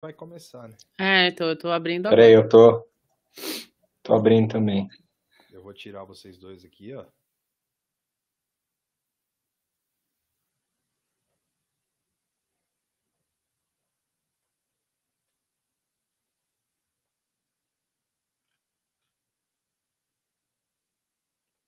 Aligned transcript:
vai 0.00 0.12
começar, 0.14 0.66
né? 0.66 0.76
É, 0.98 1.30
tô, 1.30 1.54
tô 1.54 1.70
abrindo 1.70 2.06
agora. 2.06 2.22
Peraí, 2.22 2.34
eu 2.34 2.48
tô. 2.48 2.88
Tô 4.02 4.14
abrindo 4.14 4.50
também. 4.52 4.88
Eu 5.52 5.62
vou 5.62 5.74
tirar 5.74 6.04
vocês 6.04 6.38
dois 6.38 6.64
aqui, 6.64 6.94
ó. 6.94 7.04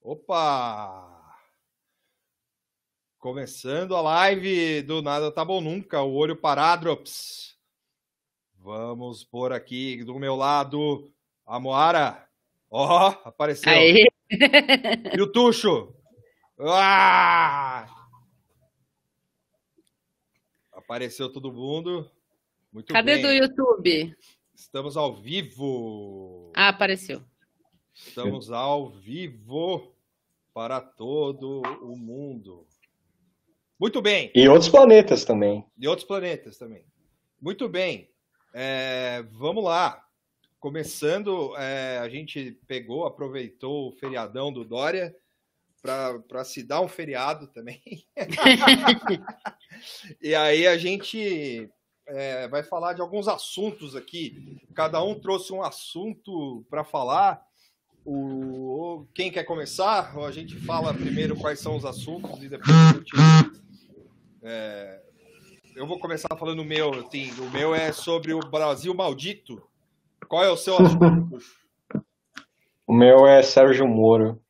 Opa! 0.01 1.37
Começando 3.19 3.95
a 3.95 4.01
live 4.01 4.83
do 4.83 5.01
Nada 5.01 5.31
Tá 5.31 5.45
Bom 5.45 5.61
Nunca, 5.61 6.03
o 6.03 6.15
Olho 6.15 6.35
Paradrops. 6.35 7.52
Vamos 8.63 9.25
por 9.25 9.53
aqui 9.53 10.05
do 10.05 10.17
meu 10.21 10.37
lado 10.37 11.13
a 11.45 11.59
Moara. 11.59 12.29
Ó, 12.71 13.09
oh, 13.11 13.29
apareceu. 13.29 13.73
Aê! 13.73 14.07
E 15.13 15.21
o 15.21 15.27
Tuxo. 15.27 15.93
Ah! 16.61 17.89
Apareceu 20.73 21.29
todo 21.33 21.53
mundo. 21.53 22.09
Muito 22.73 22.93
Cadê 22.93 23.15
bem. 23.15 23.23
do 23.23 23.33
YouTube? 23.33 24.17
Estamos 24.55 24.97
ao 24.97 25.21
vivo. 25.21 26.53
Ah, 26.55 26.69
apareceu. 26.69 27.21
Estamos 27.93 28.53
ao 28.53 28.91
vivo 28.91 29.93
para 30.55 30.81
todo 30.81 31.63
o 31.83 31.97
mundo. 31.97 32.65
Muito 33.77 34.01
bem. 34.01 34.31
E 34.37 34.47
outros 34.47 34.69
planetas 34.69 35.25
também. 35.25 35.67
E 35.77 35.89
outros 35.89 36.07
planetas 36.07 36.57
também. 36.57 36.85
Muito 37.41 37.69
bem. 37.69 38.12
É, 38.53 39.25
vamos 39.33 39.65
lá. 39.65 40.05
Começando, 40.61 41.57
é, 41.57 41.99
a 41.99 42.09
gente 42.09 42.53
pegou, 42.67 43.05
aproveitou 43.05 43.89
o 43.89 43.93
feriadão 43.93 44.53
do 44.53 44.65
Dória 44.65 45.15
para 45.83 46.45
se 46.45 46.63
dar 46.63 46.81
um 46.81 46.89
feriado 46.89 47.49
também. 47.49 47.83
e 50.23 50.35
aí 50.35 50.67
a 50.67 50.79
gente 50.79 51.69
é, 52.07 52.47
vai 52.47 52.63
falar 52.63 52.93
de 52.93 53.01
alguns 53.01 53.27
assuntos 53.27 53.97
aqui. 53.97 54.61
Cada 54.75 55.03
um 55.03 55.19
trouxe 55.19 55.53
um 55.53 55.63
assunto 55.63 56.65
para 56.71 56.85
falar. 56.85 57.45
O, 58.05 59.07
quem 59.15 59.31
quer 59.31 59.45
começar? 59.45 60.17
A 60.17 60.31
gente 60.31 60.57
fala 60.61 60.95
primeiro 60.95 61.37
quais 61.37 61.59
são 61.59 61.77
os 61.77 61.85
assuntos 61.85 62.43
e 62.43 62.49
depois 62.49 62.77
a 62.77 62.93
gente. 62.93 63.13
É, 64.43 65.03
eu 65.75 65.87
vou 65.87 65.99
começar 65.99 66.37
falando 66.37 66.61
o 66.61 66.65
meu. 66.65 66.93
Assim, 66.95 67.31
o 67.41 67.51
meu 67.51 67.75
é 67.75 67.93
sobre 67.93 68.33
o 68.33 68.41
Brasil 68.41 68.95
maldito. 68.95 69.63
Qual 70.29 70.45
é 70.45 70.51
o 70.51 70.57
seu 70.57 70.77
assunto? 70.77 71.39
O 72.85 72.93
meu 72.93 73.27
é 73.27 73.43
Sérgio 73.43 73.87
Moro. 73.87 74.43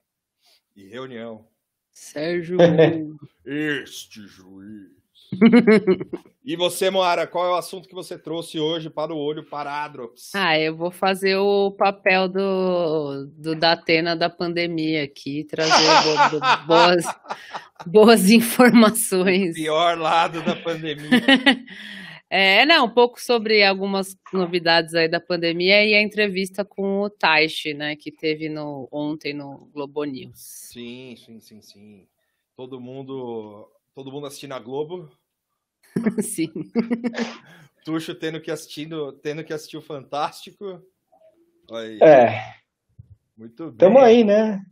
E 0.75 0.89
reunião. 0.89 1.47
Sérgio. 1.93 2.57
este 3.45 4.27
juiz. 4.27 4.91
e 6.45 6.57
você, 6.57 6.91
Moara, 6.91 7.27
qual 7.27 7.47
é 7.47 7.51
o 7.51 7.57
assunto 7.57 7.89
que 7.89 7.95
você 7.95 8.19
trouxe 8.19 8.59
hoje 8.61 8.91
para 8.91 9.13
o 9.13 9.19
olho 9.19 9.45
Paradrops? 9.45 10.35
Ah, 10.35 10.59
eu 10.59 10.77
vou 10.77 10.91
fazer 10.91 11.37
o 11.37 11.71
papel 11.71 12.29
do, 12.29 13.27
do 13.37 13.55
Datena 13.55 14.15
da 14.15 14.29
pandemia 14.29 15.05
aqui, 15.05 15.45
trazer 15.45 16.31
bo, 16.31 16.39
bo, 16.39 16.47
boas, 16.67 17.05
boas 17.87 18.31
informações. 18.31 19.53
O 19.53 19.55
pior 19.55 19.99
lado 19.99 20.43
da 20.43 20.57
pandemia. 20.57 21.11
É, 22.35 22.65
não, 22.65 22.87
um 22.87 22.89
pouco 22.89 23.21
sobre 23.21 23.63
algumas 23.63 24.17
novidades 24.33 24.95
aí 24.95 25.07
da 25.07 25.21
pandemia 25.21 25.85
e 25.85 25.93
a 25.93 26.01
entrevista 26.01 26.65
com 26.65 27.03
o 27.03 27.11
Taishi, 27.11 27.75
né, 27.75 27.95
que 27.95 28.11
teve 28.11 28.49
no, 28.49 28.89
ontem 28.91 29.35
no 29.35 29.69
Globo 29.71 30.03
News. 30.05 30.33
Sim, 30.35 31.15
sim, 31.15 31.41
sim, 31.41 31.61
sim. 31.61 32.09
Todo 32.57 32.81
mundo, 32.81 33.71
todo 33.95 34.11
mundo 34.11 34.27
assistindo 34.27 34.53
a 34.55 34.59
Globo. 34.59 35.11
sim. 36.23 36.51
Tuxo 37.85 38.15
tendo 38.15 38.41
que 38.41 38.51
assistindo, 38.51 39.13
tendo 39.13 39.45
que 39.45 39.53
assistir 39.53 39.77
o 39.77 39.83
Fantástico. 39.83 40.81
Aí. 41.71 41.99
É. 42.03 42.55
Muito 43.37 43.67
bem. 43.67 43.77
Tamo 43.77 43.99
aí, 43.99 44.25
né? 44.25 44.65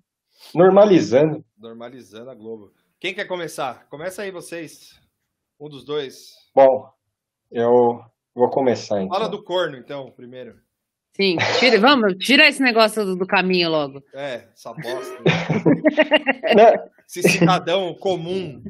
Normalizando. 0.55 1.45
Normalizando 1.59 2.31
a 2.31 2.35
Globo. 2.35 2.73
Quem 2.99 3.15
quer 3.15 3.25
começar? 3.25 3.87
Começa 3.89 4.23
aí 4.23 4.31
vocês. 4.31 5.01
Um 5.59 5.69
dos 5.69 5.85
dois. 5.85 6.35
Bom, 6.55 6.89
eu 7.51 8.01
vou 8.35 8.51
começar 8.51 9.03
então. 9.03 9.19
Fala 9.19 9.29
do 9.29 9.43
corno, 9.43 9.77
então, 9.77 10.11
primeiro. 10.13 10.59
Sim, 11.15 11.37
tira, 11.59 11.79
vamos, 11.79 12.15
tira 12.19 12.49
esse 12.49 12.63
negócio 12.63 13.05
do, 13.05 13.17
do 13.17 13.27
caminho 13.27 13.69
logo. 13.69 14.03
É, 14.15 14.49
essa 14.53 14.73
bosta. 14.73 15.23
esse 17.19 17.23
cidadão 17.29 17.95
comum. 17.99 18.63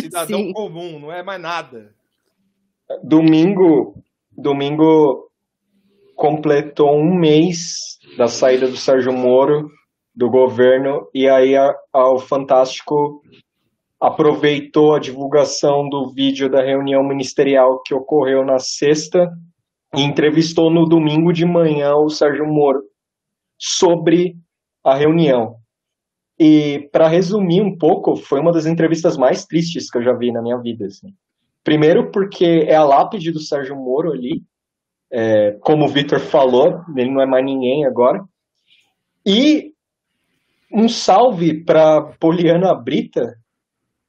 Cidadão 0.00 0.40
Sim. 0.40 0.52
comum, 0.52 0.98
não 1.00 1.12
é 1.12 1.22
mais 1.22 1.40
nada. 1.40 1.94
Domingo, 3.02 3.94
domingo 4.36 5.30
completou 6.14 6.94
um 6.94 7.18
mês 7.18 7.98
da 8.16 8.26
saída 8.26 8.68
do 8.68 8.76
Sérgio 8.76 9.12
Moro 9.12 9.70
do 10.14 10.28
governo 10.28 11.08
e 11.14 11.26
aí 11.28 11.56
a, 11.56 11.74
a, 11.92 12.12
o 12.12 12.18
Fantástico 12.18 13.22
aproveitou 13.98 14.94
a 14.94 15.00
divulgação 15.00 15.88
do 15.88 16.12
vídeo 16.12 16.50
da 16.50 16.62
reunião 16.62 17.02
ministerial 17.02 17.80
que 17.82 17.94
ocorreu 17.94 18.44
na 18.44 18.58
sexta 18.58 19.30
e 19.96 20.02
entrevistou 20.02 20.70
no 20.70 20.86
domingo 20.86 21.32
de 21.32 21.46
manhã 21.46 21.94
o 21.94 22.08
Sérgio 22.08 22.46
Moro 22.46 22.82
sobre 23.58 24.34
a 24.84 24.94
reunião. 24.94 25.61
E 26.44 26.88
para 26.90 27.06
resumir 27.06 27.62
um 27.62 27.78
pouco, 27.78 28.16
foi 28.16 28.40
uma 28.40 28.50
das 28.50 28.66
entrevistas 28.66 29.16
mais 29.16 29.46
tristes 29.46 29.88
que 29.88 29.98
eu 29.98 30.02
já 30.02 30.12
vi 30.12 30.32
na 30.32 30.42
minha 30.42 30.58
vida. 30.58 30.86
Assim. 30.86 31.14
Primeiro 31.62 32.10
porque 32.10 32.64
é 32.66 32.74
a 32.74 32.82
lápide 32.82 33.30
do 33.30 33.38
Sérgio 33.38 33.76
Moro 33.76 34.10
ali, 34.10 34.42
é, 35.08 35.52
como 35.60 35.84
o 35.84 35.88
Vitor 35.88 36.18
falou, 36.18 36.80
ele 36.96 37.12
não 37.12 37.22
é 37.22 37.26
mais 37.26 37.44
ninguém 37.44 37.86
agora. 37.86 38.24
E 39.24 39.72
um 40.72 40.88
salve 40.88 41.62
para 41.62 42.02
Poliana 42.18 42.74
Brita, 42.74 43.36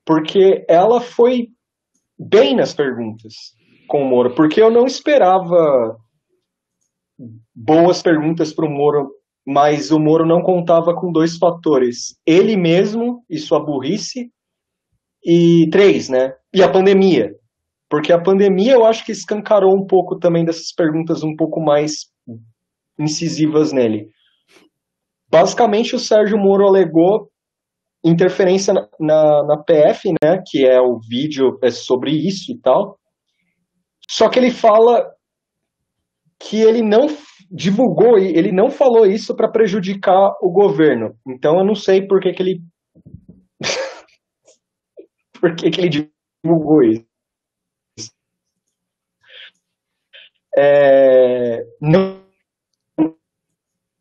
porque 0.04 0.66
ela 0.68 1.00
foi 1.00 1.50
bem 2.18 2.56
nas 2.56 2.74
perguntas 2.74 3.36
com 3.88 4.02
o 4.02 4.10
Moro, 4.10 4.34
porque 4.34 4.60
eu 4.60 4.72
não 4.72 4.88
esperava 4.88 6.00
boas 7.54 8.02
perguntas 8.02 8.52
para 8.52 8.66
o 8.66 8.72
Moro, 8.72 9.12
mas 9.46 9.92
o 9.92 10.00
Moro 10.00 10.26
não 10.26 10.42
contava 10.42 10.94
com 10.96 11.12
dois 11.12 11.38
fatores: 11.38 12.18
ele 12.26 12.56
mesmo 12.56 13.24
e 13.30 13.38
sua 13.38 13.64
burrice, 13.64 14.32
e 15.24 15.70
três, 15.72 16.10
né? 16.10 16.34
E 16.54 16.62
a 16.62 16.72
pandemia. 16.72 17.34
Porque 17.90 18.12
a 18.12 18.22
pandemia 18.22 18.74
eu 18.74 18.86
acho 18.86 19.06
que 19.06 19.12
escancarou 19.12 19.76
um 19.76 19.86
pouco 19.86 20.18
também 20.18 20.44
dessas 20.44 20.74
perguntas 20.74 21.24
um 21.24 21.36
pouco 21.36 21.62
mais 21.62 22.08
incisivas 23.00 23.72
nele. 23.72 24.10
Basicamente, 25.30 25.96
o 25.96 26.00
Sérgio 26.00 26.38
Moro 26.38 26.68
alegou 26.68 27.30
interferência 28.04 28.74
na, 28.74 28.88
na, 29.00 29.44
na, 29.44 29.64
PF, 29.64 30.10
né, 30.24 30.42
que 30.46 30.66
é 30.66 30.80
o 30.82 31.00
vídeo 31.00 31.58
é 31.64 31.72
sobre 31.72 32.12
isso 32.12 32.52
e 32.52 32.60
tal. 32.60 33.00
Só 34.10 34.30
que 34.30 34.38
ele 34.38 34.52
fala 34.52 35.10
que 36.40 36.58
ele 36.58 36.82
não 36.82 37.08
divulgou, 37.54 38.18
ele 38.18 38.52
não 38.52 38.72
falou 38.72 39.06
isso 39.06 39.36
para 39.36 39.48
prejudicar 39.48 40.32
o 40.42 40.52
governo. 40.52 41.16
Então 41.28 41.60
eu 41.60 41.66
não 41.66 41.76
sei 41.76 42.08
por 42.08 42.20
que, 42.20 42.34
que 42.34 42.42
ele 42.42 42.62
por 45.40 45.56
que, 45.56 45.70
que 45.70 45.80
ele 45.80 46.10
divulgou 46.44 46.82
isso. 46.84 47.06
É, 50.58 51.64
não 51.80 52.24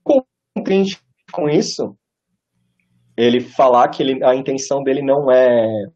contente 0.02 0.98
com 1.30 1.48
isso, 1.48 1.96
ele 3.16 3.40
falar 3.40 3.88
que 3.88 4.02
ele, 4.02 4.22
a 4.24 4.34
intenção 4.34 4.82
dele 4.82 5.02
não 5.02 5.30
é. 5.30 5.86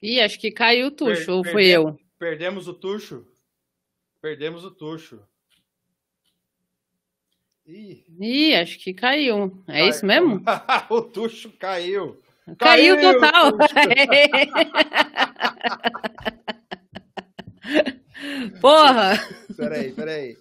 Ih, 0.00 0.20
acho 0.20 0.38
que 0.38 0.52
caiu 0.52 0.88
o 0.88 0.90
tucho, 0.90 1.26
per 1.26 1.34
ou 1.34 1.44
fui 1.44 1.66
eu? 1.66 1.96
Perdemos 2.18 2.68
o 2.68 2.74
tucho. 2.74 3.33
Perdemos 4.24 4.64
o 4.64 4.70
tucho. 4.70 5.20
Ih, 7.66 8.06
Ih 8.18 8.54
acho 8.54 8.78
que 8.78 8.94
caiu. 8.94 9.62
É 9.68 9.80
Cai... 9.80 9.90
isso 9.90 10.06
mesmo? 10.06 10.42
o 10.88 11.02
tucho 11.02 11.52
caiu. 11.58 12.18
Caiu, 12.58 12.96
caiu 12.96 13.20
total. 13.20 13.52
Porra! 18.62 19.12
Peraí, 19.54 19.92
peraí. 19.92 20.38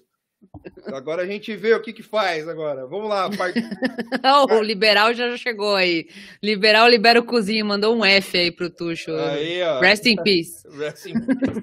Agora 0.88 1.24
a 1.24 1.26
gente 1.26 1.56
vê 1.56 1.74
o 1.74 1.82
que 1.82 1.94
que 1.94 2.04
faz 2.04 2.48
agora. 2.48 2.86
Vamos 2.88 3.10
lá. 3.10 3.30
Part... 3.30 3.60
oh, 4.24 4.54
o 4.56 4.62
liberal 4.62 5.14
já 5.14 5.36
chegou 5.38 5.76
aí. 5.76 6.08
Liberal 6.42 6.88
libera 6.88 7.20
o 7.20 7.26
cozinho, 7.26 7.66
mandou 7.66 7.96
um 7.96 8.06
F 8.06 8.38
aí 8.38 8.52
pro 8.52 8.70
Tuxo. 8.70 9.14
Aí, 9.16 9.62
ó. 9.62 9.80
Rest 9.80 10.06
in 10.06 10.16
peace. 10.18 10.68
Rest 10.78 11.06
in 11.08 11.14
peace. 11.14 11.60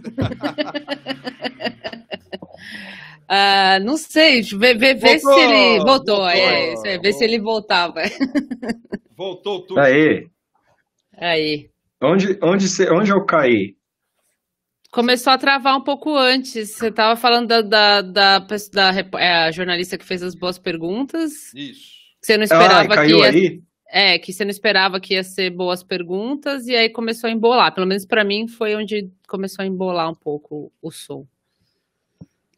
uh, 3.29 3.81
não 3.85 3.97
sei, 3.97 4.43
vê, 4.43 4.75
vê, 4.75 4.95
vê 4.95 5.19
se 5.19 5.31
ele 5.31 5.79
voltou. 5.79 6.17
voltou 6.17 6.29
é, 6.29 6.75
é, 6.85 6.99
vê 6.99 7.13
se 7.13 7.25
ele 7.25 7.41
voltava. 7.41 8.03
Voltou 9.17 9.67
tudo. 9.67 9.81
Aí. 9.81 10.29
Aí. 11.17 11.71
Onde, 12.03 12.39
onde, 12.43 12.67
onde 12.91 13.11
eu 13.11 13.25
caí? 13.25 13.77
Começou 14.91 15.33
a 15.33 15.39
travar 15.39 15.77
um 15.77 15.83
pouco 15.83 16.17
antes. 16.17 16.75
Você 16.75 16.89
estava 16.89 17.15
falando 17.15 17.47
da, 17.47 17.63
da, 17.63 18.03
da, 18.03 18.39
da 18.41 19.21
é, 19.21 19.53
jornalista 19.53 19.97
que 19.97 20.05
fez 20.05 20.23
as 20.23 20.35
boas 20.35 20.59
perguntas. 20.59 21.55
Isso. 21.55 22.01
Que 22.21 22.27
você 22.27 22.37
não 22.37 22.45
esperava 22.45 22.93
ah, 22.93 22.97
caiu 22.97 23.19
que 23.19 23.23
ia, 23.23 23.29
aí? 23.29 23.63
É, 23.89 24.19
que 24.19 24.33
você 24.33 24.45
não 24.45 24.51
esperava 24.51 25.01
que 25.01 25.15
ia 25.15 25.23
ser 25.23 25.51
boas 25.51 25.85
perguntas 25.85 26.67
e 26.67 26.75
aí 26.75 26.91
começou 26.91 27.29
a 27.29 27.33
embolar. 27.33 27.73
Pelo 27.73 27.87
menos 27.87 28.05
para 28.05 28.25
mim 28.25 28.49
foi 28.49 28.75
onde 28.75 29.11
começou 29.29 29.63
a 29.63 29.67
embolar 29.67 30.11
um 30.11 30.15
pouco 30.15 30.73
o 30.83 30.91
som. 30.91 31.25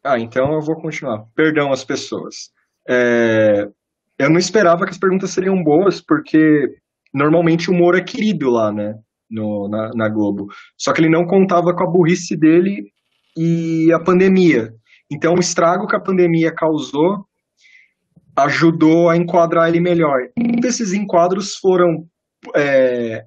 Ah, 0.03 0.19
então 0.19 0.53
eu 0.53 0.61
vou 0.61 0.75
continuar. 0.75 1.25
Perdão 1.35 1.71
as 1.71 1.85
pessoas. 1.85 2.51
É, 2.87 3.67
eu 4.17 4.29
não 4.29 4.39
esperava 4.39 4.85
que 4.85 4.91
as 4.91 4.97
perguntas 4.97 5.29
seriam 5.29 5.63
boas, 5.63 6.01
porque 6.01 6.77
normalmente 7.13 7.69
o 7.69 7.73
Moro 7.73 7.97
é 7.97 8.03
querido 8.03 8.49
lá, 8.49 8.71
né? 8.71 8.95
No, 9.33 9.67
na, 9.67 9.91
na 9.93 10.09
Globo. 10.09 10.47
Só 10.77 10.93
que 10.93 11.01
ele 11.01 11.09
não 11.09 11.25
contava 11.25 11.73
com 11.75 11.83
a 11.83 11.89
burrice 11.89 12.37
dele 12.37 12.91
e 13.37 13.91
a 13.91 13.99
pandemia. 13.99 14.71
Então, 15.11 15.33
o 15.35 15.39
estrago 15.39 15.87
que 15.87 15.95
a 15.95 15.99
pandemia 15.99 16.53
causou 16.53 17.25
ajudou 18.35 19.09
a 19.09 19.17
enquadrar 19.17 19.69
ele 19.69 19.79
melhor. 19.79 20.19
Um 20.37 20.59
desses 20.59 20.93
enquadros 20.93 21.55
foram 21.55 22.07
é, 22.55 23.25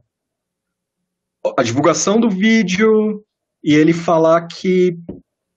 a 1.56 1.62
divulgação 1.62 2.19
do 2.19 2.29
vídeo 2.29 3.25
e 3.62 3.75
ele 3.75 3.93
falar 3.93 4.47
que, 4.47 4.97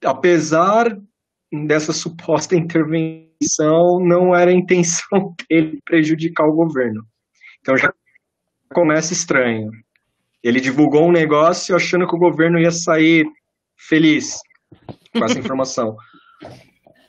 apesar 0.04 0.96
dessa 1.68 1.92
suposta 1.92 2.56
intervenção, 2.56 4.00
não 4.00 4.36
era 4.36 4.52
a 4.52 4.54
intenção 4.54 5.34
dele 5.50 5.80
prejudicar 5.84 6.48
o 6.48 6.56
governo. 6.56 7.04
Então 7.62 7.76
já 7.78 7.92
começa 8.72 9.14
estranho. 9.14 9.72
Ele 10.44 10.60
divulgou 10.60 11.08
um 11.08 11.12
negócio 11.12 11.76
achando 11.76 12.08
que 12.08 12.16
o 12.16 12.20
governo 12.20 12.60
ia 12.60 12.72
sair 12.72 13.26
feliz 13.78 14.38
com 15.14 15.26
essa 15.26 15.38
informação. 15.40 15.96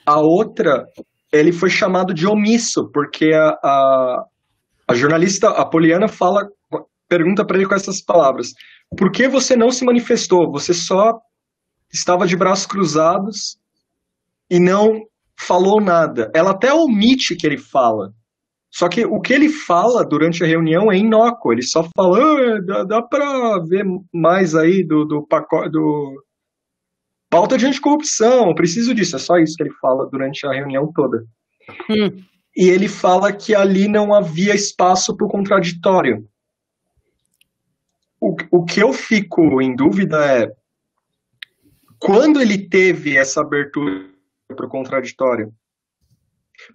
A 0.04 0.20
outra, 0.20 0.84
ele 1.32 1.52
foi 1.52 1.70
chamado 1.70 2.12
de 2.12 2.26
omisso, 2.26 2.90
porque 2.92 3.32
a, 3.32 3.50
a, 3.62 4.24
a 4.88 4.94
jornalista 4.94 5.50
a 5.50 5.64
Poliana 5.64 6.08
fala, 6.08 6.48
pergunta 7.08 7.44
para 7.44 7.56
ele 7.56 7.66
com 7.66 7.74
essas 7.74 8.02
palavras: 8.02 8.48
Por 8.96 9.10
que 9.10 9.28
você 9.28 9.56
não 9.56 9.70
se 9.70 9.84
manifestou? 9.84 10.50
Você 10.52 10.74
só 10.74 11.18
estava 11.92 12.26
de 12.26 12.36
braços 12.36 12.66
cruzados 12.66 13.56
e 14.48 14.58
não 14.58 15.00
falou 15.38 15.80
nada. 15.80 16.30
Ela 16.34 16.50
até 16.50 16.72
omite 16.72 17.36
que 17.36 17.46
ele 17.46 17.58
fala. 17.58 18.12
Só 18.70 18.88
que 18.88 19.04
o 19.04 19.20
que 19.20 19.32
ele 19.32 19.48
fala 19.48 20.04
durante 20.04 20.44
a 20.44 20.46
reunião 20.46 20.92
é 20.92 20.96
inócuo. 20.96 21.52
Ele 21.52 21.62
só 21.62 21.82
fala, 21.94 22.18
ah, 22.18 22.60
dá, 22.60 22.84
dá 22.84 23.02
para 23.02 23.58
ver 23.58 23.84
mais 24.12 24.54
aí 24.54 24.84
do, 24.84 25.04
do 25.04 25.26
pacote 25.26 25.70
do 25.70 26.24
pauta 27.28 27.56
de 27.56 27.66
anticorrupção, 27.66 28.54
preciso 28.54 28.94
disso. 28.94 29.16
É 29.16 29.18
só 29.18 29.38
isso 29.38 29.56
que 29.56 29.62
ele 29.62 29.74
fala 29.80 30.08
durante 30.10 30.46
a 30.46 30.52
reunião 30.52 30.92
toda. 30.92 31.24
Hum. 31.88 32.22
E 32.56 32.68
ele 32.68 32.88
fala 32.88 33.32
que 33.32 33.54
ali 33.54 33.88
não 33.88 34.12
havia 34.12 34.54
espaço 34.54 35.16
para 35.16 35.26
o 35.26 35.30
contraditório. 35.30 36.26
O, 38.20 38.36
o 38.50 38.64
que 38.64 38.82
eu 38.82 38.92
fico 38.92 39.62
em 39.62 39.74
dúvida 39.74 40.24
é 40.24 40.52
quando 41.98 42.40
ele 42.40 42.58
teve 42.68 43.16
essa 43.16 43.40
abertura 43.40 44.10
para 44.48 44.66
o 44.66 44.68
contraditório 44.68 45.52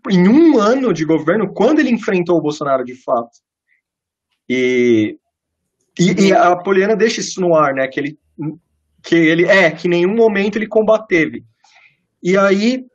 em 0.09 0.27
um 0.27 0.59
ano 0.59 0.93
de 0.93 1.05
governo, 1.05 1.53
quando 1.53 1.79
ele 1.79 1.91
enfrentou 1.91 2.37
o 2.37 2.41
Bolsonaro 2.41 2.83
de 2.83 2.95
fato. 2.95 3.31
E, 4.47 5.17
e, 5.99 6.27
e 6.27 6.33
a 6.33 6.55
Poliana 6.55 6.95
deixa 6.95 7.21
isso 7.21 7.41
no 7.41 7.55
ar, 7.55 7.73
né? 7.73 7.87
Que 7.87 7.99
ele, 7.99 8.19
que 9.03 9.15
ele 9.15 9.45
é, 9.45 9.71
que 9.71 9.87
em 9.87 9.91
nenhum 9.91 10.15
momento 10.15 10.57
ele 10.57 10.67
combateve. 10.67 11.43
E 12.21 12.37
aí, 12.37 12.85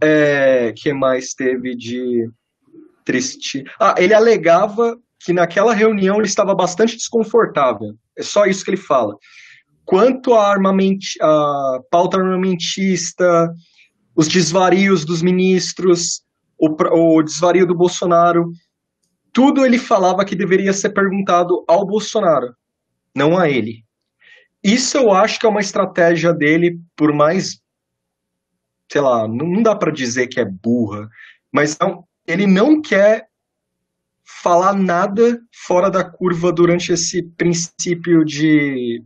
é, 0.00 0.72
que 0.76 0.92
mais 0.92 1.32
teve 1.34 1.74
de 1.74 2.28
triste? 3.04 3.64
Ah, 3.78 3.94
ele 3.98 4.14
alegava 4.14 4.98
que 5.24 5.32
naquela 5.32 5.72
reunião 5.72 6.16
ele 6.16 6.26
estava 6.26 6.54
bastante 6.54 6.96
desconfortável. 6.96 7.94
É 8.16 8.22
só 8.22 8.46
isso 8.46 8.64
que 8.64 8.70
ele 8.70 8.76
fala. 8.76 9.16
Quanto 9.84 10.34
à 10.34 10.54
a 10.54 11.80
pauta 11.90 12.18
armamentista, 12.18 13.52
os 14.16 14.28
desvarios 14.28 15.04
dos 15.04 15.22
ministros, 15.22 16.22
o, 16.58 16.68
o 16.68 17.22
desvario 17.22 17.66
do 17.66 17.74
Bolsonaro, 17.74 18.50
tudo 19.32 19.64
ele 19.64 19.78
falava 19.78 20.24
que 20.24 20.36
deveria 20.36 20.72
ser 20.72 20.90
perguntado 20.90 21.64
ao 21.68 21.84
Bolsonaro, 21.86 22.54
não 23.14 23.36
a 23.36 23.50
ele. 23.50 23.84
Isso 24.62 24.96
eu 24.96 25.12
acho 25.12 25.38
que 25.38 25.46
é 25.46 25.48
uma 25.48 25.60
estratégia 25.60 26.32
dele, 26.32 26.80
por 26.96 27.12
mais, 27.12 27.60
sei 28.90 29.00
lá, 29.00 29.26
não 29.28 29.62
dá 29.62 29.74
para 29.74 29.92
dizer 29.92 30.28
que 30.28 30.40
é 30.40 30.44
burra, 30.44 31.08
mas 31.52 31.76
não, 31.78 32.04
ele 32.26 32.46
não 32.46 32.80
quer 32.80 33.28
falar 34.24 34.74
nada 34.74 35.38
fora 35.52 35.90
da 35.90 36.02
curva 36.02 36.52
durante 36.52 36.92
esse 36.92 37.22
princípio 37.36 38.24
de 38.24 39.02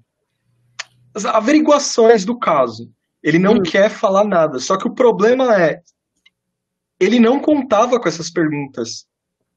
as 1.14 1.24
averiguações 1.24 2.24
do 2.24 2.38
caso. 2.38 2.92
Ele 3.22 3.38
não 3.38 3.54
hum. 3.54 3.62
quer 3.62 3.90
falar 3.90 4.24
nada. 4.24 4.58
Só 4.58 4.76
que 4.76 4.86
o 4.86 4.94
problema 4.94 5.60
é, 5.60 5.80
ele 7.00 7.18
não 7.18 7.40
contava 7.40 8.00
com 8.00 8.08
essas 8.08 8.30
perguntas, 8.30 9.06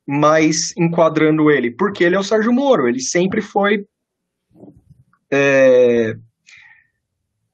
mas 0.08 0.76
enquadrando 0.78 1.50
ele, 1.50 1.72
porque 1.72 2.04
ele 2.04 2.16
é 2.16 2.20
o 2.20 2.24
Sérgio 2.24 2.54
Moro. 2.54 2.88
Ele 2.88 3.00
sempre 3.00 3.42
foi 3.42 3.86
é, 5.32 6.16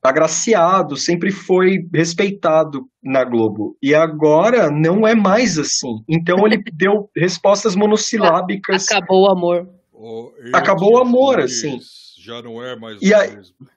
agraciado, 0.01 0.95
sempre 0.95 1.31
foi 1.31 1.87
respeitado 1.93 2.87
na 3.03 3.23
Globo. 3.23 3.77
E 3.81 3.93
agora 3.93 4.69
não 4.69 5.07
é 5.07 5.13
mais 5.13 5.57
assim. 5.57 6.03
Então 6.07 6.45
ele 6.45 6.61
deu 6.73 7.09
respostas 7.15 7.75
monossilábicas. 7.75 8.89
Acabou 8.89 9.27
o 9.27 9.31
amor. 9.31 9.69
Oh, 9.93 10.31
Acabou 10.53 10.93
o 10.93 10.97
amor, 10.99 11.39
assim. 11.39 11.79
Já 12.19 12.41
não 12.41 12.63
é 12.63 12.75
mais 12.75 13.01
e 13.01 13.13
o 13.13 13.17
mesmo. 13.17 13.55
A 13.61 13.76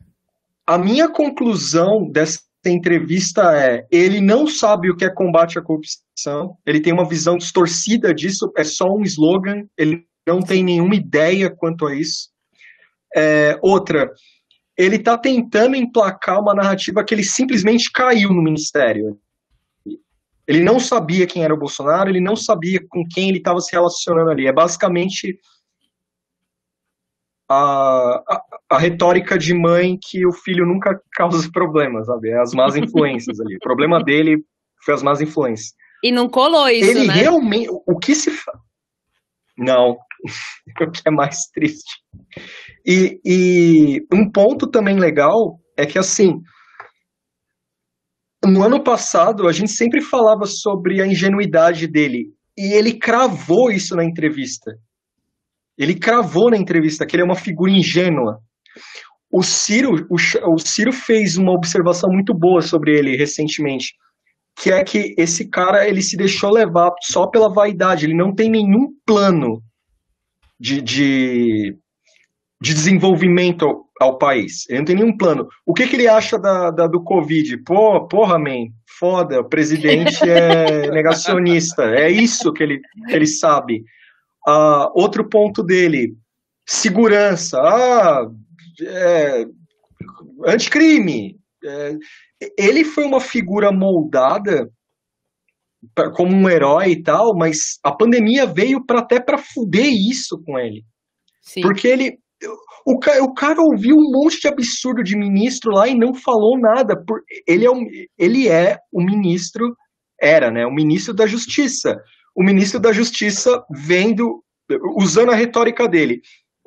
minha 0.78 1.08
conclusão 1.08 2.08
dessa 2.10 2.40
entrevista 2.66 3.56
é: 3.56 3.86
ele 3.90 4.20
não 4.20 4.46
sabe 4.46 4.90
o 4.90 4.96
que 4.96 5.04
é 5.04 5.10
combate 5.10 5.58
à 5.58 5.62
corrupção, 5.62 6.56
ele 6.66 6.80
tem 6.80 6.92
uma 6.92 7.08
visão 7.08 7.36
distorcida 7.36 8.14
disso, 8.14 8.52
é 8.56 8.64
só 8.64 8.86
um 8.86 9.02
slogan, 9.02 9.64
ele 9.76 10.06
não 10.26 10.40
tem 10.40 10.62
nenhuma 10.62 10.94
ideia 10.94 11.50
quanto 11.50 11.86
a 11.86 11.94
isso. 11.94 12.28
É, 13.16 13.58
outra, 13.62 14.10
ele 14.76 14.96
está 14.96 15.18
tentando 15.18 15.76
emplacar 15.76 16.40
uma 16.40 16.54
narrativa 16.54 17.04
que 17.04 17.14
ele 17.14 17.24
simplesmente 17.24 17.90
caiu 17.90 18.30
no 18.30 18.42
ministério. 18.42 19.18
Ele 20.46 20.64
não 20.64 20.80
sabia 20.80 21.26
quem 21.26 21.44
era 21.44 21.54
o 21.54 21.58
Bolsonaro, 21.58 22.08
ele 22.08 22.20
não 22.20 22.34
sabia 22.34 22.80
com 22.88 23.04
quem 23.06 23.28
ele 23.28 23.38
estava 23.38 23.60
se 23.60 23.72
relacionando 23.72 24.30
ali. 24.30 24.46
É 24.46 24.52
basicamente 24.52 25.38
a, 27.48 28.22
a, 28.28 28.42
a, 28.70 28.78
retórica 28.78 29.38
de 29.38 29.54
mãe 29.54 29.98
que 30.00 30.26
o 30.26 30.32
filho 30.32 30.66
nunca 30.66 31.00
causa 31.12 31.50
problemas, 31.52 32.06
sabe? 32.06 32.30
É 32.30 32.40
as 32.40 32.52
más 32.52 32.76
influências 32.76 33.40
ali. 33.40 33.56
O 33.56 33.60
problema 33.60 34.02
dele 34.02 34.36
foi 34.84 34.94
as 34.94 35.02
más 35.02 35.20
influências. 35.20 35.74
E 36.02 36.10
não 36.10 36.28
colou 36.28 36.68
isso, 36.68 36.90
Ele 36.90 37.06
né? 37.06 37.14
realmente... 37.14 37.68
O 37.86 37.98
que 37.98 38.14
se... 38.14 38.30
Não. 39.58 39.96
o 40.80 40.90
que 40.90 41.02
é 41.06 41.10
mais 41.10 41.46
triste. 41.52 42.00
E, 42.86 43.20
e 43.24 44.00
um 44.12 44.30
ponto 44.30 44.66
também 44.66 44.98
legal 44.98 45.58
é 45.76 45.84
que, 45.84 45.98
assim... 45.98 46.40
No 48.42 48.62
ano 48.62 48.82
passado, 48.82 49.46
a 49.46 49.52
gente 49.52 49.70
sempre 49.70 50.00
falava 50.00 50.46
sobre 50.46 51.02
a 51.02 51.06
ingenuidade 51.06 51.86
dele. 51.86 52.32
E 52.56 52.72
ele 52.72 52.94
cravou 52.94 53.70
isso 53.70 53.94
na 53.94 54.04
entrevista 54.04 54.72
ele 55.80 55.94
cravou 55.94 56.50
na 56.50 56.58
entrevista 56.58 57.06
que 57.06 57.16
ele 57.16 57.22
é 57.22 57.24
uma 57.24 57.34
figura 57.34 57.70
ingênua. 57.70 58.38
O 59.30 59.42
Ciro, 59.42 60.06
o, 60.10 60.16
o 60.54 60.58
Ciro 60.58 60.92
fez 60.92 61.36
uma 61.36 61.52
observação 61.52 62.10
muito 62.10 62.34
boa 62.34 62.60
sobre 62.60 62.98
ele 62.98 63.16
recentemente, 63.16 63.94
que 64.56 64.72
é 64.72 64.82
que 64.82 65.14
esse 65.16 65.48
cara 65.48 65.88
ele 65.88 66.02
se 66.02 66.16
deixou 66.16 66.50
levar 66.50 66.90
só 67.02 67.26
pela 67.26 67.52
vaidade, 67.52 68.06
ele 68.06 68.14
não 68.14 68.34
tem 68.34 68.50
nenhum 68.50 68.88
plano 69.06 69.62
de, 70.58 70.82
de, 70.82 71.76
de 72.60 72.74
desenvolvimento 72.74 73.86
ao 74.00 74.18
país. 74.18 74.68
Ele 74.68 74.78
não 74.78 74.84
tem 74.84 74.96
nenhum 74.96 75.16
plano. 75.16 75.46
O 75.64 75.72
que, 75.72 75.86
que 75.86 75.96
ele 75.96 76.08
acha 76.08 76.38
da, 76.38 76.70
da 76.70 76.86
do 76.86 77.02
Covid? 77.02 77.58
Pô, 77.58 78.06
porra, 78.06 78.38
man, 78.38 78.66
foda, 78.98 79.40
o 79.40 79.48
presidente 79.48 80.18
é 80.28 80.90
negacionista. 80.92 81.84
É 81.84 82.10
isso 82.10 82.52
que 82.52 82.62
ele, 82.62 82.80
que 83.08 83.14
ele 83.14 83.26
sabe. 83.26 83.84
Uh, 84.48 84.90
outro 84.94 85.28
ponto 85.28 85.62
dele, 85.62 86.14
segurança. 86.66 87.58
Ah, 87.58 88.26
é, 88.82 89.44
anticrime. 90.46 91.38
É, 91.64 91.96
ele 92.58 92.84
foi 92.84 93.04
uma 93.04 93.20
figura 93.20 93.70
moldada 93.70 94.70
como 96.14 96.34
um 96.34 96.48
herói 96.48 96.92
e 96.92 97.02
tal, 97.02 97.34
mas 97.36 97.78
a 97.82 97.92
pandemia 97.92 98.46
veio 98.46 98.84
para 98.84 99.00
até 99.00 99.20
para 99.20 99.38
fuder 99.38 99.88
isso 99.88 100.42
com 100.44 100.58
ele. 100.58 100.84
Sim. 101.42 101.62
Porque 101.62 101.88
ele 101.88 102.18
o, 102.86 102.98
o 103.24 103.34
cara 103.34 103.60
ouviu 103.60 103.96
um 103.96 104.10
monte 104.10 104.40
de 104.40 104.48
absurdo 104.48 105.02
de 105.02 105.16
ministro 105.16 105.72
lá 105.72 105.88
e 105.88 105.94
não 105.94 106.14
falou 106.14 106.58
nada. 106.58 106.96
Por, 107.04 107.22
ele, 107.46 107.64
é 107.64 107.70
um, 107.70 107.84
ele 108.18 108.48
é 108.48 108.78
o 108.92 109.02
ministro, 109.02 109.74
era, 110.20 110.50
né? 110.50 110.66
O 110.66 110.72
ministro 110.72 111.14
da 111.14 111.26
Justiça. 111.26 111.96
O 112.34 112.42
ministro 112.42 112.80
da 112.80 112.92
Justiça 112.92 113.62
vendo, 113.70 114.42
usando 114.96 115.30
a 115.30 115.34
retórica 115.34 115.88
dele. 115.88 116.20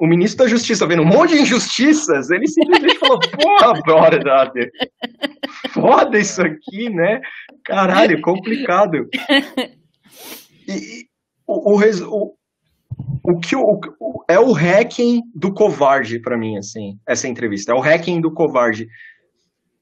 O 0.03 0.05
ministro 0.05 0.43
da 0.43 0.49
Justiça 0.49 0.85
vendo 0.85 1.01
um 1.01 1.05
monte 1.05 1.29
de 1.33 1.43
injustiças, 1.43 2.29
ele 2.29 2.45
simplesmente 2.45 2.99
falou: 2.99 3.17
Porra, 3.85 4.19
brother, 4.19 4.69
foda 5.71 6.19
isso 6.19 6.41
aqui, 6.41 6.89
né? 6.89 7.21
Caralho, 7.63 8.19
complicado. 8.19 9.07
E, 10.67 11.05
o, 11.47 11.73
o, 11.73 11.79
o, 11.79 12.33
o 13.23 13.39
que 13.39 13.55
o, 13.55 13.79
é 14.29 14.37
o 14.37 14.51
hacking 14.51 15.21
do 15.33 15.53
covarde 15.53 16.19
para 16.19 16.37
mim, 16.37 16.57
assim, 16.57 16.97
essa 17.07 17.29
entrevista. 17.29 17.71
É 17.71 17.75
o 17.75 17.79
hacking 17.79 18.19
do 18.19 18.33
covarde. 18.33 18.87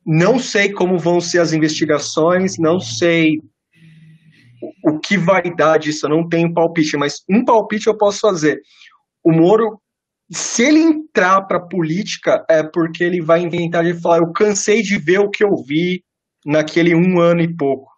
Não 0.06 0.38
sei 0.38 0.72
como 0.72 1.00
vão 1.00 1.20
ser 1.20 1.40
as 1.40 1.52
investigações, 1.52 2.60
não 2.60 2.80
sei 2.80 3.40
o, 4.86 4.92
o 4.92 5.00
que 5.00 5.18
vai 5.18 5.42
dar 5.56 5.80
disso, 5.80 6.06
eu 6.06 6.12
não 6.12 6.30
tenho 6.30 6.54
palpite, 6.54 6.96
mas 6.96 7.24
um 7.28 7.44
palpite 7.44 7.88
eu 7.88 7.98
posso 7.98 8.20
fazer. 8.20 8.60
O 9.24 9.32
Moro, 9.32 9.82
se 10.32 10.64
ele 10.64 10.80
entrar 10.80 11.42
para 11.42 11.60
política, 11.60 12.46
é 12.50 12.64
porque 12.64 13.04
ele 13.04 13.22
vai 13.22 13.42
inventar 13.42 13.84
de 13.84 14.00
falar: 14.00 14.20
eu 14.20 14.32
cansei 14.32 14.82
de 14.82 14.98
ver 14.98 15.20
o 15.20 15.30
que 15.30 15.44
eu 15.44 15.56
vi 15.68 16.04
naquele 16.46 16.96
um 16.96 17.20
ano 17.20 17.42
e 17.42 17.56
pouco 17.56 17.92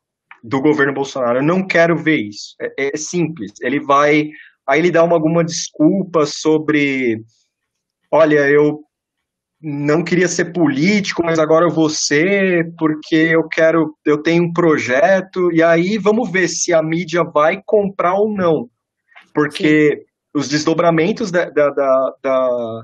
do 0.44 0.62
governo 0.62 0.94
Bolsonaro. 0.94 1.40
Eu 1.40 1.44
não 1.44 1.66
quero 1.66 1.96
ver 1.96 2.18
isso. 2.18 2.56
É, 2.60 2.90
é 2.94 2.98
simples. 2.98 3.54
Ele 3.62 3.80
vai 3.80 4.30
Aí 4.68 4.80
ele 4.80 4.92
dá 4.92 5.04
uma, 5.04 5.16
alguma 5.16 5.44
desculpa 5.44 6.26
sobre, 6.26 7.22
olha, 8.12 8.50
eu 8.50 8.80
não 9.62 10.04
queria 10.04 10.28
ser 10.28 10.54
político, 10.54 11.24
mas 11.24 11.38
agora 11.38 11.66
eu 11.66 11.70
vou 11.70 11.90
ser 11.90 12.74
porque 12.78 13.16
eu 13.16 13.48
quero, 13.48 13.96
eu 14.06 14.22
tenho 14.22 14.44
um 14.44 14.54
projeto 14.54 15.52
e 15.52 15.62
aí 15.62 15.98
vamos 15.98 16.32
ver 16.32 16.48
se 16.48 16.74
a 16.74 16.82
mídia 16.82 17.24
vai 17.24 17.62
comprar 17.66 18.14
ou 18.16 18.34
não, 18.34 18.70
porque 19.34 19.98
Sim. 19.98 20.04
Os 20.34 20.48
desdobramentos 20.48 21.32
da, 21.32 21.50
da, 21.50 21.70
da, 21.70 22.16
da, 22.22 22.84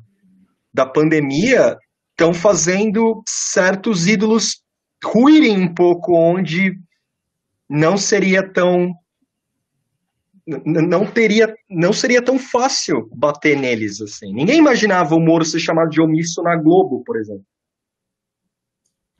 da 0.73 0.85
pandemia 0.85 1.77
estão 2.11 2.33
fazendo 2.33 3.23
certos 3.27 4.07
ídolos 4.07 4.61
ruírem 5.03 5.57
um 5.57 5.73
pouco 5.73 6.13
onde 6.15 6.77
não 7.69 7.97
seria 7.97 8.47
tão 8.51 8.93
não 10.65 11.05
teria, 11.05 11.53
não 11.69 11.93
seria 11.93 12.23
tão 12.23 12.39
fácil 12.39 13.07
bater 13.13 13.55
neles 13.55 14.01
assim. 14.01 14.33
Ninguém 14.33 14.57
imaginava 14.57 15.13
o 15.13 15.19
Moro 15.19 15.45
ser 15.45 15.59
chamado 15.59 15.89
de 15.89 16.01
omisso 16.01 16.41
na 16.41 16.55
Globo, 16.55 17.03
por 17.03 17.17
exemplo. 17.17 17.45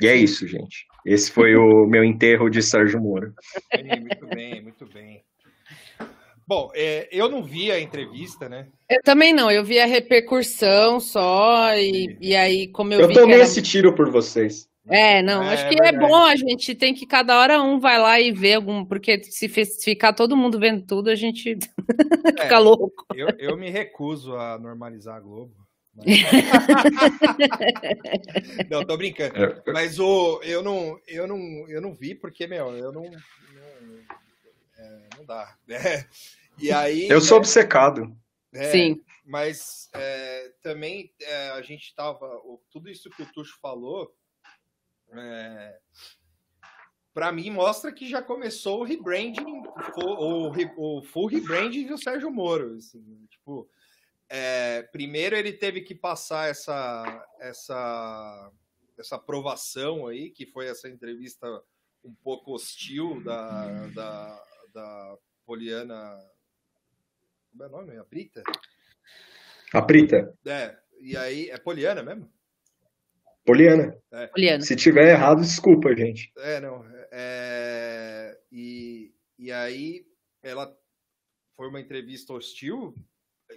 E 0.02 0.08
é 0.08 0.16
isso, 0.16 0.48
gente. 0.48 0.88
Esse 1.06 1.32
foi 1.32 1.56
o 1.56 1.86
meu 1.86 2.04
enterro 2.04 2.50
de 2.50 2.64
Sérgio 2.64 3.00
Moro. 3.00 3.34
Muito 4.02 4.28
bem, 4.28 4.64
muito 4.64 4.86
bem. 4.88 5.24
Bom, 6.50 6.72
é, 6.74 7.08
eu 7.12 7.30
não 7.30 7.44
vi 7.44 7.72
a 7.72 7.80
entrevista, 7.80 8.50
né? 8.50 8.70
Eu 8.90 9.04
também 9.04 9.32
não, 9.32 9.52
eu 9.52 9.64
vi 9.64 9.80
a 9.80 9.86
repercussão 9.86 11.00
só, 11.00 11.76
e, 11.76 12.18
e 12.20 12.36
aí, 12.36 12.68
como 12.70 12.92
eu, 12.92 13.02
eu 13.02 13.08
vi. 13.08 13.14
Tomei 13.14 13.36
era... 13.36 13.44
esse 13.44 13.62
tiro 13.62 13.94
por 13.94 14.10
vocês. 14.10 14.68
É, 14.88 15.22
não, 15.22 15.44
é, 15.44 15.54
acho 15.54 15.70
que 15.70 15.80
é, 15.80 15.90
é 15.90 15.92
bom 15.92 16.16
a 16.16 16.36
gente 16.36 16.74
tem 16.74 16.96
que 16.96 17.06
cada 17.06 17.40
hora 17.40 17.62
um 17.62 17.80
vai 17.80 18.00
lá 18.00 18.20
e 18.20 18.32
ver 18.32 18.56
algum, 18.56 18.84
porque 18.84 19.24
se 19.26 19.48
ficar 19.48 20.14
todo 20.14 20.36
mundo 20.36 20.58
vendo 20.58 20.84
tudo, 20.88 21.12
a 21.12 21.16
gente 21.16 21.52
é, 22.36 22.42
fica 22.42 22.58
louco. 22.58 23.06
Eu, 23.14 23.28
eu 23.38 23.56
me 23.56 23.70
recuso 23.70 24.36
a 24.36 24.58
normalizar 24.58 25.18
a 25.18 25.20
Globo. 25.20 25.54
Mas... 25.94 26.08
não, 28.72 28.84
tô 28.84 28.98
brincando. 28.98 29.38
É. 29.38 29.62
Mas 29.72 30.00
o, 30.00 30.42
eu, 30.42 30.64
não, 30.64 31.00
eu, 31.08 31.28
não, 31.28 31.70
eu 31.70 31.80
não 31.80 31.94
vi 31.94 32.16
porque, 32.16 32.48
meu, 32.48 32.76
eu 32.76 32.92
não. 32.92 33.04
Não, 33.04 33.20
é, 34.80 35.00
não 35.16 35.26
dá. 35.26 35.56
É, 35.70 36.06
e 36.62 36.72
aí. 36.72 37.08
Eu 37.10 37.22
sou 37.22 37.38
obcecado. 37.38 38.16
É, 38.54 38.72
Sim. 38.72 39.04
Mas 39.26 39.90
é, 39.94 40.54
também 40.62 41.14
a 41.56 41.62
gente 41.62 41.94
tava. 41.96 42.42
Tudo 42.72 42.90
isso 42.90 43.10
que 43.10 43.22
o 43.22 43.32
Tuxo 43.32 43.58
falou 43.62 44.12
é, 45.12 45.80
para 47.14 47.32
mim 47.32 47.50
mostra 47.50 47.92
que 47.92 48.08
já 48.08 48.22
começou 48.22 48.82
o 48.82 48.84
rebranding, 48.84 49.64
o, 49.98 50.52
o, 50.78 51.04
full 51.04 51.28
rebranding 51.28 51.88
do 51.88 51.98
Sérgio 51.98 52.32
Moro. 52.32 52.76
Assim, 52.76 53.26
tipo, 53.30 53.70
é, 54.30 54.84
primeiro 54.84 55.36
ele 55.36 55.54
teve 55.54 55.82
que 55.82 55.96
passar 55.96 56.50
essa, 56.50 57.28
essa, 57.40 58.52
essa 58.98 59.16
aprovação 59.16 60.08
aí, 60.08 60.30
que 60.30 60.46
foi 60.46 60.68
essa 60.68 60.88
entrevista 60.88 61.48
um 62.04 62.14
pouco 62.14 62.54
hostil 62.54 63.22
da, 63.24 63.88
da, 63.88 64.46
da 64.74 65.18
Poliana. 65.46 66.18
Como 67.60 67.76
é 67.76 67.76
o 67.76 67.82
nome? 67.82 67.98
A 67.98 68.04
Brita? 68.06 68.42
A 69.74 69.82
Brita. 69.82 70.34
É, 70.48 70.78
e 71.02 71.18
aí, 71.18 71.50
é 71.50 71.58
Poliana 71.58 72.02
mesmo? 72.02 72.32
Poliana. 73.46 74.02
É. 74.14 74.28
Poliana. 74.28 74.62
Se 74.62 74.78
tiver 74.78 75.10
errado, 75.10 75.42
desculpa, 75.42 75.94
gente. 75.94 76.32
É, 76.38 76.62
não. 76.62 76.86
É... 77.12 78.40
E, 78.50 79.14
e 79.38 79.52
aí, 79.52 80.06
ela 80.42 80.74
foi 81.58 81.68
uma 81.68 81.82
entrevista 81.82 82.32
hostil, 82.32 82.96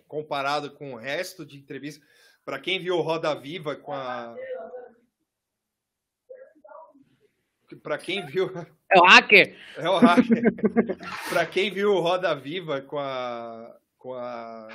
comparado 0.09 0.73
com 0.73 0.95
o 0.95 0.97
resto 0.97 1.47
de 1.47 1.57
entrevistas. 1.57 2.05
Para 2.45 2.59
quem 2.59 2.81
viu 2.81 3.01
Roda 3.03 3.33
Viva 3.37 3.77
com 3.77 3.93
a. 3.93 4.35
Para 7.85 7.99
quem 7.99 8.27
viu. 8.27 8.51
É 8.91 8.99
o 8.99 9.05
hacker. 9.05 9.57
É 9.77 9.89
o 9.89 9.97
hacker. 9.99 10.43
Para 11.31 11.47
quem 11.47 11.71
viu 11.71 12.01
Roda 12.01 12.35
Viva 12.35 12.81
com 12.83 12.99
a. 12.99 13.79
Com 14.03 14.15
a 14.15 14.69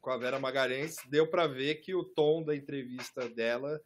com 0.00 0.10
a 0.10 0.18
Vera 0.18 0.40
Magalhães, 0.40 0.96
deu 1.08 1.28
para 1.28 1.46
ver 1.46 1.76
que 1.76 1.94
o 1.94 2.02
tom 2.04 2.42
da 2.42 2.54
entrevista 2.54 3.28
dela 3.28 3.80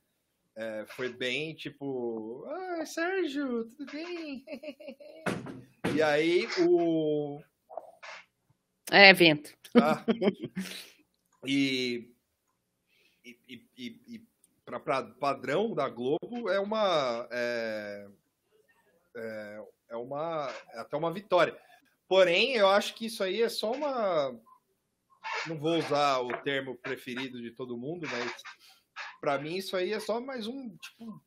é, 0.56 0.86
foi 0.88 1.10
bem 1.10 1.54
tipo, 1.54 2.46
ah, 2.46 2.86
Sérgio, 2.86 3.66
tudo 3.66 3.92
bem? 3.92 4.42
e 5.94 6.02
aí 6.02 6.48
o. 6.60 7.42
É 8.90 9.10
evento. 9.10 9.52
Ah, 9.74 10.02
e 11.46 12.10
e, 13.24 13.38
e, 13.76 14.00
e 14.06 14.26
para 14.64 14.80
padrão 14.80 15.74
da 15.74 15.90
Globo 15.90 16.48
é 16.48 16.58
uma 16.58 17.28
é, 17.30 18.08
é, 19.14 19.64
é 19.90 19.96
uma 19.96 20.50
é 20.72 20.80
até 20.80 20.96
uma 20.96 21.12
vitória. 21.12 21.54
Porém, 22.08 22.54
eu 22.54 22.68
acho 22.68 22.94
que 22.94 23.06
isso 23.06 23.22
aí 23.22 23.42
é 23.42 23.48
só 23.48 23.72
uma 23.72 24.38
não 25.46 25.58
vou 25.58 25.78
usar 25.78 26.20
o 26.20 26.28
termo 26.38 26.76
preferido 26.76 27.40
de 27.40 27.50
todo 27.50 27.78
mundo, 27.78 28.08
mas 28.10 28.32
para 29.20 29.38
mim 29.38 29.56
isso 29.56 29.76
aí 29.76 29.92
é 29.92 30.00
só 30.00 30.20
mais 30.20 30.46
um 30.46 30.76
tipo 30.76 31.22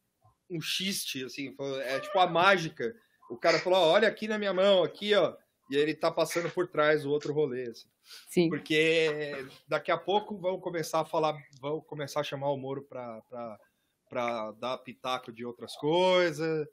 um 0.50 0.62
xiste, 0.62 1.24
assim, 1.24 1.55
é 1.86 2.00
tipo 2.00 2.20
a 2.20 2.27
mágica. 2.27 2.96
O 3.29 3.38
cara 3.38 3.60
falou, 3.60 3.79
olha 3.79 4.08
aqui 4.08 4.27
na 4.27 4.38
minha 4.38 4.53
mão, 4.53 4.84
aqui, 4.84 5.15
ó, 5.15 5.36
e 5.70 5.75
ele 5.75 5.96
tá 5.96 6.12
passando 6.12 6.50
por 6.51 6.67
trás 6.67 7.05
o 7.05 7.10
outro 7.10 7.34
rolê, 7.34 7.70
assim. 7.70 7.88
Sim. 8.27 8.50
Porque 8.50 9.48
daqui 9.67 9.91
a 9.91 9.98
pouco 9.98 10.38
vão 10.38 10.60
começar 10.60 11.00
a 11.01 11.05
falar, 11.05 11.36
vão 11.60 11.82
começar 11.82 12.20
a 12.20 12.24
chamar 12.24 12.51
o 12.51 12.58
Moro 12.58 12.84
para 12.84 14.51
dar 14.60 14.77
pitaco 14.79 15.32
de 15.32 15.46
outras 15.46 15.75
coisas. 15.75 16.67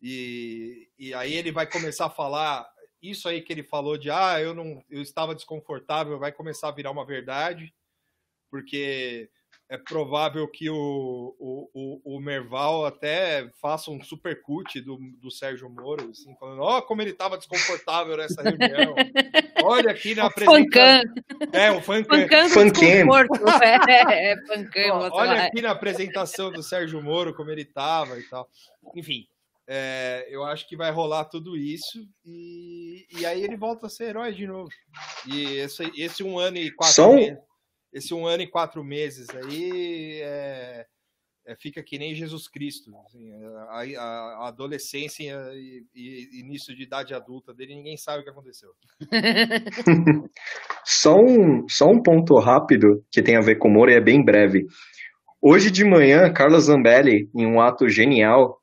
E, 0.00 0.88
e 0.98 1.14
aí 1.14 1.34
ele 1.34 1.52
vai 1.52 1.70
começar 1.70 2.06
a 2.06 2.10
falar 2.10 2.68
isso 3.10 3.28
aí 3.28 3.42
que 3.42 3.52
ele 3.52 3.62
falou 3.62 3.98
de 3.98 4.10
ah, 4.10 4.40
eu 4.40 4.54
não 4.54 4.82
eu 4.90 5.02
estava 5.02 5.34
desconfortável, 5.34 6.18
vai 6.18 6.32
começar 6.32 6.68
a 6.68 6.72
virar 6.72 6.90
uma 6.90 7.06
verdade, 7.06 7.74
porque 8.50 9.30
é 9.68 9.78
provável 9.78 10.46
que 10.46 10.68
o, 10.68 11.34
o, 11.38 12.00
o, 12.04 12.20
Merval 12.20 12.84
até 12.84 13.48
faça 13.60 13.90
um 13.90 14.02
super 14.02 14.40
cut 14.42 14.80
do, 14.80 14.98
do 15.20 15.30
Sérgio 15.30 15.70
Moro, 15.70 16.10
assim, 16.10 16.36
falando, 16.38 16.60
ó, 16.60 16.78
oh, 16.78 16.82
como 16.82 17.00
ele 17.00 17.10
estava 17.10 17.38
desconfortável 17.38 18.16
nessa 18.16 18.42
reunião. 18.42 18.94
Olha 19.62 19.90
aqui 19.90 20.14
na 20.14 20.26
apresentação. 20.28 21.14
É, 21.52 21.70
o 21.72 21.80
fancam. 21.80 22.18
Fancam. 22.48 22.48
É, 23.64 24.32
é, 24.32 24.90
Olha 24.92 25.44
aqui 25.44 25.62
na 25.62 25.70
apresentação 25.70 26.52
do 26.52 26.62
Sérgio 26.62 27.02
Moro 27.02 27.34
como 27.34 27.50
ele 27.50 27.62
estava 27.62 28.18
e 28.18 28.22
tal. 28.24 28.48
Enfim, 28.94 29.26
é, 29.68 30.26
eu 30.28 30.44
acho 30.44 30.68
que 30.68 30.76
vai 30.76 30.90
rolar 30.90 31.24
tudo 31.24 31.56
isso 31.56 32.06
e, 32.24 33.06
e 33.10 33.24
aí 33.24 33.42
ele 33.42 33.56
volta 33.56 33.86
a 33.86 33.90
ser 33.90 34.10
herói 34.10 34.32
de 34.32 34.46
novo. 34.46 34.68
E 35.26 35.58
esse, 35.58 35.90
esse 35.96 36.22
um 36.22 36.38
ano 36.38 36.58
e 36.58 36.70
quatro 36.70 36.94
São... 36.94 37.14
meses, 37.14 37.38
esse 37.92 38.12
um 38.12 38.26
ano 38.26 38.42
e 38.42 38.50
quatro 38.50 38.84
meses 38.84 39.28
aí 39.30 40.20
é, 40.22 40.86
é, 41.46 41.56
fica 41.56 41.82
que 41.82 41.98
nem 41.98 42.14
Jesus 42.14 42.48
Cristo. 42.48 42.90
Assim, 43.06 43.32
a, 43.68 44.02
a, 44.02 44.48
adolescência 44.48 45.34
e, 45.54 45.84
e, 45.94 46.40
início 46.40 46.74
de 46.74 46.82
idade 46.82 47.14
adulta 47.14 47.54
dele, 47.54 47.74
ninguém 47.74 47.96
sabe 47.96 48.20
o 48.20 48.24
que 48.24 48.30
aconteceu. 48.30 48.70
só, 50.84 51.16
um, 51.16 51.66
só 51.68 51.86
um 51.86 52.02
ponto 52.02 52.38
rápido 52.38 53.04
que 53.10 53.22
tem 53.22 53.36
a 53.36 53.40
ver 53.40 53.56
com 53.56 53.68
o 53.68 53.72
Moro 53.72 53.90
e 53.90 53.94
é 53.94 54.00
bem 54.00 54.22
breve. 54.22 54.66
Hoje 55.40 55.70
de 55.70 55.84
manhã, 55.84 56.32
Carla 56.32 56.58
Zambelli, 56.58 57.30
em 57.34 57.46
um 57.46 57.60
ato 57.60 57.88
genial, 57.88 58.58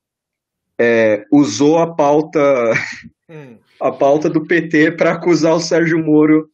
é, 0.80 1.26
usou 1.32 1.78
a 1.78 1.94
pauta 1.96 2.74
hum. 3.30 3.58
a 3.80 3.92
pauta 3.92 4.30
do 4.30 4.46
PT 4.46 4.92
para 4.94 5.14
acusar 5.14 5.54
o 5.54 5.60
Sérgio 5.60 6.04
Moro 6.04 6.50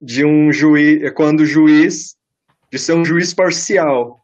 de 0.00 0.24
um 0.24 0.52
juiz 0.52 1.10
quando 1.12 1.44
juiz 1.44 2.16
de 2.70 2.78
ser 2.78 2.94
um 2.94 3.04
juiz 3.04 3.32
parcial 3.34 4.18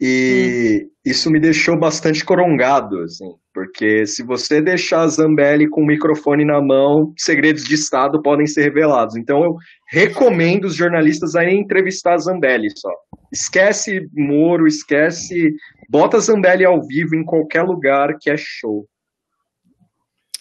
e 0.00 0.84
hum. 0.84 0.90
isso 1.04 1.30
me 1.30 1.40
deixou 1.40 1.78
bastante 1.78 2.24
corongado 2.24 3.00
assim 3.00 3.34
porque 3.52 4.06
se 4.06 4.22
você 4.22 4.62
deixar 4.62 5.02
a 5.02 5.08
Zambelli 5.08 5.68
com 5.68 5.82
o 5.82 5.86
microfone 5.86 6.44
na 6.44 6.62
mão 6.62 7.12
segredos 7.16 7.64
de 7.64 7.74
estado 7.74 8.22
podem 8.22 8.46
ser 8.46 8.62
revelados 8.62 9.16
então 9.16 9.42
eu 9.42 9.56
recomendo 9.90 10.64
os 10.64 10.74
jornalistas 10.74 11.34
a 11.34 11.44
entrevistar 11.50 12.14
a 12.14 12.18
Zambelli 12.18 12.68
só 12.76 12.92
esquece 13.32 14.08
Moro 14.14 14.66
esquece 14.66 15.54
Bota 15.90 16.20
Zambelli 16.20 16.64
ao 16.64 16.80
vivo 16.86 17.16
em 17.16 17.24
qualquer 17.24 17.62
lugar 17.64 18.16
que 18.20 18.30
é 18.30 18.36
show. 18.36 18.86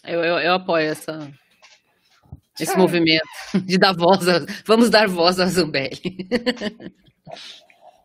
Eu, 0.05 0.23
eu, 0.23 0.37
eu 0.37 0.53
apoio 0.53 0.91
essa, 0.91 1.27
esse 2.59 2.73
é. 2.73 2.77
movimento 2.77 3.25
de 3.65 3.79
dar 3.79 3.95
voz. 3.95 4.27
A, 4.27 4.45
vamos 4.63 4.91
dar 4.91 5.07
voz 5.07 5.39
a 5.39 5.47
Zambelli. 5.47 6.27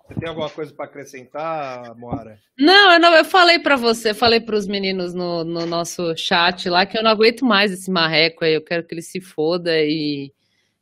Você 0.09 0.21
tem 0.21 0.29
alguma 0.29 0.49
coisa 0.49 0.73
para 0.75 0.87
acrescentar, 0.87 1.95
Moara? 1.97 2.39
Não, 2.59 2.95
eu, 2.95 2.99
não, 2.99 3.15
eu 3.15 3.27
falei 3.27 3.59
para 3.59 3.77
você, 3.77 4.15
falei 4.15 4.41
para 4.41 4.57
os 4.57 4.67
meninos 4.67 5.13
no, 5.13 5.45
no, 5.45 5.67
nosso 5.67 6.17
chat 6.17 6.71
lá 6.71 6.87
que 6.87 6.97
eu 6.97 7.03
não 7.03 7.11
aguento 7.11 7.45
mais 7.45 7.73
esse 7.73 7.91
marreco 7.91 8.45
aí, 8.45 8.55
eu 8.55 8.65
quero 8.65 8.87
que 8.87 8.95
ele 8.95 9.03
se 9.03 9.21
foda 9.21 9.71
e, 9.83 10.33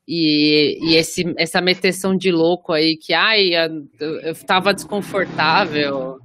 e, 0.07 0.79
e 0.83 0.97
esse, 0.97 1.25
essa 1.37 1.61
meteção 1.61 2.17
de 2.17 2.31
louco 2.31 2.73
aí 2.73 2.97
que, 2.97 3.15
ai, 3.15 3.51
eu, 4.01 4.21
eu 4.21 4.35
tava 4.45 4.75
desconfortável, 4.75 6.19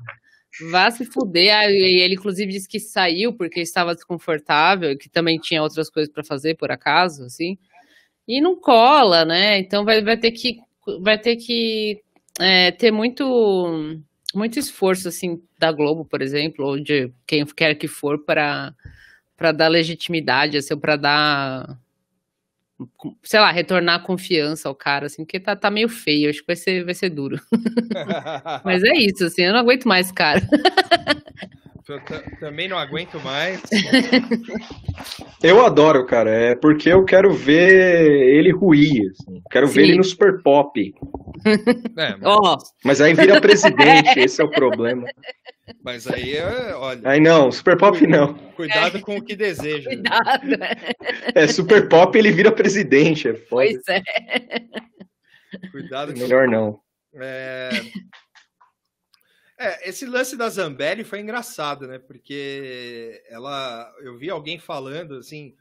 Vá 0.72 0.90
se 0.92 1.06
fuder. 1.06 1.70
E 1.70 2.02
ele, 2.02 2.16
inclusive, 2.16 2.52
disse 2.52 2.68
que 2.68 2.80
saiu 2.80 3.34
porque 3.34 3.62
estava 3.62 3.94
desconfortável, 3.96 4.98
que 4.98 5.10
também 5.10 5.38
tinha 5.40 5.62
outras 5.62 5.90
coisas 5.90 6.12
para 6.12 6.24
fazer, 6.24 6.56
por 6.56 6.72
acaso, 6.72 7.24
assim. 7.24 7.58
E 8.28 8.42
não 8.42 8.56
cola, 8.60 9.24
né? 9.24 9.58
Então 9.60 9.86
vai, 9.86 10.04
vai 10.04 10.18
ter 10.18 10.32
que, 10.32 10.58
vai 11.02 11.18
ter, 11.18 11.38
que 11.38 12.02
é, 12.40 12.72
ter 12.72 12.92
muito, 12.92 14.02
muito 14.36 14.60
esforço, 14.60 15.08
assim, 15.08 15.42
da 15.58 15.72
Globo, 15.72 16.06
por 16.06 16.22
exemplo, 16.22 16.66
ou 16.66 16.80
de 16.80 17.12
quem 17.26 17.46
quer 17.46 17.76
que 17.76 17.88
for, 17.88 18.24
para 18.26 18.74
dar 19.56 19.68
legitimidade, 19.70 20.58
assim, 20.58 20.78
para 20.78 20.96
dar 20.98 21.80
sei 23.24 23.39
lá, 23.39 23.51
retornar 23.51 23.96
a 23.96 24.03
confiança 24.03 24.69
ao 24.69 24.75
cara, 24.75 25.07
assim, 25.07 25.24
porque 25.24 25.39
tá, 25.39 25.55
tá 25.55 25.72
meio 25.72 25.89
feio, 25.89 26.29
acho 26.29 26.41
que 26.41 26.48
vai 26.48 26.55
ser, 26.55 26.84
vai 26.84 26.93
ser 26.93 27.10
duro. 27.10 27.39
Mas 28.63 28.84
é 28.84 28.93
isso, 28.98 29.25
assim, 29.25 29.43
eu 29.43 29.53
não 29.53 29.60
aguento 29.60 29.88
mais, 29.88 30.12
cara. 30.12 30.41
Eu 31.89 32.01
também 32.41 32.67
não 32.67 32.77
aguento 32.77 33.17
mais. 33.22 33.62
Eu 35.41 35.65
adoro, 35.65 36.05
cara. 36.05 36.29
É 36.29 36.55
porque 36.55 36.89
eu 36.89 37.05
quero 37.05 37.31
ver 37.34 38.12
ele 38.36 38.51
ruir. 38.51 39.10
Assim. 39.12 39.41
Quero 39.50 39.67
Sim. 39.67 39.74
ver 39.74 39.81
ele 39.84 39.98
no 39.98 40.03
Super 40.03 40.41
Pop. 40.41 40.93
É, 41.46 42.17
mas... 42.17 42.19
Oh. 42.25 42.57
mas 42.84 43.00
aí 43.00 43.13
vira 43.13 43.39
presidente, 43.39 44.19
esse 44.19 44.41
é 44.41 44.43
o 44.43 44.50
problema. 44.50 45.07
Mas 45.84 46.08
aí, 46.08 46.36
é, 46.36 46.74
olha. 46.76 47.02
Aí 47.04 47.20
não, 47.20 47.52
Super 47.52 47.78
Pop 47.78 48.06
não. 48.08 48.34
Cuidado 48.54 48.98
é. 48.98 49.01
com 49.01 49.18
o 49.18 49.24
que 49.24 49.36
deseja. 49.36 49.90
Cuidado. 49.90 50.48
É, 51.36 51.48
Super 51.48 51.90
Pop 51.90 52.18
ele 52.18 52.32
vira 52.32 52.51
presidente. 52.51 53.27
É 53.27 53.36
foda. 53.36 53.48
Pois 53.50 53.88
é. 53.90 54.01
Cuidado. 55.72 56.14
Melhor 56.14 56.48
não. 56.48 56.80
É... 57.16 57.70
é... 59.60 59.90
esse 59.90 60.06
lance 60.06 60.38
da 60.38 60.50
Zambelli 60.50 61.03
foi 61.03 61.20
engraçado, 61.20 61.88
né? 61.88 62.00
Porque 62.00 63.22
ela, 63.30 63.94
eu 64.01 64.18
vi 64.18 64.30
alguém 64.30 64.58
falando 64.58 65.16
assim, 65.16 65.56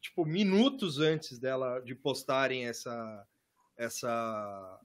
tipo 0.00 0.24
minutos 0.24 0.98
antes 0.98 1.38
dela 1.38 1.80
de 1.80 1.94
postarem 1.94 2.66
essa 2.66 3.26
essa 3.76 4.78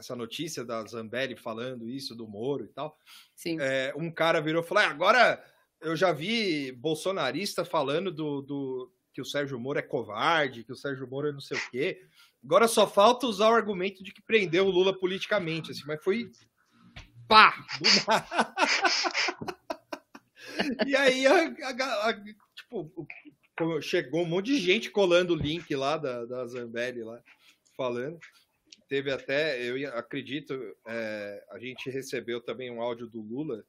essa 0.00 0.16
notícia 0.16 0.64
da 0.64 0.84
Zambelli 0.84 1.36
falando 1.36 1.88
isso 1.88 2.14
do 2.14 2.26
Moro 2.26 2.64
e 2.64 2.68
tal. 2.68 2.98
É, 3.60 3.92
um 3.96 4.10
cara 4.10 4.40
virou 4.40 4.62
e 4.62 4.66
falou: 4.66 4.82
ah, 4.82 4.88
agora 4.88 5.44
eu 5.80 5.94
já 5.94 6.12
vi 6.12 6.72
bolsonarista 6.72 7.64
falando 7.64 8.10
do, 8.10 8.42
do, 8.42 8.92
que 9.12 9.20
o 9.20 9.24
Sérgio 9.24 9.60
Moro 9.60 9.78
é 9.78 9.82
covarde, 9.82 10.64
que 10.64 10.72
o 10.72 10.76
Sérgio 10.76 11.06
Moro 11.06 11.28
é 11.28 11.32
não 11.32 11.40
sei 11.40 11.56
o 11.56 11.70
quê. 11.70 12.02
Agora 12.42 12.66
só 12.66 12.86
falta 12.86 13.26
usar 13.26 13.50
o 13.50 13.54
argumento 13.54 14.02
de 14.02 14.12
que 14.12 14.22
prendeu 14.22 14.66
o 14.66 14.70
Lula 14.70 14.98
politicamente, 14.98 15.70
assim, 15.70 15.84
mas 15.86 16.02
foi 16.02 16.30
pá! 17.28 17.54
e 20.86 20.96
aí, 20.96 21.26
a, 21.26 21.34
a, 21.34 22.08
a, 22.08 22.14
tipo, 22.54 23.06
chegou 23.82 24.22
um 24.22 24.26
monte 24.26 24.46
de 24.46 24.58
gente 24.58 24.90
colando 24.90 25.34
o 25.34 25.36
link 25.36 25.74
lá 25.76 25.98
da, 25.98 26.24
da 26.24 26.46
Zambelli 26.46 27.02
lá, 27.02 27.20
falando 27.76 28.18
teve 28.90 29.12
até, 29.12 29.62
eu 29.62 29.96
acredito, 29.96 30.52
é, 30.88 31.44
a 31.52 31.60
gente 31.60 31.88
recebeu 31.88 32.40
também 32.40 32.72
um 32.72 32.82
áudio 32.82 33.06
do 33.06 33.20
Lula 33.20 33.64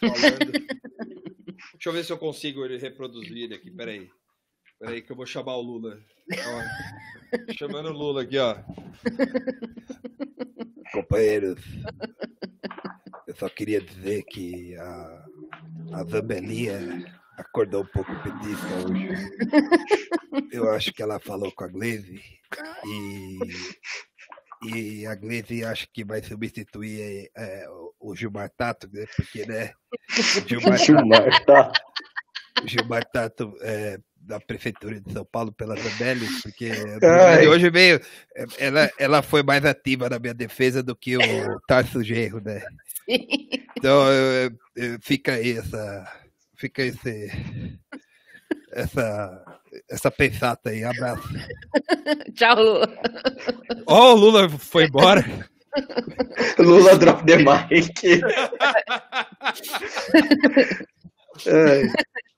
falando. 0.00 0.52
Deixa 1.74 1.88
eu 1.88 1.92
ver 1.92 2.04
se 2.04 2.12
eu 2.12 2.18
consigo 2.18 2.64
ele 2.64 2.76
reproduzir 2.76 3.44
ele 3.44 3.54
aqui. 3.54 3.70
Peraí. 3.70 4.10
Peraí, 4.80 5.00
que 5.00 5.12
eu 5.12 5.16
vou 5.16 5.24
chamar 5.24 5.56
o 5.56 5.62
Lula. 5.62 6.02
Ó, 6.32 7.52
chamando 7.54 7.90
o 7.90 7.92
Lula 7.92 8.22
aqui, 8.22 8.36
ó. 8.36 8.56
Companheiros, 10.92 11.62
eu 13.28 13.36
só 13.36 13.48
queria 13.48 13.80
dizer 13.80 14.24
que 14.24 14.74
a, 14.76 15.24
a 15.92 16.04
Zambelia 16.04 16.80
acordou 17.38 17.84
um 17.84 17.86
pouco 17.86 18.10
petista 18.22 18.66
hoje. 18.88 19.08
Eu 20.50 20.68
acho 20.70 20.92
que 20.92 21.02
ela 21.02 21.20
falou 21.20 21.52
com 21.52 21.62
a 21.62 21.68
Glaze 21.68 22.20
e 22.86 23.38
e 24.64 25.06
a 25.06 25.14
Gleisi 25.14 25.64
acha 25.64 25.86
que 25.92 26.04
vai 26.04 26.22
substituir 26.22 27.30
é, 27.36 27.66
o 27.98 28.14
Gilmar 28.14 28.50
Tato, 28.56 28.88
né? 28.92 29.04
Porque, 29.16 29.46
né? 29.46 29.72
O 29.90 30.08
Gilmar, 30.48 30.78
Gilmar 30.78 31.44
Tato. 31.44 31.80
Gilmar 32.64 33.04
Tato 33.10 33.54
é, 33.62 33.98
da 34.16 34.38
Prefeitura 34.38 35.00
de 35.00 35.12
São 35.12 35.24
Paulo 35.24 35.52
pela 35.52 35.74
Zambelli, 35.76 36.26
porque 36.42 36.70
hoje 37.48 37.70
veio. 37.70 38.00
Ela, 38.58 38.90
ela 38.98 39.22
foi 39.22 39.42
mais 39.42 39.64
ativa 39.64 40.08
na 40.08 40.18
minha 40.18 40.34
defesa 40.34 40.82
do 40.82 40.94
que 40.94 41.16
o 41.16 41.60
Tarso 41.66 42.02
Gerro, 42.02 42.40
né? 42.40 42.62
Então 43.76 44.04
fica 45.00 45.32
aí 45.32 45.58
essa. 45.58 46.22
Fica 46.56 46.82
esse. 46.82 47.32
Essa 48.72 49.44
essa 49.88 50.10
pensata 50.10 50.70
aí. 50.70 50.84
Abraço. 50.84 51.28
Tchau, 52.34 52.56
Lula. 52.56 52.98
Ó, 53.86 54.12
oh, 54.12 54.14
o 54.14 54.16
Lula 54.16 54.48
foi 54.48 54.84
embora. 54.84 55.24
Lula 56.58 56.98
drop 56.98 57.24
the 57.24 57.36
mic. 57.38 57.70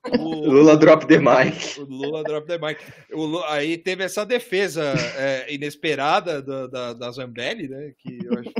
O, 0.07 0.49
Lula 0.51 0.77
drop 0.77 1.05
the 1.07 1.17
mic. 1.17 1.77
Lula 1.77 2.23
drop 2.23 2.47
the 2.47 2.57
mic. 2.57 2.79
Lula, 3.11 3.51
aí 3.51 3.77
teve 3.77 4.03
essa 4.03 4.25
defesa 4.25 4.93
é, 5.17 5.53
inesperada 5.53 6.41
da, 6.41 6.67
da, 6.67 6.93
da, 6.93 7.11
Zambelli, 7.11 7.67
né? 7.67 7.93
Que 7.97 8.19
eu, 8.23 8.39
acho, 8.39 8.53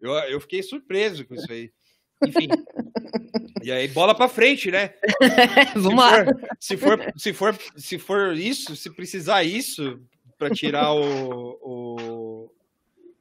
eu, 0.00 0.12
eu 0.30 0.40
fiquei 0.40 0.62
surpreso 0.62 1.24
com 1.24 1.34
isso 1.34 1.50
aí. 1.50 1.72
Enfim. 2.26 2.48
E 3.60 3.72
aí, 3.72 3.88
bola 3.88 4.14
para 4.14 4.28
frente, 4.28 4.70
né? 4.70 4.94
Vamos 5.74 6.02
lá. 6.02 6.24
Se 6.60 6.76
for, 6.76 7.12
se, 7.16 7.32
for, 7.32 7.58
se 7.76 7.98
for 7.98 8.36
isso, 8.36 8.76
se 8.76 8.88
precisar 8.88 9.42
isso 9.42 10.00
para 10.38 10.50
tirar 10.50 10.92
o, 10.92 11.58
o, 11.60 12.50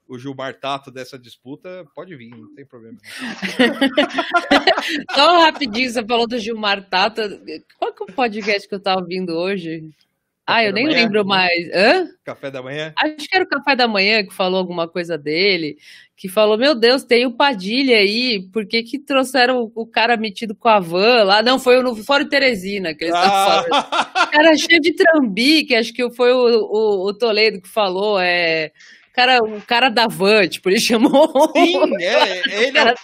o 0.08 0.20
Gilmar 0.20 0.60
Tato 0.60 0.92
dessa 0.92 1.18
disputa, 1.18 1.86
pode 1.94 2.16
vir, 2.16 2.30
não 2.30 2.54
tem 2.54 2.66
problema. 2.66 2.98
Só 5.14 5.42
rapidinho, 5.42 5.90
você 5.90 6.06
falou 6.06 6.28
do 6.28 6.40
Gilmar 6.40 6.88
Tato. 6.88 7.22
Qual 7.80 7.94
que 7.94 8.04
é 8.04 8.06
o 8.06 8.16
podcast 8.16 8.68
que 8.68 8.76
eu 8.76 8.80
estava 8.80 9.02
ouvindo 9.02 9.36
hoje? 9.36 9.90
Ah, 10.50 10.64
eu 10.64 10.72
nem 10.72 10.86
manhã? 10.86 10.96
lembro 10.96 11.26
mais. 11.26 11.70
Hã? 11.74 12.08
Café 12.24 12.50
da 12.50 12.64
manhã? 12.64 12.94
Acho 12.98 13.28
que 13.28 13.36
era 13.36 13.44
o 13.44 13.48
café 13.50 13.76
da 13.76 13.86
manhã 13.86 14.26
que 14.26 14.34
falou 14.34 14.58
alguma 14.58 14.88
coisa 14.88 15.18
dele, 15.18 15.78
que 16.16 16.30
falou: 16.30 16.58
Meu 16.58 16.74
Deus, 16.74 17.04
tem 17.04 17.26
o 17.26 17.36
Padilha 17.36 17.98
aí, 17.98 18.48
por 18.54 18.66
que, 18.66 18.82
que 18.82 18.98
trouxeram 18.98 19.70
o 19.76 19.86
cara 19.86 20.16
metido 20.16 20.56
com 20.56 20.70
a 20.70 20.80
van 20.80 21.24
lá? 21.24 21.44
Não, 21.44 21.60
foi 21.60 21.84
no 21.84 21.94
Fórum 21.98 22.30
Teresina 22.30 22.94
que 22.94 23.04
eles 23.04 23.16
ah. 23.16 23.66
falando. 23.68 24.32
cara 24.32 24.56
cheio 24.56 24.80
de 24.80 24.94
trambique, 24.94 25.76
acho 25.76 25.92
que 25.92 26.10
foi 26.12 26.32
o, 26.32 26.38
o, 26.38 27.08
o 27.10 27.14
Toledo 27.14 27.62
que 27.62 27.68
falou. 27.68 28.18
É 28.18 28.72
cara, 29.18 29.44
o 29.44 29.62
cara 29.62 29.90
da 29.90 30.08
van, 30.08 30.48
tipo, 30.48 30.70
ele 30.70 30.80
chamou. 30.80 31.28
Sim, 31.56 31.96
é, 32.00 32.66
ele 32.66 32.78
é. 32.78 32.96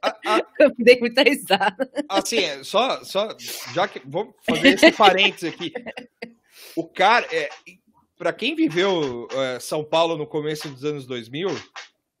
A, 0.00 0.08
a... 0.26 0.46
Eu 0.60 0.72
dei 0.78 1.00
muita 1.00 1.22
risada. 1.22 1.90
Assim, 2.08 2.38
é, 2.38 2.62
só, 2.62 3.02
só, 3.02 3.36
já 3.74 3.88
que. 3.88 4.00
Vou 4.06 4.32
fazer 4.48 4.74
esse 4.74 4.92
parênteses 4.92 5.52
aqui. 5.52 5.72
O 6.76 6.86
cara, 6.86 7.26
é, 7.32 7.48
para 8.16 8.32
quem 8.32 8.54
viveu 8.54 9.26
é, 9.32 9.58
São 9.58 9.82
Paulo 9.82 10.16
no 10.16 10.26
começo 10.26 10.68
dos 10.68 10.84
anos 10.84 11.04
2000, 11.04 11.48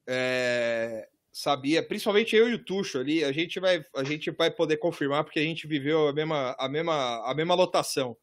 é, 0.08 1.08
sabia, 1.32 1.82
principalmente 1.82 2.34
eu 2.34 2.50
e 2.50 2.54
o 2.54 2.64
Tuxo 2.64 2.98
ali, 2.98 3.22
a 3.22 3.30
gente 3.30 3.60
vai, 3.60 3.82
a 3.94 4.02
gente 4.02 4.30
vai 4.32 4.50
poder 4.50 4.78
confirmar 4.78 5.22
porque 5.22 5.38
a 5.38 5.44
gente 5.44 5.66
viveu 5.66 6.08
a 6.08 6.12
mesma, 6.12 6.56
a 6.58 6.68
mesma, 6.68 7.30
a 7.30 7.34
mesma 7.34 7.54
lotação. 7.54 8.16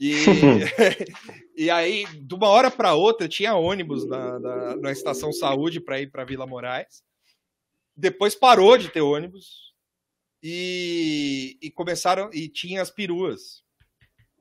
E, 0.00 0.14
e 1.54 1.70
aí, 1.70 2.06
de 2.06 2.34
uma 2.34 2.48
hora 2.48 2.70
para 2.70 2.94
outra, 2.94 3.28
tinha 3.28 3.54
ônibus 3.54 4.06
na, 4.06 4.38
na, 4.38 4.76
na 4.76 4.92
estação 4.92 5.30
saúde 5.30 5.78
para 5.78 6.00
ir 6.00 6.10
para 6.10 6.24
Vila 6.24 6.46
Moraes. 6.46 7.04
Depois 7.94 8.34
parou 8.34 8.78
de 8.78 8.88
ter 8.88 9.02
ônibus 9.02 9.74
e, 10.42 11.58
e 11.60 11.70
começaram 11.70 12.30
e 12.32 12.48
tinha 12.48 12.80
as 12.80 12.90
peruas, 12.90 13.62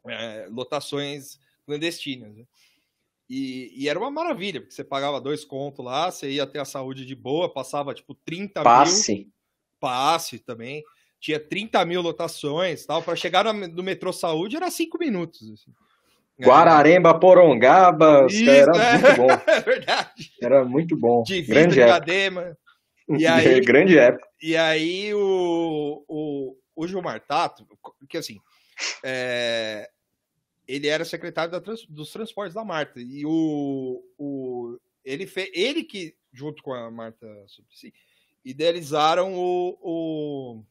é, 0.08 0.48
lotações 0.50 1.38
clandestinas. 1.66 2.34
Né? 2.34 2.46
E, 3.30 3.74
e, 3.76 3.90
era 3.90 4.00
uma 4.00 4.10
maravilha, 4.10 4.62
porque 4.62 4.74
você 4.74 4.84
pagava 4.84 5.20
dois 5.20 5.44
contos 5.44 5.84
lá, 5.84 6.10
você 6.10 6.32
ia 6.32 6.48
ter 6.48 6.60
a 6.60 6.66
saúde 6.66 7.06
de 7.06 7.16
boa, 7.16 7.54
passava 7.54 7.94
tipo 7.94 8.16
30 8.16 8.64
passe. 8.64 9.14
mil. 9.14 9.34
Passe 9.78 10.40
também 10.40 10.84
tinha 11.20 11.40
30 11.40 11.84
mil 11.86 12.02
lotações 12.02 12.86
tal. 12.86 13.02
Para 13.04 13.16
chegar 13.16 13.44
no, 13.46 13.84
metrô 13.84 14.14
Saúde 14.14 14.56
era 14.56 14.72
cinco 14.72 14.98
minutos. 14.98 15.52
Assim. 15.52 15.72
Guararemba, 16.42 17.20
Porongaba, 17.20 18.26
Isso, 18.30 18.50
era 18.50 18.72
é, 18.78 18.98
muito 18.98 19.18
bom. 19.18 19.28
É 19.48 19.60
verdade. 19.60 20.34
Era 20.42 20.66
muito 20.66 20.98
bom. 20.98 21.24
De 21.24 21.42
Grande 21.42 21.76
Diadema. 21.76 22.58
E 23.18 23.26
aí, 23.26 23.60
Grande 23.66 23.98
época. 23.98 24.28
E 24.40 24.56
aí 24.56 25.12
o, 25.16 26.06
o, 26.08 26.56
o 26.76 26.88
Gilmar 26.88 27.20
Tato, 27.20 27.68
que 28.08 28.20
assim, 28.20 28.40
é, 29.04 29.90
ele 30.68 30.88
era 30.88 31.04
secretário 31.04 31.52
da, 31.52 31.60
dos 31.90 32.12
transportes 32.12 32.54
da 32.54 32.64
Marta. 32.64 33.00
E 33.00 33.26
o, 33.26 34.04
o, 34.16 34.78
ele, 35.04 35.26
fez, 35.26 35.50
ele 35.56 35.84
que, 35.84 36.16
junto 36.32 36.62
com 36.62 36.72
a 36.72 36.92
Marta 36.92 37.28
Suplicy, 37.48 37.92
idealizaram 38.46 39.34
o, 39.34 39.78
o 39.82 40.64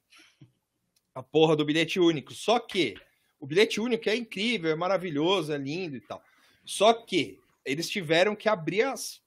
a 1.19 1.23
porra 1.23 1.57
do 1.57 1.65
bilhete 1.65 1.99
único. 1.99 2.33
Só 2.33 2.61
que 2.61 2.95
o 3.41 3.47
bilhete 3.47 3.81
único 3.81 4.09
é 4.09 4.15
incrível, 4.15 4.71
é 4.71 4.77
maravilhoso, 4.77 5.53
é 5.53 5.59
lindo 5.59 5.97
e 5.97 6.01
tal. 6.01 6.23
Só 6.65 6.93
que 6.93 7.41
eles 7.65 7.91
tiveram 7.91 8.37
que 8.37 8.49
abrir 8.49 8.83
as 8.83 9.21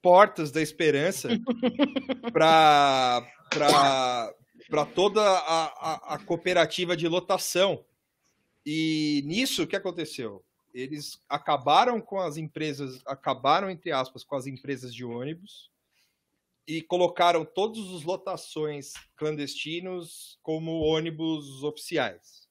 portas 0.00 0.52
da 0.52 0.62
esperança 0.62 1.28
para 2.32 3.26
para 4.68 4.84
toda 4.84 5.20
a, 5.22 5.64
a, 5.64 6.14
a, 6.14 6.18
cooperativa 6.18 6.96
de 6.96 7.06
lotação. 7.06 7.84
E 8.64 9.22
nisso 9.24 9.62
o 9.62 9.66
que 9.66 9.76
aconteceu? 9.76 10.44
Eles 10.74 11.20
acabaram 11.28 12.00
com 12.00 12.18
as 12.20 12.36
empresas, 12.36 13.00
acabaram 13.06 13.70
entre 13.70 13.92
aspas 13.92 14.24
com 14.24 14.34
as 14.34 14.46
empresas 14.46 14.92
de 14.92 15.04
ônibus 15.04 15.70
e 16.66 16.82
colocaram 16.82 17.44
todos 17.44 17.90
os 17.92 18.02
lotações 18.02 18.92
clandestinos 19.16 20.38
como 20.42 20.80
ônibus 20.80 21.62
oficiais. 21.62 22.48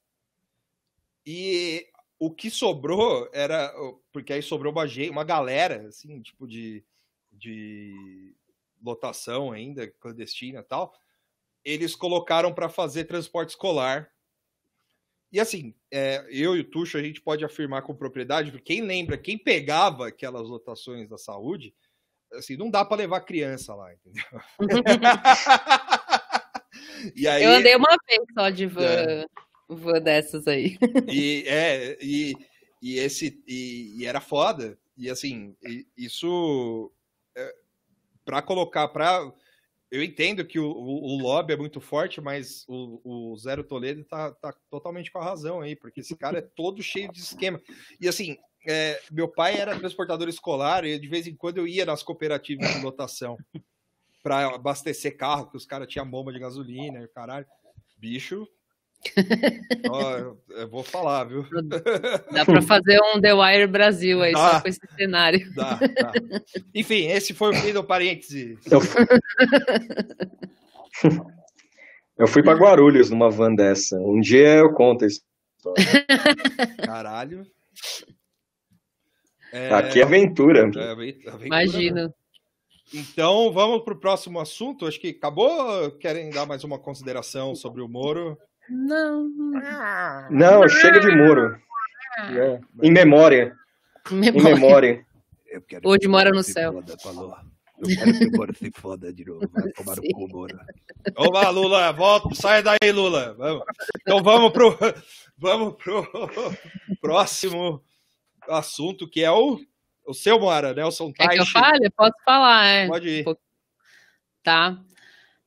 E 1.24 1.86
o 2.18 2.30
que 2.30 2.50
sobrou 2.50 3.28
era. 3.32 3.72
Porque 4.12 4.32
aí 4.32 4.42
sobrou 4.42 4.72
uma, 4.72 4.84
uma 5.10 5.24
galera, 5.24 5.88
assim, 5.88 6.20
tipo 6.22 6.46
de, 6.46 6.82
de 7.30 8.34
lotação 8.82 9.52
ainda, 9.52 9.86
clandestina 9.86 10.60
e 10.60 10.64
tal. 10.64 10.94
Eles 11.64 11.94
colocaram 11.94 12.54
para 12.54 12.68
fazer 12.68 13.04
transporte 13.04 13.50
escolar. 13.50 14.10
E 15.32 15.40
assim, 15.40 15.74
é, 15.90 16.24
eu 16.30 16.56
e 16.56 16.60
o 16.60 16.64
Tuxo, 16.64 16.96
a 16.96 17.02
gente 17.02 17.20
pode 17.20 17.44
afirmar 17.44 17.82
com 17.82 17.94
propriedade, 17.94 18.52
porque 18.52 18.74
quem 18.74 18.82
lembra, 18.82 19.18
quem 19.18 19.36
pegava 19.36 20.06
aquelas 20.06 20.48
lotações 20.48 21.08
da 21.08 21.18
saúde, 21.18 21.74
assim, 22.32 22.56
não 22.56 22.70
dá 22.70 22.84
para 22.84 22.98
levar 22.98 23.20
criança 23.20 23.74
lá, 23.74 23.92
entendeu? 23.92 24.24
e 27.14 27.28
aí, 27.28 27.44
eu 27.44 27.50
andei 27.50 27.74
uma 27.74 27.96
vez 28.06 28.20
só 28.34 28.50
de 28.50 28.66
van, 28.66 28.84
é. 28.84 29.26
van 29.68 30.00
dessas 30.00 30.46
aí. 30.46 30.78
E, 31.08 31.44
é, 31.46 31.98
e, 32.00 32.34
e 32.82 32.98
esse 32.98 33.42
e, 33.46 33.94
e 33.98 34.06
era 34.06 34.20
foda. 34.20 34.78
E 34.96 35.10
assim, 35.10 35.54
isso 35.96 36.90
é, 37.36 37.54
para 38.24 38.42
colocar 38.42 38.88
para 38.88 39.30
eu 39.90 40.02
entendo 40.02 40.44
que 40.44 40.58
o, 40.58 40.68
o, 40.68 41.14
o, 41.14 41.22
lobby 41.22 41.52
é 41.52 41.56
muito 41.56 41.80
forte, 41.80 42.20
mas 42.20 42.64
o, 42.66 43.32
o 43.32 43.36
Zero 43.36 43.62
Toledo 43.62 44.04
tá, 44.04 44.32
tá 44.32 44.52
totalmente 44.68 45.12
com 45.12 45.18
a 45.18 45.24
razão 45.24 45.60
aí, 45.60 45.76
porque 45.76 46.00
esse 46.00 46.16
cara 46.16 46.38
é 46.38 46.42
todo 46.42 46.82
cheio 46.82 47.10
de 47.12 47.20
esquema. 47.20 47.60
E 48.00 48.08
assim, 48.08 48.36
é, 48.66 49.00
meu 49.10 49.28
pai 49.28 49.56
era 49.56 49.78
transportador 49.78 50.28
escolar 50.28 50.84
e 50.84 50.98
de 50.98 51.08
vez 51.08 51.26
em 51.26 51.34
quando 51.34 51.58
eu 51.58 51.66
ia 51.66 51.84
nas 51.84 52.02
cooperativas 52.02 52.68
de 52.74 52.80
lotação 52.82 53.36
para 54.22 54.46
abastecer 54.54 55.16
carro, 55.16 55.48
que 55.48 55.56
os 55.56 55.64
caras 55.64 55.88
tinham 55.88 56.08
bomba 56.08 56.32
de 56.32 56.38
gasolina 56.38 57.00
e 57.00 57.08
caralho. 57.08 57.46
Bicho. 57.96 58.46
ó, 59.90 60.34
eu 60.50 60.68
vou 60.68 60.82
falar, 60.82 61.24
viu? 61.24 61.46
Dá 62.32 62.44
para 62.44 62.62
fazer 62.62 63.00
um 63.00 63.20
The 63.20 63.34
Wire 63.34 63.66
Brasil 63.66 64.22
aí, 64.22 64.32
dá, 64.32 64.50
só 64.52 64.60
com 64.60 64.68
esse 64.68 64.80
cenário. 64.96 65.54
Dá, 65.54 65.74
dá. 65.74 66.12
Enfim, 66.74 67.06
esse 67.06 67.32
foi 67.32 67.50
o 67.50 67.54
fim 67.54 67.72
do 67.72 67.84
parêntese. 67.84 68.58
Eu... 68.70 68.80
eu 72.18 72.26
fui 72.26 72.42
para 72.42 72.58
Guarulhos 72.58 73.10
numa 73.10 73.30
van 73.30 73.54
dessa. 73.54 73.96
Um 73.98 74.20
dia 74.20 74.56
eu 74.56 74.72
conto 74.72 75.04
isso. 75.04 75.20
Caralho. 76.84 77.46
É... 79.52 79.72
Aqui 79.72 80.00
é 80.00 80.04
aventura. 80.04 80.70
É, 80.76 80.90
aventura. 80.90 81.46
Imagina. 81.46 82.14
Então, 82.94 83.52
vamos 83.52 83.82
para 83.82 83.94
o 83.94 84.00
próximo 84.00 84.40
assunto. 84.40 84.86
Acho 84.86 85.00
que 85.00 85.08
acabou. 85.08 85.90
Querem 85.92 86.30
dar 86.30 86.46
mais 86.46 86.62
uma 86.64 86.78
consideração 86.78 87.54
sobre 87.54 87.82
o 87.82 87.88
Moro? 87.88 88.38
Não. 88.68 89.28
Não, 90.30 90.68
chega 90.68 91.00
de 91.00 91.14
Moro. 91.16 91.56
É. 92.18 92.60
Em 92.82 92.90
memória. 92.90 93.54
memória. 94.10 94.40
Em 94.40 94.54
memória. 94.54 95.06
Hoje 95.84 96.08
mora 96.08 96.30
no 96.30 96.42
céu. 96.42 96.82
Eu 97.78 97.88
quero 97.88 98.18
que 98.18 98.26
o 98.26 98.36
Moro 98.36 98.54
se 98.56 98.70
foda 98.74 99.12
de 99.12 99.24
novo. 99.24 99.48
Vai 99.52 99.70
tomar 99.72 99.96
no 99.96 100.02
cu, 100.02 100.28
Moro. 100.28 100.58
Vamos 101.14 101.54
Lula. 101.54 101.92
Volta, 101.92 102.34
sai 102.34 102.62
daí, 102.62 102.92
Lula. 102.92 103.34
Vamos. 103.34 103.64
Então 104.00 104.22
vamos 104.22 104.52
pro, 104.52 104.76
vamos 105.36 105.74
pro 105.76 106.06
próximo 107.00 107.82
assunto, 108.48 109.08
que 109.08 109.22
é 109.22 109.30
o, 109.30 109.58
o 110.06 110.14
seu, 110.14 110.38
Moara, 110.38 110.74
Nelson 110.74 111.12
Taishi. 111.12 111.32
É 111.32 111.36
que 111.36 111.42
eu 111.42 111.46
fale? 111.46 111.90
Posso 111.90 112.16
falar, 112.24 112.66
é. 112.66 112.86
Pode 112.86 113.08
ir. 113.08 113.24
Tá. 114.42 114.78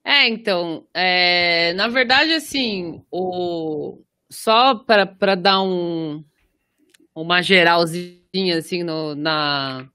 É, 0.04 0.28
então, 0.28 0.86
é, 0.94 1.74
na 1.74 1.88
verdade, 1.88 2.34
assim, 2.34 3.04
o, 3.12 4.02
só 4.30 4.76
para 4.76 5.36
dar 5.36 5.62
um, 5.62 6.24
uma 7.14 7.42
geralzinha, 7.42 8.58
assim, 8.58 8.84
no, 8.84 9.16
na, 9.16 9.88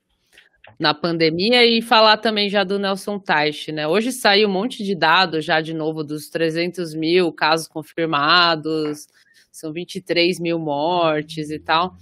na 0.78 0.94
pandemia 0.94 1.64
e 1.64 1.80
falar 1.82 2.16
também 2.18 2.48
já 2.48 2.64
do 2.64 2.78
Nelson 2.78 3.18
Teich, 3.18 3.72
né? 3.72 3.86
Hoje 3.86 4.12
saiu 4.12 4.48
um 4.48 4.52
monte 4.52 4.84
de 4.84 4.94
dados 4.94 5.44
já 5.44 5.60
de 5.60 5.72
novo 5.72 6.02
dos 6.02 6.28
300 6.28 6.94
mil 6.94 7.32
casos 7.32 7.68
confirmados, 7.68 9.06
são 9.50 9.72
23 9.72 10.40
mil 10.40 10.58
mortes 10.58 11.50
e 11.50 11.58
tal. 11.58 11.96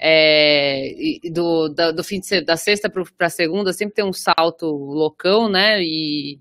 É, 0.00 0.94
do, 1.32 1.68
da, 1.68 1.90
do 1.90 2.04
fim 2.04 2.20
de, 2.20 2.40
da 2.40 2.56
sexta 2.56 2.88
para 2.88 3.26
a 3.26 3.30
segunda 3.30 3.72
sempre 3.72 3.94
tem 3.94 4.04
um 4.04 4.12
salto 4.12 4.66
loucão, 4.66 5.48
né? 5.48 5.82
E 5.82 6.38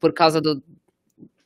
por 0.00 0.12
causa 0.12 0.40
do, 0.40 0.62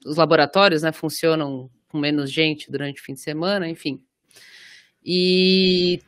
dos 0.03 0.17
laboratórios, 0.17 0.83
né? 0.83 0.93
Funcionam 0.93 1.71
com 1.89 1.99
menos 1.99 2.31
gente 2.31 2.71
durante 2.71 3.01
o 3.01 3.05
fim 3.05 3.15
de 3.15 3.21
semana, 3.21 3.69
enfim. 3.69 4.03
E 5.05 6.01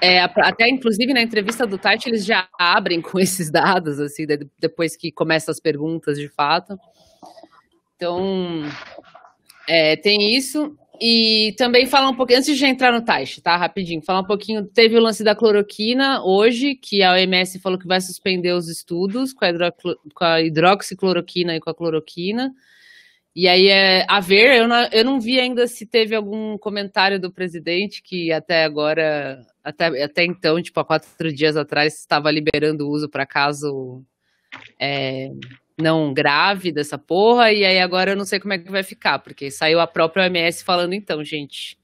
é, 0.00 0.20
até 0.20 0.68
inclusive 0.68 1.12
na 1.12 1.22
entrevista 1.22 1.66
do 1.66 1.78
Tite 1.78 2.08
eles 2.08 2.24
já 2.24 2.48
abrem 2.58 3.00
com 3.00 3.18
esses 3.20 3.50
dados, 3.50 4.00
assim, 4.00 4.26
depois 4.58 4.96
que 4.96 5.12
começam 5.12 5.52
as 5.52 5.60
perguntas 5.60 6.18
de 6.18 6.28
fato. 6.28 6.78
Então, 7.96 8.62
é, 9.68 9.96
tem 9.96 10.34
isso. 10.36 10.76
E 11.00 11.54
também 11.58 11.86
falar 11.86 12.08
um 12.08 12.14
pouquinho, 12.14 12.38
antes 12.38 12.56
de 12.56 12.64
entrar 12.66 12.92
no 12.92 13.04
Taish, 13.04 13.40
tá? 13.40 13.56
Rapidinho, 13.56 14.02
falar 14.02 14.20
um 14.20 14.26
pouquinho. 14.26 14.64
Teve 14.64 14.96
o 14.96 15.00
lance 15.00 15.24
da 15.24 15.34
cloroquina 15.34 16.22
hoje, 16.24 16.76
que 16.76 17.02
a 17.02 17.12
OMS 17.12 17.58
falou 17.58 17.78
que 17.78 17.86
vai 17.86 18.00
suspender 18.00 18.52
os 18.52 18.68
estudos 18.68 19.32
com 19.32 19.44
a, 19.44 19.72
com 20.14 20.24
a 20.24 20.40
hidroxicloroquina 20.40 21.56
e 21.56 21.60
com 21.60 21.70
a 21.70 21.74
cloroquina. 21.74 22.52
E 23.34 23.48
aí 23.48 23.66
é 23.66 24.06
a 24.08 24.20
ver, 24.20 24.56
eu 24.60 24.68
não, 24.68 24.88
eu 24.92 25.04
não 25.04 25.20
vi 25.20 25.40
ainda 25.40 25.66
se 25.66 25.84
teve 25.84 26.14
algum 26.14 26.56
comentário 26.56 27.18
do 27.18 27.32
presidente 27.32 28.00
que 28.00 28.30
até 28.30 28.62
agora, 28.62 29.44
até, 29.64 30.04
até 30.04 30.24
então, 30.24 30.62
tipo, 30.62 30.78
há 30.78 30.84
quatro 30.84 31.32
dias 31.32 31.56
atrás, 31.56 31.94
estava 31.94 32.30
liberando 32.30 32.86
o 32.86 32.90
uso 32.90 33.08
para 33.08 33.26
caso 33.26 34.04
é, 34.80 35.30
não 35.80 36.14
grave 36.14 36.70
dessa 36.70 36.96
porra, 36.96 37.52
e 37.52 37.64
aí 37.64 37.78
agora 37.80 38.12
eu 38.12 38.16
não 38.16 38.24
sei 38.24 38.38
como 38.38 38.52
é 38.52 38.58
que 38.58 38.70
vai 38.70 38.82
ficar, 38.82 39.18
porque 39.18 39.50
saiu 39.50 39.80
a 39.80 39.86
própria 39.86 40.24
OMS 40.24 40.62
falando, 40.62 40.94
então, 40.94 41.24
gente, 41.24 41.78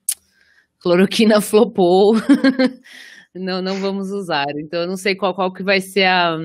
cloroquina 0.78 1.40
flopou, 1.42 2.14
não, 3.34 3.60
não 3.60 3.80
vamos 3.80 4.10
usar. 4.10 4.46
Então 4.56 4.82
eu 4.82 4.86
não 4.86 4.96
sei 4.96 5.14
qual, 5.14 5.34
qual 5.34 5.52
que 5.52 5.62
vai 5.62 5.80
ser 5.80 6.04
a, 6.04 6.38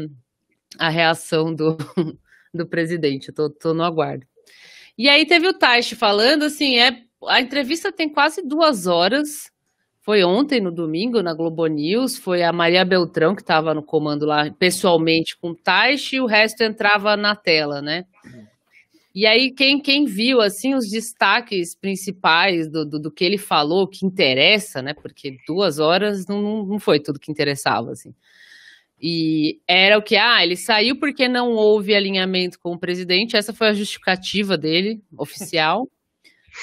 a 0.80 0.90
reação 0.90 1.54
do, 1.54 1.78
do 2.54 2.68
presidente, 2.68 3.30
eu 3.30 3.36
tô, 3.36 3.50
tô 3.50 3.74
no 3.74 3.84
aguardo. 3.84 4.26
E 4.98 5.10
aí 5.10 5.26
teve 5.26 5.48
o 5.48 5.54
Taish 5.54 5.94
falando, 5.94 6.44
assim, 6.44 6.78
é, 6.80 7.04
a 7.28 7.42
entrevista 7.42 7.92
tem 7.92 8.10
quase 8.10 8.42
duas 8.42 8.88
horas, 8.88 9.52
foi 10.06 10.24
ontem, 10.24 10.62
no 10.62 10.72
domingo, 10.72 11.24
na 11.24 11.34
Globo 11.34 11.66
News, 11.66 12.16
foi 12.16 12.44
a 12.44 12.54
Maria 12.54 12.86
Beltrão 12.86 13.34
que 13.34 13.42
estava 13.42 13.74
no 13.74 13.82
comando 13.82 14.24
lá, 14.24 14.52
pessoalmente 14.52 15.36
com 15.36 15.50
o 15.50 15.56
Taish, 15.56 16.14
e 16.14 16.20
o 16.20 16.28
resto 16.28 16.62
entrava 16.62 17.18
na 17.18 17.36
tela, 17.36 17.82
né? 17.82 18.06
E 19.16 19.26
aí, 19.26 19.50
quem, 19.50 19.82
quem 19.82 20.06
viu, 20.06 20.42
assim, 20.42 20.76
os 20.76 20.92
destaques 20.92 21.74
principais 21.74 22.70
do, 22.70 22.86
do, 22.86 23.00
do, 23.00 23.12
que 23.12 23.26
ele 23.26 23.40
falou, 23.40 23.88
que 23.88 24.06
interessa, 24.06 24.80
né? 24.80 24.94
Porque 24.94 25.38
duas 25.48 25.80
horas 25.80 26.28
não, 26.28 26.64
não 26.64 26.78
foi 26.78 27.00
tudo 27.00 27.20
que 27.20 27.32
interessava, 27.32 27.92
assim. 27.92 28.14
E 29.02 29.60
era 29.68 29.98
o 29.98 30.04
que, 30.04 30.16
ah, 30.18 30.44
ele 30.44 30.56
saiu 30.56 31.00
porque 31.00 31.28
não 31.28 31.54
houve 31.54 31.96
alinhamento 31.96 32.60
com 32.60 32.74
o 32.74 32.80
presidente, 32.80 33.36
essa 33.36 33.54
foi 33.54 33.70
a 33.70 33.74
justificativa 33.74 34.56
dele, 34.56 35.02
oficial. 35.18 35.90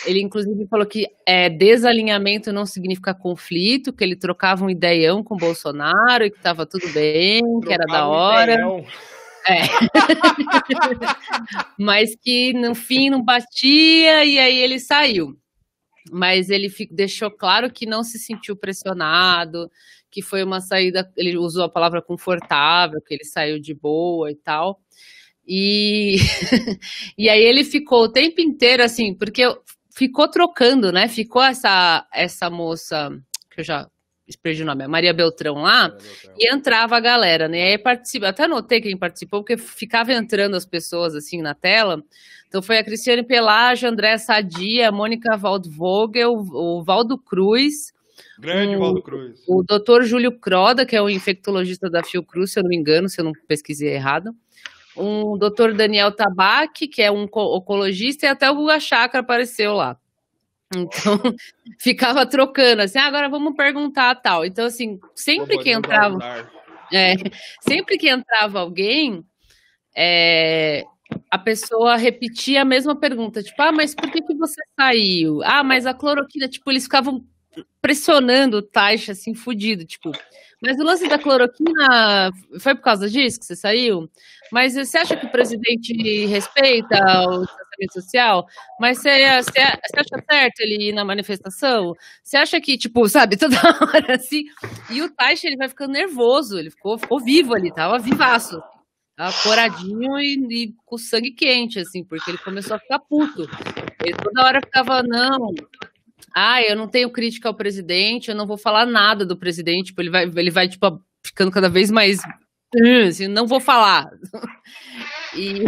Ele, 0.07 0.21
inclusive, 0.21 0.67
falou 0.67 0.87
que 0.87 1.07
é, 1.27 1.49
desalinhamento 1.49 2.53
não 2.53 2.67
significa 2.67 3.15
conflito, 3.15 3.93
que 3.93 4.03
ele 4.03 4.17
trocava 4.17 4.65
um 4.65 4.71
ideião 4.71 5.23
com 5.23 5.35
o 5.35 5.39
Bolsonaro 5.39 6.25
e 6.25 6.31
que 6.31 6.37
estava 6.37 6.67
tudo 6.67 6.89
bem, 6.93 7.41
trocava 7.41 7.61
que 7.61 7.73
era 7.73 7.87
da 7.87 8.07
hora. 8.07 8.69
Um 8.69 8.85
é. 9.47 9.63
Mas 11.79 12.17
que 12.17 12.53
no 12.53 12.75
fim 12.75 13.11
não 13.11 13.23
batia 13.23 14.25
e 14.25 14.39
aí 14.39 14.59
ele 14.59 14.79
saiu. 14.79 15.37
Mas 16.11 16.51
ele 16.51 16.73
deixou 16.91 17.31
claro 17.31 17.71
que 17.71 17.87
não 17.87 18.03
se 18.03 18.19
sentiu 18.19 18.57
pressionado, 18.57 19.71
que 20.11 20.21
foi 20.21 20.43
uma 20.43 20.61
saída. 20.61 21.11
Ele 21.17 21.37
usou 21.37 21.65
a 21.65 21.69
palavra 21.69 22.03
confortável, 22.03 23.01
que 23.01 23.15
ele 23.15 23.25
saiu 23.25 23.61
de 23.61 23.75
boa 23.75 24.31
e 24.31 24.35
tal. 24.35 24.81
E, 25.47 26.17
e 27.19 27.29
aí 27.29 27.43
ele 27.43 27.65
ficou 27.65 28.05
o 28.05 28.13
tempo 28.13 28.41
inteiro 28.41 28.83
assim, 28.83 29.15
porque 29.15 29.43
ficou 29.95 30.29
trocando, 30.29 30.91
né? 30.91 31.09
Ficou 31.09 31.43
essa, 31.43 32.07
essa 32.13 32.51
moça, 32.51 33.11
que 33.51 33.61
eu 33.61 33.65
já 33.65 33.87
perdi 34.43 34.63
o 34.63 34.67
nome, 34.67 34.87
Maria 34.87 35.13
Beltrão 35.13 35.57
lá, 35.57 35.89
Beltrão. 35.89 36.35
e 36.39 36.55
entrava 36.55 36.97
a 36.97 37.01
galera, 37.01 37.49
né? 37.49 37.59
E 37.59 37.73
aí 37.73 37.79
participa, 37.79 38.29
até 38.29 38.45
anotei 38.45 38.81
quem 38.81 38.97
participou, 38.97 39.41
porque 39.41 39.59
ficava 39.59 40.13
entrando 40.13 40.57
as 40.57 40.65
pessoas 40.65 41.15
assim 41.15 41.43
na 41.43 41.55
tela. 41.55 42.03
Então 42.49 42.63
foi 42.63 42.79
a 42.79 42.85
Cristiane 42.85 43.23
Pelágio, 43.23 43.89
André 43.89 44.17
Sadia, 44.17 44.91
Mônica 44.91 45.37
Waldvogel, 45.37 46.33
o 46.33 46.83
Valdo 46.83 47.19
Cruz. 47.19 47.93
Grande 48.39 48.77
o, 48.77 48.79
Valdo 48.79 49.03
Cruz. 49.03 49.43
O 49.47 49.63
doutor 49.63 50.03
Júlio 50.05 50.39
Croda, 50.39 50.87
que 50.87 50.97
é 50.97 51.03
o 51.03 51.11
infectologista 51.11 51.91
da 51.91 52.03
Fiocruz, 52.03 52.53
se 52.53 52.59
eu 52.59 52.63
não 52.63 52.71
me 52.71 52.77
engano, 52.77 53.09
se 53.09 53.21
eu 53.21 53.25
não 53.25 53.33
pesquisei 53.47 53.93
errado 53.93 54.35
um 54.97 55.37
doutor 55.37 55.75
Daniel 55.75 56.13
Tabac, 56.13 56.87
que 56.89 57.03
é 57.03 57.11
um 57.11 57.29
oncologista, 57.35 58.27
e 58.27 58.29
até 58.29 58.51
o 58.51 58.55
Guga 58.55 58.79
Chakra 58.79 59.21
apareceu 59.21 59.75
lá. 59.75 59.97
Então, 60.75 61.21
ficava 61.79 62.27
trocando, 62.27 62.83
assim, 62.83 62.99
ah, 62.99 63.07
agora 63.07 63.29
vamos 63.29 63.55
perguntar 63.55 64.15
tal. 64.17 64.45
Então, 64.45 64.67
assim, 64.67 64.99
sempre 65.15 65.59
que 65.59 65.71
entrava. 65.71 66.19
É, 66.95 67.15
sempre 67.63 67.97
que 67.97 68.07
entrava 68.07 68.61
alguém, 68.61 69.25
é, 69.97 70.85
a 71.31 71.39
pessoa 71.39 71.97
repetia 71.97 72.61
a 72.61 72.67
mesma 72.67 72.95
pergunta, 72.95 73.43
tipo, 73.43 73.63
ah, 73.63 73.73
mas 73.73 73.95
por 73.95 74.11
que, 74.11 74.21
que 74.21 74.35
você 74.35 74.61
saiu? 74.79 75.43
Ah, 75.43 75.65
mas 75.65 75.87
a 75.87 75.95
cloroquina, 75.95 76.47
tipo, 76.49 76.71
eles 76.71 76.85
ficavam 76.85 77.25
pressionando 77.81 78.59
o 78.59 78.63
Taixa, 78.63 79.13
assim, 79.13 79.35
fudido, 79.35 79.85
tipo, 79.85 80.13
mas 80.63 80.79
o 80.79 80.85
lance 80.85 81.09
da 81.09 81.19
cloroquina 81.19 82.31
foi 82.61 82.73
por 82.77 82.83
causa 82.83 83.11
disso 83.11 83.41
que 83.41 83.47
você 83.47 83.57
saiu? 83.57 84.09
Mas 84.53 84.75
você 84.75 84.97
acha 84.97 85.17
que 85.17 85.27
o 85.27 85.31
presidente 85.31 85.93
respeita 86.27 86.97
o 87.29 87.41
distanciamento 87.41 87.93
social? 87.95 88.47
Mas 88.79 88.99
você, 88.99 89.43
você, 89.43 89.51
você, 89.51 89.99
acha 89.99 90.25
certo 90.31 90.61
ele 90.61 90.91
ir 90.91 90.93
na 90.93 91.05
manifestação? 91.05 91.95
Você 92.23 92.37
acha 92.37 92.61
que, 92.61 92.79
tipo, 92.79 93.09
sabe, 93.09 93.35
toda 93.39 93.57
hora 93.57 94.15
assim? 94.15 94.45
E 94.89 95.03
o 95.03 95.11
Taixa, 95.13 95.49
ele 95.49 95.57
vai 95.57 95.69
ficando 95.69 95.95
nervoso, 95.95 96.57
ele 96.57 96.71
ficou, 96.71 96.97
ficou 96.97 97.19
vivo 97.19 97.55
ali, 97.55 97.75
tava 97.75 97.99
vivaço. 97.99 98.63
Tava 99.17 99.37
coradinho 99.43 100.19
e, 100.21 100.47
e 100.49 100.75
com 100.87 100.97
sangue 100.97 101.33
quente, 101.33 101.81
assim, 101.81 102.05
porque 102.05 102.31
ele 102.31 102.39
começou 102.39 102.77
a 102.77 102.79
ficar 102.79 103.01
puto. 103.01 103.49
Ele 104.05 104.17
toda 104.17 104.45
hora 104.45 104.61
ficava, 104.61 105.03
não, 105.03 105.53
ah, 106.35 106.63
eu 106.63 106.77
não 106.77 106.89
tenho 106.89 107.11
crítica 107.11 107.49
ao 107.49 107.55
presidente, 107.55 108.31
eu 108.31 108.35
não 108.37 108.47
vou 108.47 108.57
falar 108.59 108.87
nada 108.87 109.25
do 109.25 109.37
presidente, 109.37 109.87
tipo, 109.87 110.01
ele 110.03 110.11
vai, 110.11 110.25
ele 110.25 110.51
vai 110.51 110.69
tipo, 110.69 111.01
ficando 111.25 111.51
cada 111.51 111.69
vez 111.69 111.91
mais 111.91 112.19
hum, 112.75 113.09
assim, 113.09 113.29
não 113.29 113.47
vou 113.47 113.61
falar. 113.61 114.11
E, 115.35 115.65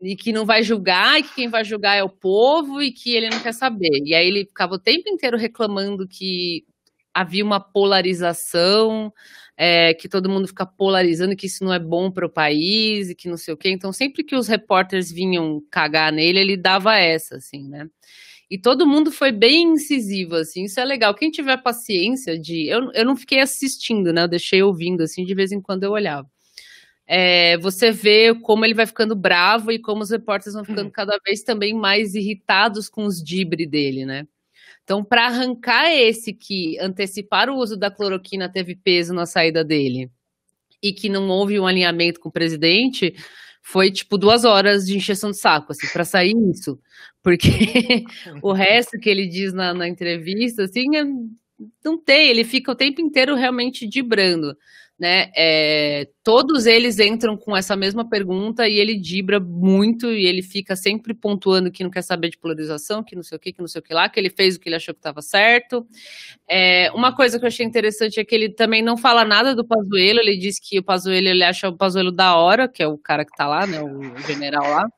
e 0.00 0.16
que 0.16 0.32
não 0.32 0.46
vai 0.46 0.62
julgar, 0.62 1.20
e 1.20 1.22
que 1.22 1.34
quem 1.34 1.48
vai 1.48 1.62
julgar 1.64 1.96
é 1.96 2.02
o 2.02 2.08
povo, 2.08 2.80
e 2.80 2.90
que 2.90 3.14
ele 3.14 3.28
não 3.28 3.40
quer 3.40 3.52
saber. 3.52 4.00
E 4.04 4.14
aí 4.14 4.26
ele 4.26 4.46
ficava 4.46 4.74
o 4.74 4.78
tempo 4.78 5.06
inteiro 5.08 5.36
reclamando 5.36 6.08
que 6.08 6.64
havia 7.12 7.44
uma 7.44 7.60
polarização, 7.60 9.12
é, 9.56 9.94
que 9.94 10.08
todo 10.08 10.28
mundo 10.28 10.48
fica 10.48 10.66
polarizando, 10.66 11.36
que 11.36 11.46
isso 11.46 11.62
não 11.64 11.72
é 11.72 11.78
bom 11.78 12.10
para 12.10 12.26
o 12.26 12.30
país, 12.30 13.10
e 13.10 13.14
que 13.14 13.28
não 13.28 13.36
sei 13.36 13.54
o 13.54 13.56
quê. 13.56 13.70
Então, 13.70 13.92
sempre 13.92 14.24
que 14.24 14.34
os 14.34 14.48
repórteres 14.48 15.12
vinham 15.12 15.62
cagar 15.70 16.12
nele, 16.12 16.40
ele 16.40 16.56
dava 16.56 16.96
essa, 16.96 17.36
assim, 17.36 17.68
né? 17.68 17.86
E 18.54 18.58
todo 18.58 18.86
mundo 18.86 19.10
foi 19.10 19.32
bem 19.32 19.72
incisivo, 19.72 20.36
assim, 20.36 20.62
isso 20.62 20.78
é 20.78 20.84
legal. 20.84 21.12
Quem 21.12 21.28
tiver 21.28 21.56
paciência 21.56 22.38
de. 22.38 22.68
Eu, 22.68 22.92
eu 22.92 23.04
não 23.04 23.16
fiquei 23.16 23.40
assistindo, 23.40 24.12
né? 24.12 24.22
Eu 24.22 24.28
deixei 24.28 24.62
ouvindo, 24.62 25.02
assim, 25.02 25.24
de 25.24 25.34
vez 25.34 25.50
em 25.50 25.60
quando 25.60 25.82
eu 25.82 25.90
olhava. 25.90 26.30
É, 27.04 27.58
você 27.58 27.90
vê 27.90 28.32
como 28.32 28.64
ele 28.64 28.72
vai 28.72 28.86
ficando 28.86 29.16
bravo 29.16 29.72
e 29.72 29.78
como 29.80 30.04
os 30.04 30.10
repórteres 30.10 30.54
vão 30.54 30.64
ficando 30.64 30.84
uhum. 30.84 30.92
cada 30.92 31.18
vez 31.26 31.42
também 31.42 31.74
mais 31.74 32.14
irritados 32.14 32.88
com 32.88 33.04
os 33.04 33.20
dibre 33.20 33.66
dele, 33.66 34.06
né? 34.06 34.24
Então, 34.84 35.02
para 35.02 35.26
arrancar 35.26 35.90
esse 35.90 36.32
que 36.32 36.78
antecipar 36.78 37.50
o 37.50 37.56
uso 37.56 37.76
da 37.76 37.90
cloroquina 37.90 38.48
teve 38.48 38.76
peso 38.76 39.12
na 39.12 39.26
saída 39.26 39.64
dele 39.64 40.08
e 40.80 40.92
que 40.92 41.08
não 41.08 41.28
houve 41.28 41.58
um 41.58 41.66
alinhamento 41.66 42.20
com 42.20 42.28
o 42.28 42.32
presidente, 42.32 43.16
foi 43.66 43.90
tipo 43.90 44.18
duas 44.18 44.44
horas 44.44 44.84
de 44.84 44.94
encheção 44.94 45.30
de 45.30 45.38
saco, 45.38 45.72
assim, 45.72 45.86
para 45.90 46.04
sair 46.04 46.34
isso. 46.50 46.78
Porque 47.22 47.48
o 48.42 48.52
resto 48.52 48.98
que 48.98 49.08
ele 49.08 49.26
diz 49.26 49.54
na, 49.54 49.72
na 49.72 49.88
entrevista, 49.88 50.64
assim, 50.64 50.94
é, 50.94 51.02
não 51.82 51.96
tem, 51.96 52.28
ele 52.28 52.44
fica 52.44 52.70
o 52.70 52.74
tempo 52.74 53.00
inteiro 53.00 53.34
realmente 53.34 53.88
dibrando 53.88 54.54
né? 54.98 55.30
É, 55.36 56.08
todos 56.22 56.66
eles 56.66 56.98
entram 57.00 57.36
com 57.36 57.56
essa 57.56 57.74
mesma 57.74 58.08
pergunta 58.08 58.68
e 58.68 58.78
ele 58.78 58.96
dibra 58.96 59.40
muito 59.40 60.06
e 60.10 60.24
ele 60.26 60.42
fica 60.42 60.76
sempre 60.76 61.12
pontuando 61.12 61.70
que 61.70 61.82
não 61.82 61.90
quer 61.90 62.02
saber 62.02 62.30
de 62.30 62.38
polarização, 62.38 63.02
que 63.02 63.16
não 63.16 63.22
sei 63.22 63.36
o 63.36 63.40
que, 63.40 63.52
que 63.52 63.60
não 63.60 63.66
sei 63.66 63.80
o 63.80 63.82
que 63.82 63.92
lá, 63.92 64.08
que 64.08 64.20
ele 64.20 64.30
fez 64.30 64.54
o 64.56 64.60
que 64.60 64.68
ele 64.68 64.76
achou 64.76 64.94
que 64.94 65.00
estava 65.00 65.20
certo. 65.20 65.86
É, 66.48 66.90
uma 66.92 67.14
coisa 67.14 67.38
que 67.38 67.44
eu 67.44 67.48
achei 67.48 67.66
interessante 67.66 68.20
é 68.20 68.24
que 68.24 68.34
ele 68.34 68.48
também 68.48 68.82
não 68.82 68.96
fala 68.96 69.24
nada 69.24 69.54
do 69.54 69.64
Pazuello, 69.64 70.20
ele 70.20 70.36
diz 70.38 70.60
que 70.60 70.78
o 70.78 70.84
Pazuello, 70.84 71.28
ele 71.28 71.42
acha 71.42 71.68
o 71.68 71.76
Pazuello 71.76 72.12
da 72.12 72.36
hora, 72.36 72.68
que 72.68 72.82
é 72.82 72.86
o 72.86 72.96
cara 72.96 73.24
que 73.24 73.32
está 73.32 73.48
lá, 73.48 73.66
né, 73.66 73.82
o 73.82 74.16
general 74.26 74.62
lá 74.70 74.88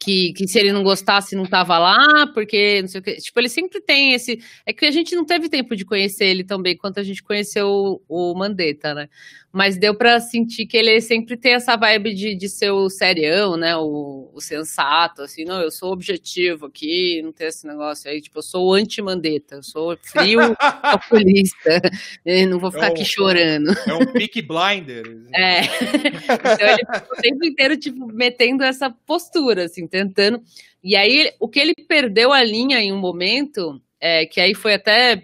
que, 0.00 0.32
que 0.32 0.46
se 0.48 0.58
ele 0.58 0.72
não 0.72 0.82
gostasse 0.82 1.36
não 1.36 1.46
tava 1.46 1.78
lá, 1.78 2.26
porque 2.34 2.80
não 2.82 2.88
sei 2.88 3.00
o 3.00 3.04
que. 3.04 3.16
Tipo, 3.16 3.40
ele 3.40 3.48
sempre 3.48 3.80
tem 3.80 4.12
esse. 4.12 4.40
É 4.64 4.72
que 4.72 4.86
a 4.86 4.90
gente 4.90 5.14
não 5.14 5.24
teve 5.24 5.48
tempo 5.48 5.74
de 5.76 5.84
conhecer 5.84 6.26
ele 6.26 6.44
tão 6.44 6.60
bem 6.60 6.76
quanto 6.76 7.00
a 7.00 7.02
gente 7.02 7.22
conheceu 7.22 8.00
o, 8.08 8.32
o 8.32 8.34
Mandetta, 8.34 8.94
né? 8.94 9.08
Mas 9.52 9.76
deu 9.76 9.94
para 9.94 10.18
sentir 10.18 10.64
que 10.64 10.78
ele 10.78 10.98
sempre 11.02 11.36
tem 11.36 11.52
essa 11.52 11.76
vibe 11.76 12.14
de, 12.14 12.34
de 12.34 12.48
ser 12.48 12.70
o 12.70 12.88
serião, 12.88 13.54
né? 13.54 13.76
O, 13.76 14.30
o, 14.32 14.40
sensato, 14.40 15.20
assim, 15.20 15.44
não, 15.44 15.60
eu 15.60 15.70
sou 15.70 15.92
objetivo 15.92 16.66
aqui, 16.66 17.20
não 17.22 17.32
tem 17.32 17.48
esse 17.48 17.66
negócio 17.66 18.10
aí, 18.10 18.22
tipo, 18.22 18.38
eu 18.38 18.42
sou 18.42 18.72
anti-mandeta, 18.72 19.56
eu 19.56 19.62
sou 19.62 19.96
frio 20.02 20.38
calculista, 20.56 21.82
não 22.48 22.58
vou 22.58 22.72
ficar 22.72 22.86
é 22.86 22.88
um, 22.88 22.92
aqui 22.92 23.04
chorando. 23.04 23.72
É 23.86 23.94
um 23.94 24.06
pick 24.06 24.42
blinder. 24.46 25.02
É. 25.34 25.64
então 25.64 26.68
ele 26.68 26.86
ficou 26.86 27.18
o 27.18 27.20
tempo 27.20 27.44
inteiro, 27.44 27.76
tipo, 27.76 28.06
metendo 28.06 28.62
essa 28.64 28.90
postura, 28.90 29.64
assim, 29.64 29.86
tentando. 29.86 30.40
E 30.82 30.96
aí, 30.96 31.32
o 31.38 31.48
que 31.48 31.60
ele 31.60 31.74
perdeu 31.86 32.32
a 32.32 32.42
linha 32.42 32.80
em 32.80 32.92
um 32.92 32.98
momento, 32.98 33.80
é, 34.00 34.24
que 34.26 34.40
aí 34.40 34.54
foi 34.54 34.74
até 34.74 35.22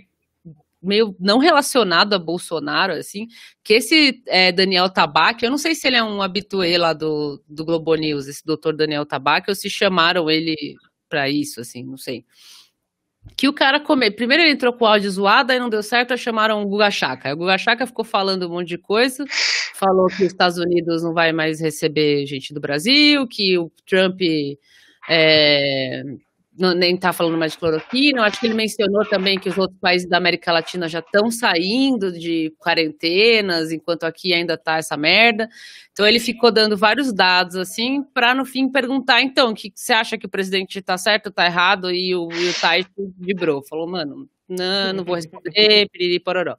meio 0.88 1.14
não 1.20 1.38
relacionado 1.38 2.14
a 2.14 2.18
Bolsonaro, 2.18 2.94
assim, 2.94 3.28
que 3.62 3.74
esse 3.74 4.22
é, 4.26 4.50
Daniel 4.50 4.88
Tabac, 4.88 5.44
eu 5.44 5.50
não 5.50 5.58
sei 5.58 5.74
se 5.74 5.86
ele 5.86 5.96
é 5.96 6.02
um 6.02 6.22
habituê 6.22 6.76
lá 6.78 6.92
do, 6.92 7.42
do 7.48 7.64
Globo 7.64 7.94
News, 7.94 8.26
esse 8.26 8.44
doutor 8.44 8.74
Daniel 8.74 9.06
Tabac, 9.06 9.48
ou 9.48 9.54
se 9.54 9.68
chamaram 9.70 10.30
ele 10.30 10.74
para 11.08 11.28
isso, 11.28 11.60
assim, 11.60 11.84
não 11.84 11.96
sei. 11.96 12.24
Que 13.36 13.46
o 13.46 13.52
cara 13.52 13.78
come... 13.78 14.10
Primeiro 14.10 14.42
ele 14.42 14.52
entrou 14.52 14.72
com 14.72 14.84
o 14.84 14.88
áudio 14.88 15.10
zoado, 15.10 15.52
aí 15.52 15.58
não 15.58 15.68
deu 15.68 15.82
certo, 15.82 16.12
aí 16.12 16.18
chamaram 16.18 16.62
o 16.62 16.66
Guga 16.66 16.90
Chaka. 16.90 17.32
O 17.34 17.36
Guga 17.36 17.58
Chaka 17.58 17.86
ficou 17.86 18.04
falando 18.04 18.46
um 18.46 18.50
monte 18.50 18.68
de 18.68 18.78
coisa, 18.78 19.24
falou 19.74 20.06
que 20.06 20.24
os 20.24 20.32
Estados 20.32 20.56
Unidos 20.58 21.02
não 21.02 21.12
vai 21.12 21.32
mais 21.32 21.60
receber 21.60 22.24
gente 22.26 22.54
do 22.54 22.60
Brasil, 22.60 23.26
que 23.28 23.58
o 23.58 23.70
Trump 23.86 24.20
é, 25.08 26.02
não, 26.58 26.74
nem 26.74 26.96
tá 26.96 27.12
falando 27.12 27.38
mais 27.38 27.52
de 27.52 27.58
cloroquina. 27.58 28.20
Eu 28.20 28.24
acho 28.24 28.40
que 28.40 28.46
ele 28.46 28.54
mencionou 28.54 29.04
também 29.06 29.38
que 29.38 29.48
os 29.48 29.56
outros 29.56 29.78
países 29.78 30.08
da 30.08 30.16
América 30.16 30.52
Latina 30.52 30.88
já 30.88 30.98
estão 30.98 31.30
saindo 31.30 32.12
de 32.12 32.52
quarentenas, 32.58 33.70
enquanto 33.70 34.04
aqui 34.04 34.34
ainda 34.34 34.56
tá 34.56 34.76
essa 34.76 34.96
merda. 34.96 35.48
Então 35.92 36.06
ele 36.06 36.18
ficou 36.18 36.50
dando 36.50 36.76
vários 36.76 37.12
dados 37.12 37.56
assim, 37.56 38.02
para 38.02 38.34
no 38.34 38.44
fim 38.44 38.68
perguntar 38.68 39.22
então, 39.22 39.54
que 39.54 39.72
você 39.74 39.92
acha 39.92 40.18
que 40.18 40.26
o 40.26 40.30
presidente 40.30 40.82
tá 40.82 40.98
certo, 40.98 41.30
tá 41.30 41.46
errado? 41.46 41.90
E 41.90 42.14
o, 42.14 42.26
o 42.26 42.60
Tais 42.60 42.86
vibrou, 43.18 43.62
falou, 43.62 43.86
mano, 43.86 44.28
não, 44.48 44.92
não 44.92 45.04
vou 45.04 45.14
responder, 45.14 45.88
piriri, 45.90 46.18
pororó. 46.18 46.56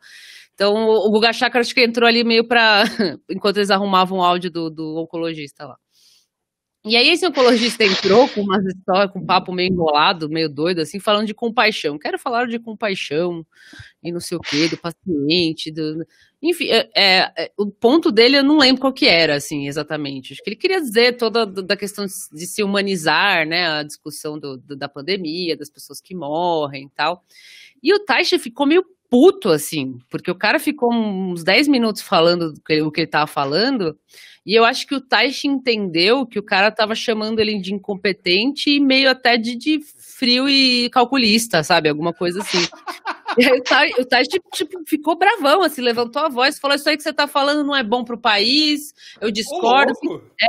Então 0.53 0.75
o 0.75 1.09
Guga 1.09 1.33
Chakra 1.33 1.62
acho 1.62 1.73
que 1.73 1.83
entrou 1.83 2.07
ali 2.07 2.23
meio 2.23 2.45
para 2.45 2.83
enquanto 3.29 3.57
eles 3.57 3.71
arrumavam 3.71 4.19
o 4.19 4.23
áudio 4.23 4.51
do, 4.51 4.69
do 4.69 4.97
oncologista 4.97 5.65
lá. 5.65 5.77
E 6.86 6.96
aí 6.96 7.10
esse 7.10 7.28
oncologista 7.28 7.84
entrou 7.84 8.30
com 8.30 8.42
umas 8.42 8.65
histórias, 8.65 9.12
com 9.12 9.20
um 9.20 9.26
papo 9.26 9.52
meio 9.52 9.72
enrolado, 9.72 10.30
meio 10.30 10.48
doido, 10.48 10.80
assim, 10.80 10.98
falando 10.98 11.28
de 11.28 11.34
compaixão. 11.34 12.00
Quero 12.00 12.18
falar 12.18 12.48
de 12.48 12.58
compaixão 12.58 13.46
e 14.02 14.12
não 14.13 14.22
sei 14.22 14.38
o 14.38 14.42
quê, 14.42 14.70
do 14.70 14.78
paciente, 14.78 15.72
do... 15.72 16.06
Enfim, 16.42 16.70
é, 16.70 16.89
é, 16.96 17.34
é, 17.38 17.52
o 17.58 17.70
ponto 17.70 18.13
dele 18.13 18.38
eu 18.38 18.44
não 18.46 18.58
lembro 18.58 18.80
qual 18.80 18.94
que 18.94 19.08
era, 19.08 19.36
assim, 19.36 19.68
exatamente. 19.68 20.32
Acho 20.32 20.42
que 20.42 20.52
ele 20.52 20.56
queria 20.56 20.80
dizer 20.80 21.18
toda 21.18 21.46
da 21.46 21.76
questão 21.76 22.06
de 22.06 22.48
se 22.48 22.63
humanizar, 22.63 23.46
né, 23.46 23.68
a 23.68 23.84
discussão 23.84 24.39
do, 24.39 24.56
do, 24.56 24.74
da 24.78 24.88
pandemia, 24.88 25.58
das 25.58 25.70
pessoas 25.70 26.00
que 26.00 26.15
morrem 26.15 26.86
e 26.86 26.89
tal. 26.92 27.26
E 27.84 27.94
o 27.94 28.00
Taishi 28.06 28.39
ficou 28.39 28.65
meio 28.65 28.86
puto, 29.10 29.50
assim, 29.50 29.98
porque 30.10 30.30
o 30.30 30.36
cara 30.36 30.60
ficou 30.60 30.94
uns 30.94 31.44
10 31.44 31.68
minutos 31.68 32.02
falando 32.02 32.54
o 32.54 32.92
que, 32.92 33.02
ele 33.02 33.08
tava 33.08 33.28
falando, 33.28 33.98
e 34.45 34.54
eu 34.56 34.65
acho 34.65 34.88
que 34.88 34.95
o 34.95 35.02
Taishi 35.02 35.47
entendeu 35.47 36.25
que 36.25 36.39
o 36.39 36.43
cara 36.43 36.71
tava 36.71 36.95
chamando 36.95 37.39
ele 37.39 37.60
de 37.60 37.73
incompetente 37.73 38.69
e 38.69 38.80
meio 38.80 39.10
até 39.10 39.38
de, 39.38 39.56
de 39.56 39.80
frio 39.82 40.49
e 40.49 40.89
calculista, 40.89 41.63
sabe? 41.63 41.89
Alguma 41.89 42.13
coisa 42.13 42.41
assim. 42.41 42.65
E 43.38 43.46
aí 43.46 43.94
o 44.00 44.06
Taishi, 44.06 44.30
tipo, 44.30 44.50
tipo, 44.52 44.80
ficou 44.88 45.18
bravão, 45.18 45.62
assim, 45.62 45.82
levantou 45.82 46.22
a 46.22 46.30
voz, 46.30 46.58
falou: 46.60 46.76
Isso 46.76 46.89
aí 46.89 46.98
que 46.98 47.04
você 47.04 47.13
tá 47.13 47.28
falando 47.28 47.65
não 47.65 47.76
é 47.76 47.84
bom 47.84 48.04
pro 48.04 48.20
país, 48.20 48.94
eu 49.22 49.32
discordo. 49.32 49.94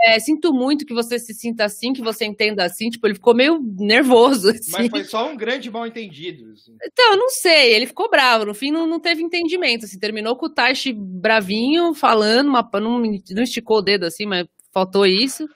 É, 0.05 0.19
sinto 0.19 0.53
muito 0.53 0.87
que 0.87 0.95
você 0.95 1.19
se 1.19 1.35
sinta 1.35 1.65
assim, 1.65 1.93
que 1.93 2.03
você 2.03 2.25
entenda 2.25 2.65
assim. 2.65 2.91
Tipo, 2.91 3.07
ele 3.07 3.15
ficou 3.15 3.35
meio 3.35 3.61
nervoso. 3.79 4.51
Assim. 4.51 4.73
Mas 4.73 4.89
foi 4.89 5.05
só 5.05 5.31
um 5.31 5.37
grande 5.37 5.71
mal 5.71 5.87
entendido. 5.87 6.53
Assim. 6.53 6.75
Então, 6.83 7.13
eu 7.13 7.17
não 7.17 7.29
sei, 7.29 7.75
ele 7.75 7.87
ficou 7.87 8.11
bravo. 8.11 8.45
No 8.47 8.55
fim, 8.55 8.71
não, 8.71 8.87
não 8.87 9.01
teve 9.01 9.23
entendimento. 9.23 9.85
Assim, 9.85 9.99
terminou 9.99 10.37
com 10.37 10.47
o 10.47 10.51
Taishi 10.51 10.93
bravinho, 10.93 11.95
falando, 11.95 12.49
uma, 12.49 12.69
não, 12.75 12.99
não 13.01 13.43
esticou 13.43 13.79
o 13.79 13.83
dedo 13.83 14.05
assim, 14.05 14.27
mas 14.27 14.47
faltou 14.73 15.07
isso. 15.07 15.49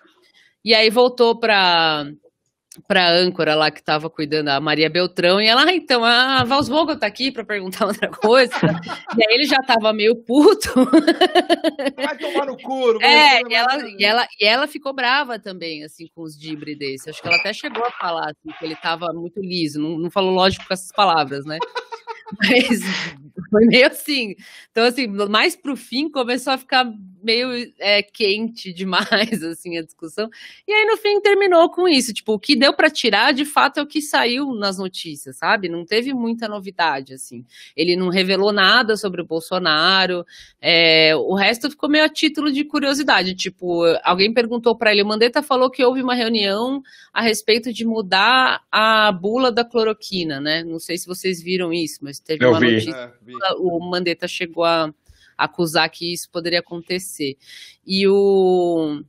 E 0.65 0.75
aí 0.75 0.89
voltou 0.91 1.39
para 2.83 3.05
para 3.05 3.11
âncora 3.11 3.55
lá 3.55 3.71
que 3.71 3.81
estava 3.81 4.09
cuidando 4.09 4.49
a 4.49 4.61
Maria 4.61 4.89
Beltrão 4.89 5.41
e 5.41 5.47
ela, 5.47 5.65
ah, 5.65 5.75
então 5.75 6.05
a 6.05 6.45
Valsvogel 6.45 6.99
tá 6.99 7.07
aqui 7.07 7.31
para 7.31 7.45
perguntar 7.45 7.87
outra 7.87 8.09
coisa. 8.09 8.55
e 9.17 9.27
aí 9.27 9.35
ele 9.35 9.45
já 9.45 9.59
estava 9.59 9.93
meio 9.93 10.17
puto. 10.17 10.69
Vai 11.97 12.17
tomar 12.17 12.47
no 12.47 12.57
couro. 12.57 13.01
É, 13.03 13.43
e 13.43 13.55
ela, 13.55 13.89
e, 13.89 14.05
ela, 14.05 14.27
e 14.41 14.45
ela 14.45 14.67
ficou 14.67 14.93
brava 14.93 15.39
também, 15.39 15.85
assim, 15.85 16.07
com 16.15 16.23
os 16.23 16.39
dibre 16.39 16.75
desse. 16.75 17.11
Acho 17.11 17.21
que 17.21 17.29
ela 17.29 17.37
até 17.37 17.53
chegou 17.53 17.85
a 17.85 17.91
falar 17.91 18.27
assim, 18.31 18.57
que 18.59 18.65
ele 18.65 18.75
estava 18.75 19.13
muito 19.13 19.41
liso. 19.41 19.81
Não, 19.81 19.99
não 19.99 20.11
falou 20.11 20.33
lógico 20.33 20.67
com 20.67 20.73
essas 20.73 20.93
palavras, 20.93 21.45
né? 21.45 21.59
Mas 22.41 22.81
foi 23.51 23.67
meio 23.67 23.87
assim. 23.87 24.35
Então, 24.71 24.85
assim, 24.85 25.07
mais 25.07 25.55
pro 25.55 25.77
fim 25.77 26.09
começou 26.09 26.53
a 26.53 26.59
ficar 26.59 26.91
meio 27.25 27.73
é, 27.79 28.03
quente 28.03 28.73
demais, 28.73 29.05
assim, 29.43 29.79
a 29.79 29.83
discussão. 29.83 30.29
E 30.69 30.73
aí, 30.73 30.87
no 30.87 30.97
fim, 30.97 31.21
terminou 31.21 31.71
com 31.71 31.89
isso. 31.89 32.13
Tipo, 32.13 32.35
o 32.35 32.39
que 32.39 32.55
deu 32.55 32.75
para 32.75 32.91
tirar, 32.91 33.33
de 33.33 33.45
fato, 33.45 33.79
é 33.79 33.83
o 33.83 33.87
que 33.87 34.01
saiu 34.01 34.55
nas 34.55 34.79
notícias, 34.79 35.39
sabe? 35.39 35.69
Não 35.69 35.85
teve 35.85 36.13
muita 36.13 36.47
novidade, 36.47 37.15
assim. 37.15 37.45
Ele 37.77 37.97
não 37.97 38.09
revelou 38.09 38.53
nada 38.53 38.97
sobre 38.97 39.23
o 39.23 39.27
Bolsonaro. 39.27 40.25
É, 40.61 41.17
o 41.17 41.35
resto 41.35 41.71
ficou 41.71 41.89
meio 41.89 42.05
a 42.05 42.09
título 42.09 42.53
de 42.53 42.65
curiosidade. 42.65 43.35
Tipo, 43.35 43.85
alguém 44.03 44.33
perguntou 44.33 44.77
para 44.77 44.93
ele, 44.93 45.03
o 45.03 45.07
Mandetta 45.07 45.43
falou 45.43 45.71
que 45.71 45.85
houve 45.85 46.03
uma 46.03 46.15
reunião 46.15 46.83
a 47.13 47.23
respeito 47.23 47.73
de 47.73 47.85
mudar 47.85 48.63
a 48.71 49.11
bula 49.13 49.51
da 49.51 49.65
cloroquina, 49.65 50.41
né? 50.41 50.63
Não 50.63 50.79
sei 50.79 50.99
se 50.99 51.07
vocês 51.07 51.43
viram 51.43 51.73
isso, 51.73 52.01
mas 52.03 52.19
teve 52.19 52.45
Eu 52.45 52.51
uma 52.51 52.61
vi. 52.61 52.73
notícia. 52.73 53.15
É, 53.27 53.53
o 53.59 53.79
Mandetta 53.81 54.29
chegou 54.29 54.65
a 54.65 54.93
acusar 55.37 55.89
que 55.91 56.13
isso 56.13 56.31
poderia 56.31 56.61
acontecer. 56.61 57.37
E 57.87 58.07
o 58.09 59.03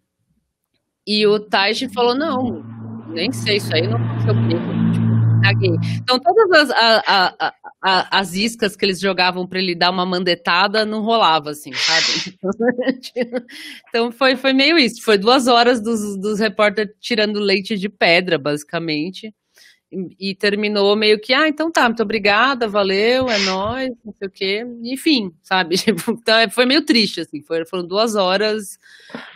e 1.07 1.25
o 1.27 1.39
Taishi 1.39 1.87
falou 1.89 2.15
não, 2.15 2.63
nem 3.09 3.31
sei 3.31 3.57
isso 3.57 3.73
aí 3.73 3.87
não 3.87 3.97
aconteceu. 3.97 4.35
Tipo, 4.49 5.79
então 6.01 6.19
todas 6.19 6.51
as, 6.51 6.71
a, 6.71 7.03
a, 7.05 7.53
a, 7.83 8.19
as 8.19 8.33
iscas 8.33 8.75
que 8.75 8.83
eles 8.83 8.99
jogavam 8.99 9.45
para 9.45 9.59
ele 9.59 9.75
dar 9.75 9.91
uma 9.91 10.05
mandetada 10.05 10.85
não 10.85 11.01
rolava 11.01 11.51
assim, 11.51 11.71
sabe? 11.73 12.35
Então 13.89 14.11
foi, 14.11 14.35
foi 14.35 14.53
meio 14.53 14.77
isso. 14.77 15.03
Foi 15.03 15.17
duas 15.17 15.47
horas 15.47 15.79
dos, 15.79 16.17
dos 16.17 16.39
repórteres 16.39 16.93
tirando 16.99 17.39
leite 17.39 17.77
de 17.77 17.87
pedra, 17.87 18.37
basicamente 18.37 19.33
e 20.19 20.35
terminou 20.35 20.95
meio 20.95 21.19
que, 21.19 21.33
ah, 21.33 21.47
então 21.47 21.71
tá, 21.71 21.87
muito 21.87 22.03
obrigada, 22.03 22.67
valeu, 22.67 23.29
é 23.29 23.37
nóis, 23.39 23.91
não 24.03 24.13
sei 24.13 24.27
o 24.27 24.31
quê, 24.31 24.65
enfim, 24.83 25.33
sabe? 25.41 25.75
Tipo, 25.85 26.11
então 26.11 26.37
é, 26.37 26.49
foi 26.49 26.65
meio 26.65 26.83
triste, 26.83 27.21
assim, 27.21 27.41
foram 27.41 27.85
duas 27.85 28.15
horas 28.15 28.77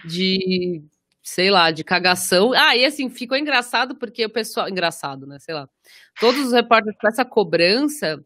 de, 0.05 0.81
sei 1.21 1.49
lá, 1.49 1.71
de 1.71 1.83
cagação. 1.83 2.51
Ah, 2.53 2.75
e 2.75 2.85
assim, 2.85 3.09
ficou 3.09 3.37
engraçado 3.37 3.95
porque 3.95 4.25
o 4.25 4.29
pessoal, 4.29 4.67
engraçado, 4.67 5.25
né, 5.25 5.37
sei 5.39 5.53
lá, 5.53 5.69
todos 6.19 6.47
os 6.47 6.53
repórteres 6.53 6.97
com 6.99 7.07
essa 7.07 7.23
cobrança, 7.23 8.19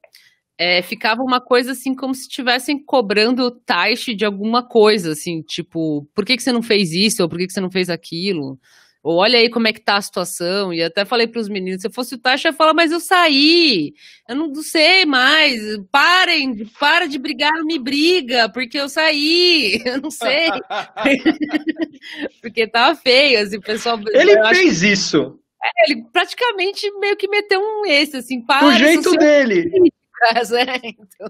é, 0.58 0.82
ficava 0.82 1.22
uma 1.22 1.42
coisa 1.42 1.72
assim, 1.72 1.96
como 1.96 2.14
se 2.14 2.22
estivessem 2.22 2.84
cobrando 2.84 3.44
o 3.44 3.52
Taish 3.52 4.16
de 4.16 4.26
alguma 4.26 4.64
coisa, 4.64 5.12
assim, 5.12 5.42
tipo, 5.42 6.08
por 6.14 6.26
que, 6.26 6.38
que 6.38 6.44
você 6.44 6.52
não 6.52 6.64
fez 6.64 6.92
isso, 6.94 7.24
ou 7.24 7.30
por 7.30 7.38
que, 7.38 7.48
que 7.48 7.54
você 7.54 7.62
não 7.62 7.72
fez 7.72 7.90
aquilo? 7.90 8.60
Ou 9.04 9.18
olha 9.18 9.38
aí 9.38 9.50
como 9.50 9.68
é 9.68 9.74
que 9.74 9.82
tá 9.82 9.98
a 9.98 10.02
situação. 10.02 10.74
E 10.74 10.82
até 10.82 11.04
falei 11.04 11.28
para 11.28 11.42
os 11.42 11.50
meninos, 11.50 11.82
se 11.82 11.88
eu 11.88 11.92
fosse 11.92 12.16
o 12.16 12.18
Taxa, 12.18 12.48
eu 12.48 12.52
ia 12.54 12.58
falar, 12.58 12.74
mas 12.74 12.90
eu 12.90 13.02
saí. 13.02 13.94
Eu 14.30 14.36
não, 14.38 14.56
sei 14.56 15.06
mais. 15.06 15.62
Parem, 15.92 16.66
para 16.80 17.06
de 17.06 17.20
brigar, 17.20 17.52
não 17.52 17.66
me 17.66 17.78
briga, 17.78 18.48
porque 18.48 18.80
eu 18.80 18.88
saí. 18.88 19.82
Eu 19.86 20.02
não 20.02 20.10
sei. 20.10 20.48
porque 22.42 22.66
tava 22.66 22.96
feio, 22.96 23.42
assim, 23.42 23.58
o 23.58 23.62
pessoal. 23.62 24.00
Ele 24.14 24.34
fez 24.50 24.84
acho... 24.84 24.86
isso. 24.86 25.40
É, 25.62 25.92
ele 25.92 26.06
praticamente 26.12 26.90
meio 27.00 27.18
que 27.18 27.28
meteu 27.28 27.60
um 27.60 27.86
esse, 27.86 28.18
assim, 28.18 28.42
para. 28.42 28.66
O 28.68 28.72
jeito 28.72 29.12
dele. 29.18 29.70
É, 30.24 30.78
então 30.88 31.28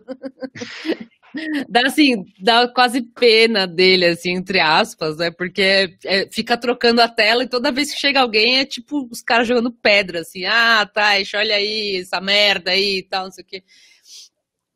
dá 1.67 1.82
assim, 1.86 2.26
dá 2.39 2.67
quase 2.67 3.02
pena 3.02 3.65
dele, 3.65 4.06
assim, 4.06 4.32
entre 4.32 4.60
aspas, 4.60 5.17
né? 5.17 5.32
Porque 5.32 5.96
é, 6.06 6.28
fica 6.32 6.58
trocando 6.58 7.02
a 7.02 7.08
tela 7.08 7.43
e 7.43 7.50
toda 7.50 7.72
vez 7.72 7.93
que 7.93 8.00
chega 8.00 8.22
alguém 8.22 8.60
é 8.60 8.65
tipo 8.65 9.08
os 9.12 9.22
caras 9.22 9.48
jogando 9.48 9.72
pedra, 9.72 10.22
assim, 10.22 10.46
ah, 10.46 10.89
tá, 10.91 11.12
olha 11.36 11.56
aí, 11.56 11.98
essa 11.98 12.19
merda 12.22 12.72
aí 12.72 13.00
e 13.00 13.04
tal, 13.04 13.26
não 13.26 13.32
sei 13.32 13.43
o 13.43 13.48
quê. 13.48 13.63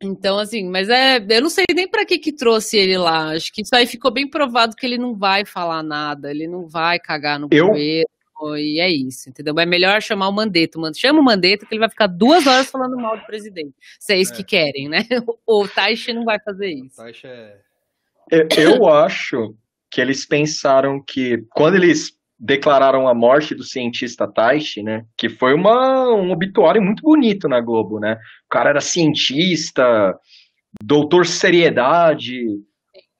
Então, 0.02 0.38
assim, 0.38 0.70
mas 0.70 0.89
é. 0.89 1.17
Eu 1.30 1.41
não 1.41 1.50
sei 1.50 1.65
nem 1.74 1.88
para 1.89 2.06
que 2.06 2.20
que 2.20 2.32
trouxe 2.32 2.78
ele 2.78 2.98
lá. 2.98 3.32
Acho 3.32 3.52
que 3.52 3.63
isso 3.63 3.76
aí 3.76 3.88
ficou 3.88 4.12
bem 4.12 4.30
provado 4.30 4.76
que 4.76 4.86
ele 4.86 4.98
não 4.98 5.15
vai 5.15 5.43
falar 5.43 5.82
nada, 5.82 6.30
ele 6.30 6.48
não 6.48 6.67
vai 6.67 7.00
cagar 7.00 7.39
no 7.39 7.48
eu, 7.52 7.74
e 8.58 8.80
é 8.80 8.89
isso, 8.89 9.30
entendeu? 9.30 9.58
É 9.60 9.65
melhor 9.65 10.02
chamar 10.02 10.30
o 10.30 10.32
Mandetta. 10.32 10.80
Chama 10.95 11.19
o 11.19 11.23
Mandetta 11.23 11.65
que 11.65 11.73
ele 11.73 11.80
vai 11.80 11.89
ficar 11.89 12.08
duas 12.08 12.45
horas 12.45 12.69
falando 12.69 12.95
mal 12.97 13.17
do 13.17 13.26
presidente. 13.26 13.73
Se 14.00 14.13
é 14.13 14.17
isso 14.17 14.34
é. 14.34 14.36
que 14.38 14.43
querem, 14.43 14.88
né? 14.88 15.00
O 15.47 15.67
Taishi 15.67 16.13
não 16.13 16.23
vai 16.23 16.39
fazer 16.39 16.69
isso. 16.69 17.02
É, 18.32 18.47
Eu 18.57 18.88
acho 18.88 19.55
que 19.89 20.01
eles 20.01 20.26
pensaram 20.26 21.01
que 21.01 21.43
quando 21.51 21.76
eles 21.76 22.18
declararam 22.39 23.07
a 23.07 23.16
morte 23.16 23.55
do 23.55 23.64
cientista 23.64 24.32
Taishi, 24.32 24.84
né? 24.84 25.03
Que 25.18 25.28
foi 25.30 25.53
uma, 25.53 26.14
um 26.14 26.32
obituário 26.32 26.82
muito 26.82 27.01
bonito 27.01 27.47
na 27.47 27.59
Globo, 27.59 27.99
né? 27.99 28.14
O 28.45 28.49
cara 28.49 28.70
era 28.70 28.82
cientista, 28.82 30.16
doutor 30.84 31.26
seriedade 31.26 32.45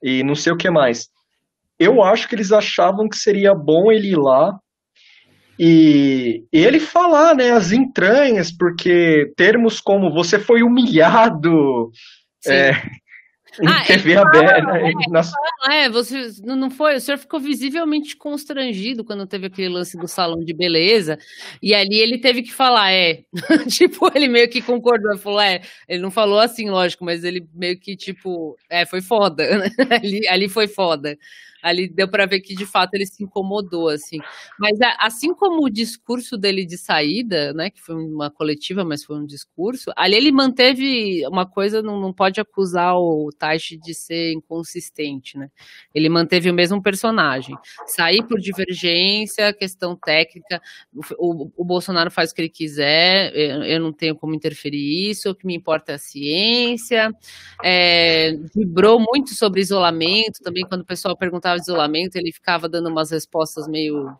e 0.02 0.22
não 0.22 0.34
sei 0.34 0.52
o 0.52 0.56
que 0.56 0.70
mais. 0.70 1.08
Eu 1.78 2.02
acho 2.02 2.28
que 2.28 2.34
eles 2.34 2.52
achavam 2.52 3.08
que 3.08 3.16
seria 3.16 3.54
bom 3.54 3.90
ele 3.90 4.12
ir 4.12 4.18
lá 4.18 4.58
e 5.58 6.44
ele 6.52 6.78
falar, 6.78 7.34
né, 7.34 7.50
as 7.50 7.72
entranhas, 7.72 8.52
porque 8.52 9.32
termos 9.36 9.80
como 9.80 10.12
você 10.12 10.38
foi 10.38 10.62
humilhado, 10.62 11.90
é, 12.46 12.72
ah, 13.66 13.84
TV 13.84 14.16
aberta. 14.16 14.78
É, 15.68 15.84
é, 15.84 15.88
você 15.88 16.30
não 16.44 16.70
foi, 16.70 16.96
o 16.96 17.00
senhor 17.00 17.18
ficou 17.18 17.40
visivelmente 17.40 18.16
constrangido 18.16 19.04
quando 19.04 19.26
teve 19.26 19.46
aquele 19.46 19.68
lance 19.68 19.96
do 19.96 20.06
salão 20.06 20.38
de 20.44 20.54
beleza, 20.54 21.18
e 21.62 21.74
ali 21.74 21.96
ele 21.96 22.18
teve 22.18 22.42
que 22.42 22.52
falar, 22.52 22.92
é, 22.92 23.22
tipo, 23.68 24.10
ele 24.14 24.28
meio 24.28 24.48
que 24.48 24.62
concordou, 24.62 25.18
falou, 25.18 25.40
é, 25.40 25.62
ele 25.88 26.00
não 26.00 26.10
falou 26.10 26.38
assim, 26.38 26.70
lógico, 26.70 27.04
mas 27.04 27.24
ele 27.24 27.46
meio 27.52 27.78
que, 27.78 27.96
tipo, 27.96 28.56
é, 28.70 28.86
foi 28.86 29.00
foda, 29.00 29.44
né? 29.58 29.70
ali, 29.90 30.28
ali 30.28 30.48
foi 30.48 30.68
foda 30.68 31.16
ali 31.62 31.88
deu 31.88 32.08
para 32.08 32.26
ver 32.26 32.40
que 32.40 32.54
de 32.54 32.66
fato 32.66 32.94
ele 32.94 33.06
se 33.06 33.22
incomodou 33.22 33.88
assim. 33.88 34.18
Mas 34.58 34.78
assim 34.98 35.34
como 35.34 35.64
o 35.64 35.70
discurso 35.70 36.36
dele 36.36 36.64
de 36.64 36.76
saída, 36.78 37.52
né, 37.52 37.70
que 37.70 37.80
foi 37.80 37.94
uma 37.94 38.30
coletiva, 38.30 38.84
mas 38.84 39.04
foi 39.04 39.16
um 39.16 39.26
discurso, 39.26 39.90
ali 39.96 40.16
ele 40.16 40.32
manteve 40.32 41.26
uma 41.26 41.46
coisa, 41.46 41.82
não, 41.82 42.00
não 42.00 42.12
pode 42.12 42.40
acusar 42.40 42.96
o 42.96 43.30
Taishi 43.36 43.76
de 43.78 43.94
ser 43.94 44.32
inconsistente, 44.32 45.38
né? 45.38 45.48
Ele 45.94 46.08
manteve 46.08 46.50
o 46.50 46.54
mesmo 46.54 46.82
personagem. 46.82 47.56
Sair 47.86 48.26
por 48.26 48.38
divergência, 48.38 49.52
questão 49.52 49.96
técnica, 49.96 50.60
o, 51.18 51.50
o 51.56 51.64
Bolsonaro 51.64 52.10
faz 52.10 52.30
o 52.30 52.34
que 52.34 52.42
ele 52.42 52.48
quiser, 52.48 53.34
eu, 53.34 53.62
eu, 53.64 53.80
não 53.80 53.92
tenho 53.92 54.16
como 54.16 54.34
interferir 54.34 55.10
isso, 55.10 55.30
o 55.30 55.34
que 55.34 55.46
me 55.46 55.54
importa 55.54 55.92
é 55.92 55.94
a 55.94 55.98
ciência. 55.98 57.12
É, 57.64 58.32
vibrou 58.54 59.00
muito 59.00 59.34
sobre 59.34 59.60
isolamento 59.60 60.40
também, 60.42 60.64
quando 60.66 60.82
o 60.82 60.86
pessoal 60.86 61.16
perguntava 61.16 61.47
de 61.56 61.62
isolamento, 61.62 62.16
ele 62.16 62.32
ficava 62.32 62.68
dando 62.68 62.88
umas 62.88 63.10
respostas 63.10 63.66
meio 63.68 64.16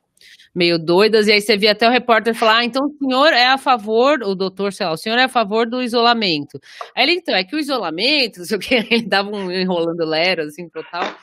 meio 0.54 0.78
doidas, 0.78 1.28
e 1.28 1.32
aí 1.32 1.40
você 1.40 1.56
via 1.56 1.72
até 1.72 1.86
o 1.86 1.90
repórter 1.92 2.34
falar, 2.34 2.58
ah, 2.58 2.64
então 2.64 2.86
o 2.86 2.98
senhor 2.98 3.32
é 3.32 3.46
a 3.46 3.58
favor, 3.58 4.22
o 4.22 4.34
doutor, 4.34 4.72
sei 4.72 4.86
lá, 4.86 4.92
o 4.92 4.96
senhor 4.96 5.16
é 5.16 5.24
a 5.24 5.28
favor 5.28 5.68
do 5.68 5.80
isolamento. 5.82 6.58
Aí 6.96 7.04
ele, 7.04 7.12
então, 7.12 7.34
é 7.34 7.44
que 7.44 7.54
o 7.54 7.58
isolamento, 7.60 8.44
sei 8.44 8.56
o 8.56 8.60
que, 8.60 8.74
ele 8.90 9.02
dava 9.02 9.30
um 9.30 9.50
enrolando 9.52 10.04
lero, 10.04 10.42
assim, 10.42 10.68
total, 10.68 11.14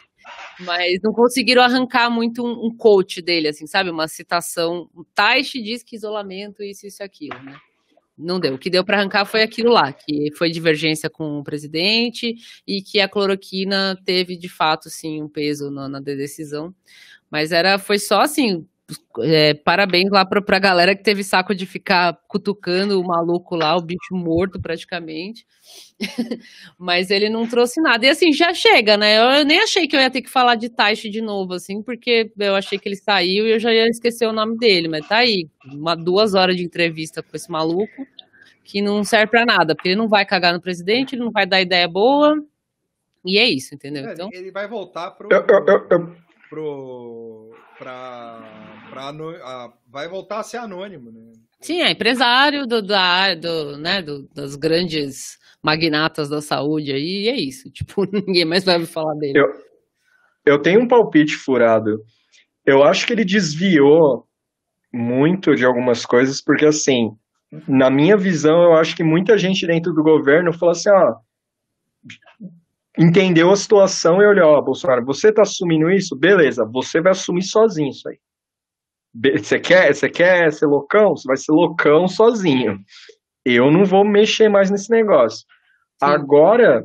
mas 0.62 1.00
não 1.04 1.12
conseguiram 1.12 1.62
arrancar 1.64 2.10
muito 2.10 2.46
um, 2.46 2.68
um 2.68 2.78
coach 2.78 3.22
dele, 3.22 3.50
assim, 3.50 3.68
sabe, 3.68 3.90
uma 3.90 4.08
citação, 4.08 4.90
o 4.94 5.04
Taishi 5.04 5.62
diz 5.62 5.84
que 5.84 5.96
isolamento, 5.96 6.64
isso, 6.64 6.88
isso 6.88 7.04
aquilo, 7.04 7.42
né 7.44 7.58
não 8.18 8.40
deu. 8.40 8.56
O 8.56 8.58
que 8.58 8.70
deu 8.70 8.84
para 8.84 8.98
arrancar 8.98 9.26
foi 9.26 9.44
aquilo 9.44 9.72
lá, 9.72 9.92
que 9.92 10.32
foi 10.38 10.50
divergência 10.50 11.10
com 11.10 11.40
o 11.40 11.44
presidente 11.44 12.36
e 12.66 12.82
que 12.82 13.00
a 13.00 13.10
cloroquina 13.10 14.00
teve 14.06 14.38
de 14.38 14.50
fato 14.50 14.90
sim 14.90 15.22
um 15.22 15.30
peso 15.30 15.70
na, 15.70 15.90
na 15.90 16.00
decisão. 16.00 16.74
Mas 17.30 17.52
era 17.52 17.78
foi 17.78 18.00
só 18.00 18.22
assim, 18.22 18.66
é, 19.22 19.54
parabéns 19.54 20.12
lá 20.12 20.24
pra, 20.26 20.42
pra 20.42 20.60
galera 20.60 20.96
que 20.96 21.04
teve 21.04 21.24
saco 21.24 21.56
de 21.56 21.66
ficar 21.66 22.20
cutucando 22.28 23.00
o 23.00 23.08
maluco 23.08 23.56
lá, 23.56 23.76
o 23.76 23.82
bicho 23.82 24.14
morto 24.14 24.62
praticamente. 24.62 25.46
Mas 26.78 27.10
ele 27.10 27.28
não 27.28 27.48
trouxe 27.48 27.82
nada. 27.82 28.06
E 28.06 28.10
assim, 28.10 28.32
já 28.32 28.54
chega, 28.54 28.96
né? 28.96 29.40
Eu 29.40 29.46
nem 29.46 29.60
achei 29.60 29.88
que 29.88 29.96
eu 29.96 30.00
ia 30.00 30.12
ter 30.12 30.22
que 30.22 30.30
falar 30.30 30.56
de 30.56 30.70
Taishi 30.70 31.10
de 31.10 31.22
novo, 31.22 31.54
assim, 31.54 31.82
porque 31.82 32.32
eu 32.38 32.56
achei 32.56 32.78
que 32.78 32.88
ele 32.88 32.96
saiu 32.96 33.48
e 33.48 33.52
eu 33.52 33.60
já 33.60 33.74
ia 33.74 33.88
esquecer 33.88 34.28
o 34.28 34.34
nome 34.34 34.58
dele. 34.58 34.88
Mas 34.88 35.08
tá 35.08 35.18
aí, 35.18 35.50
uma, 35.66 35.96
duas 35.96 36.36
horas 36.36 36.56
de 36.56 36.64
entrevista 36.64 37.24
com 37.24 37.36
esse 37.36 37.50
maluco 37.50 38.06
que 38.64 38.82
não 38.82 39.04
serve 39.04 39.28
para 39.28 39.46
nada, 39.46 39.76
porque 39.76 39.90
ele 39.90 39.96
não 39.96 40.08
vai 40.08 40.26
cagar 40.26 40.54
no 40.54 40.62
presidente, 40.62 41.16
ele 41.16 41.24
não 41.24 41.32
vai 41.32 41.46
dar 41.46 41.62
ideia 41.62 41.88
boa. 41.88 42.44
E 43.24 43.40
é 43.40 43.50
isso, 43.50 43.74
entendeu? 43.74 44.08
É, 44.08 44.14
então... 44.14 44.30
Ele 44.32 44.52
vai 44.52 44.68
voltar 44.68 45.12
pro. 45.12 45.30
Eu, 45.32 45.44
eu, 45.48 45.88
eu, 45.90 46.16
pro 46.50 47.56
pra 47.78 48.40
Pra, 48.96 49.10
a, 49.10 49.74
vai 49.88 50.08
voltar 50.08 50.40
a 50.40 50.44
ser 50.44 50.58
anônimo, 50.58 51.12
né? 51.12 51.34
Sim, 51.62 51.82
é 51.82 51.92
empresário 51.92 52.66
do, 52.66 52.82
da, 52.82 53.34
do, 53.36 53.78
né, 53.78 54.02
do, 54.02 54.28
das 54.34 54.56
grandes 54.56 55.38
magnatas 55.64 56.30
da 56.30 56.42
saúde 56.42 56.92
aí, 56.92 57.24
e 57.24 57.30
é 57.30 57.36
isso. 57.36 57.70
Tipo, 57.74 58.06
ninguém 58.06 58.46
mais 58.46 58.64
vai 58.64 58.86
falar 58.86 59.16
dele. 59.16 59.40
Eu, 59.40 59.48
eu 60.46 60.62
tenho 60.62 60.82
um 60.82 60.88
palpite 60.88 61.36
furado. 61.36 62.04
Eu 62.66 62.84
acho 62.84 63.06
que 63.06 63.14
ele 63.14 63.26
desviou 63.26 64.28
muito 64.94 65.56
de 65.56 65.66
algumas 65.66 66.06
coisas, 66.06 66.42
porque 66.42 66.66
assim, 66.66 67.12
na 67.68 67.90
minha 67.90 68.16
visão, 68.16 68.64
eu 68.64 68.74
acho 68.74 68.96
que 68.96 69.04
muita 69.04 69.38
gente 69.38 69.68
dentro 69.68 69.94
do 69.94 70.04
governo 70.04 70.54
falou 70.54 70.72
assim, 70.72 70.90
ó, 70.90 71.16
entendeu 72.98 73.52
a 73.52 73.56
situação 73.56 74.22
e 74.22 74.28
olhou, 74.28 74.50
ó, 74.50 74.62
Bolsonaro, 74.62 75.06
você 75.06 75.32
tá 75.32 75.42
assumindo 75.42 75.90
isso? 75.90 76.16
Beleza, 76.16 76.66
você 76.66 77.02
vai 77.02 77.12
assumir 77.12 77.44
sozinho 77.44 77.90
isso 77.90 78.08
aí. 78.08 78.18
Você 79.24 79.60
quer, 79.60 79.94
você 79.94 80.10
quer 80.10 80.52
ser 80.52 80.66
loucão? 80.66 81.16
Você 81.16 81.28
vai 81.28 81.38
ser 81.38 81.52
loucão 81.52 82.08
sozinho. 82.08 82.80
Eu 83.46 83.72
não 83.72 83.86
vou 83.86 84.04
mexer 84.04 84.50
mais 84.50 84.70
nesse 84.70 84.90
negócio. 84.90 85.40
Sim. 85.40 86.10
Agora, 86.10 86.84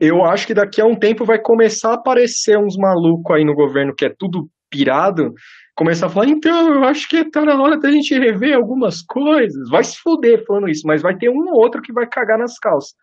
eu 0.00 0.24
acho 0.24 0.46
que 0.46 0.54
daqui 0.54 0.80
a 0.80 0.86
um 0.86 0.94
tempo 0.94 1.24
vai 1.24 1.38
começar 1.38 1.90
a 1.90 1.94
aparecer 1.94 2.58
uns 2.58 2.76
malucos 2.76 3.36
aí 3.36 3.44
no 3.44 3.54
governo 3.54 3.94
que 3.94 4.06
é 4.06 4.14
tudo 4.16 4.48
pirado, 4.70 5.32
começar 5.76 6.06
a 6.06 6.10
falar, 6.10 6.28
então, 6.28 6.74
eu 6.74 6.84
acho 6.84 7.08
que 7.08 7.30
tá 7.30 7.44
na 7.44 7.60
hora 7.60 7.78
da 7.78 7.90
gente 7.90 8.18
rever 8.18 8.56
algumas 8.56 9.02
coisas. 9.02 9.68
Vai 9.68 9.84
se 9.84 9.96
fuder 9.98 10.44
falando 10.46 10.68
isso, 10.68 10.86
mas 10.86 11.02
vai 11.02 11.16
ter 11.16 11.28
um 11.28 11.48
ou 11.48 11.60
outro 11.60 11.82
que 11.82 11.92
vai 11.92 12.06
cagar 12.06 12.38
nas 12.38 12.58
calças. 12.58 12.94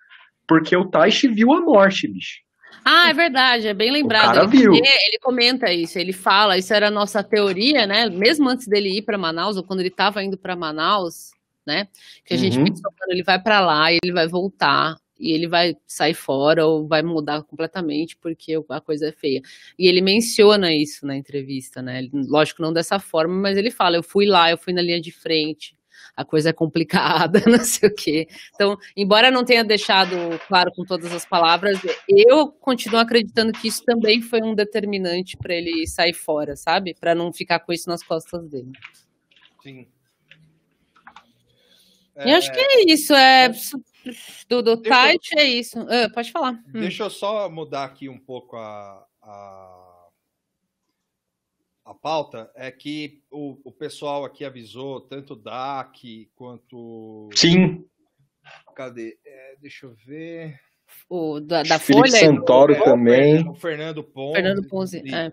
Porque 0.48 0.76
o 0.76 0.90
Taishi 0.90 1.28
viu 1.28 1.54
a 1.54 1.62
morte, 1.62 2.08
bicho. 2.08 2.43
Ah, 2.84 3.10
é 3.10 3.14
verdade, 3.14 3.68
é 3.68 3.74
bem 3.74 3.92
lembrado. 3.92 4.40
Ele, 4.40 4.48
viu. 4.48 4.74
ele 4.74 5.20
comenta 5.22 5.72
isso, 5.72 5.98
ele 5.98 6.14
fala, 6.14 6.58
isso 6.58 6.74
era 6.74 6.88
a 6.88 6.92
nossa 6.92 7.24
teoria, 7.24 7.86
né? 7.88 8.10
Mesmo 8.10 8.50
antes 8.50 8.68
dele 8.68 8.98
ir 8.98 9.02
para 9.02 9.18
Manaus, 9.18 9.58
ou 9.58 9.64
quando 9.64 9.80
ele 9.80 9.90
estava 9.90 10.24
indo 10.24 10.38
para 10.38 10.56
Manaus, 10.56 11.32
né? 11.66 11.88
Que 12.26 12.34
a 12.34 12.38
gente 12.38 12.58
uhum. 12.58 12.66
pensou, 12.66 12.92
ele 13.10 13.24
vai 13.24 13.42
para 13.42 13.62
lá 13.62 13.92
e 13.92 13.98
ele 14.04 14.14
vai 14.14 14.28
voltar 14.28 14.96
e 15.20 15.32
ele 15.32 15.48
vai 15.48 15.76
sair 15.88 16.14
fora 16.14 16.66
ou 16.66 16.88
vai 16.88 17.02
mudar 17.02 17.44
completamente 17.44 18.18
porque 18.18 18.54
a 18.70 18.82
coisa 18.82 19.08
é 19.08 19.12
feia. 19.12 19.42
E 19.80 19.88
ele 19.88 20.02
menciona 20.02 20.74
isso 20.74 21.06
na 21.06 21.16
entrevista, 21.16 21.82
né? 21.82 22.10
Lógico, 22.12 22.62
não 22.62 22.74
dessa 22.74 23.00
forma, 23.00 23.34
mas 23.34 23.58
ele 23.58 23.72
fala: 23.72 23.96
eu 23.96 24.04
fui 24.04 24.26
lá, 24.26 24.52
eu 24.52 24.58
fui 24.58 24.74
na 24.74 24.82
linha 24.82 25.00
de 25.00 25.12
frente, 25.12 25.76
a 26.16 26.24
coisa 26.24 26.50
é 26.50 26.54
complicada, 26.54 27.42
não 27.48 27.64
sei 27.64 27.90
o 27.90 27.94
quê. 27.94 28.28
Então, 28.54 28.78
embora 28.96 29.32
não 29.32 29.44
tenha 29.44 29.64
deixado 29.64 30.16
claro 30.48 30.72
com 30.76 30.84
todas 30.84 31.12
as 31.14 31.26
palavras, 31.26 31.80
eu 32.08 32.52
continuo 32.52 33.00
acreditando 33.00 33.52
que 33.52 33.68
isso 33.68 33.84
também 33.84 34.22
foi 34.22 34.42
um 34.42 34.54
determinante 34.54 35.38
para 35.38 35.54
ele 35.54 35.88
sair 35.88 36.14
fora, 36.14 36.56
sabe? 36.56 36.94
Para 36.94 37.16
não 37.16 37.32
ficar 37.32 37.60
com 37.60 37.74
isso 37.74 37.90
nas 37.90 38.04
costas 38.04 38.48
dele. 38.48 38.72
Sim. 39.62 39.88
É, 42.16 42.30
e 42.30 42.34
acho 42.34 42.52
que 42.52 42.60
é 42.60 42.92
isso. 42.92 43.14
É, 43.14 43.50
do 44.50 44.62
do 44.62 44.78
Tite 44.78 45.38
é 45.38 45.46
isso. 45.46 45.80
Uh, 45.82 46.12
pode 46.14 46.32
falar. 46.32 46.54
Hum. 46.54 46.82
Deixa 46.82 47.04
hum. 47.04 47.08
eu 47.08 47.10
só 47.10 47.50
mudar 47.50 47.86
aqui 47.86 48.10
um 48.10 48.20
pouco 48.20 48.58
a, 48.58 49.06
a 49.22 49.83
a 51.86 51.94
pauta 51.94 52.50
é 52.56 52.72
que 52.72 53.22
o, 53.30 53.60
o 53.64 53.72
pessoal 53.72 54.24
aqui 54.24 54.46
avisou, 54.46 55.02
tanto 55.02 55.34
o 55.34 55.36
DAC 55.36 56.30
quanto. 56.36 57.30
Sim. 57.36 57.86
Cadê? 58.76 59.18
É, 59.26 59.56
deixa 59.62 59.86
eu 59.86 59.96
ver. 60.06 60.60
O 61.10 61.40
da, 61.40 61.64
da 61.64 61.80
Felipe 61.80 62.10
Folha. 62.10 62.20
Santoro 62.20 62.74
é, 62.74 62.84
também. 62.84 63.48
O 63.48 63.56
Fernando 63.56 64.04
Ponzi. 64.04 64.36
Fernando 64.36 64.68
Ponzi, 64.68 65.14
é. 65.14 65.32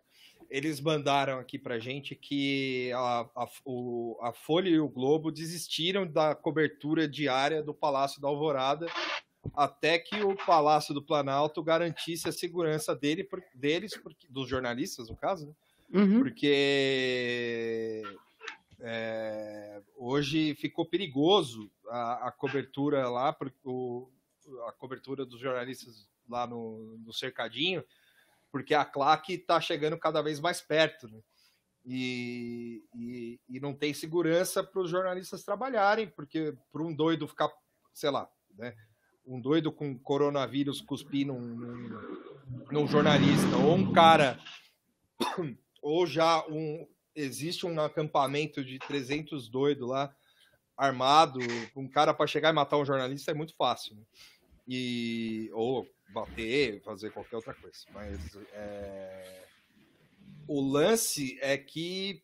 Eles 0.48 0.80
mandaram 0.80 1.38
aqui 1.38 1.56
pra 1.58 1.78
gente 1.78 2.16
que 2.16 2.90
a, 2.92 3.26
a, 3.36 3.48
o, 3.64 4.18
a 4.20 4.32
Folha 4.32 4.68
e 4.68 4.80
o 4.80 4.88
Globo 4.88 5.30
desistiram 5.30 6.04
da 6.04 6.34
cobertura 6.34 7.08
diária 7.08 7.62
do 7.62 7.72
Palácio 7.72 8.20
da 8.20 8.26
Alvorada 8.26 8.86
até 9.54 9.98
que 9.98 10.22
o 10.22 10.36
Palácio 10.44 10.92
do 10.92 11.02
Planalto 11.02 11.62
garantisse 11.62 12.28
a 12.28 12.32
segurança 12.32 12.94
dele, 12.94 13.26
deles, 13.54 13.92
dos 14.28 14.48
jornalistas, 14.48 15.08
no 15.08 15.16
caso, 15.16 15.46
né? 15.46 15.52
Uhum. 15.92 16.20
Porque 16.20 18.02
é, 18.80 19.82
hoje 19.96 20.54
ficou 20.54 20.86
perigoso 20.86 21.70
a, 21.88 22.28
a 22.28 22.32
cobertura 22.32 23.08
lá, 23.08 23.36
o, 23.64 24.08
a 24.68 24.72
cobertura 24.72 25.26
dos 25.26 25.40
jornalistas 25.40 26.08
lá 26.28 26.46
no, 26.46 26.96
no 26.98 27.12
cercadinho, 27.12 27.84
porque 28.52 28.74
a 28.74 28.84
claque 28.84 29.34
está 29.34 29.60
chegando 29.60 29.98
cada 29.98 30.22
vez 30.22 30.40
mais 30.40 30.60
perto. 30.60 31.08
Né? 31.08 31.20
E, 31.84 32.84
e, 32.94 33.40
e, 33.48 33.60
não 33.60 33.74
tem 33.74 33.92
segurança 33.92 34.62
para 34.62 34.80
os 34.80 34.90
jornalistas 34.90 35.44
trabalharem, 35.44 36.08
porque 36.08 36.54
para 36.70 36.82
um 36.82 36.94
doido 36.94 37.26
ficar, 37.26 37.50
sei 37.92 38.10
lá, 38.10 38.30
né, 38.56 38.76
um 39.26 39.40
doido 39.40 39.72
com 39.72 39.98
coronavírus 39.98 40.80
cuspir 40.80 41.26
num, 41.26 41.40
num, 41.40 42.00
num 42.70 42.86
jornalista 42.86 43.56
ou 43.56 43.74
um 43.74 43.92
cara 43.92 44.38
ou 45.80 46.06
já 46.06 46.44
um 46.46 46.86
existe 47.14 47.66
um 47.66 47.80
acampamento 47.80 48.64
de 48.64 48.78
300 48.78 49.48
doido 49.48 49.86
lá 49.86 50.14
armado, 50.76 51.40
um 51.76 51.86
cara 51.86 52.14
para 52.14 52.26
chegar 52.26 52.50
e 52.50 52.54
matar 52.54 52.78
um 52.78 52.84
jornalista 52.84 53.30
é 53.30 53.34
muito 53.34 53.54
fácil. 53.54 53.94
Né? 53.96 54.02
E 54.66 55.50
ou 55.52 55.86
bater, 56.12 56.80
fazer 56.82 57.10
qualquer 57.10 57.36
outra 57.36 57.54
coisa. 57.54 57.78
Mas 57.92 58.36
é... 58.52 59.44
o 60.48 60.60
lance 60.60 61.38
é 61.42 61.58
que 61.58 62.22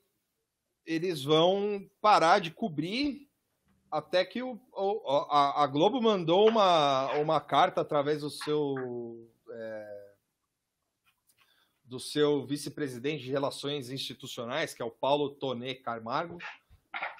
eles 0.86 1.22
vão 1.22 1.86
parar 2.00 2.38
de 2.38 2.50
cobrir 2.50 3.28
até 3.90 4.24
que 4.24 4.42
o, 4.42 4.58
a, 5.30 5.62
a, 5.62 5.66
Globo 5.66 6.00
mandou 6.00 6.48
uma, 6.48 7.12
uma 7.14 7.40
carta 7.40 7.80
através 7.80 8.20
do 8.20 8.30
seu 8.30 9.28
é, 9.50 9.95
do 11.86 12.00
seu 12.00 12.44
vice-presidente 12.44 13.22
de 13.22 13.30
relações 13.30 13.90
institucionais, 13.90 14.74
que 14.74 14.82
é 14.82 14.84
o 14.84 14.90
Paulo 14.90 15.30
Tonê 15.30 15.74
Camargo, 15.74 16.38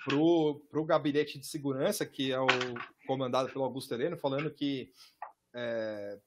para 0.05 0.17
o 0.17 0.85
gabinete 0.85 1.39
de 1.39 1.47
segurança, 1.47 2.05
que 2.05 2.33
é 2.33 2.41
o 2.41 2.47
comandado 3.07 3.49
pelo 3.51 3.65
Augusto 3.65 3.95
Heleno, 3.95 4.17
falando 4.17 4.51
que 4.51 4.93
é, 5.55 6.19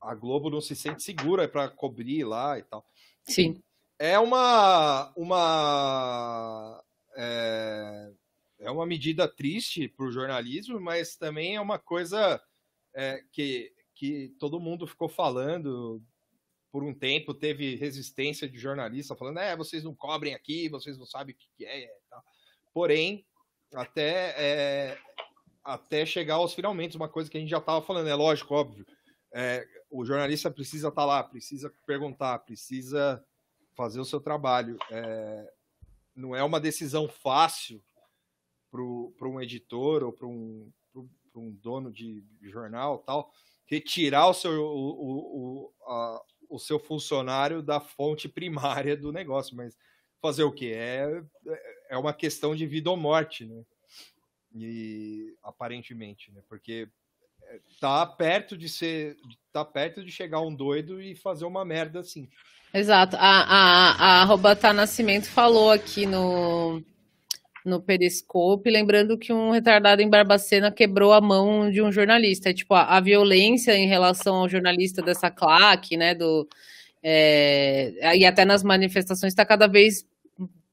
a 0.00 0.14
Globo 0.14 0.50
não 0.50 0.60
se 0.60 0.74
sente 0.74 1.02
segura 1.02 1.48
para 1.48 1.68
cobrir 1.68 2.24
lá 2.24 2.58
e 2.58 2.62
tal. 2.62 2.84
Sim. 3.22 3.62
É 3.98 4.18
uma 4.18 5.12
uma 5.16 6.82
é, 7.16 8.12
é 8.60 8.70
uma 8.70 8.86
medida 8.86 9.28
triste 9.28 9.88
para 9.88 10.06
o 10.06 10.10
jornalismo, 10.12 10.80
mas 10.80 11.16
também 11.16 11.56
é 11.56 11.60
uma 11.60 11.78
coisa 11.78 12.40
é, 12.94 13.24
que, 13.32 13.72
que 13.94 14.34
todo 14.38 14.60
mundo 14.60 14.86
ficou 14.86 15.08
falando 15.08 16.02
por 16.70 16.84
um 16.84 16.92
tempo, 16.92 17.32
teve 17.32 17.76
resistência 17.76 18.48
de 18.48 18.58
jornalista 18.58 19.16
falando, 19.16 19.38
é, 19.38 19.56
vocês 19.56 19.84
não 19.84 19.94
cobrem 19.94 20.34
aqui, 20.34 20.68
vocês 20.68 20.98
não 20.98 21.06
sabem 21.06 21.34
o 21.34 21.38
que 21.38 21.64
é. 21.64 21.88
Porém, 22.72 23.24
até, 23.74 24.34
é, 24.36 24.98
até 25.64 26.04
chegar 26.04 26.34
aos 26.34 26.54
finalmente, 26.54 26.96
uma 26.96 27.08
coisa 27.08 27.30
que 27.30 27.36
a 27.36 27.40
gente 27.40 27.50
já 27.50 27.58
estava 27.58 27.84
falando, 27.84 28.08
é 28.08 28.14
lógico, 28.14 28.54
óbvio, 28.54 28.86
é, 29.32 29.66
o 29.90 30.04
jornalista 30.04 30.50
precisa 30.50 30.88
estar 30.88 31.02
tá 31.02 31.06
lá, 31.06 31.24
precisa 31.24 31.72
perguntar, 31.86 32.38
precisa 32.40 33.24
fazer 33.74 34.00
o 34.00 34.04
seu 34.04 34.20
trabalho. 34.20 34.76
É, 34.90 35.52
não 36.14 36.34
é 36.34 36.42
uma 36.42 36.60
decisão 36.60 37.08
fácil 37.08 37.82
para 38.70 39.28
um 39.28 39.40
editor 39.40 40.02
ou 40.02 40.12
para 40.12 40.26
um, 40.26 40.70
um 41.34 41.52
dono 41.52 41.90
de 41.90 42.24
jornal 42.42 42.98
tal 42.98 43.30
retirar 43.66 44.28
o 44.28 44.34
seu, 44.34 44.52
o, 44.52 45.66
o, 45.66 45.72
a, 45.86 46.22
o 46.48 46.58
seu 46.58 46.78
funcionário 46.78 47.62
da 47.62 47.80
fonte 47.80 48.28
primária 48.28 48.96
do 48.96 49.12
negócio, 49.12 49.56
mas 49.56 49.76
fazer 50.20 50.42
o 50.42 50.52
que 50.52 50.72
é 50.72 51.22
é 51.88 51.96
uma 51.96 52.12
questão 52.12 52.54
de 52.54 52.66
vida 52.66 52.90
ou 52.90 52.96
morte, 52.96 53.44
né? 53.44 53.62
E 54.54 55.34
aparentemente, 55.42 56.32
né? 56.32 56.42
Porque 56.48 56.88
é, 57.44 57.60
tá 57.80 58.06
perto 58.06 58.56
de 58.56 58.68
ser, 58.68 59.16
tá 59.52 59.64
perto 59.64 60.04
de 60.04 60.10
chegar 60.10 60.40
um 60.40 60.54
doido 60.54 61.00
e 61.00 61.14
fazer 61.14 61.44
uma 61.44 61.64
merda 61.64 62.00
assim. 62.00 62.28
Exato. 62.72 63.16
A, 63.16 63.20
a, 63.20 64.20
a 64.20 64.24
Robata 64.24 64.72
Nascimento 64.72 65.30
falou 65.30 65.70
aqui 65.70 66.06
no, 66.06 66.82
no 67.64 67.80
Periscope, 67.80 68.70
lembrando 68.70 69.18
que 69.18 69.32
um 69.32 69.50
retardado 69.50 70.02
em 70.02 70.08
Barbacena 70.08 70.70
quebrou 70.70 71.12
a 71.12 71.20
mão 71.20 71.70
de 71.70 71.82
um 71.82 71.92
jornalista. 71.92 72.50
É, 72.50 72.54
tipo, 72.54 72.74
a, 72.74 72.96
a, 72.96 73.00
violência 73.00 73.76
em 73.76 73.86
relação 73.86 74.36
ao 74.36 74.48
jornalista 74.48 75.02
dessa 75.02 75.30
claque, 75.30 75.96
né, 75.96 76.14
do... 76.14 76.48
É, 77.02 78.16
e 78.16 78.24
até 78.24 78.44
nas 78.44 78.62
manifestações 78.62 79.32
está 79.32 79.44
cada 79.46 79.66
vez 79.66 80.06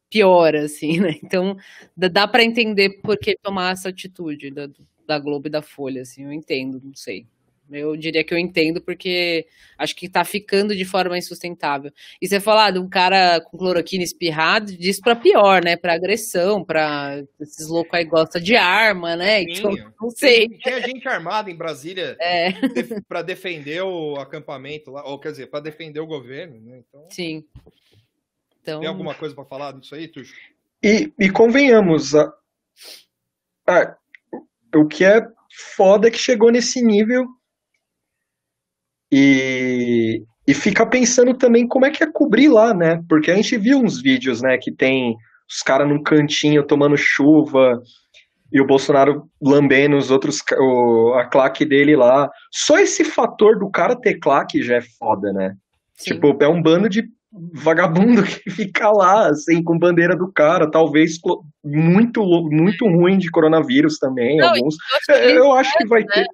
pior, 0.09 0.55
assim, 0.55 0.99
né? 0.99 1.19
Então, 1.23 1.57
dá 1.95 2.27
para 2.27 2.43
entender 2.43 3.01
por 3.01 3.17
que 3.17 3.37
tomar 3.41 3.73
essa 3.73 3.89
atitude 3.89 4.51
da, 4.51 4.67
da 5.05 5.19
Globo 5.19 5.47
e 5.47 5.51
da 5.51 5.61
Folha, 5.61 6.01
assim, 6.01 6.23
eu 6.23 6.31
entendo, 6.31 6.81
não 6.83 6.95
sei. 6.95 7.27
Eu 7.71 7.95
diria 7.97 8.23
que 8.23 8.33
eu 8.33 8.37
entendo, 8.37 8.79
porque 8.79 9.47
acho 9.77 9.95
que 9.95 10.07
tá 10.07 10.23
ficando 10.23 10.75
de 10.75 10.85
forma 10.85 11.17
insustentável. 11.17 11.91
E 12.21 12.27
você 12.27 12.39
falar 12.39 12.71
de 12.71 12.79
um 12.79 12.87
cara 12.87 13.41
com 13.41 13.57
cloroquina 13.57 14.03
espirrado, 14.03 14.77
diz 14.77 14.99
para 14.99 15.15
pior, 15.15 15.63
né? 15.63 15.75
Para 15.75 15.93
agressão, 15.93 16.63
para 16.63 17.23
esses 17.39 17.67
loucos 17.67 17.93
aí 17.93 18.05
gostam 18.05 18.41
de 18.41 18.55
arma, 18.55 19.15
né? 19.15 19.41
Então, 19.41 19.71
não 19.99 20.09
sei. 20.11 20.47
Tem, 20.47 20.59
tem 20.59 20.83
gente 20.83 21.07
armada 21.07 21.49
em 21.49 21.55
Brasília 21.55 22.15
é. 22.19 22.53
para 23.07 23.21
defender 23.21 23.81
o 23.81 24.15
acampamento 24.17 24.91
lá, 24.91 25.03
ou 25.05 25.19
quer 25.19 25.31
dizer, 25.31 25.47
para 25.47 25.59
defender 25.59 25.99
o 25.99 26.07
governo, 26.07 26.59
né? 26.61 26.83
Então... 26.87 27.07
Sim. 27.09 27.43
Então... 28.61 28.79
Tem 28.79 28.89
alguma 28.89 29.15
coisa 29.15 29.33
para 29.33 29.45
falar 29.45 29.73
disso 29.73 29.95
aí, 29.95 30.07
Tuxo? 30.07 30.33
E, 30.83 31.11
e 31.19 31.29
convenhamos, 31.31 32.13
a, 32.13 32.31
a, 33.67 33.97
o 34.75 34.87
que 34.87 35.03
é 35.03 35.25
foda 35.75 36.07
é 36.07 36.11
que 36.11 36.17
chegou 36.17 36.51
nesse 36.51 36.81
nível 36.83 37.25
e, 39.11 40.23
e 40.47 40.53
fica 40.53 40.85
pensando 40.85 41.33
também 41.33 41.67
como 41.67 41.85
é 41.85 41.91
que 41.91 42.03
é 42.03 42.11
cobrir 42.11 42.49
lá, 42.49 42.73
né? 42.73 43.01
Porque 43.07 43.31
a 43.31 43.35
gente 43.35 43.57
viu 43.57 43.79
uns 43.79 44.01
vídeos, 44.01 44.41
né, 44.41 44.57
que 44.57 44.71
tem 44.71 45.15
os 45.49 45.61
caras 45.61 45.87
num 45.87 46.01
cantinho 46.01 46.65
tomando 46.65 46.97
chuva 46.97 47.79
e 48.51 48.61
o 48.61 48.65
Bolsonaro 48.65 49.23
lambendo 49.41 49.97
os 49.97 50.11
outros, 50.11 50.39
o, 50.57 51.13
a 51.15 51.25
claque 51.25 51.65
dele 51.65 51.95
lá. 51.95 52.29
Só 52.51 52.77
esse 52.77 53.03
fator 53.03 53.59
do 53.59 53.69
cara 53.69 53.95
ter 53.95 54.19
claque 54.19 54.61
já 54.61 54.77
é 54.77 54.81
foda, 54.81 55.31
né? 55.33 55.55
Sim. 55.93 56.15
Tipo, 56.15 56.37
é 56.41 56.47
um 56.47 56.61
bando 56.61 56.89
de 56.89 57.03
vagabundo 57.53 58.23
que 58.23 58.49
fica 58.49 58.89
lá, 58.89 59.27
assim, 59.27 59.63
com 59.63 59.77
bandeira 59.77 60.15
do 60.15 60.31
cara, 60.31 60.69
talvez 60.69 61.17
muito, 61.63 62.23
muito 62.49 62.85
ruim 62.85 63.17
de 63.17 63.29
coronavírus 63.29 63.97
também, 63.97 64.37
Não, 64.37 64.49
alguns. 64.49 64.75
Eu 65.09 65.13
acho 65.15 65.21
que, 65.21 65.31
eu 65.37 65.51
acho 65.53 65.77
que 65.77 65.87
vai 65.87 66.01
né? 66.01 66.07
ter. 66.13 66.25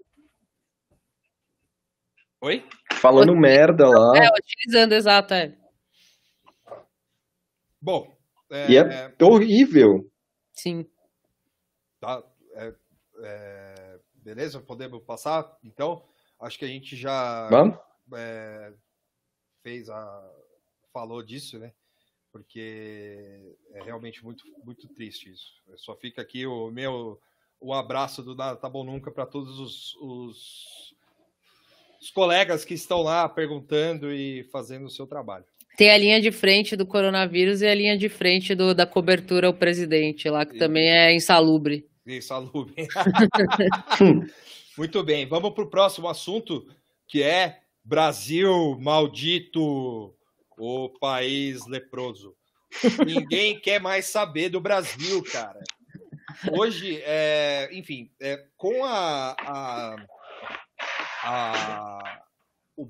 Oi? 2.41 2.67
Falando 2.93 3.35
merda 3.35 3.87
lá. 3.87 4.17
É, 4.17 4.27
utilizando, 4.29 4.93
exato, 4.93 5.35
é. 5.35 5.55
Bom. 7.79 8.11
É, 8.49 8.71
e 8.71 8.77
é, 8.77 8.81
é, 8.81 9.23
horrível. 9.23 10.11
Sim. 10.51 10.89
Tá, 11.99 12.23
é, 12.55 12.73
é, 13.23 13.99
beleza, 14.15 14.59
podemos 14.59 15.03
passar? 15.03 15.55
Então, 15.63 16.03
acho 16.39 16.57
que 16.57 16.65
a 16.65 16.67
gente 16.67 16.95
já 16.95 17.47
Vamos? 17.47 17.77
É, 18.15 18.73
fez 19.61 19.87
a. 19.91 20.31
falou 20.91 21.21
disso, 21.21 21.59
né? 21.59 21.71
Porque 22.31 23.55
é 23.73 23.83
realmente 23.83 24.23
muito, 24.23 24.43
muito 24.65 24.87
triste 24.87 25.31
isso. 25.31 25.61
Só 25.75 25.95
fica 25.95 26.23
aqui 26.23 26.47
o 26.47 26.71
meu 26.71 27.21
o 27.59 27.71
abraço 27.71 28.23
do 28.23 28.35
Nada 28.35 28.57
Tá 28.57 28.67
Bom 28.67 28.83
Nunca 28.83 29.11
para 29.11 29.27
todos 29.27 29.59
os, 29.59 29.95
os 29.97 30.95
os 32.01 32.09
colegas 32.09 32.65
que 32.65 32.73
estão 32.73 33.01
lá 33.01 33.29
perguntando 33.29 34.11
e 34.11 34.43
fazendo 34.45 34.85
o 34.85 34.89
seu 34.89 35.05
trabalho. 35.05 35.45
Tem 35.77 35.91
a 35.91 35.97
linha 35.97 36.19
de 36.19 36.31
frente 36.31 36.75
do 36.75 36.85
coronavírus 36.85 37.61
e 37.61 37.67
a 37.67 37.75
linha 37.75 37.97
de 37.97 38.09
frente 38.09 38.55
do, 38.55 38.73
da 38.73 38.85
cobertura 38.85 39.47
ao 39.47 39.53
presidente 39.53 40.29
lá, 40.29 40.45
que 40.45 40.55
e... 40.55 40.59
também 40.59 40.89
é 40.89 41.13
insalubre. 41.13 41.87
Insalubre. 42.05 42.73
Muito 44.77 45.03
bem, 45.03 45.25
vamos 45.27 45.51
para 45.51 45.63
o 45.63 45.69
próximo 45.69 46.07
assunto, 46.07 46.67
que 47.07 47.21
é 47.21 47.59
Brasil 47.83 48.77
maldito, 48.79 50.13
o 50.57 50.89
país 50.99 51.65
leproso. 51.67 52.35
Ninguém 53.05 53.57
quer 53.61 53.79
mais 53.79 54.05
saber 54.05 54.49
do 54.49 54.61
Brasil, 54.61 55.23
cara. 55.23 55.59
Hoje, 56.51 57.01
é, 57.03 57.69
enfim, 57.73 58.09
é, 58.19 58.45
com 58.55 58.83
a, 58.85 59.35
a 59.39 59.95
a, 61.23 62.23
o, 62.75 62.89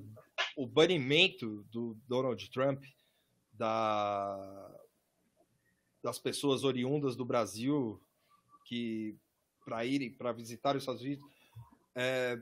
o 0.56 0.66
banimento 0.66 1.64
do 1.70 1.96
Donald 2.08 2.50
Trump 2.50 2.84
da, 3.52 4.70
das 6.02 6.18
pessoas 6.18 6.64
oriundas 6.64 7.14
do 7.16 7.24
Brasil 7.24 8.00
que 8.64 9.16
para 9.64 9.84
irem 9.84 10.10
para 10.10 10.32
visitar 10.32 10.74
os 10.74 10.82
Estados 10.82 11.02
Unidos 11.02 11.24
é, 11.94 12.38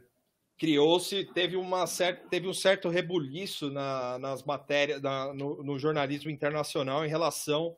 criou-se 0.59 1.25
teve 1.35 1.57
uma 1.57 1.87
certa 1.87 2.29
teve 2.29 2.47
um 2.47 2.55
certo 2.55 2.89
rebuliço 2.89 3.71
na, 3.71 4.19
nas 4.19 4.45
matérias 4.45 5.03
na, 5.03 5.35
no, 5.35 5.63
no, 5.63 5.79
jornalismo 5.79 6.31
internacional 6.31 7.05
em 7.05 7.09
relação 7.09 7.77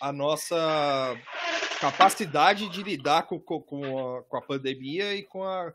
à 0.00 0.12
nossa 0.12 1.16
capacidade 1.80 2.68
de 2.68 2.82
lidar 2.82 3.22
com, 3.22 3.38
com, 3.38 4.16
a, 4.16 4.22
com 4.22 4.36
a 4.36 4.42
pandemia 4.42 5.14
e 5.14 5.22
com 5.22 5.44
a 5.44 5.72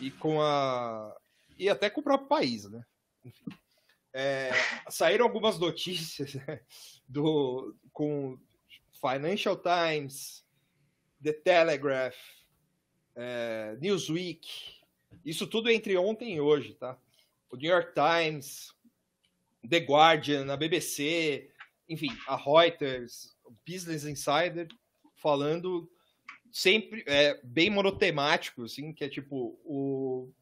e 0.00 0.10
com 0.10 0.40
a 0.40 1.14
e 1.58 1.68
até 1.68 1.88
com 1.88 2.00
o 2.00 2.04
próprio 2.04 2.28
país, 2.28 2.68
né? 2.68 2.84
É, 4.12 4.50
saíram 4.88 5.26
algumas 5.26 5.58
notícias 5.58 6.34
né, 6.34 6.60
do 7.06 7.76
com 7.92 8.38
Financial 9.00 9.56
Times, 9.56 10.44
The 11.22 11.32
Telegraph, 11.32 12.16
é, 13.14 13.76
Newsweek, 13.80 14.76
isso 15.24 15.46
tudo 15.46 15.70
entre 15.70 15.96
ontem 15.96 16.34
e 16.36 16.40
hoje, 16.40 16.74
tá? 16.74 16.98
O 17.50 17.56
New 17.56 17.70
York 17.70 17.92
Times, 17.94 18.74
The 19.68 19.78
Guardian, 19.78 20.52
a 20.52 20.56
BBC, 20.56 21.50
enfim, 21.88 22.08
a 22.26 22.36
Reuters, 22.36 23.36
Business 23.66 24.04
Insider, 24.04 24.68
falando 25.16 25.90
sempre 26.56 27.04
é, 27.06 27.38
bem 27.44 27.68
monotemático, 27.68 28.62
assim, 28.64 28.90
que 28.90 29.04
é 29.04 29.10
tipo 29.10 29.60
o, 29.62 30.32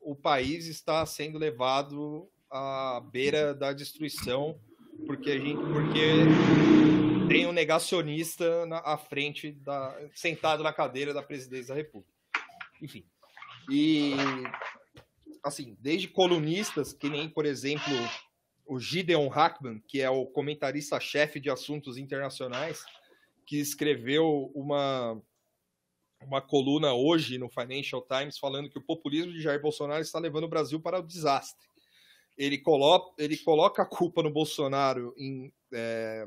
o 0.00 0.16
país 0.16 0.66
está 0.66 1.06
sendo 1.06 1.38
levado 1.38 2.28
à 2.50 3.00
beira 3.12 3.54
da 3.54 3.72
destruição 3.72 4.58
porque 5.06 5.30
a 5.30 5.38
gente 5.38 5.60
porque 5.72 7.28
tem 7.28 7.46
um 7.46 7.52
negacionista 7.52 8.66
na, 8.66 8.78
à 8.78 8.98
frente 8.98 9.52
da 9.52 9.96
sentado 10.12 10.64
na 10.64 10.72
cadeira 10.72 11.14
da 11.14 11.22
presidência 11.22 11.68
da 11.68 11.80
República. 11.80 12.12
Enfim. 12.82 13.06
E 13.70 14.14
assim, 15.40 15.76
desde 15.78 16.08
colunistas 16.08 16.92
que 16.92 17.08
nem, 17.08 17.28
por 17.28 17.46
exemplo, 17.46 17.94
o 18.66 18.80
Gideon 18.80 19.28
Hackman, 19.28 19.80
que 19.86 20.00
é 20.00 20.10
o 20.10 20.26
comentarista-chefe 20.26 21.38
de 21.38 21.48
assuntos 21.48 21.96
internacionais, 21.96 22.84
que 23.46 23.60
escreveu 23.60 24.50
uma 24.52 25.22
uma 26.22 26.40
coluna 26.40 26.92
hoje 26.92 27.38
no 27.38 27.48
Financial 27.48 28.02
Times 28.02 28.38
falando 28.38 28.70
que 28.70 28.78
o 28.78 28.82
populismo 28.82 29.32
de 29.32 29.40
Jair 29.40 29.60
Bolsonaro 29.60 30.02
está 30.02 30.18
levando 30.18 30.44
o 30.44 30.48
Brasil 30.48 30.80
para 30.80 30.98
o 30.98 31.02
desastre 31.02 31.70
ele 32.40 32.56
coloca, 32.56 33.22
ele 33.22 33.36
coloca 33.36 33.82
a 33.82 33.86
culpa 33.86 34.22
no 34.22 34.30
Bolsonaro 34.30 35.14
em. 35.18 35.52
É, 35.72 36.26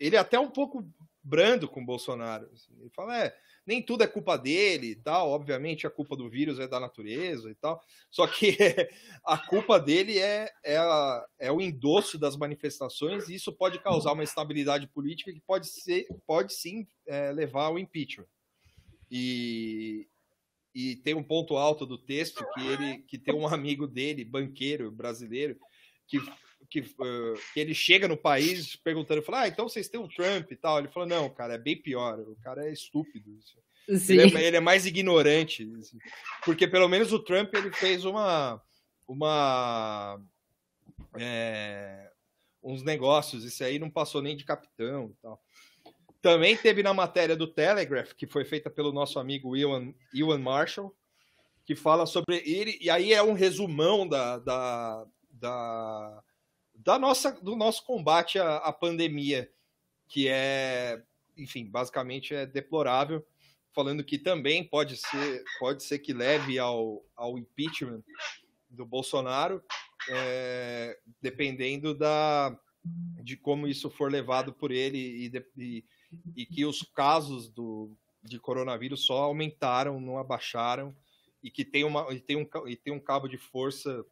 ele 0.00 0.16
é 0.16 0.18
até 0.18 0.38
um 0.38 0.50
pouco 0.50 0.84
brando 1.22 1.68
com 1.68 1.80
o 1.80 1.86
Bolsonaro. 1.86 2.50
Assim. 2.52 2.72
Ele 2.80 2.90
fala, 2.90 3.16
é, 3.16 3.32
nem 3.64 3.80
tudo 3.80 4.02
é 4.02 4.08
culpa 4.08 4.36
dele 4.36 4.88
e 4.88 4.96
tal. 4.96 5.30
Obviamente 5.30 5.86
a 5.86 5.90
culpa 5.90 6.16
do 6.16 6.28
vírus 6.28 6.58
é 6.58 6.66
da 6.66 6.80
natureza 6.80 7.48
e 7.48 7.54
tal. 7.54 7.80
Só 8.10 8.26
que 8.26 8.56
a 9.24 9.38
culpa 9.38 9.78
dele 9.78 10.18
é, 10.18 10.50
é, 10.64 10.76
a, 10.76 11.24
é 11.38 11.52
o 11.52 11.60
endosso 11.60 12.18
das 12.18 12.36
manifestações 12.36 13.28
e 13.28 13.36
isso 13.36 13.52
pode 13.52 13.78
causar 13.78 14.14
uma 14.14 14.24
estabilidade 14.24 14.88
política 14.88 15.32
que 15.32 15.40
pode 15.40 15.68
ser, 15.68 16.04
pode 16.26 16.52
sim 16.52 16.84
é, 17.06 17.30
levar 17.30 17.66
ao 17.66 17.78
impeachment. 17.78 18.26
E, 19.14 20.08
e 20.74 20.96
tem 20.96 21.12
um 21.12 21.22
ponto 21.22 21.58
alto 21.58 21.84
do 21.84 21.98
texto 21.98 22.42
que 22.54 22.66
ele 22.66 22.98
que 23.02 23.18
tem 23.18 23.34
um 23.34 23.46
amigo 23.46 23.86
dele, 23.86 24.24
banqueiro 24.24 24.90
brasileiro, 24.90 25.58
que, 26.08 26.18
que, 26.70 26.80
uh, 26.80 27.38
que 27.52 27.60
ele 27.60 27.74
chega 27.74 28.08
no 28.08 28.16
país 28.16 28.74
perguntando, 28.74 29.22
fala, 29.22 29.42
ah, 29.42 29.48
então 29.48 29.68
vocês 29.68 29.86
têm 29.86 30.00
o 30.00 30.08
Trump 30.08 30.50
e 30.50 30.56
tal. 30.56 30.78
Ele 30.78 30.88
falou, 30.88 31.06
não, 31.06 31.28
cara, 31.28 31.54
é 31.54 31.58
bem 31.58 31.76
pior, 31.76 32.18
o 32.20 32.36
cara 32.36 32.66
é 32.66 32.72
estúpido. 32.72 33.38
Ele 33.86 34.38
é, 34.38 34.46
ele, 34.46 34.56
é, 34.56 34.60
mais 34.60 34.86
ignorante, 34.86 35.70
assim. 35.78 35.98
porque 36.42 36.66
pelo 36.66 36.88
menos 36.88 37.12
o 37.12 37.18
Trump 37.18 37.52
ele 37.54 37.70
fez 37.72 38.06
uma 38.06 38.62
uma 39.06 40.18
é, 41.18 42.10
uns 42.62 42.82
negócios, 42.82 43.44
isso 43.44 43.62
aí 43.62 43.78
não 43.78 43.90
passou 43.90 44.22
nem 44.22 44.34
de 44.34 44.44
capitão 44.44 45.10
e 45.10 45.20
tal. 45.20 45.42
Também 46.22 46.56
teve 46.56 46.84
na 46.84 46.94
matéria 46.94 47.36
do 47.36 47.48
Telegraph, 47.48 48.12
que 48.12 48.28
foi 48.28 48.44
feita 48.44 48.70
pelo 48.70 48.92
nosso 48.92 49.18
amigo 49.18 49.56
Ewan, 49.56 49.92
Ewan 50.14 50.38
Marshall, 50.38 50.96
que 51.66 51.74
fala 51.74 52.06
sobre 52.06 52.36
ele, 52.46 52.78
e 52.80 52.88
aí 52.88 53.12
é 53.12 53.20
um 53.20 53.32
resumão 53.32 54.08
da, 54.08 54.38
da, 54.38 55.06
da, 55.30 56.22
da 56.76 56.98
nossa, 56.98 57.32
do 57.32 57.56
nosso 57.56 57.84
combate 57.84 58.38
à, 58.38 58.58
à 58.58 58.72
pandemia, 58.72 59.50
que 60.06 60.28
é, 60.28 61.02
enfim, 61.36 61.66
basicamente 61.66 62.32
é 62.32 62.46
deplorável, 62.46 63.26
falando 63.72 64.04
que 64.04 64.16
também 64.16 64.62
pode 64.62 64.96
ser, 64.96 65.42
pode 65.58 65.82
ser 65.82 65.98
que 65.98 66.12
leve 66.12 66.56
ao, 66.56 67.04
ao 67.16 67.36
impeachment 67.36 68.02
do 68.70 68.86
Bolsonaro, 68.86 69.60
é, 70.08 70.98
dependendo 71.20 71.94
da, 71.94 72.56
de 73.22 73.36
como 73.36 73.66
isso 73.66 73.90
for 73.90 74.10
levado 74.10 74.52
por 74.52 74.70
ele 74.70 74.98
e, 74.98 75.28
de, 75.28 75.44
e 75.56 75.84
e 76.36 76.46
que 76.46 76.64
os 76.64 76.82
casos 76.82 77.48
do, 77.48 77.90
de 78.22 78.38
coronavírus 78.38 79.04
só 79.04 79.22
aumentaram, 79.22 80.00
não 80.00 80.18
abaixaram, 80.18 80.94
e 81.42 81.50
que 81.50 81.64
tem, 81.64 81.84
uma, 81.84 82.06
e 82.12 82.20
tem, 82.20 82.36
um, 82.36 82.68
e 82.68 82.76
tem 82.76 82.92
um 82.92 83.00
cabo 83.00 83.28
de 83.28 83.36
força, 83.36 84.04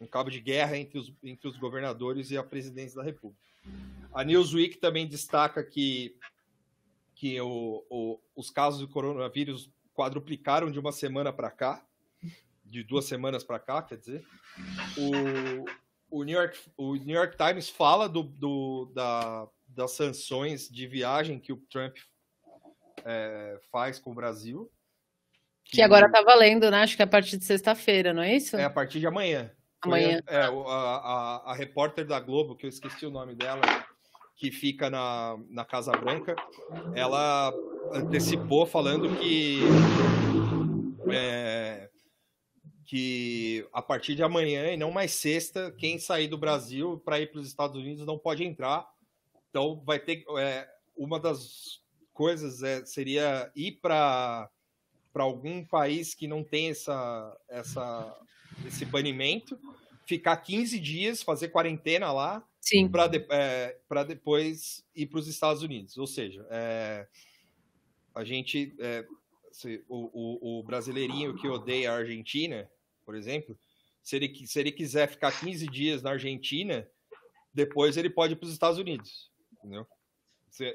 um 0.00 0.06
cabo 0.06 0.30
de 0.30 0.40
guerra 0.40 0.76
entre 0.76 0.98
os, 0.98 1.12
entre 1.22 1.48
os 1.48 1.56
governadores 1.56 2.30
e 2.30 2.36
a 2.36 2.42
presidência 2.42 2.96
da 2.96 3.02
República. 3.02 3.42
A 4.12 4.22
Newsweek 4.22 4.78
também 4.78 5.06
destaca 5.06 5.62
que, 5.64 6.16
que 7.14 7.40
o, 7.40 7.84
o, 7.88 8.20
os 8.36 8.50
casos 8.50 8.80
de 8.80 8.86
coronavírus 8.86 9.70
quadruplicaram 9.94 10.70
de 10.70 10.78
uma 10.78 10.92
semana 10.92 11.32
para 11.32 11.50
cá, 11.50 11.84
de 12.64 12.82
duas 12.82 13.06
semanas 13.06 13.42
para 13.42 13.58
cá, 13.58 13.82
quer 13.82 13.96
dizer. 13.96 14.24
O, 16.10 16.18
o, 16.18 16.22
New 16.22 16.38
York, 16.38 16.58
o 16.76 16.94
New 16.96 17.16
York 17.16 17.36
Times 17.36 17.68
fala 17.68 18.08
do, 18.08 18.22
do, 18.22 18.90
da, 18.94 19.48
das 19.68 19.92
sanções 19.92 20.68
de 20.68 20.86
viagem 20.86 21.38
que 21.38 21.52
o 21.52 21.62
Trump 21.70 21.96
é, 23.04 23.58
faz 23.70 23.98
com 23.98 24.10
o 24.10 24.14
Brasil. 24.14 24.70
Que, 25.64 25.76
que 25.76 25.82
agora 25.82 26.06
está 26.06 26.22
valendo, 26.22 26.70
né? 26.70 26.82
Acho 26.82 26.96
que 26.96 27.02
é 27.02 27.04
a 27.04 27.08
partir 27.08 27.36
de 27.36 27.44
sexta-feira, 27.44 28.12
não 28.12 28.22
é 28.22 28.34
isso? 28.34 28.56
É 28.56 28.64
a 28.64 28.70
partir 28.70 29.00
de 29.00 29.06
amanhã. 29.06 29.50
Amanhã. 29.82 30.20
Foi, 30.26 30.34
é, 30.34 30.40
a, 30.40 30.48
a, 30.48 31.52
a, 31.52 31.54
repórter 31.54 32.06
da 32.06 32.18
Globo, 32.18 32.56
que 32.56 32.66
eu 32.66 32.70
esqueci 32.70 33.06
o 33.06 33.10
nome 33.10 33.34
dela, 33.34 33.60
que 34.36 34.50
fica 34.50 34.88
na, 34.88 35.36
na 35.50 35.64
Casa 35.64 35.92
Branca, 35.92 36.34
ela 36.94 37.52
antecipou 37.92 38.66
falando 38.66 39.16
que 39.18 39.60
é, 41.10 41.88
que 42.84 43.68
a 43.72 43.82
partir 43.82 44.14
de 44.14 44.22
amanhã 44.22 44.72
e 44.72 44.76
não 44.76 44.90
mais 44.90 45.12
sexta, 45.12 45.72
quem 45.72 45.98
sair 45.98 46.28
do 46.28 46.38
Brasil 46.38 47.00
para 47.04 47.20
ir 47.20 47.30
para 47.30 47.40
os 47.40 47.46
Estados 47.46 47.76
Unidos 47.76 48.06
não 48.06 48.18
pode 48.18 48.44
entrar 48.44 48.86
então, 49.58 49.82
vai 49.84 49.98
ter. 49.98 50.24
É, 50.38 50.68
uma 50.96 51.18
das 51.18 51.80
coisas 52.14 52.62
é, 52.62 52.84
seria 52.86 53.50
ir 53.56 53.72
para 53.72 54.48
algum 55.16 55.64
país 55.64 56.14
que 56.14 56.28
não 56.28 56.44
tem 56.44 56.70
essa, 56.70 57.36
essa, 57.48 58.20
esse 58.64 58.84
banimento, 58.84 59.58
ficar 60.06 60.36
15 60.36 60.78
dias, 60.78 61.22
fazer 61.24 61.48
quarentena 61.48 62.12
lá, 62.12 62.46
para 62.92 63.08
de, 63.08 63.26
é, 63.30 63.76
depois 64.06 64.84
ir 64.94 65.06
para 65.06 65.18
os 65.18 65.26
Estados 65.26 65.62
Unidos. 65.62 65.98
Ou 65.98 66.06
seja, 66.06 66.46
é, 66.50 67.08
a 68.14 68.22
gente. 68.22 68.76
É, 68.78 69.04
se, 69.50 69.82
o, 69.88 70.10
o, 70.12 70.60
o, 70.60 70.62
brasileirinho 70.62 71.34
que 71.34 71.48
odeia 71.48 71.90
a 71.90 71.96
Argentina, 71.96 72.70
por 73.04 73.16
exemplo, 73.16 73.58
se 74.04 74.14
ele, 74.14 74.46
se 74.46 74.60
ele 74.60 74.70
quiser 74.70 75.08
ficar 75.08 75.32
15 75.32 75.66
dias 75.66 76.02
na 76.02 76.10
Argentina, 76.10 76.86
depois 77.52 77.96
ele 77.96 78.10
pode 78.10 78.34
ir 78.34 78.36
para 78.36 78.46
os 78.46 78.52
Estados 78.52 78.78
Unidos 78.78 79.27
entendeu? 79.58 79.86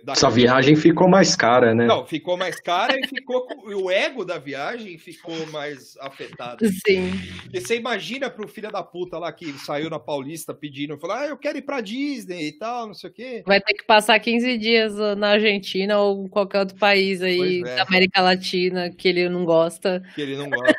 Essa 0.08 0.30
viagem 0.30 0.76
ficou 0.76 1.10
mais 1.10 1.36
cara, 1.36 1.74
né? 1.76 1.86
Não, 1.86 2.06
ficou 2.06 2.38
mais 2.38 2.60
cara 2.60 2.98
e 2.98 3.08
ficou 3.08 3.46
o 3.66 3.92
ego 3.92 4.24
da 4.24 4.38
viagem 4.38 4.98
ficou 4.98 5.46
mais 5.48 5.98
afetado. 6.00 6.66
Sim. 6.66 7.12
Porque 7.44 7.60
você 7.60 7.78
imagina 7.78 8.30
pro 8.30 8.48
filho 8.48 8.72
da 8.72 8.82
puta 8.82 9.18
lá 9.18 9.32
que 9.32 9.52
saiu 9.60 9.90
na 9.90 10.00
Paulista 10.00 10.54
pedindo, 10.54 10.98
falou: 10.98 11.18
"Ah, 11.18 11.28
eu 11.28 11.38
quero 11.38 11.58
ir 11.58 11.64
pra 11.64 11.82
Disney 11.82 12.48
e 12.48 12.52
tal, 12.54 12.88
não 12.88 12.94
sei 12.94 13.10
o 13.10 13.14
quê". 13.14 13.44
Vai 13.46 13.60
ter 13.60 13.74
que 13.74 13.86
passar 13.86 14.18
15 14.20 14.58
dias 14.58 14.96
na 15.18 15.32
Argentina 15.32 16.00
ou 16.00 16.26
em 16.26 16.30
qualquer 16.30 16.60
outro 16.60 16.78
país 16.78 17.22
aí 17.22 17.62
é. 17.62 17.76
da 17.76 17.84
América 17.84 18.22
Latina 18.22 18.90
que 18.90 19.08
ele 19.08 19.28
não 19.28 19.44
gosta. 19.44 20.02
Que 20.16 20.22
ele 20.22 20.38
não 20.38 20.50
gosta. 20.50 20.74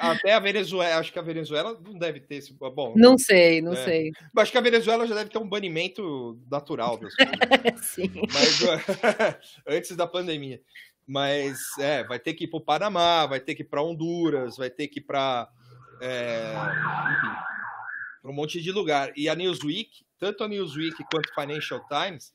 Até 0.00 0.32
a 0.32 0.40
Venezuela, 0.40 0.98
acho 0.98 1.12
que 1.12 1.18
a 1.18 1.22
Venezuela 1.22 1.78
não 1.84 1.98
deve 1.98 2.20
ter 2.20 2.36
esse, 2.36 2.52
bom. 2.52 2.94
Não 2.96 3.18
sei, 3.18 3.60
não 3.60 3.72
é. 3.72 3.76
sei. 3.76 4.12
Mas 4.32 4.44
acho 4.44 4.52
que 4.52 4.58
a 4.58 4.62
Venezuela 4.62 5.06
já 5.06 5.14
deve 5.14 5.30
ter 5.30 5.38
um 5.38 5.48
banimento 5.48 6.38
natural 6.50 6.98
das 6.98 7.14
coisas. 7.14 7.32
Sim. 7.82 8.11
Mas 8.32 8.60
antes 9.66 9.96
da 9.96 10.06
pandemia. 10.06 10.62
Mas 11.06 11.58
é, 11.78 12.04
vai 12.04 12.18
ter 12.18 12.34
que 12.34 12.44
ir 12.44 12.48
para 12.48 12.58
o 12.58 12.64
Panamá, 12.64 13.26
vai 13.26 13.40
ter 13.40 13.54
que 13.54 13.62
ir 13.62 13.66
para 13.66 13.82
Honduras, 13.82 14.56
vai 14.56 14.70
ter 14.70 14.88
que 14.88 15.00
ir 15.00 15.02
para 15.02 15.50
é, 16.00 16.54
um 18.24 18.32
monte 18.32 18.62
de 18.62 18.70
lugar. 18.70 19.12
E 19.16 19.28
a 19.28 19.34
Newsweek, 19.34 20.04
tanto 20.18 20.44
a 20.44 20.48
Newsweek 20.48 20.96
quanto 21.10 21.28
o 21.28 21.34
Financial 21.34 21.84
Times, 21.88 22.32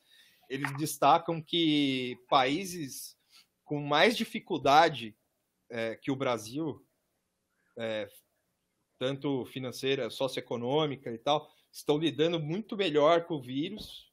eles 0.48 0.70
destacam 0.76 1.42
que 1.42 2.18
países 2.28 3.16
com 3.64 3.80
mais 3.80 4.16
dificuldade 4.16 5.16
é, 5.70 5.94
que 5.96 6.10
o 6.10 6.16
Brasil, 6.16 6.82
é, 7.76 8.08
tanto 8.98 9.44
financeira, 9.46 10.10
socioeconômica 10.10 11.10
e 11.12 11.18
tal, 11.18 11.50
estão 11.70 11.98
lidando 11.98 12.40
muito 12.40 12.76
melhor 12.76 13.24
com 13.24 13.34
o 13.34 13.42
vírus 13.42 14.07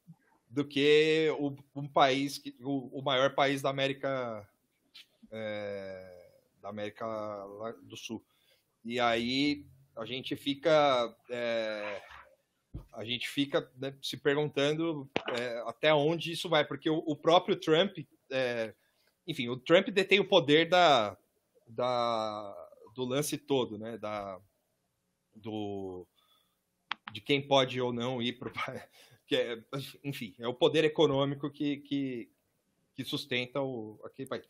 do 0.55 0.63
que 0.63 1.27
o, 1.37 1.53
um 1.75 1.85
país 1.85 2.37
que 2.37 2.55
o, 2.61 2.87
o, 2.97 3.01
maior 3.01 3.35
país 3.35 3.61
da 3.61 3.69
América 3.69 4.47
é, 5.29 6.29
da 6.61 6.69
América 6.69 7.05
do 7.83 7.97
Sul. 7.97 8.23
E 8.85 8.97
aí 8.97 9.65
a 9.97 10.05
gente 10.05 10.33
fica 10.37 11.13
é, 11.29 12.01
a 12.93 13.03
gente 13.03 13.27
fica 13.27 13.69
né, 13.75 13.93
se 14.01 14.15
perguntando 14.15 15.09
é, 15.37 15.61
até 15.67 15.93
onde 15.93 16.31
isso 16.31 16.47
vai, 16.47 16.63
porque 16.63 16.89
o, 16.89 17.03
o 17.05 17.17
próprio 17.17 17.59
Trump, 17.59 17.97
é, 18.31 18.73
enfim, 19.27 19.49
o 19.49 19.57
Trump 19.57 19.89
detém 19.89 20.21
o 20.21 20.27
poder 20.27 20.69
da, 20.69 21.17
da 21.67 22.69
do 22.95 23.03
lance 23.03 23.37
todo, 23.37 23.77
né? 23.77 23.97
Da 23.97 24.39
do 25.35 26.07
de 27.11 27.19
quem 27.19 27.45
pode 27.45 27.79
ou 27.81 27.91
não 27.91 28.21
ir 28.21 28.39
para 28.39 28.49
que 29.27 29.35
é, 29.35 29.63
enfim, 30.03 30.35
é 30.39 30.47
o 30.47 30.53
poder 30.53 30.83
econômico 30.83 31.49
que, 31.49 31.77
que, 31.77 32.29
que 32.93 33.03
sustenta 33.03 33.61
o, 33.61 33.99
aquele 34.03 34.27
país. 34.27 34.45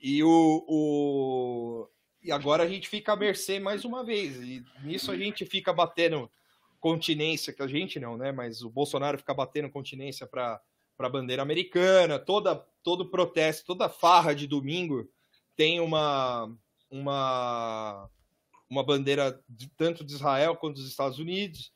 E, 0.00 0.22
o, 0.22 0.64
o, 0.68 1.88
e 2.22 2.30
agora 2.30 2.62
a 2.62 2.68
gente 2.68 2.88
fica 2.88 3.12
à 3.12 3.16
mercê 3.16 3.58
mais 3.58 3.84
uma 3.84 4.04
vez. 4.04 4.36
E 4.36 4.64
nisso 4.82 5.10
a 5.10 5.16
gente 5.16 5.44
fica 5.44 5.72
batendo 5.72 6.30
continência, 6.80 7.52
que 7.52 7.62
a 7.62 7.66
gente 7.66 7.98
não, 7.98 8.16
né? 8.16 8.32
Mas 8.32 8.62
o 8.62 8.70
Bolsonaro 8.70 9.18
fica 9.18 9.34
batendo 9.34 9.68
continência 9.70 10.26
para 10.26 10.60
a 10.98 11.08
bandeira 11.08 11.42
americana, 11.42 12.18
toda, 12.18 12.54
todo 12.82 13.10
protesto, 13.10 13.66
toda 13.66 13.88
farra 13.88 14.34
de 14.34 14.46
domingo 14.46 15.08
tem 15.56 15.80
uma, 15.80 16.56
uma, 16.88 18.08
uma 18.70 18.84
bandeira 18.84 19.42
de, 19.48 19.68
tanto 19.70 20.04
de 20.04 20.14
Israel 20.14 20.54
quanto 20.54 20.76
dos 20.76 20.88
Estados 20.88 21.18
Unidos. 21.18 21.72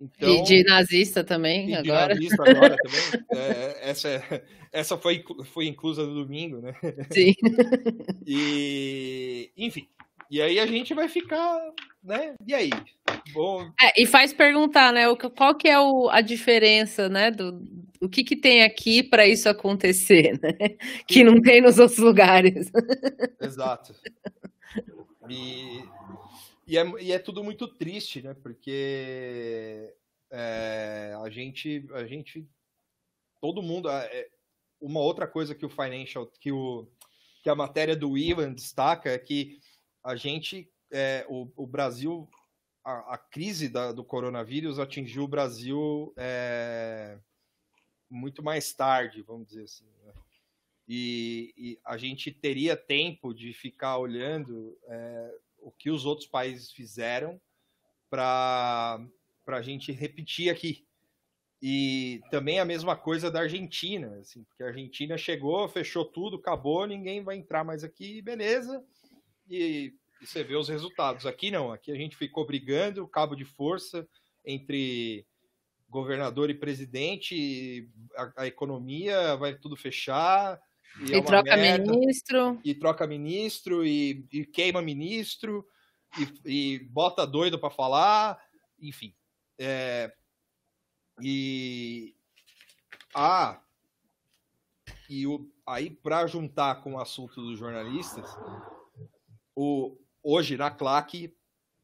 Então, 0.00 0.30
e 0.30 0.42
de 0.42 0.62
nazista 0.64 1.24
também, 1.24 1.74
agora. 1.74 2.14
De 2.14 2.20
nazista 2.28 2.42
agora 2.42 2.76
também. 2.76 3.26
É, 3.32 3.90
essa, 3.90 4.08
é, 4.08 4.42
essa 4.72 4.96
foi, 4.96 5.24
foi 5.52 5.66
inclusa 5.66 6.04
no 6.04 6.14
domingo, 6.14 6.60
né? 6.60 6.74
Sim. 7.10 7.34
E, 8.26 9.50
enfim. 9.56 9.88
E 10.28 10.42
aí 10.42 10.58
a 10.58 10.66
gente 10.66 10.92
vai 10.92 11.08
ficar, 11.08 11.60
né? 12.02 12.34
E 12.44 12.52
aí? 12.52 12.70
Bom... 13.32 13.70
É, 13.80 14.02
e 14.02 14.06
faz 14.06 14.32
perguntar, 14.32 14.92
né? 14.92 15.04
Qual 15.36 15.54
que 15.54 15.68
é 15.68 15.78
o, 15.78 16.08
a 16.10 16.20
diferença, 16.20 17.08
né? 17.08 17.30
Do, 17.30 17.62
o 18.00 18.08
que, 18.08 18.24
que 18.24 18.36
tem 18.36 18.64
aqui 18.64 19.02
para 19.02 19.26
isso 19.26 19.48
acontecer, 19.48 20.38
né? 20.42 20.76
Que 21.06 21.22
não 21.22 21.40
tem 21.40 21.60
nos 21.60 21.78
outros 21.78 21.98
lugares. 21.98 22.70
Exato. 23.40 23.94
E 25.28 25.82
e 26.66 26.76
é, 26.76 26.84
e 27.00 27.12
é 27.12 27.18
tudo 27.18 27.44
muito 27.44 27.68
triste, 27.68 28.22
né? 28.22 28.34
Porque 28.34 29.94
é, 30.30 31.16
a 31.22 31.30
gente, 31.30 31.86
a 31.92 32.04
gente, 32.04 32.48
todo 33.40 33.62
mundo, 33.62 33.88
é, 33.88 34.28
uma 34.80 35.00
outra 35.00 35.26
coisa 35.26 35.54
que 35.54 35.64
o 35.64 35.70
financial, 35.70 36.26
que 36.40 36.50
o 36.50 36.88
que 37.46 37.50
a 37.50 37.54
matéria 37.54 37.94
do 37.94 38.18
Ivan 38.18 38.52
destaca 38.52 39.08
é 39.08 39.16
que 39.16 39.60
a 40.02 40.16
gente, 40.16 40.68
é, 40.90 41.24
o, 41.28 41.48
o 41.54 41.64
Brasil, 41.64 42.28
a, 42.84 43.14
a 43.14 43.18
crise 43.18 43.68
da, 43.68 43.92
do 43.92 44.02
coronavírus 44.02 44.80
atingiu 44.80 45.22
o 45.22 45.28
Brasil 45.28 46.12
é, 46.16 47.16
muito 48.10 48.42
mais 48.42 48.74
tarde, 48.74 49.22
vamos 49.22 49.46
dizer 49.46 49.62
assim. 49.62 49.86
Né? 50.04 50.12
E, 50.88 51.54
e, 51.56 51.80
a 51.84 51.96
gente 51.96 52.32
teria 52.32 52.76
tempo 52.76 53.32
de 53.32 53.52
ficar 53.52 53.96
olhando 53.98 54.76
é, 54.88 55.38
o 55.66 55.72
que 55.72 55.90
os 55.90 56.06
outros 56.06 56.28
países 56.28 56.70
fizeram 56.70 57.40
para 58.08 59.00
a 59.48 59.62
gente 59.62 59.90
repetir 59.90 60.48
aqui. 60.48 60.86
E 61.60 62.20
também 62.30 62.60
a 62.60 62.64
mesma 62.64 62.94
coisa 62.94 63.32
da 63.32 63.40
Argentina, 63.40 64.16
assim, 64.20 64.44
porque 64.44 64.62
a 64.62 64.68
Argentina 64.68 65.18
chegou, 65.18 65.68
fechou 65.68 66.04
tudo, 66.04 66.36
acabou, 66.36 66.86
ninguém 66.86 67.24
vai 67.24 67.36
entrar 67.36 67.64
mais 67.64 67.82
aqui, 67.82 68.22
beleza. 68.22 68.80
E, 69.50 69.92
e 70.22 70.26
você 70.26 70.44
vê 70.44 70.54
os 70.54 70.68
resultados. 70.68 71.26
Aqui 71.26 71.50
não, 71.50 71.72
aqui 71.72 71.90
a 71.90 71.96
gente 71.96 72.16
ficou 72.16 72.46
brigando, 72.46 73.08
cabo 73.08 73.34
de 73.34 73.44
força 73.44 74.08
entre 74.44 75.26
governador 75.88 76.48
e 76.48 76.54
presidente, 76.54 77.90
a, 78.14 78.42
a 78.42 78.46
economia 78.46 79.34
vai 79.34 79.56
tudo 79.56 79.74
fechar, 79.74 80.60
e, 81.00 81.12
e 81.12 81.14
é 81.14 81.22
troca 81.22 81.56
merda, 81.56 81.92
ministro. 81.92 82.60
E 82.64 82.74
troca 82.74 83.06
ministro, 83.06 83.86
e, 83.86 84.26
e 84.32 84.44
queima 84.44 84.80
ministro, 84.82 85.66
e, 86.18 86.74
e 86.74 86.78
bota 86.90 87.26
doido 87.26 87.58
para 87.58 87.70
falar, 87.70 88.38
enfim. 88.80 89.14
É, 89.58 90.12
e. 91.20 92.14
Ah, 93.14 93.60
e 95.08 95.26
o, 95.26 95.50
aí, 95.66 95.90
para 95.90 96.26
juntar 96.26 96.82
com 96.82 96.94
o 96.94 97.00
assunto 97.00 97.40
dos 97.40 97.58
jornalistas, 97.58 98.28
o, 99.54 99.96
hoje 100.22 100.56
na 100.56 100.70
claque 100.70 101.34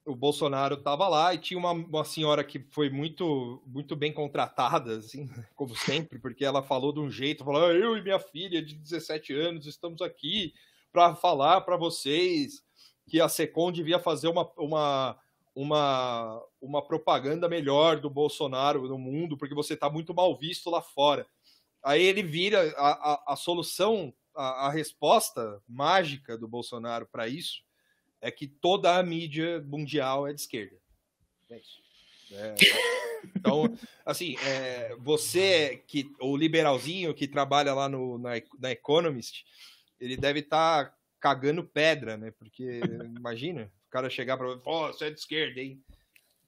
o 0.05 0.15
Bolsonaro 0.17 0.75
estava 0.75 1.09
lá 1.09 1.33
e 1.33 1.39
tinha 1.39 1.59
uma, 1.59 1.71
uma 1.71 2.05
senhora 2.05 2.43
que 2.43 2.59
foi 2.71 2.91
muito 2.91 3.63
muito 3.67 3.95
bem 3.95 4.13
contratada, 4.13 4.97
assim, 4.97 5.29
como 5.55 5.77
sempre, 5.77 6.19
porque 6.19 6.45
ela 6.45 6.63
falou 6.63 6.93
de 6.93 7.01
um 7.01 7.11
jeito, 7.11 7.45
falou: 7.45 7.67
ah, 7.67 7.73
eu 7.73 7.97
e 7.97 8.03
minha 8.03 8.19
filha 8.19 8.63
de 8.63 8.75
17 8.75 9.33
anos 9.33 9.67
estamos 9.67 10.03
aqui 10.03 10.53
para 10.93 11.15
falar 11.15 11.61
para 11.63 11.77
vocês 11.77 12.63
que 13.09 13.21
a 13.21 13.29
Secom 13.29 13.71
devia 13.73 13.99
fazer 13.99 14.29
uma, 14.29 14.51
uma, 14.57 15.19
uma, 15.55 16.45
uma 16.61 16.83
propaganda 16.83 17.49
melhor 17.49 18.01
do 18.01 18.11
Bolsonaro 18.11 18.87
no 18.89 18.99
mundo, 18.99 19.37
porque 19.37 19.55
você 19.55 19.75
está 19.75 19.89
muito 19.89 20.15
mal 20.15 20.37
visto 20.37 20.71
lá 20.71 20.83
fora. 20.83 21.27
Aí 21.83 22.03
ele 22.03 22.23
vira 22.23 22.73
a, 22.77 23.13
a, 23.13 23.33
a 23.33 23.37
solução, 23.37 24.13
a, 24.37 24.67
a 24.67 24.71
resposta 24.71 25.61
mágica 25.69 26.39
do 26.39 26.47
Bolsonaro 26.47 27.07
para 27.11 27.27
isso 27.27 27.63
é 28.23 28.31
que 28.31 28.47
toda 28.47 28.97
a 28.97 29.03
mídia 29.03 29.61
mundial 29.67 30.27
é 30.27 30.33
de 30.33 30.41
esquerda. 30.41 30.77
É 31.51 31.59
isso. 31.59 31.83
É, 32.33 32.55
então, 33.37 33.77
assim, 34.07 34.37
é, 34.39 34.97
você 34.99 35.83
que 35.87 36.11
o 36.21 36.35
liberalzinho 36.37 37.13
que 37.13 37.29
trabalha 37.29 37.75
lá 37.75 37.89
no, 37.89 38.17
na, 38.17 38.31
na 38.59 38.71
Economist, 38.71 39.45
ele 40.01 40.17
deve 40.17 40.41
estar 40.41 40.87
tá 40.87 40.97
cagando 41.21 41.65
pedra, 41.65 42.17
né? 42.17 42.31
Porque 42.31 42.81
imagina 43.17 43.71
o 43.87 43.91
cara 43.91 44.09
chegar 44.09 44.39
para, 44.39 44.57
pô, 44.57 44.87
você 44.87 45.07
é 45.07 45.11
de 45.11 45.19
esquerda, 45.19 45.61
hein? 45.61 45.83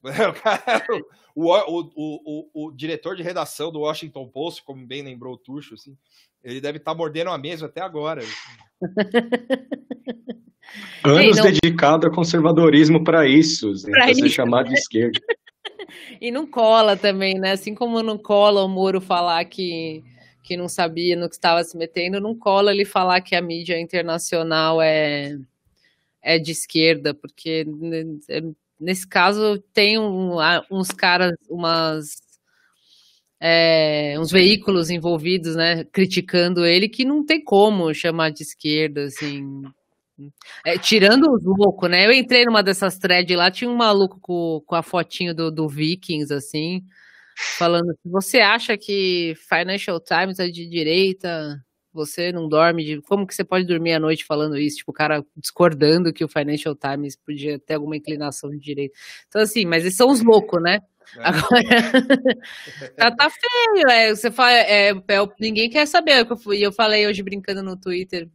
O, 1.37 1.51
o, 1.51 1.91
o, 1.95 2.49
o, 2.55 2.67
o, 2.67 2.71
diretor 2.71 3.13
de 3.13 3.21
redação 3.21 3.69
do 3.69 3.81
Washington 3.81 4.25
Post, 4.29 4.63
como 4.63 4.87
bem 4.87 5.01
lembrou 5.01 5.33
o 5.33 5.37
Tuxo, 5.37 5.73
assim, 5.73 5.97
ele 6.41 6.61
deve 6.61 6.77
estar 6.77 6.91
tá 6.91 6.97
mordendo 6.97 7.29
a 7.29 7.37
mesa 7.37 7.65
até 7.65 7.81
agora. 7.81 8.21
Anos 11.09 11.37
não... 11.37 11.43
dedicado 11.45 12.07
a 12.07 12.11
conservadorismo 12.11 13.03
para 13.03 13.27
isso, 13.27 13.73
para 13.89 14.13
ser 14.13 14.29
chamado 14.29 14.69
de 14.69 14.75
esquerda. 14.75 15.19
e 16.19 16.31
não 16.31 16.45
cola 16.45 16.95
também, 16.95 17.35
né? 17.35 17.51
Assim 17.51 17.73
como 17.73 18.01
não 18.01 18.17
cola 18.17 18.63
o 18.63 18.69
Moro 18.69 18.99
falar 18.99 19.45
que, 19.45 20.03
que 20.43 20.57
não 20.57 20.67
sabia 20.67 21.15
no 21.15 21.29
que 21.29 21.35
estava 21.35 21.63
se 21.63 21.77
metendo, 21.77 22.19
não 22.19 22.35
cola 22.35 22.71
ele 22.71 22.85
falar 22.85 23.21
que 23.21 23.35
a 23.35 23.41
mídia 23.41 23.79
internacional 23.79 24.81
é, 24.81 25.37
é 26.21 26.39
de 26.39 26.51
esquerda, 26.51 27.13
porque 27.13 27.65
nesse 28.79 29.07
caso 29.07 29.59
tem 29.73 29.97
um, 29.97 30.37
uns 30.71 30.89
caras, 30.89 31.33
umas 31.49 32.25
é, 33.39 34.15
uns 34.19 34.31
veículos 34.31 34.89
envolvidos, 34.89 35.55
né, 35.55 35.83
criticando 35.85 36.65
ele, 36.65 36.89
que 36.89 37.05
não 37.05 37.25
tem 37.25 37.43
como 37.43 37.93
chamar 37.93 38.31
de 38.31 38.43
esquerda, 38.43 39.05
assim. 39.05 39.63
É, 40.65 40.77
tirando 40.77 41.31
os 41.31 41.43
loucos, 41.43 41.89
né? 41.89 42.05
Eu 42.05 42.11
entrei 42.11 42.45
numa 42.45 42.63
dessas 42.63 42.97
threads 42.97 43.35
lá, 43.35 43.51
tinha 43.51 43.69
um 43.69 43.75
maluco 43.75 44.19
com, 44.21 44.61
com 44.65 44.75
a 44.75 44.81
fotinho 44.81 45.35
do, 45.35 45.51
do 45.51 45.67
Vikings, 45.67 46.33
assim, 46.33 46.83
falando: 47.57 47.93
você 48.03 48.39
acha 48.39 48.77
que 48.77 49.33
Financial 49.49 49.99
Times 49.99 50.39
é 50.39 50.47
de 50.47 50.67
direita, 50.67 51.61
você 51.95 52.31
não 52.31 52.47
dorme 52.47 52.83
de. 52.83 53.01
Como 53.01 53.25
que 53.25 53.35
você 53.35 53.43
pode 53.43 53.65
dormir 53.65 53.93
à 53.93 53.99
noite 53.99 54.25
falando 54.25 54.57
isso? 54.57 54.77
Tipo, 54.77 54.91
o 54.91 54.93
cara 54.93 55.25
discordando 55.35 56.13
que 56.13 56.23
o 56.23 56.29
Financial 56.29 56.75
Times 56.75 57.15
podia 57.15 57.57
ter 57.57 57.75
alguma 57.75 57.97
inclinação 57.97 58.49
de 58.51 58.59
direita. 58.59 58.97
Então, 59.27 59.41
assim, 59.41 59.65
mas 59.65 59.83
eles 59.83 59.95
são 59.95 60.09
os 60.09 60.21
loucos, 60.21 60.61
né? 60.61 60.81
É. 61.17 61.21
Agora, 61.23 61.63
tá, 62.97 63.11
tá, 63.11 63.29
feio, 63.29 63.87
é, 63.89 64.13
você 64.13 64.31
fala, 64.31 64.51
é, 64.51 64.89
é, 64.89 64.95
ninguém 65.39 65.69
quer 65.69 65.85
saber, 65.85 66.25
e 66.51 66.61
eu 66.61 66.71
falei 66.71 67.07
hoje 67.07 67.21
brincando 67.21 67.61
no 67.61 67.77
Twitter, 67.77 68.27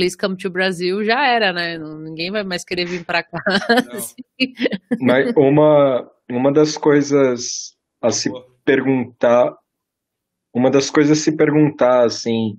Please 0.00 0.16
Come 0.16 0.34
to 0.38 0.48
Brasil 0.48 1.04
já 1.04 1.26
era, 1.26 1.52
né? 1.52 1.76
Ninguém 1.76 2.30
vai 2.30 2.42
mais 2.42 2.64
querer 2.64 2.86
vir 2.86 3.04
para 3.04 3.22
cá. 3.22 3.38
Mas 4.98 5.30
uma, 5.36 6.10
uma 6.30 6.50
das 6.50 6.78
coisas 6.78 7.74
a 8.00 8.10
se 8.10 8.30
perguntar, 8.64 9.54
uma 10.54 10.70
das 10.70 10.88
coisas 10.88 11.18
a 11.18 11.20
se 11.20 11.36
perguntar, 11.36 12.06
assim, 12.06 12.56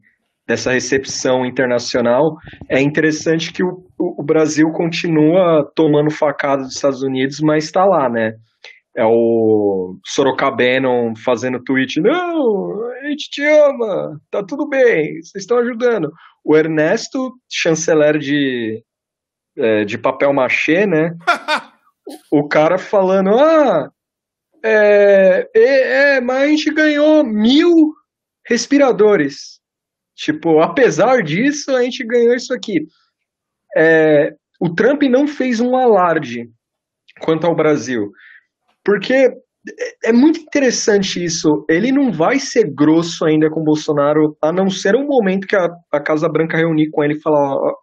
dessa 0.48 0.72
recepção 0.72 1.44
internacional, 1.44 2.38
é 2.70 2.80
interessante 2.80 3.52
que 3.52 3.64
o, 3.64 3.88
o 3.98 4.22
Brasil 4.22 4.72
continua 4.72 5.68
tomando 5.76 6.12
facada 6.12 6.62
dos 6.62 6.76
Estados 6.76 7.02
Unidos, 7.02 7.40
mas 7.40 7.64
está 7.64 7.84
lá, 7.84 8.08
né? 8.08 8.36
É 8.96 9.04
o 9.04 9.98
Sorocabeno 10.06 11.14
fazendo 11.26 11.64
tweet, 11.64 12.00
não, 12.02 12.84
a 13.02 13.08
gente 13.08 13.32
te 13.32 13.44
ama, 13.44 14.20
tá 14.30 14.44
tudo 14.44 14.68
bem, 14.70 15.14
vocês 15.24 15.44
estão 15.44 15.58
ajudando. 15.58 16.12
O 16.44 16.56
Ernesto, 16.56 17.34
chanceler 17.50 18.18
de, 18.18 18.84
é, 19.58 19.86
de 19.86 19.98
papel 19.98 20.34
machê, 20.34 20.86
né? 20.86 21.16
o 22.32 22.48
cara 22.48 22.78
falando, 22.78 23.30
ah, 23.38 23.90
é, 24.64 25.50
é, 25.56 26.16
é, 26.16 26.22
mas 26.22 26.44
a 26.44 26.48
gente 26.48 26.72
ganhou 26.72 27.24
mil 27.24 27.94
respiradores. 28.48 29.60
Tipo, 30.16 30.60
apesar 30.60 31.24
disso, 31.24 31.76
a 31.76 31.82
gente 31.84 32.04
ganhou 32.06 32.36
isso 32.36 32.54
aqui. 32.54 32.86
É, 33.76 34.36
o 34.60 34.70
Trump 34.74 35.02
não 35.04 35.28
fez 35.28 35.60
um 35.60 35.76
alarde 35.76 36.50
quanto 37.22 37.48
ao 37.48 37.56
Brasil. 37.56 38.12
Porque 38.84 39.32
é, 39.70 40.10
é 40.10 40.14
muito 40.14 40.40
interessante 40.40 41.24
isso. 41.24 41.66
Ele 41.70 41.92
não 41.92 42.12
vai 42.12 42.40
ser 42.40 42.72
grosso 42.74 43.26
ainda 43.26 43.50
com 43.50 43.62
o 43.62 43.64
Bolsonaro, 43.64 44.36
a 44.42 44.52
não 44.52 44.70
ser 44.70 44.96
um 44.96 45.06
momento 45.06 45.48
que 45.48 45.56
a, 45.56 45.68
a 45.92 46.02
Casa 46.02 46.28
Branca 46.28 46.58
reunir 46.58 46.90
com 46.90 47.04
ele 47.04 47.14
e 47.14 47.22
falar: 47.22 47.56
ó, 47.56 47.74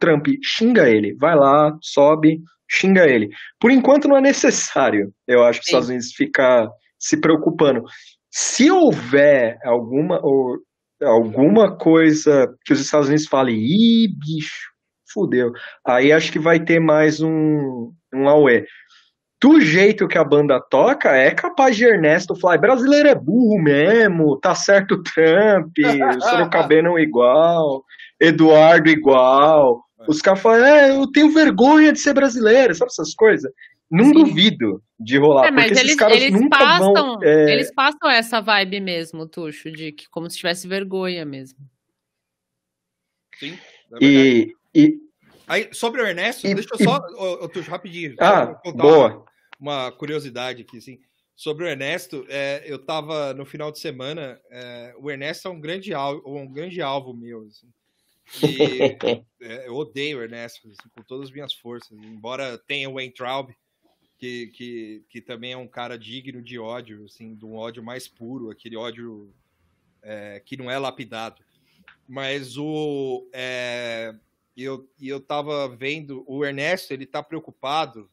Trump, 0.00 0.26
xinga 0.42 0.88
ele, 0.88 1.14
vai 1.18 1.36
lá, 1.36 1.72
sobe, 1.80 2.40
xinga 2.68 3.08
ele. 3.08 3.28
Por 3.60 3.70
enquanto 3.70 4.08
não 4.08 4.16
é 4.16 4.20
necessário, 4.20 5.12
eu 5.26 5.42
acho, 5.44 5.60
que 5.60 5.64
os 5.64 5.68
Estados 5.68 5.88
Unidos 5.88 6.12
ficar 6.12 6.68
se 6.98 7.20
preocupando. 7.20 7.82
Se 8.30 8.70
houver 8.70 9.58
alguma, 9.64 10.20
ou, 10.22 10.58
alguma 11.02 11.76
coisa 11.76 12.46
que 12.64 12.72
os 12.72 12.80
Estados 12.80 13.08
Unidos 13.08 13.26
falem, 13.26 13.56
ih, 13.56 14.08
bicho, 14.08 14.70
fudeu, 15.12 15.50
aí 15.86 16.12
acho 16.12 16.30
que 16.30 16.38
vai 16.38 16.62
ter 16.62 16.80
mais 16.80 17.20
um, 17.20 17.90
um 18.14 18.28
auê 18.28 18.64
do 19.40 19.60
jeito 19.60 20.08
que 20.08 20.18
a 20.18 20.24
banda 20.24 20.60
toca, 20.60 21.10
é 21.10 21.30
capaz 21.30 21.76
de 21.76 21.84
Ernesto 21.84 22.34
falar, 22.34 22.58
brasileiro 22.58 23.08
é 23.08 23.14
burro 23.14 23.62
mesmo, 23.62 24.36
tá 24.36 24.54
certo 24.54 24.94
o 24.94 25.02
Trump, 25.02 25.72
o 26.78 26.82
não 26.82 26.98
igual, 26.98 27.84
Eduardo 28.20 28.88
igual. 28.88 29.84
Os 30.08 30.20
caras 30.20 30.40
falam, 30.40 30.64
é, 30.64 30.90
eu 30.90 31.06
tenho 31.10 31.32
vergonha 31.32 31.92
de 31.92 32.00
ser 32.00 32.14
brasileiro, 32.14 32.74
sabe 32.74 32.90
essas 32.90 33.14
coisas? 33.14 33.50
Não 33.90 34.06
Sim. 34.06 34.12
duvido 34.12 34.82
de 34.98 35.16
rolar, 35.18 35.46
é, 35.46 35.50
mas 35.50 35.66
porque 35.66 35.80
eles, 35.80 35.84
esses 35.86 35.96
caras 35.96 36.16
eles 36.16 36.32
nunca 36.32 36.58
passam, 36.58 36.92
vão... 36.92 37.22
É... 37.22 37.52
Eles 37.52 37.72
passam 37.72 38.10
essa 38.10 38.40
vibe 38.40 38.80
mesmo, 38.80 39.26
Tuxo, 39.26 39.70
de 39.70 39.92
que 39.92 40.08
como 40.10 40.28
se 40.28 40.36
tivesse 40.36 40.66
vergonha 40.66 41.24
mesmo. 41.24 41.58
Sim, 43.38 43.56
é 43.92 44.04
e, 44.04 44.52
e, 44.74 44.98
Aí, 45.48 45.68
sobre 45.72 46.02
o 46.02 46.06
Ernesto, 46.06 46.46
e, 46.46 46.54
deixa 46.54 46.68
eu 46.72 46.84
só, 46.84 47.44
e... 47.44 47.48
Tuxo, 47.48 47.70
rapidinho. 47.70 48.14
Ah, 48.20 48.60
boa 48.74 49.26
uma 49.58 49.90
curiosidade 49.90 50.62
aqui, 50.62 50.78
assim. 50.78 51.00
Sobre 51.34 51.64
o 51.64 51.68
Ernesto, 51.68 52.26
é, 52.28 52.62
eu 52.66 52.78
tava 52.78 53.32
no 53.34 53.44
final 53.44 53.70
de 53.70 53.78
semana. 53.78 54.40
É, 54.50 54.94
o 54.98 55.10
Ernesto 55.10 55.48
é 55.48 55.50
um 55.50 55.60
grande 55.60 55.92
alvo, 55.94 56.22
um 56.36 56.50
grande 56.50 56.80
alvo 56.80 57.12
meu. 57.14 57.46
Assim, 57.46 57.68
e, 58.42 58.96
é, 59.42 59.68
eu 59.68 59.74
odeio 59.74 60.18
o 60.18 60.22
Ernesto 60.22 60.68
assim, 60.68 60.88
com 60.94 61.02
todas 61.02 61.28
as 61.28 61.32
minhas 61.32 61.54
forças. 61.54 61.96
Embora 61.96 62.58
tenha 62.58 62.90
o 62.90 62.94
Weintraub, 62.94 63.50
que, 64.18 64.48
que, 64.48 65.04
que 65.08 65.20
também 65.20 65.52
é 65.52 65.56
um 65.56 65.68
cara 65.68 65.96
digno 65.96 66.42
de 66.42 66.58
ódio, 66.58 67.04
assim, 67.04 67.34
de 67.34 67.44
um 67.44 67.54
ódio 67.54 67.82
mais 67.82 68.08
puro, 68.08 68.50
aquele 68.50 68.76
ódio 68.76 69.32
é, 70.02 70.42
que 70.44 70.56
não 70.56 70.70
é 70.70 70.78
lapidado. 70.78 71.42
Mas 72.06 72.56
o. 72.56 73.28
É, 73.32 74.12
eu, 74.62 74.88
eu 75.00 75.20
tava 75.20 75.68
vendo, 75.68 76.24
o 76.26 76.44
Ernesto, 76.44 76.92
ele 76.92 77.06
tá 77.06 77.22
preocupado 77.22 78.10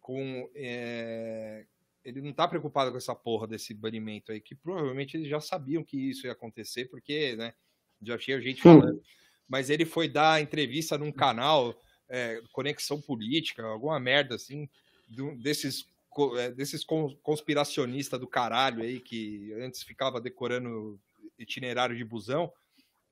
com. 0.00 0.50
É, 0.54 1.64
ele 2.04 2.22
não 2.22 2.30
está 2.30 2.48
preocupado 2.48 2.90
com 2.90 2.96
essa 2.96 3.14
porra 3.14 3.46
desse 3.46 3.74
banimento 3.74 4.32
aí, 4.32 4.40
que 4.40 4.54
provavelmente 4.54 5.16
eles 5.16 5.28
já 5.28 5.40
sabiam 5.40 5.84
que 5.84 6.10
isso 6.10 6.26
ia 6.26 6.32
acontecer, 6.32 6.86
porque, 6.86 7.36
né, 7.36 7.52
já 8.02 8.16
tinha 8.16 8.40
gente 8.40 8.62
falando. 8.62 9.02
Mas 9.46 9.68
ele 9.68 9.84
foi 9.84 10.08
dar 10.08 10.40
entrevista 10.40 10.96
num 10.96 11.12
canal, 11.12 11.78
é, 12.08 12.40
Conexão 12.52 13.00
Política, 13.00 13.62
alguma 13.62 14.00
merda 14.00 14.36
assim, 14.36 14.68
desses, 15.36 15.86
é, 16.38 16.50
desses 16.50 16.84
conspiracionistas 17.22 18.18
do 18.18 18.26
caralho 18.26 18.82
aí, 18.82 19.00
que 19.00 19.52
antes 19.60 19.82
ficava 19.82 20.20
decorando 20.20 20.98
itinerário 21.38 21.96
de 21.96 22.04
busão, 22.04 22.52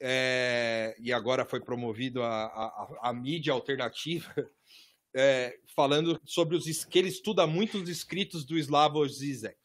é, 0.01 0.95
e 0.99 1.13
agora 1.13 1.45
foi 1.45 1.61
promovido 1.61 2.23
a, 2.23 2.45
a, 2.45 2.99
a 3.03 3.13
mídia 3.13 3.53
alternativa 3.53 4.33
é, 5.15 5.59
falando 5.75 6.21
sobre 6.25 6.57
os 6.57 6.85
que 6.85 6.99
ele 6.99 7.09
estuda 7.09 7.47
muito 7.47 7.79
os 7.79 7.89
escritos 7.89 8.45
do 8.45 8.59
Slavoj 8.59 9.09
Zizek. 9.09 9.57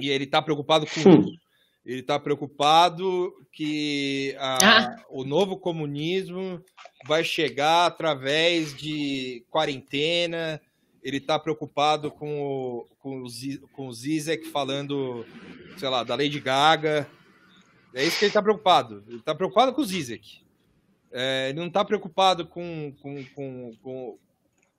E 0.00 0.10
ele 0.10 0.24
está 0.24 0.40
preocupado 0.40 0.86
com 0.86 1.08
hum. 1.08 1.20
isso. 1.20 1.42
Ele 1.84 2.00
está 2.00 2.18
preocupado 2.18 3.32
que 3.50 4.36
a, 4.38 4.58
ah. 4.62 5.04
o 5.10 5.24
novo 5.24 5.56
comunismo 5.56 6.64
vai 7.06 7.24
chegar 7.24 7.86
através 7.86 8.76
de 8.76 9.44
quarentena. 9.50 10.60
Ele 11.02 11.16
está 11.16 11.38
preocupado 11.38 12.10
com 12.10 12.40
o, 12.40 12.86
com, 13.00 13.24
o, 13.24 13.68
com 13.72 13.88
o 13.88 13.92
Zizek 13.92 14.46
falando, 14.48 15.26
sei 15.76 15.88
lá, 15.88 16.04
da 16.04 16.14
Lady 16.14 16.38
Gaga. 16.38 17.08
É 17.94 18.04
isso 18.04 18.18
que 18.18 18.24
ele 18.24 18.30
está 18.30 18.42
preocupado. 18.42 19.04
Ele 19.06 19.18
está 19.18 19.34
preocupado 19.34 19.72
com 19.72 19.80
o 19.80 19.84
Zizek. 19.84 20.42
É, 21.10 21.50
ele 21.50 21.58
não 21.58 21.66
está 21.66 21.84
preocupado 21.84 22.46
com, 22.46 22.94
com, 23.00 23.24
com, 23.26 23.76
com, 23.82 24.18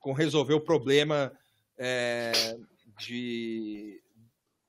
com, 0.00 0.12
resolver 0.12 0.54
o 0.54 0.60
problema 0.60 1.32
é, 1.78 2.56
de, 2.98 4.02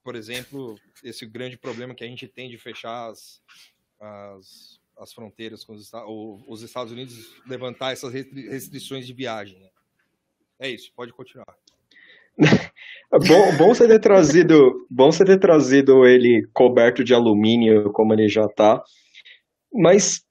por 0.03 0.15
exemplo, 0.15 0.79
esse 1.03 1.25
grande 1.25 1.57
problema 1.57 1.95
que 1.95 2.03
a 2.03 2.07
gente 2.07 2.27
tem 2.27 2.49
de 2.49 2.57
fechar 2.57 3.09
as, 3.09 3.41
as, 3.99 4.79
as 4.97 5.11
fronteiras 5.11 5.63
com 5.63 5.73
os, 5.73 5.91
os 6.47 6.61
Estados 6.61 6.93
Unidos, 6.93 7.33
levantar 7.47 7.93
essas 7.93 8.13
restrições 8.13 9.07
de 9.07 9.13
viagem. 9.13 9.59
Né? 9.59 9.69
É 10.59 10.69
isso, 10.69 10.93
pode 10.95 11.11
continuar. 11.13 11.57
bom, 13.11 13.57
bom 13.57 13.67
você 13.73 13.87
ter 13.87 13.99
trazido, 13.99 14.87
bom 14.89 15.11
você 15.11 15.23
ter 15.23 15.39
trazido 15.39 16.05
ele 16.05 16.47
coberto 16.53 17.03
de 17.03 17.13
alumínio 17.13 17.91
como 17.91 18.13
ele 18.13 18.27
já 18.27 18.45
está, 18.45 18.81
mas 19.73 20.25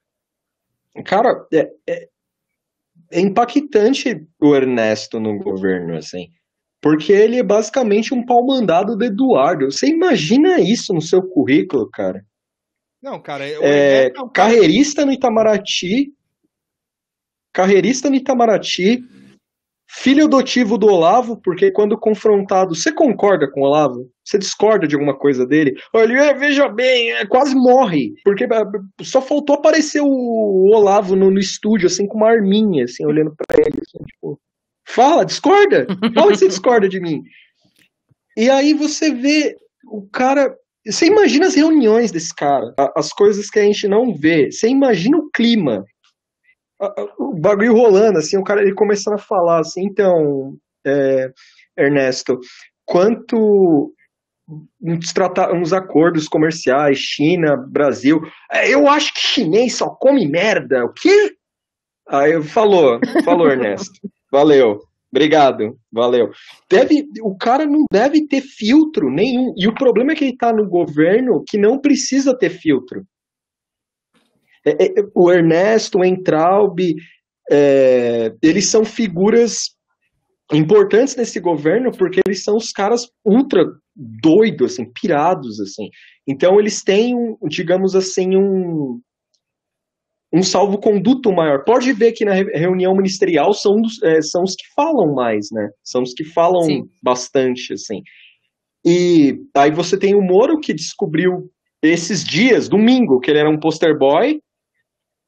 Cara, 1.02 1.46
é, 1.52 1.68
é, 1.88 2.08
é 3.10 3.20
impactante 3.20 4.24
o 4.40 4.54
Ernesto 4.54 5.18
no 5.18 5.38
governo, 5.38 5.96
assim. 5.96 6.28
Porque 6.80 7.12
ele 7.12 7.38
é 7.38 7.42
basicamente 7.42 8.14
um 8.14 8.24
pau 8.24 8.46
mandado 8.46 8.96
do 8.96 9.04
Eduardo. 9.04 9.72
Você 9.72 9.88
imagina 9.88 10.60
isso 10.60 10.92
no 10.92 11.00
seu 11.00 11.22
currículo, 11.22 11.88
cara? 11.90 12.24
Não, 13.02 13.20
cara. 13.20 13.48
É, 13.48 14.06
é 14.06 14.12
carreirista 14.32 15.04
no 15.04 15.12
Itamaraty. 15.12 16.12
Carreirista 17.52 18.08
no 18.08 18.16
Itamaraty 18.16 19.02
filho 19.96 20.24
adotivo 20.24 20.76
do 20.76 20.86
Olavo, 20.86 21.40
porque 21.40 21.70
quando 21.70 21.98
confrontado, 21.98 22.74
você 22.74 22.92
concorda 22.92 23.50
com 23.50 23.60
o 23.60 23.64
Olavo? 23.64 24.10
Você 24.24 24.38
discorda 24.38 24.88
de 24.88 24.94
alguma 24.94 25.16
coisa 25.16 25.46
dele? 25.46 25.74
Olha, 25.92 26.12
é, 26.14 26.34
veja 26.34 26.68
bem, 26.68 27.12
é, 27.12 27.24
quase 27.26 27.54
morre, 27.54 28.12
porque 28.24 28.44
é, 28.44 28.48
só 29.02 29.20
faltou 29.20 29.56
aparecer 29.56 30.00
o 30.02 30.70
Olavo 30.74 31.14
no, 31.14 31.30
no 31.30 31.38
estúdio, 31.38 31.86
assim, 31.86 32.06
com 32.06 32.18
uma 32.18 32.30
arminha, 32.30 32.84
assim, 32.84 33.06
olhando 33.06 33.34
para 33.36 33.60
ele, 33.60 33.80
assim, 33.80 34.04
tipo, 34.04 34.40
fala, 34.86 35.24
discorda, 35.24 35.86
fala 36.14 36.32
que 36.32 36.38
você 36.38 36.48
discorda 36.48 36.88
de 36.88 37.00
mim. 37.00 37.22
E 38.36 38.50
aí 38.50 38.74
você 38.74 39.12
vê 39.12 39.56
o 39.86 40.08
cara, 40.10 40.54
você 40.84 41.06
imagina 41.06 41.46
as 41.46 41.54
reuniões 41.54 42.10
desse 42.10 42.34
cara, 42.34 42.74
as 42.96 43.12
coisas 43.12 43.48
que 43.48 43.58
a 43.58 43.62
gente 43.62 43.86
não 43.86 44.12
vê, 44.14 44.50
você 44.50 44.68
imagina 44.68 45.18
o 45.18 45.30
clima, 45.30 45.84
o 47.18 47.34
bagulho 47.38 47.72
rolando, 47.72 48.18
assim, 48.18 48.36
o 48.36 48.44
cara 48.44 48.62
ele 48.62 48.74
começando 48.74 49.14
a 49.14 49.18
falar 49.18 49.60
assim, 49.60 49.84
então, 49.84 50.56
é, 50.86 51.30
Ernesto, 51.78 52.38
quanto 52.84 53.92
uns, 54.82 55.12
uns 55.54 55.72
acordos 55.72 56.28
comerciais, 56.28 56.98
China, 56.98 57.56
Brasil, 57.56 58.20
é, 58.52 58.72
eu 58.72 58.88
acho 58.88 59.14
que 59.14 59.20
chinês 59.20 59.76
só 59.76 59.88
come 59.88 60.28
merda, 60.28 60.84
o 60.84 60.92
quê? 60.92 61.34
Aí 62.08 62.42
falou, 62.42 63.00
falou 63.24 63.50
Ernesto, 63.50 63.92
valeu, 64.30 64.80
obrigado, 65.10 65.78
valeu. 65.90 66.30
Deve, 66.68 67.06
o 67.22 67.36
cara 67.36 67.64
não 67.64 67.86
deve 67.90 68.26
ter 68.26 68.42
filtro 68.42 69.10
nenhum, 69.10 69.54
e 69.56 69.66
o 69.66 69.74
problema 69.74 70.12
é 70.12 70.14
que 70.14 70.24
ele 70.24 70.36
tá 70.36 70.52
no 70.52 70.68
governo 70.68 71.42
que 71.46 71.56
não 71.56 71.78
precisa 71.78 72.36
ter 72.36 72.50
filtro. 72.50 73.04
É, 74.64 74.84
é, 74.84 74.92
o 75.14 75.30
Ernesto, 75.30 75.98
o 75.98 76.04
Entraub, 76.04 76.78
é, 77.50 78.32
eles 78.42 78.68
são 78.70 78.84
figuras 78.84 79.74
importantes 80.52 81.16
nesse 81.16 81.40
governo 81.40 81.90
porque 81.90 82.20
eles 82.26 82.42
são 82.42 82.56
os 82.56 82.70
caras 82.70 83.08
ultra 83.24 83.64
doidos, 83.94 84.72
assim, 84.72 84.90
pirados, 84.92 85.60
assim. 85.60 85.88
Então 86.26 86.58
eles 86.58 86.82
têm, 86.82 87.14
um, 87.14 87.36
digamos 87.48 87.94
assim, 87.94 88.36
um, 88.36 89.00
um 90.32 90.42
salvo-conduto 90.42 91.32
maior. 91.32 91.64
Pode 91.64 91.92
ver 91.92 92.12
que 92.12 92.24
na 92.24 92.34
reunião 92.34 92.94
ministerial 92.94 93.52
são, 93.52 93.80
dos, 93.80 94.02
é, 94.02 94.20
são 94.20 94.42
os 94.42 94.54
que 94.54 94.64
falam 94.74 95.14
mais, 95.14 95.46
né? 95.52 95.68
São 95.82 96.02
os 96.02 96.12
que 96.12 96.24
falam 96.24 96.62
Sim. 96.62 96.82
bastante, 97.02 97.72
assim. 97.72 98.02
E 98.84 99.38
aí 99.56 99.70
você 99.70 99.98
tem 99.98 100.14
o 100.14 100.20
Moro 100.20 100.60
que 100.60 100.74
descobriu 100.74 101.50
esses 101.82 102.24
dias, 102.24 102.68
domingo, 102.68 103.20
que 103.20 103.30
ele 103.30 103.38
era 103.38 103.48
um 103.48 103.58
poster 103.58 103.96
boy, 103.96 104.40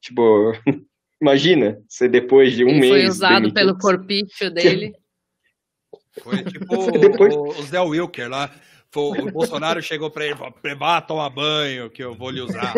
Tipo, 0.07 0.53
imagina, 1.21 1.79
você 1.89 2.09
depois 2.09 2.53
de 2.53 2.65
um 2.65 2.69
Ele 2.69 2.81
mês. 2.81 2.93
Foi 2.93 3.07
usado 3.07 3.35
demitido. 3.35 3.55
pelo 3.55 3.79
corpício 3.79 4.51
dele. 4.51 4.95
Foi 6.23 6.43
tipo 6.45 6.91
depois... 6.99 7.35
o, 7.35 7.49
o 7.49 7.63
Zé 7.65 7.81
Wilker 7.81 8.31
lá. 8.31 8.51
Foi, 8.91 9.21
o 9.21 9.31
Bolsonaro 9.31 9.83
chegou 9.83 10.11
para 10.11 10.25
ele 10.25 10.35
e 10.35 10.37
falou: 10.37 10.55
vá 10.79 11.01
tomar 11.01 11.29
banho, 11.29 11.91
que 11.91 12.03
eu 12.03 12.15
vou 12.15 12.31
lhe 12.31 12.41
usar. 12.41 12.73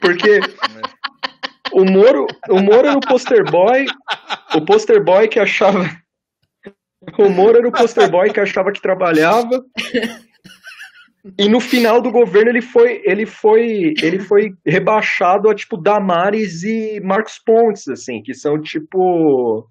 Porque 0.00 0.40
o 1.72 1.84
Moro, 1.84 2.26
o 2.50 2.60
Moro 2.60 2.86
era 2.86 2.98
o 2.98 3.00
poster 3.00 3.48
boy, 3.50 3.86
o 4.54 4.60
poster 4.62 5.02
boy 5.02 5.26
que 5.28 5.38
achava 5.38 5.88
O 7.16 7.30
Moro 7.30 7.58
era 7.58 7.68
o 7.68 7.72
poster 7.72 8.10
boy 8.10 8.30
que 8.30 8.40
achava 8.40 8.72
que 8.72 8.82
trabalhava. 8.82 9.64
E 11.38 11.48
no 11.48 11.60
final 11.60 12.00
do 12.00 12.10
governo 12.10 12.50
ele 12.50 12.62
foi, 12.62 13.02
ele 13.04 13.26
foi, 13.26 13.94
ele 14.02 14.18
foi 14.18 14.52
rebaixado 14.64 15.48
a 15.48 15.54
tipo 15.54 15.76
Damares 15.76 16.62
e 16.62 17.00
Marcos 17.00 17.38
Pontes, 17.44 17.88
assim, 17.88 18.22
que 18.22 18.32
são 18.34 18.60
tipo 18.60 19.66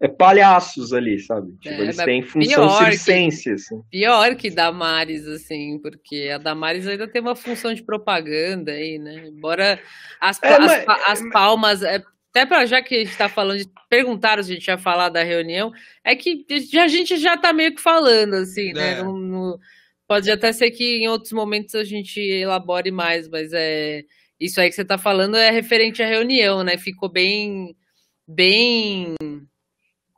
é, 0.00 0.06
palhaços 0.08 0.92
ali, 0.92 1.18
sabe? 1.18 1.52
Tipo, 1.60 1.74
É, 1.74 1.80
eles 1.80 1.96
têm 1.96 2.22
função 2.22 2.66
pior 2.68 2.78
que- 2.90 2.96
circense, 2.96 3.50
assim. 3.50 3.80
Pior 3.90 4.34
que 4.36 4.48
Damares, 4.50 5.26
assim, 5.26 5.78
porque 5.82 6.30
a 6.32 6.38
Damares 6.38 6.86
ainda 6.86 7.08
tem 7.08 7.20
uma 7.20 7.34
função 7.34 7.74
de 7.74 7.82
propaganda 7.82 8.70
aí, 8.72 8.98
né? 8.98 9.26
Embora 9.26 9.78
as, 10.20 10.40
É, 10.42 10.52
as 10.54 10.58
mas- 10.66 10.84
pa- 10.84 11.02
as 11.06 11.30
palmas, 11.30 11.82
é, 11.82 12.00
até 12.30 12.46
para 12.46 12.64
já 12.66 12.80
que 12.80 12.94
a 12.94 12.98
gente 12.98 13.10
está 13.10 13.28
falando, 13.28 13.58
de, 13.58 13.66
perguntaram 13.90 14.42
se 14.42 14.52
a 14.52 14.54
gente 14.54 14.68
ia 14.68 14.78
falar 14.78 15.08
da 15.08 15.22
reunião, 15.24 15.72
é 16.04 16.14
que 16.14 16.44
a 16.78 16.86
gente 16.88 17.16
já 17.16 17.34
está 17.34 17.52
meio 17.52 17.74
que 17.74 17.80
falando, 17.80 18.34
assim, 18.34 18.72
né? 18.72 18.98
É. 19.00 19.02
Não- 19.02 19.18
não- 19.18 19.58
pode 20.08 20.30
até 20.30 20.52
ser 20.52 20.70
que 20.72 20.96
em 20.96 21.08
outros 21.08 21.32
momentos 21.32 21.74
a 21.74 21.84
gente 21.84 22.18
elabore 22.20 22.90
mais, 22.90 23.28
mas 23.28 23.52
é 23.52 24.02
isso 24.40 24.60
aí 24.60 24.68
que 24.70 24.74
você 24.74 24.82
está 24.82 24.96
falando 24.98 25.36
é 25.36 25.50
referente 25.50 26.02
à 26.02 26.06
reunião, 26.06 26.64
né? 26.64 26.78
Ficou 26.78 27.08
bem, 27.10 27.76
bem 28.26 29.14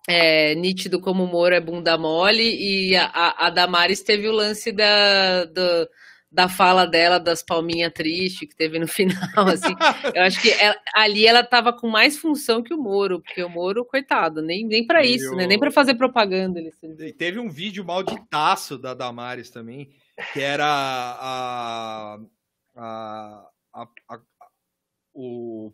é, 0.08 0.54
nítido 0.54 1.00
como 1.00 1.24
o 1.24 1.26
Moro 1.26 1.54
é 1.54 1.60
bunda 1.60 1.96
mole 1.98 2.42
e 2.42 2.96
a, 2.96 3.06
a, 3.46 3.50
Damares 3.50 4.02
teve 4.02 4.28
o 4.28 4.32
lance 4.32 4.72
da, 4.72 5.44
do- 5.44 5.88
da 6.32 6.48
fala 6.48 6.86
dela, 6.86 7.18
das 7.18 7.42
palminhas 7.42 7.92
tristes 7.92 8.48
que 8.48 8.54
teve 8.54 8.78
no 8.78 8.86
final, 9.34 9.48
assim. 9.48 9.74
Eu 10.14 10.22
acho 10.22 10.40
que 10.40 10.50
ela- 10.52 10.76
ali 10.94 11.26
ela 11.26 11.42
tava 11.42 11.72
com 11.72 11.88
mais 11.88 12.16
função 12.18 12.62
que 12.62 12.72
o 12.72 12.78
Moro, 12.78 13.20
porque 13.20 13.42
o 13.42 13.48
Moro, 13.48 13.84
coitado, 13.84 14.40
nem, 14.40 14.64
nem 14.64 14.86
para 14.86 15.02
isso, 15.04 15.32
o- 15.32 15.36
né? 15.36 15.46
Nem 15.46 15.58
para 15.58 15.70
fazer 15.72 15.94
propaganda 15.94 16.60
ele. 16.60 16.72
E 17.00 17.12
teve 17.12 17.38
um 17.40 17.50
vídeo 17.50 17.84
malditaço 17.84 18.78
da 18.78 18.94
Damares 18.94 19.50
também, 19.50 19.90
que 20.32 20.40
era 20.40 20.64
a. 20.66 22.18
a, 22.76 23.46
a, 23.74 23.88
a- 24.08 24.20
o. 25.12 25.72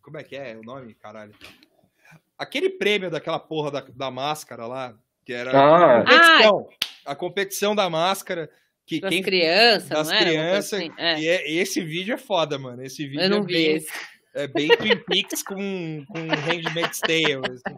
Como 0.00 0.16
é 0.16 0.24
que 0.24 0.34
é 0.36 0.56
o 0.56 0.62
nome, 0.62 0.94
caralho? 0.94 1.34
Aquele 2.38 2.70
prêmio 2.70 3.10
daquela 3.10 3.38
porra 3.38 3.70
da, 3.70 3.80
da 3.94 4.10
máscara 4.10 4.66
lá, 4.66 4.94
que 5.24 5.32
era 5.34 5.50
Ah. 5.52 5.98
a 5.98 6.02
competição. 6.02 6.68
A 7.04 7.14
competição 7.14 7.74
da 7.76 7.90
máscara. 7.90 8.50
Que 8.88 9.00
Das 9.00 9.10
quem, 9.10 9.22
crianças, 9.22 9.88
das 9.90 10.08
não 10.08 10.18
crianças. 10.18 10.72
assim? 10.72 10.90
É, 10.96 11.20
E 11.20 11.28
é- 11.28 11.50
esse 11.52 11.80
vídeo 11.84 12.14
é 12.14 12.18
foda, 12.18 12.58
mano. 12.58 12.82
Esse 12.82 13.06
vídeo 13.06 13.20
eu 13.20 13.28
não 13.30 13.38
é 13.38 13.42
vi 13.42 13.52
bem, 13.52 13.76
esse. 13.76 13.92
é 14.34 14.46
bem 14.46 14.68
Twin 14.68 14.96
Peaks 15.06 15.42
com, 15.42 16.04
com 16.08 16.18
Handmaid's 16.20 16.98
Tale. 17.00 17.34
assim. 17.44 17.76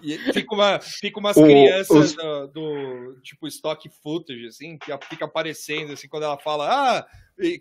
E 0.00 0.16
fica, 0.32 0.54
uma, 0.54 0.78
fica 0.80 1.18
umas 1.18 1.36
O- 1.36 1.42
crianças 1.42 2.10
os- 2.10 2.14
do, 2.14 2.46
do, 2.46 3.20
tipo 3.20 3.48
stock 3.48 3.88
footage, 4.00 4.46
assim, 4.46 4.78
que 4.78 4.92
fica 5.10 5.24
aparecendo, 5.24 5.92
assim, 5.92 6.06
quando 6.06 6.22
ela 6.22 6.38
fala, 6.38 6.68
ah, 7.00 7.06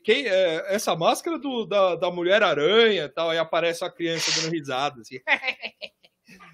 quem, 0.04 0.28
é, 0.28 0.66
essa 0.76 0.96
máscara 0.96 1.40
do, 1.40 1.66
da, 1.66 1.96
da 1.96 2.12
Mulher-Aranha 2.12 3.06
e 3.06 3.10
tal, 3.10 3.32
aí 3.32 3.40
aparece 3.40 3.84
uma 3.84 3.90
criança 3.92 4.32
dando 4.40 4.54
risada, 4.54 5.02
assim. 5.02 5.18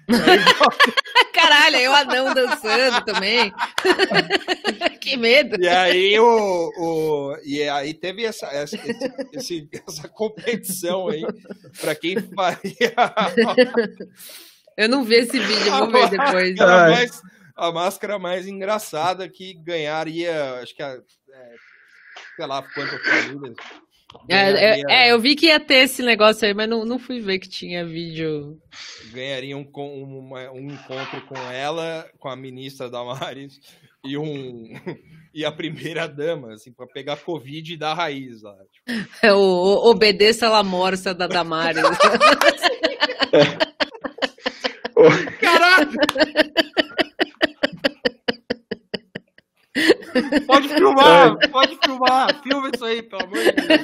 Caralho, 1.34 1.76
aí 1.76 1.88
o 1.88 1.94
anão 1.94 2.34
dançando 2.34 3.04
também. 3.04 3.52
que 5.00 5.16
medo. 5.16 5.56
E 5.60 5.68
aí 5.68 6.18
o, 6.18 6.70
o 6.76 7.36
e 7.44 7.62
aí 7.68 7.92
teve 7.94 8.24
essa 8.24 8.46
essa, 8.46 8.76
esse- 9.32 9.68
essa 9.86 10.08
competição 10.08 11.08
aí 11.08 11.22
para 11.80 11.94
quem 11.94 12.16
faria 12.34 12.94
Eu 14.76 14.88
não 14.88 15.04
vi 15.04 15.14
esse 15.16 15.38
vídeo, 15.38 15.66
eu 15.68 15.78
vou 15.78 15.90
ver 15.90 16.10
depois. 16.10 16.58
a 17.56 17.70
máscara 17.70 18.18
mais 18.18 18.46
engraçada 18.48 19.28
que 19.28 19.54
ganharia, 19.54 20.54
acho 20.60 20.74
que 20.74 20.82
a, 20.82 20.88
é, 20.88 21.54
sei 22.36 22.46
lá 22.46 22.60
quantas 22.62 23.00
famílias. 23.02 23.54
É, 24.28 24.34
é, 24.36 24.52
ganharia- 24.52 24.84
é, 24.88 25.12
eu 25.12 25.20
vi 25.20 25.34
que 25.34 25.46
ia 25.46 25.60
ter 25.60 25.84
esse 25.84 26.02
negócio 26.02 26.46
aí, 26.46 26.54
mas 26.54 26.68
não, 26.68 26.84
não 26.84 26.98
fui 26.98 27.20
ver 27.20 27.38
que 27.38 27.48
tinha 27.48 27.84
vídeo. 27.84 28.58
ganharia 29.12 29.56
um, 29.56 29.66
uma- 29.74 30.50
um 30.52 30.70
encontro 30.70 31.20
com 31.26 31.36
ela, 31.50 32.08
com 32.18 32.28
a 32.28 32.36
ministra 32.36 32.88
Damares 32.90 33.58
e 34.04 34.16
um 34.16 34.68
e 35.34 35.44
a 35.44 35.50
primeira 35.52 36.06
dama, 36.06 36.52
assim, 36.54 36.72
para 36.72 36.86
pegar 36.86 37.16
covid 37.16 37.72
e 37.72 37.76
dar 37.76 37.94
raiz 37.94 38.42
lá. 38.42 38.54
tipo. 38.72 39.08
É 39.22 39.32
o, 39.34 39.38
o 39.38 39.90
Obedeça 39.90 40.48
La 40.48 40.62
Morsa 40.62 41.12
da 41.14 41.26
Damares. 41.26 41.82
Caralho! 45.40 45.90
Pode 50.46 50.68
filmar, 50.68 51.36
pode 51.50 51.78
filmar, 51.82 52.42
filma 52.42 52.70
isso 52.72 52.84
aí, 52.84 53.02
pelo 53.02 53.22
amor 53.22 53.38
de 53.38 53.52
Deus. 53.52 53.80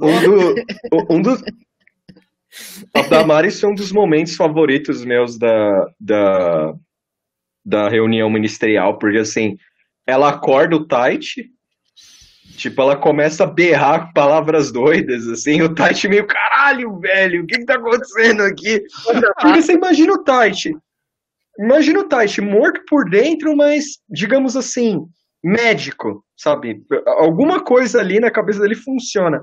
Um, 0.00 0.20
do, 0.20 1.14
um 1.14 1.22
dos. 1.22 1.42
A 2.92 3.02
Damares 3.02 3.60
foi 3.60 3.70
um 3.70 3.74
dos 3.74 3.90
momentos 3.90 4.36
favoritos 4.36 5.04
meus 5.04 5.38
da, 5.38 5.88
da, 5.98 6.74
da 7.64 7.88
reunião 7.88 8.30
ministerial, 8.30 8.98
porque 8.98 9.18
assim, 9.18 9.56
ela 10.06 10.28
acorda 10.28 10.76
o 10.76 10.86
Tite, 10.86 11.50
tipo, 12.56 12.80
ela 12.82 12.96
começa 12.96 13.44
a 13.44 13.48
berrar 13.48 14.12
palavras 14.12 14.70
doidas, 14.70 15.26
assim, 15.26 15.62
o 15.62 15.74
Tite 15.74 16.08
meio, 16.08 16.26
caralho, 16.26 16.98
velho, 16.98 17.42
o 17.42 17.46
que 17.46 17.58
que 17.58 17.64
tá 17.64 17.74
acontecendo 17.74 18.42
aqui? 18.42 18.82
Porque 19.40 19.62
você 19.62 19.72
imagina 19.72 20.12
o 20.12 20.22
Tite, 20.22 20.76
imagina 21.58 22.00
o 22.00 22.08
Tite 22.08 22.40
morto 22.40 22.80
por 22.88 23.08
dentro, 23.08 23.56
mas, 23.56 23.84
digamos 24.08 24.56
assim, 24.56 25.00
médico, 25.42 26.24
sabe? 26.36 26.82
Alguma 27.06 27.62
coisa 27.62 28.00
ali 28.00 28.18
na 28.18 28.30
cabeça 28.30 28.60
dele 28.60 28.74
funciona. 28.74 29.42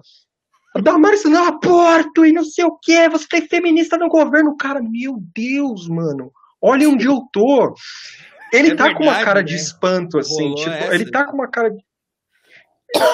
A 0.75 0.79
Damares 0.79 1.23
não 1.25 1.45
aporto 1.47 2.25
e 2.25 2.31
não 2.31 2.45
sei 2.45 2.63
o 2.65 2.77
que, 2.81 3.09
você 3.09 3.27
tem 3.27 3.47
feminista 3.47 3.97
no 3.97 4.07
governo. 4.07 4.55
Cara, 4.55 4.81
meu 4.81 5.17
Deus, 5.35 5.87
mano. 5.87 6.31
Olha 6.61 6.89
onde 6.89 7.05
eu 7.05 7.21
tô. 7.33 7.75
Ele 8.53 8.71
É 8.71 8.75
tá 8.75 8.93
com 8.93 9.03
uma 9.03 9.11
verdade, 9.13 9.25
cara 9.25 9.39
né? 9.39 9.45
de 9.45 9.55
espanto, 9.55 10.17
assim, 10.17 10.53
tipo, 10.55 10.93
ele 10.93 11.09
tá 11.09 11.25
com 11.25 11.33
uma 11.33 11.49
cara 11.49 11.69
de... 11.69 11.81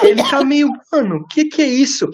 Ele 0.02 0.22
tá 0.28 0.44
meio, 0.44 0.72
mano, 0.92 1.16
o 1.16 1.26
que 1.26 1.44
que 1.44 1.62
é 1.62 1.66
isso? 1.66 2.10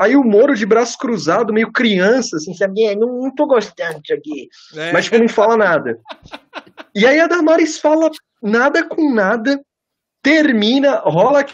Aí 0.00 0.16
o 0.16 0.24
Moro 0.24 0.54
de 0.54 0.64
braço 0.66 0.96
cruzado, 0.98 1.52
meio 1.52 1.70
criança, 1.70 2.36
assim, 2.36 2.54
sabe? 2.54 2.84
"É, 2.84 2.94
Não, 2.96 3.08
não 3.22 3.34
tô 3.34 3.46
gostando 3.46 4.00
disso 4.00 4.14
aqui. 4.14 4.48
É, 4.76 4.92
Mas, 4.92 5.04
tipo, 5.04 5.18
não 5.18 5.28
fala 5.28 5.56
nada. 5.56 5.98
E 6.94 7.06
aí 7.06 7.18
a 7.20 7.26
Damares 7.26 7.78
fala 7.78 8.10
nada 8.42 8.86
com 8.86 9.14
nada, 9.14 9.58
termina, 10.22 10.96
rola 10.96 11.44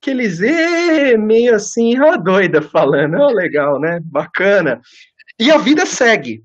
aqueles 0.00 0.40
"Ê", 0.40 1.16
meio 1.18 1.54
assim, 1.54 2.00
ó, 2.00 2.16
doida 2.16 2.62
falando, 2.62 3.16
ó, 3.18 3.28
legal, 3.28 3.78
né? 3.78 4.00
Bacana. 4.02 4.80
E 5.38 5.50
a 5.50 5.58
vida 5.58 5.84
segue. 5.84 6.42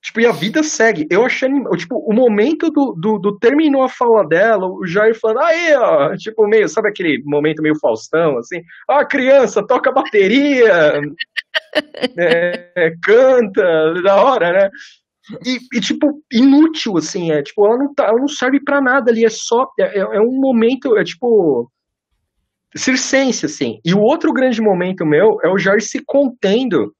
Tipo, 0.00 0.20
e 0.20 0.26
a 0.26 0.32
vida 0.32 0.62
segue. 0.62 1.06
Eu 1.10 1.24
achei, 1.24 1.48
tipo, 1.76 1.98
o 1.98 2.12
momento 2.14 2.70
do, 2.70 2.92
do, 2.92 3.18
do 3.18 3.38
terminou 3.38 3.82
a 3.82 3.88
fala 3.88 4.26
dela, 4.26 4.66
o 4.66 4.86
Jair 4.86 5.18
falando, 5.18 5.40
aí, 5.40 5.74
ó, 5.74 6.16
tipo, 6.16 6.46
meio, 6.46 6.68
sabe 6.68 6.88
aquele 6.88 7.22
momento 7.24 7.62
meio 7.62 7.78
Faustão, 7.78 8.38
assim, 8.38 8.62
ah, 8.88 9.04
criança, 9.04 9.66
toca 9.66 9.90
bateria, 9.90 11.00
é, 12.16 12.92
canta, 13.02 13.94
da 14.02 14.22
hora, 14.22 14.52
né? 14.52 14.70
E, 15.44 15.58
e, 15.76 15.80
tipo, 15.80 16.22
inútil, 16.32 16.96
assim, 16.96 17.32
é, 17.32 17.42
tipo, 17.42 17.66
ela 17.66 17.76
não, 17.76 17.92
tá, 17.92 18.04
ela 18.04 18.18
não 18.18 18.28
serve 18.28 18.60
pra 18.60 18.80
nada 18.80 19.10
ali, 19.10 19.24
é 19.24 19.28
só, 19.28 19.68
é, 19.78 19.98
é 19.98 20.00
é 20.00 20.20
um 20.20 20.40
momento, 20.40 20.96
é 20.96 21.02
tipo, 21.02 21.70
circense, 22.74 23.46
assim. 23.46 23.80
E 23.84 23.92
o 23.92 24.00
outro 24.00 24.32
grande 24.32 24.60
momento 24.60 25.04
meu 25.04 25.38
é 25.42 25.48
o 25.48 25.58
Jair 25.58 25.82
se 25.82 26.02
contendo 26.06 26.94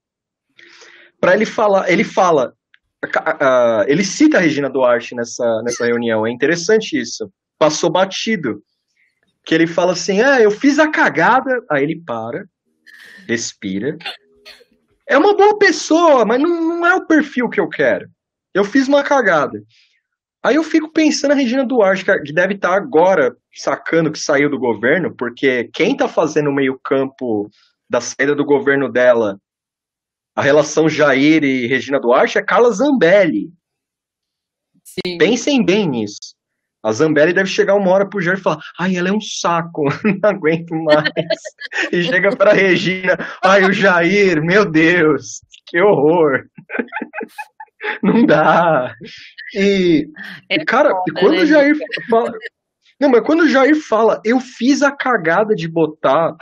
pra 1.20 1.34
ele 1.34 1.46
falar, 1.46 1.90
ele 1.90 2.04
fala, 2.04 2.54
ele 3.86 4.04
cita 4.04 4.38
a 4.38 4.40
Regina 4.40 4.68
Duarte 4.68 5.14
nessa, 5.14 5.62
nessa 5.62 5.86
reunião, 5.86 6.26
é 6.26 6.30
interessante 6.30 6.98
isso, 6.98 7.30
passou 7.58 7.90
batido, 7.90 8.62
que 9.44 9.54
ele 9.54 9.66
fala 9.66 9.92
assim, 9.92 10.20
ah, 10.20 10.40
eu 10.40 10.50
fiz 10.50 10.78
a 10.78 10.90
cagada, 10.90 11.62
aí 11.70 11.82
ele 11.82 12.02
para, 12.04 12.44
respira, 13.26 13.96
é 15.06 15.16
uma 15.16 15.34
boa 15.36 15.58
pessoa, 15.58 16.24
mas 16.24 16.40
não, 16.40 16.48
não 16.78 16.86
é 16.86 16.94
o 16.94 17.06
perfil 17.06 17.48
que 17.48 17.58
eu 17.58 17.68
quero. 17.68 18.06
Eu 18.52 18.62
fiz 18.62 18.88
uma 18.88 19.02
cagada. 19.02 19.62
Aí 20.42 20.56
eu 20.56 20.62
fico 20.62 20.92
pensando 20.92 21.30
na 21.30 21.36
Regina 21.36 21.64
Duarte, 21.64 22.04
que- 22.04 22.32
deve 22.32 22.54
estar 22.54 22.74
agora 22.74 23.34
sacando 23.54 24.12
que 24.12 24.18
saiu 24.18 24.50
do 24.50 24.58
governo, 24.58 25.14
porque 25.16 25.64
quem 25.72 25.96
tá 25.96 26.06
fazendo 26.06 26.50
o 26.50 26.54
meio-campo 26.54 27.50
da 27.88 28.00
saída 28.00 28.34
do 28.34 28.44
governo 28.44 28.90
dela, 28.90 29.40
a 30.38 30.40
relação 30.40 30.88
Jair 30.88 31.42
e 31.42 31.66
Regina 31.66 31.98
Duarte, 31.98 32.38
é 32.38 32.42
Carla 32.42 32.70
Zambelli. 32.70 33.50
Sim. 34.84 35.18
Pensem 35.18 35.64
bem 35.64 35.88
nisso. 35.88 36.36
A 36.80 36.92
Zambelli 36.92 37.32
deve 37.32 37.50
chegar 37.50 37.74
uma 37.74 37.90
hora 37.90 38.08
pro 38.08 38.20
Jair 38.20 38.38
e 38.38 38.40
falar: 38.40 38.60
ai, 38.78 38.96
ela 38.96 39.08
é 39.08 39.12
um 39.12 39.20
saco, 39.20 39.86
não 40.22 40.30
aguento 40.30 40.76
mais. 40.76 41.10
e 41.90 42.04
chega 42.04 42.36
pra 42.36 42.52
Regina: 42.52 43.18
ai, 43.42 43.64
o 43.64 43.72
Jair, 43.72 44.40
meu 44.40 44.64
Deus, 44.64 45.40
que 45.66 45.80
horror. 45.80 46.44
Não 48.02 48.26
dá. 48.26 48.92
E, 49.54 50.08
É 50.50 50.64
cara, 50.64 50.90
foda, 50.90 51.20
quando 51.20 51.36
né, 51.36 51.42
o 51.42 51.46
Jair 51.46 51.76
fala. 52.10 52.32
Não, 53.00 53.08
mas 53.08 53.22
quando 53.22 53.42
o 53.42 53.48
Jair 53.48 53.80
fala, 53.80 54.20
eu 54.24 54.40
fiz 54.40 54.82
a 54.82 54.90
cagada 54.90 55.54
de 55.54 55.68
botar. 55.68 56.36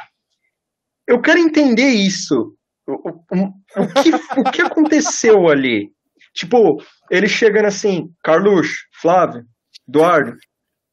Eu 1.06 1.20
quero 1.20 1.38
entender 1.38 1.90
isso. 1.90 2.55
O, 2.86 2.92
o- 2.92 3.24
o- 3.32 4.02
que, 4.02 4.40
o 4.40 4.44
que 4.52 4.62
aconteceu 4.62 5.48
ali? 5.48 5.90
Tipo, 6.34 6.82
ele 7.10 7.28
chegando 7.28 7.66
assim, 7.66 8.10
Carluxo, 8.22 8.76
Flávio, 9.00 9.44
Eduardo, 9.88 10.36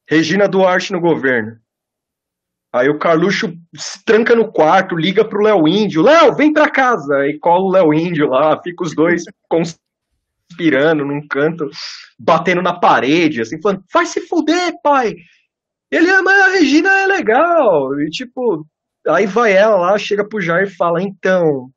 Regina 0.08 0.48
Duarte 0.48 0.92
no 0.92 1.00
governo. 1.00 1.56
Aí 2.72 2.88
o 2.88 2.98
Carluxo 2.98 3.54
se 3.76 4.04
tranca 4.04 4.34
no 4.34 4.50
quarto, 4.50 4.96
liga 4.96 5.24
pro 5.24 5.42
Léo 5.42 5.68
Índio. 5.68 6.02
Léo, 6.02 6.34
vem 6.34 6.52
pra 6.52 6.68
casa. 6.68 7.16
Aí 7.18 7.38
cola 7.38 7.64
o 7.64 7.70
Léo 7.70 7.94
Índio 7.94 8.28
lá, 8.28 8.60
fica 8.60 8.82
os 8.82 8.94
dois 8.94 9.22
conspirando 10.50 11.04
num 11.04 11.26
canto, 11.28 11.70
batendo 12.18 12.60
na 12.62 12.72
parede, 12.78 13.40
assim, 13.40 13.60
falando, 13.60 13.84
vai 13.92 14.06
se 14.06 14.20
fuder, 14.22 14.74
pai. 14.82 15.14
Ele, 15.90 16.10
mas 16.22 16.40
a 16.40 16.48
Regina 16.58 16.90
é 17.02 17.06
legal. 17.06 17.98
E 18.00 18.10
tipo, 18.10 18.66
aí 19.06 19.26
vai 19.26 19.52
ela 19.52 19.76
lá, 19.76 19.98
chega 19.98 20.26
pro 20.28 20.40
Jair 20.40 20.66
e 20.66 20.74
fala, 20.74 21.00
então, 21.00 21.70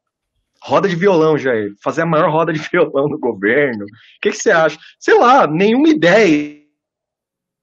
roda 0.68 0.90
de 0.90 0.96
violão, 0.96 1.38
Jair. 1.38 1.74
Fazer 1.82 2.02
a 2.02 2.06
maior 2.06 2.30
roda 2.30 2.52
de 2.52 2.60
violão 2.70 3.08
do 3.08 3.18
governo. 3.18 3.86
O 3.86 3.88
que, 4.22 4.32
que 4.32 4.38
você 4.38 4.52
acha? 4.52 4.78
Sei 5.00 5.18
lá, 5.18 5.48
nenhuma 5.48 5.88
ideia. 5.90 6.62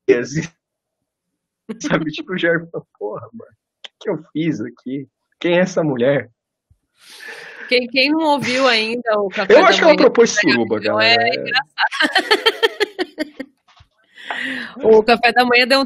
Sabe, 1.80 2.10
tipo, 2.10 2.32
o 2.32 2.38
Jair 2.38 2.66
fala, 2.70 2.84
porra, 2.98 3.28
mano, 3.32 3.50
o 3.50 3.82
que, 3.82 3.90
que 4.00 4.10
eu 4.10 4.18
fiz 4.32 4.60
aqui? 4.60 5.06
Quem 5.38 5.58
é 5.58 5.60
essa 5.60 5.82
mulher? 5.82 6.30
Quem, 7.68 7.86
quem 7.88 8.10
não 8.10 8.20
ouviu 8.20 8.66
ainda 8.66 9.18
o 9.18 9.28
café 9.28 9.54
Eu 9.54 9.64
acho 9.64 9.78
que 9.78 9.84
ela 9.84 9.96
propôs 9.96 10.30
suruba, 10.30 10.76
é 10.76 10.80
galera. 10.80 11.24
o 14.82 15.02
café 15.02 15.32
da 15.32 15.44
manhã 15.44 15.66
deu 15.66 15.80
um 15.80 15.84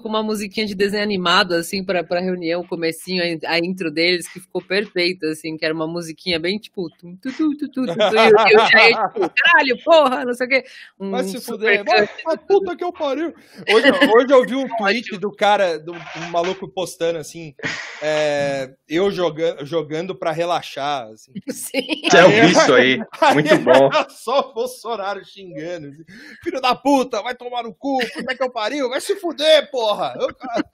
com 0.00 0.08
uma 0.08 0.22
musiquinha 0.22 0.64
de 0.66 0.74
desenho 0.74 1.02
animado, 1.02 1.52
assim, 1.52 1.82
pra, 1.84 2.04
pra 2.04 2.20
reunião, 2.20 2.60
o 2.60 2.66
comecinho, 2.66 3.22
a, 3.44 3.50
a 3.54 3.58
intro 3.58 3.90
deles, 3.90 4.28
que 4.28 4.38
ficou 4.38 4.62
perfeita, 4.62 5.26
assim, 5.28 5.56
que 5.56 5.64
era 5.64 5.74
uma 5.74 5.86
musiquinha 5.88 6.38
bem, 6.38 6.58
tipo, 6.58 6.88
tum, 6.90 7.16
tu, 7.16 7.32
tu, 7.32 7.56
tu, 7.56 7.68
tu, 7.68 7.86
tu, 7.86 7.86
tu, 7.86 7.90
e 7.92 8.32
o- 8.32 8.48
e 8.48 8.56
o 8.56 8.66
Jair, 8.68 8.96
tipo, 9.12 9.30
caralho, 9.36 9.78
porra, 9.84 10.24
não 10.24 10.32
sei 10.34 10.46
o 10.46 10.50
quê. 10.50 10.64
Um 11.00 11.10
Vai 11.10 11.24
se 11.24 11.40
fuder. 11.40 11.84
Vai, 11.84 12.08
vai, 12.24 12.36
puta 12.38 12.76
que 12.76 12.84
eu 12.84 12.92
pariu. 12.92 13.34
Hoje, 13.68 13.86
hoje 14.16 14.26
eu 14.30 14.44
vi 14.46 14.54
um 14.54 14.68
tweet 14.78 15.18
do 15.18 15.32
cara, 15.32 15.76
do 15.78 15.92
um 15.92 16.30
maluco 16.30 16.68
postando 16.68 17.18
assim, 17.18 17.52
é, 18.00 18.74
eu 18.88 19.10
jogando, 19.10 19.66
jogando 19.66 20.14
pra 20.14 20.30
relaxar. 20.30 21.08
Assim. 21.08 21.32
Sim. 21.50 22.02
Eu 22.14 22.30
vi 22.30 22.52
isso 22.52 22.74
aí. 22.74 22.98
Muito 23.32 23.58
bom. 23.58 23.86
Era 23.92 24.08
só 24.08 24.40
o 24.50 24.54
Bolsonaro 24.54 25.24
xingando. 25.24 25.88
assim, 25.88 26.04
Filho 26.42 26.60
da 26.60 26.74
puta, 26.74 27.20
vai 27.22 27.34
tomar 27.34 27.62
no 27.64 27.74
cu, 27.74 27.98
puta 28.14 28.34
que 28.36 28.42
eu 28.42 28.50
pariu, 28.50 28.88
vai 28.88 29.00
se 29.00 29.16
fuder, 29.16 29.63
porra. 29.64 30.14
Eu, 30.18 30.34
cara, 30.34 30.64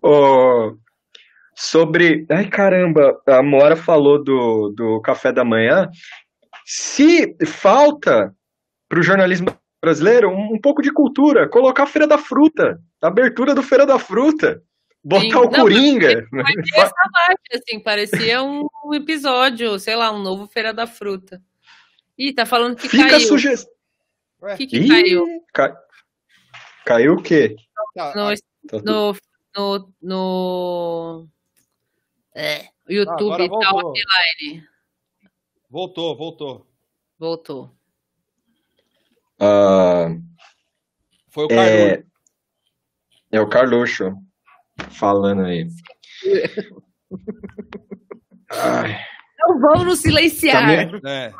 Ô, 0.02 0.76
sobre. 1.54 2.26
Ai, 2.30 2.48
caramba, 2.48 3.20
a 3.26 3.42
Mora 3.42 3.76
falou 3.76 4.22
do, 4.22 4.72
do 4.76 5.00
café 5.00 5.32
da 5.32 5.44
manhã. 5.44 5.88
Se 6.64 7.36
falta 7.46 8.34
para 8.88 9.00
o 9.00 9.02
jornalismo 9.02 9.48
brasileiro 9.80 10.30
um, 10.30 10.54
um 10.54 10.60
pouco 10.60 10.82
de 10.82 10.92
cultura, 10.92 11.48
colocar 11.48 11.84
a 11.84 11.86
Feira 11.86 12.06
da 12.06 12.18
Fruta, 12.18 12.80
a 13.00 13.06
abertura 13.06 13.54
do 13.54 13.62
Feira 13.62 13.86
da 13.86 13.98
Fruta, 13.98 14.62
botar 15.02 15.22
Sim. 15.22 15.34
o 15.34 15.44
Não, 15.44 15.50
Coringa. 15.50 16.26
Parecia 16.30 16.82
essa 16.82 16.94
vibe, 17.28 17.62
assim, 17.62 17.80
parecia 17.80 18.42
um, 18.42 18.66
episódio, 18.92 19.78
sei 19.78 19.96
lá, 19.96 20.12
um 20.12 20.22
novo 20.22 20.46
Feira 20.46 20.72
da 20.72 20.86
Fruta. 20.86 21.40
Ih, 22.16 22.32
tá 22.32 22.44
falando 22.44 22.76
que 22.76 22.88
Fica 22.88 23.06
a 23.06 23.10
caiu. 23.10 23.26
sugestão. 23.26 23.72
O 24.40 24.56
que, 24.56 24.66
que 24.66 24.88
caiu? 24.88 25.24
Ca... 25.52 25.76
Caiu 26.88 27.14
o 27.16 27.22
quê? 27.22 27.54
tá, 27.94 28.14
No, 28.16 28.34
Tá 28.34 28.78
tudo- 28.80 28.84
no, 28.84 29.14
no, 29.54 29.92
no 30.02 31.28
é, 32.34 32.68
o 32.88 32.92
YouTube 32.92 33.36
tá 33.36 33.46
voltou. 33.46 33.92
offline. 33.92 34.64
Voltou, 35.70 36.16
voltou. 36.16 36.66
Voltou. 37.18 37.70
Ah, 39.38 40.08
Foi 41.28 41.44
o 41.44 41.48
Carlos. 41.48 41.64
é, 41.70 42.04
é 43.32 43.40
o 43.40 43.48
Carluxo 43.50 44.14
falando 44.90 45.42
aí. 45.44 45.68
Ai, 48.50 48.98
Então 49.34 49.60
vamos 49.60 49.84
nos 49.84 49.98
silenciar. 50.00 50.62
Caminho- 50.86 51.06
É. 51.06 51.32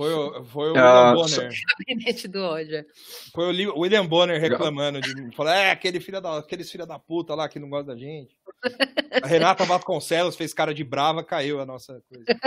Foi 0.00 0.14
o, 0.14 0.44
foi 0.44 0.70
o 0.72 0.78
Ah, 0.78 1.12
William 1.12 1.14
Bonner. 1.14 1.52
Gabinete 1.86 2.26
do 2.26 2.40
ódio. 2.42 2.86
Foi 3.34 3.44
o 3.44 3.50
Li- 3.50 3.68
William 3.68 4.06
Bonner 4.06 4.40
reclamando 4.40 4.98
de 4.98 5.14
mim. 5.14 5.30
Falou, 5.32 5.52
é, 5.52 5.70
aquele 5.70 6.00
filho 6.00 6.22
da, 6.22 6.38
aqueles 6.38 6.70
filha 6.70 6.86
da 6.86 6.98
puta 6.98 7.34
lá 7.34 7.50
que 7.50 7.58
não 7.58 7.68
gosta 7.68 7.92
da 7.92 7.98
gente. 7.98 8.34
A 9.22 9.26
Renata 9.26 9.66
Vasconcelos 9.66 10.36
fez 10.36 10.54
cara 10.54 10.72
de 10.72 10.82
brava, 10.82 11.22
caiu 11.22 11.60
a 11.60 11.66
nossa 11.66 12.02
coisa. 12.08 12.24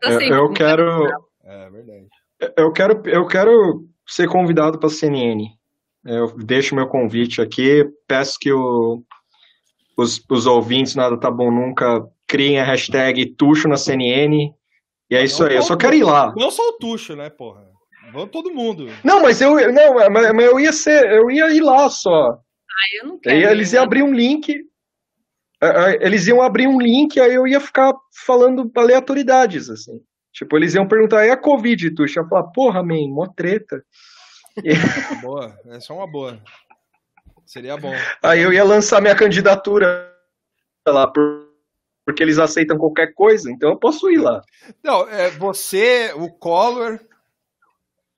Tá 0.00 0.10
eu, 0.10 0.20
eu 0.20 0.52
quero. 0.52 1.06
É 1.44 1.70
verdade. 1.70 2.06
Eu 2.56 2.72
quero, 2.72 3.02
eu 3.08 3.26
quero 3.26 3.84
ser 4.06 4.28
convidado 4.28 4.78
para 4.78 4.86
a 4.88 4.92
CNN. 4.92 5.44
Eu 6.04 6.36
deixo 6.38 6.74
meu 6.74 6.86
convite 6.86 7.40
aqui. 7.40 7.84
Peço 8.06 8.38
que 8.40 8.52
o- 8.52 9.02
os, 9.96 10.22
os 10.30 10.46
ouvintes 10.46 10.94
Nada 10.94 11.18
Tá 11.18 11.30
Bom 11.30 11.50
Nunca 11.50 12.06
criem 12.28 12.60
a 12.60 12.64
hashtag 12.64 13.26
Tuxo 13.34 13.66
na 13.68 13.76
CNN. 13.76 14.52
E 15.10 15.16
é 15.16 15.24
isso 15.24 15.42
aí. 15.44 15.56
Eu 15.56 15.62
só 15.62 15.76
quero 15.76 15.94
ir 15.96 16.04
lá. 16.04 16.32
Não 16.36 16.50
só 16.50 16.62
o 16.68 16.72
Tuxo, 16.74 17.16
né, 17.16 17.30
porra? 17.30 17.66
Vamos 18.12 18.30
todo 18.30 18.50
mundo. 18.54 18.86
Não, 19.04 19.20
mas 19.22 19.40
eu 19.40 19.50
não, 19.72 19.94
mas 20.10 20.32
mas 20.32 20.46
eu 20.46 20.60
ia 20.60 20.72
ser, 20.72 21.10
eu 21.12 21.30
ia 21.30 21.48
ir 21.50 21.60
lá 21.60 21.88
só. 21.90 22.32
Aí 22.32 23.00
eu 23.02 23.06
não 23.08 23.14
Aí 23.14 23.20
quero. 23.40 23.50
eles 23.50 23.72
iam 23.72 23.82
abrir 23.84 24.02
um 24.02 24.12
link. 24.12 24.54
eh, 25.60 25.66
eh, 25.92 25.98
Eles 26.06 26.26
iam 26.26 26.40
abrir 26.40 26.66
um 26.68 26.80
link, 26.80 27.18
aí 27.20 27.34
eu 27.34 27.46
ia 27.46 27.60
ficar 27.60 27.92
falando 28.24 28.70
aleatoriedades, 28.76 29.68
assim. 29.68 30.00
Tipo, 30.32 30.56
eles 30.56 30.74
iam 30.74 30.86
perguntar, 30.86 31.26
e 31.26 31.30
a 31.30 31.36
Covid, 31.36 31.90
Tuxo? 31.94 32.18
Eu 32.18 32.22
ia 32.22 32.28
falar, 32.28 32.44
porra, 32.44 32.82
man, 32.82 33.08
mó 33.08 33.26
treta. 33.26 33.82
Boa, 35.22 35.54
essa 35.70 35.92
é 35.92 35.96
uma 35.96 36.06
boa. 36.10 36.40
Seria 37.46 37.76
bom. 37.76 37.92
Aí 38.22 38.40
eu 38.40 38.52
ia 38.52 38.62
lançar 38.64 39.00
minha 39.00 39.14
candidatura 39.16 40.12
lá, 40.86 41.06
por- 41.06 41.47
porque 42.08 42.22
eles 42.22 42.38
aceitam 42.38 42.78
qualquer 42.78 43.12
coisa, 43.12 43.50
então 43.52 43.68
eu 43.68 43.76
posso 43.76 44.10
ir 44.10 44.16
lá. 44.16 44.40
Não, 44.82 45.06
é, 45.06 45.28
você, 45.28 46.10
o 46.16 46.30
Collor, 46.30 46.98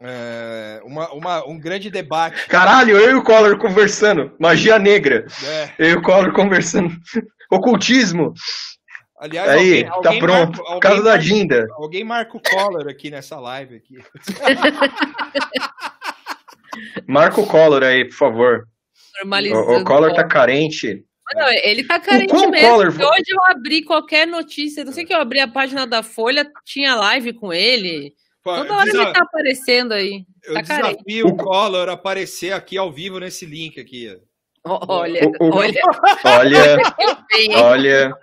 é, 0.01 0.81
uma, 0.85 1.13
uma- 1.13 1.45
um 1.49 1.59
grande 1.59 1.91
debate. 1.91 2.47
Caralho, 2.47 2.97
eu 2.97 3.11
e 3.11 3.15
o 3.15 3.23
Collor 3.25 3.59
conversando. 3.59 4.33
Magia 4.39 4.79
negra. 4.79 5.27
né? 5.43 5.75
Eu 5.77 5.87
e 5.89 5.95
o 5.95 6.03
Collor 6.03 6.33
conversando. 6.33 6.95
Ocultismo. 7.51 8.33
Aliás, 9.19 9.51
Aí, 9.51 9.59
alguém, 9.59 9.85
tá 9.85 9.93
alguém 9.97 10.19
pronto. 10.21 10.59
marca- 10.59 10.73
alguém 10.75 10.81
Casa 10.81 11.03
da 11.03 11.17
Dinda. 11.17 11.67
Alguém 11.73 12.05
marca 12.05 12.37
o 12.37 12.41
Collor 12.41 12.87
aqui 12.89 13.11
nessa 13.11 13.41
live 13.41 13.75
aqui. 13.75 13.99
Marca 17.09 17.41
o 17.41 17.47
Collor 17.47 17.83
aí, 17.83 18.05
por 18.05 18.15
favor. 18.15 18.69
O, 19.53 19.77
o 19.81 19.85
Collor 19.85 20.15
tá 20.15 20.23
carente. 20.25 21.05
Não, 21.35 21.49
ele 21.63 21.85
tá 21.87 21.99
carente 22.01 22.29
qual 22.29 22.51
mesmo. 22.51 23.03
Hoje 23.05 23.25
eu 23.29 23.45
abri 23.51 23.83
qualquer 23.83 24.27
notícia, 24.27 24.85
não 24.85 24.93
sei 24.93 25.05
que 25.05 25.15
eu 25.15 25.19
abri 25.21 25.39
a 25.41 25.49
página 25.49 25.87
da 25.87 26.03
Folha, 26.03 26.51
tinha 26.65 26.95
live 26.95 27.33
com 27.33 27.53
ele. 27.53 28.13
Toda 28.43 28.73
hora 28.75 28.85
Desa- 28.87 29.03
ele 29.03 29.13
tá 29.13 29.23
aparecendo 29.23 29.93
aí. 29.93 30.25
Eu 30.45 30.55
tá 30.55 30.63
carente. 30.63 30.93
desafio 31.05 31.27
o 31.27 31.31
O- 31.31 31.37
Collor 31.37 31.89
a 31.89 31.93
aparecer 31.93 32.53
aqui 32.53 32.79
ao 32.79 32.91
vivo 32.91 33.19
nesse 33.21 33.45
link 33.45 33.79
aqui. 33.79 34.17
Olha, 34.65 35.21
O- 35.41 35.47
o- 35.49 35.55
olha, 35.57 35.81
Olha, 36.25 36.77
olha. 37.63 38.15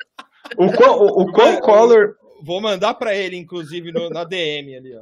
O 0.58 0.72
qual, 0.74 1.00
o, 1.02 1.22
o 1.24 1.32
quão 1.32 1.60
Collor, 1.60 2.16
Vou 2.40 2.62
mandar 2.62 2.94
pra 2.94 3.16
ele, 3.16 3.36
inclusive, 3.36 3.92
no- 3.92 4.10
na 4.12 4.24
DM 4.24 4.76
ali, 4.76 4.92
ó. 4.96 5.02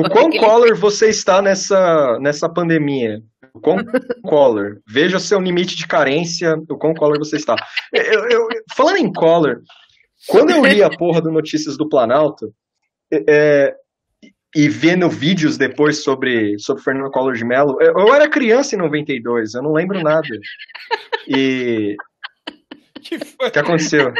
o 0.00 0.08
quão 0.08 0.30
Collor 0.30 0.76
você 0.76 1.08
está 1.10 1.42
nessa, 1.42 2.16
nessa 2.20 2.48
pandemia? 2.48 3.20
O 3.54 3.60
quão 3.60 3.78
Collor? 4.24 4.78
Veja 4.86 5.18
seu 5.20 5.40
limite 5.40 5.76
de 5.76 5.86
carência, 5.86 6.56
o 6.68 6.76
quão 6.76 6.92
Collor 6.92 7.18
você 7.18 7.36
está. 7.36 7.54
Eu- 7.92 8.28
eu- 8.28 8.48
falando 8.74 8.96
em 8.96 9.12
Collor, 9.12 9.60
quando 10.26 10.50
eu 10.50 10.64
li 10.66 10.82
a 10.82 10.90
porra 10.90 11.20
do 11.20 11.30
Notícias 11.30 11.76
do 11.76 11.88
Planalto, 11.88 12.52
é, 13.12 13.72
e 14.56 14.68
vendo 14.68 15.08
vídeos 15.08 15.56
depois 15.56 16.02
sobre, 16.02 16.58
sobre 16.58 16.82
Fernando 16.82 17.10
Collor 17.10 17.34
de 17.34 17.44
Mello, 17.44 17.76
eu, 17.80 17.94
eu 17.98 18.14
era 18.14 18.28
criança 18.28 18.74
em 18.74 18.78
92, 18.78 19.54
eu 19.54 19.62
não 19.62 19.72
lembro 19.72 20.02
nada. 20.02 20.26
E 21.28 21.96
Que 23.04 23.18
foi? 23.18 23.48
o 23.48 23.50
que 23.50 23.58
aconteceu? 23.58 24.12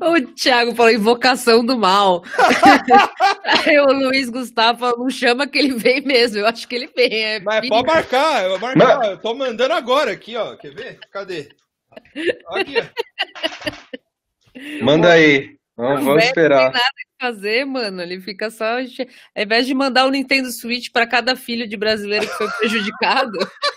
O 0.00 0.20
Thiago 0.34 0.76
falou 0.76 0.92
invocação 0.92 1.66
do 1.66 1.76
mal. 1.76 2.22
Aí 3.66 3.80
o 3.80 3.92
Luiz 3.92 4.30
Gustavo 4.30 4.78
falou, 4.78 4.98
não 4.98 5.10
chama 5.10 5.48
que 5.48 5.58
ele 5.58 5.74
vem 5.74 6.00
mesmo. 6.02 6.38
Eu 6.38 6.46
acho 6.46 6.68
que 6.68 6.76
ele 6.76 6.86
vem. 6.94 7.12
É 7.12 7.40
Mas 7.40 7.68
pode 7.68 7.86
marcar, 7.86 8.44
eu, 8.44 8.50
vou 8.50 8.60
marcar, 8.60 9.10
eu 9.10 9.18
tô 9.18 9.34
mandando 9.34 9.74
agora 9.74 10.12
aqui, 10.12 10.36
ó. 10.36 10.54
Quer 10.54 10.72
ver? 10.72 11.00
Cadê? 11.10 11.48
Aqui, 12.54 12.76
ó. 12.78 12.84
Manda 14.84 15.10
aí. 15.10 15.56
Vamos, 15.76 16.04
vamos 16.04 16.24
esperar. 16.24 16.64
Não 16.64 16.72
tem 16.72 16.80
nada 16.80 16.94
que 16.96 17.16
fazer, 17.20 17.66
mano. 17.66 18.00
Ele 18.00 18.18
fica 18.20 18.50
só. 18.50 18.78
Ao 18.78 19.42
invés 19.42 19.66
de 19.66 19.74
mandar 19.74 20.06
o 20.06 20.10
Nintendo 20.10 20.50
Switch 20.50 20.90
para 20.90 21.06
cada 21.06 21.36
filho 21.36 21.68
de 21.68 21.76
brasileiro 21.76 22.26
que 22.26 22.32
foi 22.34 22.48
prejudicado. 22.58 23.38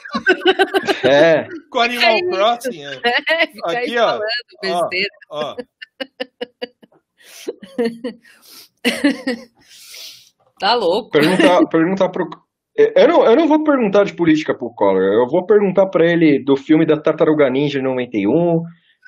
É. 1.03 1.47
Com 1.69 1.81
Animal 1.81 2.19
Crossing. 2.31 2.83
É. 2.83 2.99
É, 3.29 3.45
fica 3.47 3.71
Aqui, 3.71 3.77
aí 3.77 3.95
ó. 3.99 4.19
besteira. 4.59 5.09
Ó, 5.29 5.51
ó. 5.51 5.55
tá 10.59 10.73
louco. 10.73 11.11
Perguntar, 11.11 11.63
perguntar 11.67 12.09
pro. 12.09 12.27
Eu 12.75 13.07
não, 13.07 13.23
eu 13.23 13.35
não 13.35 13.47
vou 13.47 13.63
perguntar 13.63 14.03
de 14.03 14.15
política 14.15 14.55
pro 14.55 14.73
Collor. 14.73 15.03
Eu 15.03 15.27
vou 15.27 15.45
perguntar 15.45 15.85
para 15.85 16.11
ele 16.11 16.43
do 16.43 16.57
filme 16.57 16.87
da 16.87 16.99
Tartaruga 16.99 17.47
Ninja 17.51 17.79
91. 17.81 18.63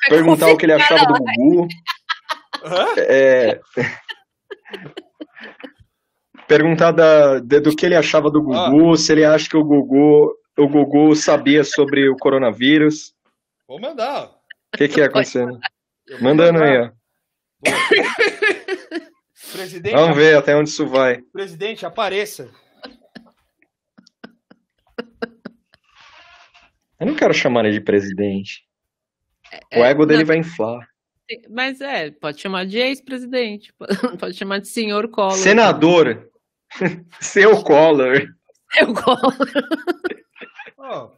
Perguntar 0.07 0.51
o 0.51 0.57
que 0.57 0.65
ele 0.65 0.73
achava 0.73 1.05
do 1.05 1.13
Gugu. 1.13 1.67
É, 2.97 3.59
perguntar 6.47 6.91
da, 6.91 7.39
de, 7.39 7.59
do 7.59 7.75
que 7.75 7.85
ele 7.85 7.95
achava 7.95 8.29
do 8.29 8.41
Gugu, 8.41 8.91
ah. 8.91 8.97
se 8.97 9.11
ele 9.13 9.23
acha 9.23 9.49
que 9.49 9.55
o 9.55 9.63
Gugu, 9.63 10.35
o 10.57 10.67
Gugu 10.67 11.15
sabia 11.15 11.63
sobre 11.63 12.09
o 12.09 12.17
coronavírus. 12.17 13.13
Vou 13.67 13.79
mandar. 13.79 14.25
O 14.73 14.77
que, 14.77 14.87
que 14.87 15.01
é 15.01 15.05
acontecendo? 15.05 15.57
Mandando 16.21 16.61
aí, 16.63 16.77
ó. 16.77 16.91
Presidente, 19.53 19.95
Vamos 19.95 20.15
ver 20.15 20.37
até 20.37 20.55
onde 20.55 20.69
isso 20.69 20.87
vai. 20.87 21.21
Presidente, 21.33 21.85
apareça. 21.85 22.49
Eu 26.99 27.07
não 27.07 27.15
quero 27.15 27.33
chamar 27.33 27.65
ele 27.65 27.79
de 27.79 27.81
presidente. 27.81 28.63
É, 29.71 29.79
o 29.79 29.83
ego 29.83 30.05
dele 30.05 30.19
não, 30.19 30.27
vai 30.27 30.37
inflar. 30.37 30.87
Mas 31.49 31.81
é, 31.81 32.11
pode 32.11 32.41
chamar 32.41 32.65
de 32.65 32.77
ex-presidente, 32.77 33.73
pode 34.19 34.35
chamar 34.35 34.59
de 34.59 34.67
senhor 34.67 35.07
Collor. 35.09 35.37
Senador. 35.37 36.29
Seu 37.19 37.61
Collor. 37.63 38.27
Seu 38.73 38.93
Collor. 38.93 39.37
Oh, 40.77 41.09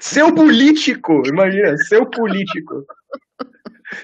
seu 0.00 0.34
político, 0.34 1.22
imagina, 1.26 1.76
seu 1.78 2.04
político. 2.04 2.84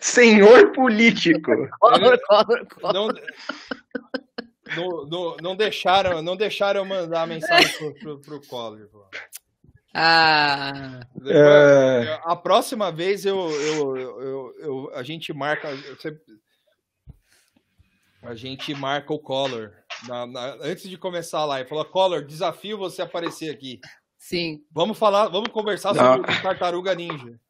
Senhor 0.01 0.73
político. 0.73 1.69
Collor, 1.78 2.19
Collor, 2.27 2.66
Collor. 2.81 3.20
Não, 4.77 5.05
não, 5.07 5.37
não, 5.43 5.57
deixaram, 5.57 6.23
não 6.23 6.37
deixaram 6.37 6.85
mandar 6.85 7.27
mensagem 7.27 7.77
pro, 7.77 7.95
pro, 7.95 8.20
pro 8.20 8.49
Collor. 8.49 8.89
Ah. 9.95 11.01
É... 11.27 12.21
A 12.25 12.37
próxima 12.37 12.93
vez 12.93 13.25
eu, 13.25 13.51
eu, 13.51 13.97
eu, 13.97 14.55
eu, 14.61 14.91
a 14.95 15.03
gente 15.03 15.33
marca. 15.33 15.69
A 18.23 18.35
gente 18.35 18.75
marca 18.75 19.12
o 19.12 19.19
Collor. 19.19 19.73
Na, 20.07 20.27
na, 20.27 20.57
antes 20.62 20.89
de 20.89 20.97
começar 20.97 21.41
a 21.41 21.45
live, 21.47 21.69
falou: 21.69 21.85
Collor, 21.85 22.25
desafio 22.25 22.79
você 22.79 23.03
aparecer 23.03 23.51
aqui. 23.51 23.81
Sim. 24.19 24.61
Vamos 24.71 24.99
falar, 24.99 25.29
vamos 25.29 25.49
conversar 25.49 25.95
sobre 25.95 26.21
o 26.21 26.43
Tartaruga 26.43 26.95
Ninja. 26.95 27.41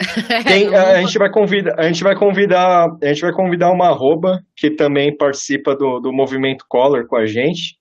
Tem, 0.46 0.74
a, 0.74 0.92
a, 0.92 1.02
gente 1.02 1.18
vai 1.18 1.30
convidar, 1.30 1.78
a 1.78 1.82
gente 1.84 2.02
vai 2.02 2.16
convidar, 2.16 2.88
a 3.00 3.06
gente 3.06 3.20
vai 3.20 3.32
convidar 3.32 3.70
uma 3.70 3.88
arroba 3.88 4.42
que 4.56 4.70
também 4.70 5.16
participa 5.16 5.76
do, 5.76 6.00
do 6.00 6.12
movimento 6.12 6.64
Color 6.68 7.06
com 7.06 7.16
a 7.16 7.26
gente. 7.26 7.78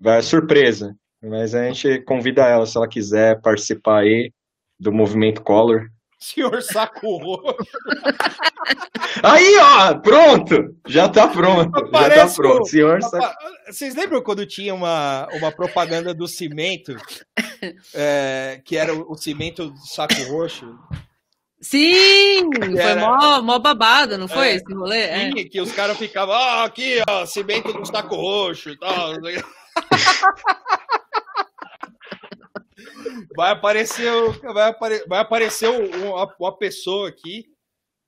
Vai 0.00 0.22
surpresa. 0.22 0.96
Mas 1.24 1.54
a 1.54 1.64
gente 1.64 2.00
convida 2.02 2.42
ela, 2.42 2.66
se 2.66 2.76
ela 2.76 2.88
quiser 2.88 3.40
participar 3.40 4.00
aí 4.00 4.30
do 4.78 4.92
movimento 4.92 5.42
Color. 5.42 5.88
Senhor 6.18 6.62
Saco 6.62 7.16
Roxo. 7.16 7.56
Aí, 9.22 9.56
ó, 9.58 9.94
pronto! 9.94 10.74
Já 10.86 11.08
tá 11.08 11.28
pronto. 11.28 11.76
Aparece 11.78 12.16
já 12.16 12.26
tá 12.26 12.34
pronto. 12.34 12.62
O... 12.62 12.66
Senhor 12.66 13.02
Saco... 13.02 13.34
Vocês 13.66 13.94
lembram 13.94 14.22
quando 14.22 14.44
tinha 14.44 14.74
uma, 14.74 15.28
uma 15.32 15.52
propaganda 15.52 16.12
do 16.12 16.26
cimento? 16.26 16.96
É, 17.94 18.60
que 18.62 18.76
era 18.76 18.92
o, 18.92 19.16
cimento 19.16 19.70
do 19.70 19.78
saco 19.86 20.22
roxo? 20.28 20.78
Sim! 21.62 22.50
Era... 22.76 23.00
Foi 23.00 23.08
mó, 23.08 23.40
mó 23.40 23.58
babado, 23.58 24.18
não 24.18 24.28
foi 24.28 24.48
é, 24.48 24.54
esse 24.56 24.74
rolê? 24.74 25.06
Sim, 25.06 25.40
é. 25.40 25.44
que 25.44 25.62
os 25.62 25.72
caras 25.72 25.96
ficavam, 25.96 26.34
ah, 26.34 26.64
aqui, 26.64 27.00
ó, 27.08 27.24
cimento 27.24 27.72
do 27.72 27.86
saco 27.86 28.16
roxo 28.16 28.68
e 28.68 28.78
tal. 28.78 29.14
vai 33.36 33.52
aparecer, 33.52 34.10
vai, 34.52 34.70
apare, 34.70 35.04
vai 35.06 35.20
aparecer 35.20 35.68
uma, 35.68 36.34
uma 36.38 36.56
pessoa 36.56 37.08
aqui 37.08 37.46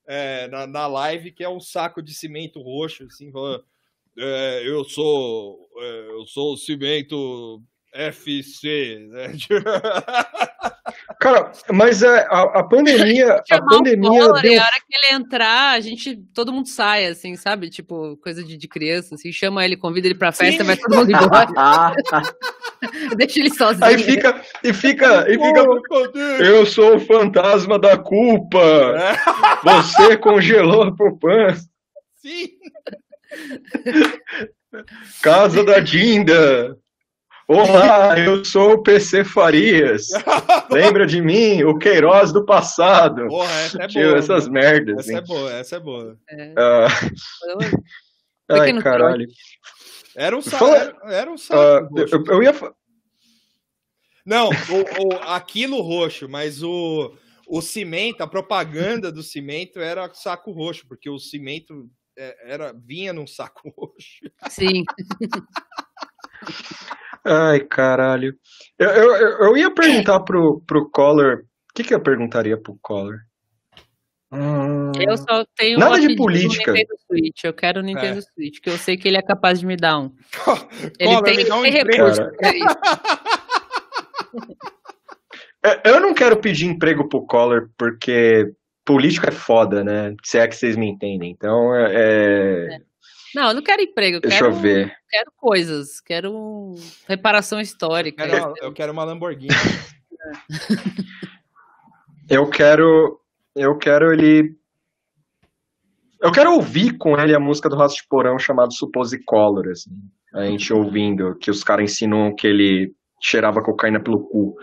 é, 0.07 0.49
na, 0.49 0.67
na 0.67 0.87
live 0.87 1.33
que 1.33 1.45
é 1.45 1.49
um 1.49 1.61
saco 1.61 2.03
de 2.03 2.15
cimento 2.15 2.61
roxo, 2.63 3.05
assim, 3.05 3.31
falando, 3.33 3.65
é, 4.19 4.63
eu 4.65 4.85
sou 4.85 5.69
é, 5.79 6.11
eu 6.11 6.27
sou 6.27 6.57
cimento 6.57 7.63
FC, 7.97 9.07
né? 9.11 9.33
Cara, 11.21 11.51
mas 11.73 12.03
a, 12.03 12.17
é, 12.17 12.27
a, 12.31 12.43
a 12.61 12.63
pandemia. 12.63 13.43
A 13.51 13.63
pandemia. 13.63 14.33
Deu... 14.41 14.61
A 14.61 14.65
hora 14.65 14.81
que 14.87 15.13
ele 15.13 15.19
entrar, 15.19 15.73
a 15.73 15.81
gente. 15.81 16.17
Todo 16.35 16.53
mundo 16.53 16.69
sai, 16.69 17.07
assim, 17.07 17.37
sabe? 17.37 17.71
Tipo, 17.71 18.17
coisa 18.19 18.45
de, 18.45 18.57
de 18.57 18.69
criança, 18.69 19.15
assim, 19.15 19.33
chama 19.33 19.65
ele, 19.65 19.77
convida 19.77 20.07
ele 20.07 20.15
pra 20.15 20.33
festa, 20.33 20.63
Sim. 20.63 20.67
vai 20.67 20.77
todo 20.77 20.97
mundo 20.97 21.11
embora. 21.11 21.95
Deixa 23.17 23.41
ele 23.41 23.51
sozinho. 23.51 23.85
Aí 23.85 23.99
fica. 23.99 24.43
E 24.63 24.73
fica. 24.73 25.27
E 25.29 25.35
fica 25.35 25.67
eu 26.41 26.67
sou 26.67 26.97
o 26.97 27.01
fantasma 27.01 27.79
da 27.79 27.97
culpa. 27.97 28.59
É. 28.59 29.17
Você 29.65 30.17
congelou 30.17 30.83
a 30.83 30.95
poupança. 30.95 31.67
Sim. 32.17 32.51
Casa 35.23 35.65
da 35.65 35.81
Dinda. 35.81 36.77
Olá, 37.49 38.19
eu 38.19 38.45
sou 38.45 38.73
o 38.73 38.83
PC 38.83 39.25
Farias. 39.25 40.09
Lembra 40.69 41.07
de 41.07 41.21
mim, 41.21 41.63
o 41.63 41.79
Queiroz 41.79 42.33
do 42.33 42.45
passado. 42.45 43.29
Porra, 43.29 43.53
essa 43.61 43.85
é 43.85 43.87
Tio, 43.87 44.09
boa. 44.09 44.19
essas 44.19 44.49
merdas. 44.49 44.99
Essa 44.99 45.13
hein? 45.13 45.19
é 45.19 45.21
boa, 45.21 45.53
essa 45.53 45.77
é 45.77 45.81
boa. 45.81 46.19
É. 46.29 46.55
Uh... 48.49 48.61
Ai, 48.61 48.81
caralho. 48.81 49.27
Era 50.15 50.37
um 50.37 50.41
saco. 50.41 50.67
Fala... 50.67 51.13
Era, 51.13 51.33
um 51.33 51.37
saco. 51.37 51.95
Uh, 51.95 51.99
eu, 51.99 52.25
eu, 52.29 52.43
ia. 52.45 52.53
Não, 54.25 54.51
o, 54.51 55.05
o, 55.05 55.13
aquilo 55.23 55.81
roxo, 55.81 56.29
mas 56.29 56.63
o, 56.63 57.13
o 57.49 57.61
cimento, 57.61 58.21
a 58.21 58.27
propaganda 58.29 59.11
do 59.11 59.21
cimento 59.21 59.81
era 59.81 60.09
saco 60.15 60.53
roxo, 60.53 60.87
porque 60.87 61.11
o 61.11 61.19
cimento 61.19 61.91
é, 62.17 62.53
era, 62.53 62.73
vinha 62.73 63.13
num 63.13 63.27
saco 63.27 63.69
roxo. 63.77 64.31
Sim. 64.49 64.85
Ai, 67.27 67.61
caralho. 67.61 68.35
Eu, 68.79 68.89
eu, 68.89 69.15
eu 69.47 69.57
ia 69.57 69.75
perguntar 69.75 70.21
pro, 70.21 70.63
pro 70.67 70.89
Collor. 70.91 71.39
O 71.71 71.75
que, 71.75 71.83
que 71.83 71.95
eu 71.95 72.01
perguntaria 72.01 72.57
pro 72.57 72.79
Collor? 72.81 73.17
Hum... 74.33 74.93
Eu 74.99 75.17
só 75.17 75.45
tenho 75.57 75.79
Nada 75.79 75.99
de 76.01 76.15
política. 76.15 76.73
Nintendo 76.73 76.95
Switch. 77.07 77.45
Eu 77.45 77.53
quero 77.53 77.81
o 77.81 77.83
Nintendo 77.83 78.19
é. 78.19 78.23
Switch, 78.23 78.61
que 78.61 78.71
eu 78.71 78.79
sei 78.79 78.97
que 78.97 79.09
ele 79.09 79.19
é 79.19 79.23
capaz 79.23 79.59
de 79.59 79.67
me 79.67 79.77
dar 79.77 79.99
um. 79.99 80.13
ele 81.01 81.15
Collor, 81.15 81.23
tem, 81.25 81.53
um 81.53 81.63
recurso 81.63 82.23
pra 82.37 82.57
isso. 82.57 82.77
É, 85.65 85.91
eu 85.91 86.01
não 86.01 86.15
quero 86.15 86.41
pedir 86.41 86.67
emprego 86.67 87.09
pro 87.09 87.27
Collor, 87.27 87.69
porque 87.77 88.53
político 88.85 89.29
é 89.29 89.33
foda, 89.33 89.83
né? 89.83 90.15
Se 90.25 90.39
é 90.39 90.47
que 90.47 90.55
vocês 90.55 90.77
me 90.77 90.89
entendem. 90.89 91.33
Então, 91.33 91.75
é... 91.75 91.93
é. 91.93 92.79
Não, 93.37 93.49
eu 93.49 93.55
não 93.55 93.63
quero 93.63 93.83
emprego. 93.83 94.19
Deixa 94.19 94.39
quero, 94.39 94.51
eu 94.51 94.55
ver. 94.59 94.97
Quero 95.11 95.31
coisas. 95.37 96.01
Quero 96.01 96.75
reparação 97.07 97.61
histórica. 97.61 98.25
Eu 98.25 98.31
quero, 98.31 98.55
eu 98.63 98.73
quero 98.73 98.93
uma 98.93 99.05
Lamborghini. 99.05 99.49
eu 102.31 102.49
quero. 102.49 103.21
Eu 103.55 103.77
quero 103.77 104.11
ele. 104.11 104.57
Eu 106.23 106.33
quero 106.33 106.55
ouvir 106.55 106.97
com 106.97 107.15
ele 107.21 107.35
a 107.35 107.39
música 107.39 107.69
do 107.69 107.77
Rato 107.77 107.95
de 107.95 108.09
Porão 108.09 108.39
chamada 108.39 108.71
Supposicolor, 108.71 109.69
assim. 109.69 109.91
A 110.33 110.47
gente 110.47 110.73
ouvindo, 110.73 111.37
que 111.37 111.51
os 111.51 111.63
caras 111.63 111.93
ensinam 111.93 112.35
que 112.35 112.47
ele 112.47 112.95
cheirava 113.23 113.63
cocaína 113.63 114.03
pelo 114.03 114.27
cu. 114.29 114.55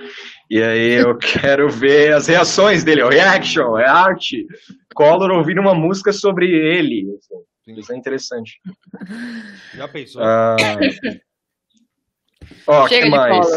E 0.49 0.63
aí 0.63 0.93
eu 0.93 1.15
quero 1.21 1.69
ver 1.69 2.13
as 2.13 2.25
reações 2.25 2.83
dele, 2.83 3.03
o 3.03 3.09
reaction, 3.09 3.77
é 3.77 3.87
arte. 3.87 4.47
Collor 4.95 5.29
ouvindo 5.29 5.61
uma 5.61 5.75
música 5.75 6.11
sobre 6.11 6.47
ele. 6.47 7.05
Assim. 7.19 7.52
Isso 7.67 7.93
é 7.93 7.95
interessante. 7.95 8.59
Já 9.75 9.87
pensou? 9.87 10.23
Ah... 10.23 10.55
Ó, 12.67 12.87
chega, 12.87 13.05
que 13.05 13.09
mais? 13.09 13.47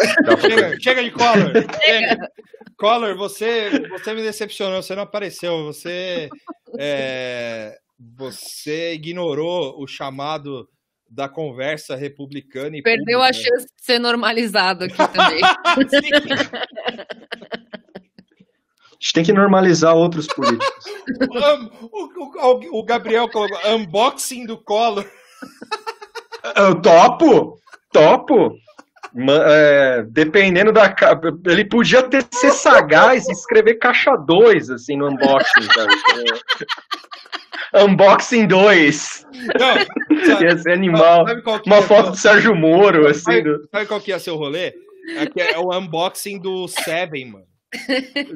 chega, 0.40 0.80
chega 0.80 1.04
de 1.04 1.10
Collor. 1.10 1.52
Chega. 1.84 2.30
Collor, 2.76 3.16
você, 3.16 3.70
você 3.88 4.14
me 4.14 4.22
decepcionou, 4.22 4.82
você 4.82 4.94
não 4.94 5.02
apareceu, 5.02 5.64
você, 5.64 6.28
é, 6.78 7.76
você 7.98 8.94
ignorou 8.94 9.82
o 9.82 9.86
chamado 9.86 10.68
da 11.08 11.28
conversa 11.28 11.94
republicana 11.94 12.76
e 12.76 12.82
perdeu 12.82 13.20
pública. 13.20 13.28
a 13.28 13.32
chance 13.32 13.66
de 13.66 13.84
ser 13.84 13.98
normalizado 13.98 14.84
aqui 14.84 14.96
também. 14.96 15.40
gente 19.06 19.12
tem 19.12 19.24
que 19.24 19.32
normalizar 19.32 19.94
outros 19.94 20.26
políticos. 20.26 20.66
o, 21.92 22.48
o, 22.48 22.80
o, 22.80 22.82
Gabriel 22.84 23.28
colocou 23.28 23.58
unboxing 23.72 24.46
do 24.46 24.58
Collor. 24.58 25.06
Eu 26.56 26.80
topo, 26.80 27.58
topo. 27.92 28.56
É, 29.46 30.04
dependendo 30.08 30.72
da. 30.72 30.94
Ele 31.46 31.64
podia 31.64 32.02
ter 32.02 32.24
ser 32.34 32.50
sagaz 32.50 33.26
e 33.28 33.32
escrever 33.32 33.76
caixa 33.76 34.14
2 34.16 34.70
assim 34.70 34.96
no 34.96 35.08
unboxing? 35.08 35.68
É. 37.72 37.84
Unboxing 37.84 38.46
2. 38.46 39.26
Não, 39.58 40.42
ia 40.42 40.58
ser 40.58 40.72
animal. 40.72 41.24
Uma 41.64 41.82
foto 41.82 42.10
do 42.10 42.16
Sérgio 42.16 42.54
Moro, 42.54 43.08
assim. 43.08 43.22
Sabe, 43.22 43.42
do... 43.42 43.68
sabe 43.70 43.86
qual 43.86 44.00
que 44.00 44.10
ia 44.10 44.18
ser 44.18 44.32
o 44.32 44.36
rolê? 44.36 44.74
É, 45.36 45.54
é 45.54 45.58
o 45.58 45.72
unboxing 45.72 46.38
do 46.38 46.68
Seven, 46.68 47.26
mano. 47.26 47.55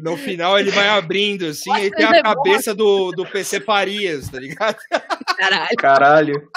No 0.03 0.17
final 0.17 0.59
ele 0.59 0.71
vai 0.71 0.89
abrindo, 0.89 1.47
assim, 1.47 1.73
e 1.77 1.91
tem 1.91 2.07
a 2.07 2.23
cabeça 2.23 2.75
do, 2.75 3.13
do 3.13 3.27
PC 3.27 3.61
Parias, 3.61 4.29
tá 4.29 4.39
ligado? 4.41 4.77
Caralho. 5.39 5.77
Caralho. 5.77 6.49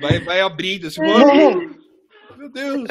Vai, 0.00 0.18
vai 0.20 0.40
abrindo, 0.40 0.86
assim, 0.86 1.00
mano. 1.00 1.76
Meu 2.36 2.50
Deus. 2.50 2.88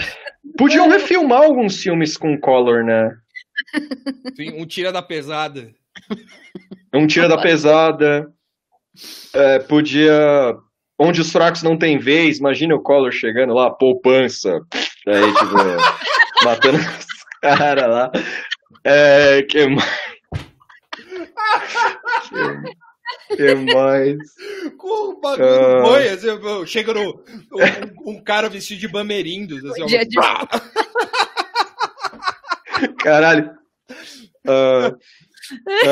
Podiam 0.57 0.87
refilmar 0.87 1.43
alguns 1.43 1.77
filmes 1.81 2.15
com 2.15 2.39
color, 2.39 2.83
né? 2.83 3.17
Sim, 4.35 4.53
um 4.53 4.65
tira 4.65 4.91
da 4.91 5.01
pesada. 5.01 5.73
Um 6.93 7.07
tira 7.07 7.27
da 7.27 7.37
pesada. 7.37 8.31
É, 9.33 9.59
podia 9.59 10.57
Onde 11.03 11.19
os 11.19 11.31
fracos 11.31 11.63
não 11.63 11.75
têm 11.75 11.97
vez, 11.97 12.37
imagina 12.37 12.75
o 12.75 12.79
Collor 12.79 13.11
chegando 13.11 13.55
lá, 13.55 13.71
poupança. 13.71 14.61
Aí, 15.07 15.33
tipo, 15.33 15.57
é, 15.57 15.77
matando 16.45 16.77
os 16.77 17.07
caras 17.41 17.89
lá. 17.89 18.11
É, 18.83 19.41
que 19.41 19.65
mais? 19.65 19.89
Que, 22.29 23.35
que 23.35 23.55
mais? 23.73 24.17
Com 24.77 25.13
o 25.13 25.19
bagulho 25.19 25.79
uh... 25.79 25.81
boi, 25.81 26.07
assim, 26.07 26.27
chega 26.67 26.93
no, 26.93 27.23
um, 28.05 28.11
um, 28.11 28.23
cara 28.23 28.47
vestido 28.47 28.81
de 28.81 28.87
bamerindos. 28.87 29.65
Assim, 29.65 29.87
Dia 29.87 30.05
de... 30.05 30.17
Caralho. 32.99 33.49
Uh, 34.47 34.95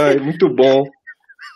ai, 0.06 0.18
muito 0.18 0.48
bom. 0.54 0.88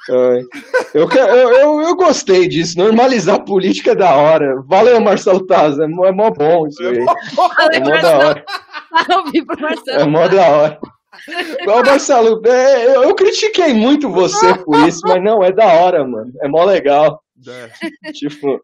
Eu, 0.10 1.10
eu, 1.10 1.10
eu, 1.10 1.82
eu, 1.82 1.96
gostei 1.96 2.48
disso. 2.48 2.78
Normalizar 2.78 3.36
a 3.36 3.44
política 3.44 3.92
é 3.92 3.96
da 3.96 4.16
hora. 4.16 4.62
Valeu, 4.68 5.00
Marcelo 5.00 5.46
Taz. 5.46 5.80
É, 5.80 5.84
é 5.84 5.88
mó 5.88 6.30
bom 6.30 6.68
isso 6.68 6.84
aí. 6.84 6.98
É 6.98 7.80
mó 7.80 8.02
da 8.02 8.18
hora. 8.18 8.46
É 9.92 10.06
mó 10.06 10.28
da 10.28 10.48
hora. 10.50 10.80
Ô, 11.68 11.84
Marcelo, 11.86 12.42
é, 12.46 12.98
eu 12.98 13.16
critiquei 13.16 13.74
muito 13.74 14.10
você 14.10 14.58
por 14.58 14.88
isso, 14.88 15.02
mas 15.04 15.24
não, 15.24 15.44
é 15.44 15.52
da 15.52 15.66
hora, 15.66 16.06
mano. 16.06 16.32
É 16.42 16.48
mó 16.48 16.64
legal. 16.66 17.22
É. 17.48 18.12
Tipo. 18.12 18.62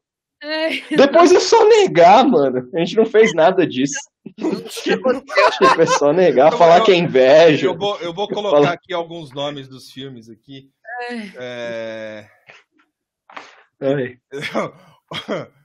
Depois 0.90 1.32
é 1.34 1.40
só 1.40 1.68
negar, 1.68 2.26
mano. 2.26 2.70
A 2.74 2.80
gente 2.80 2.95
não 2.95 3.06
fez 3.06 3.34
nada 3.34 3.68
disso. 3.68 3.99
tipo, 4.84 5.10
é 5.80 5.86
só 5.86 6.14
negar, 6.14 6.52
falar 6.53 6.82
que 6.82 6.91
é 6.91 6.95
inveja. 6.95 7.68
Eu 7.68 7.78
vou, 7.78 7.98
eu 7.99 8.14
vou 8.14 8.28
colocar 8.28 8.57
falar... 8.57 8.72
aqui 8.72 8.94
alguns 8.94 9.34
nomes 9.34 9.68
dos 9.68 9.91
filmes 9.91 10.30
aqui. 10.30 10.70
É... 11.38 12.30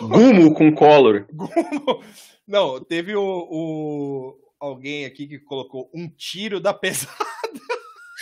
Gumo 0.00 0.54
com 0.54 0.72
color. 0.74 1.26
Gumo. 1.32 2.02
Não, 2.46 2.82
teve 2.82 3.14
o, 3.14 3.22
o, 3.22 4.36
alguém 4.58 5.04
aqui 5.06 5.26
que 5.26 5.38
colocou 5.38 5.90
um 5.94 6.08
tiro 6.08 6.60
da 6.60 6.74
pesada. 6.74 7.14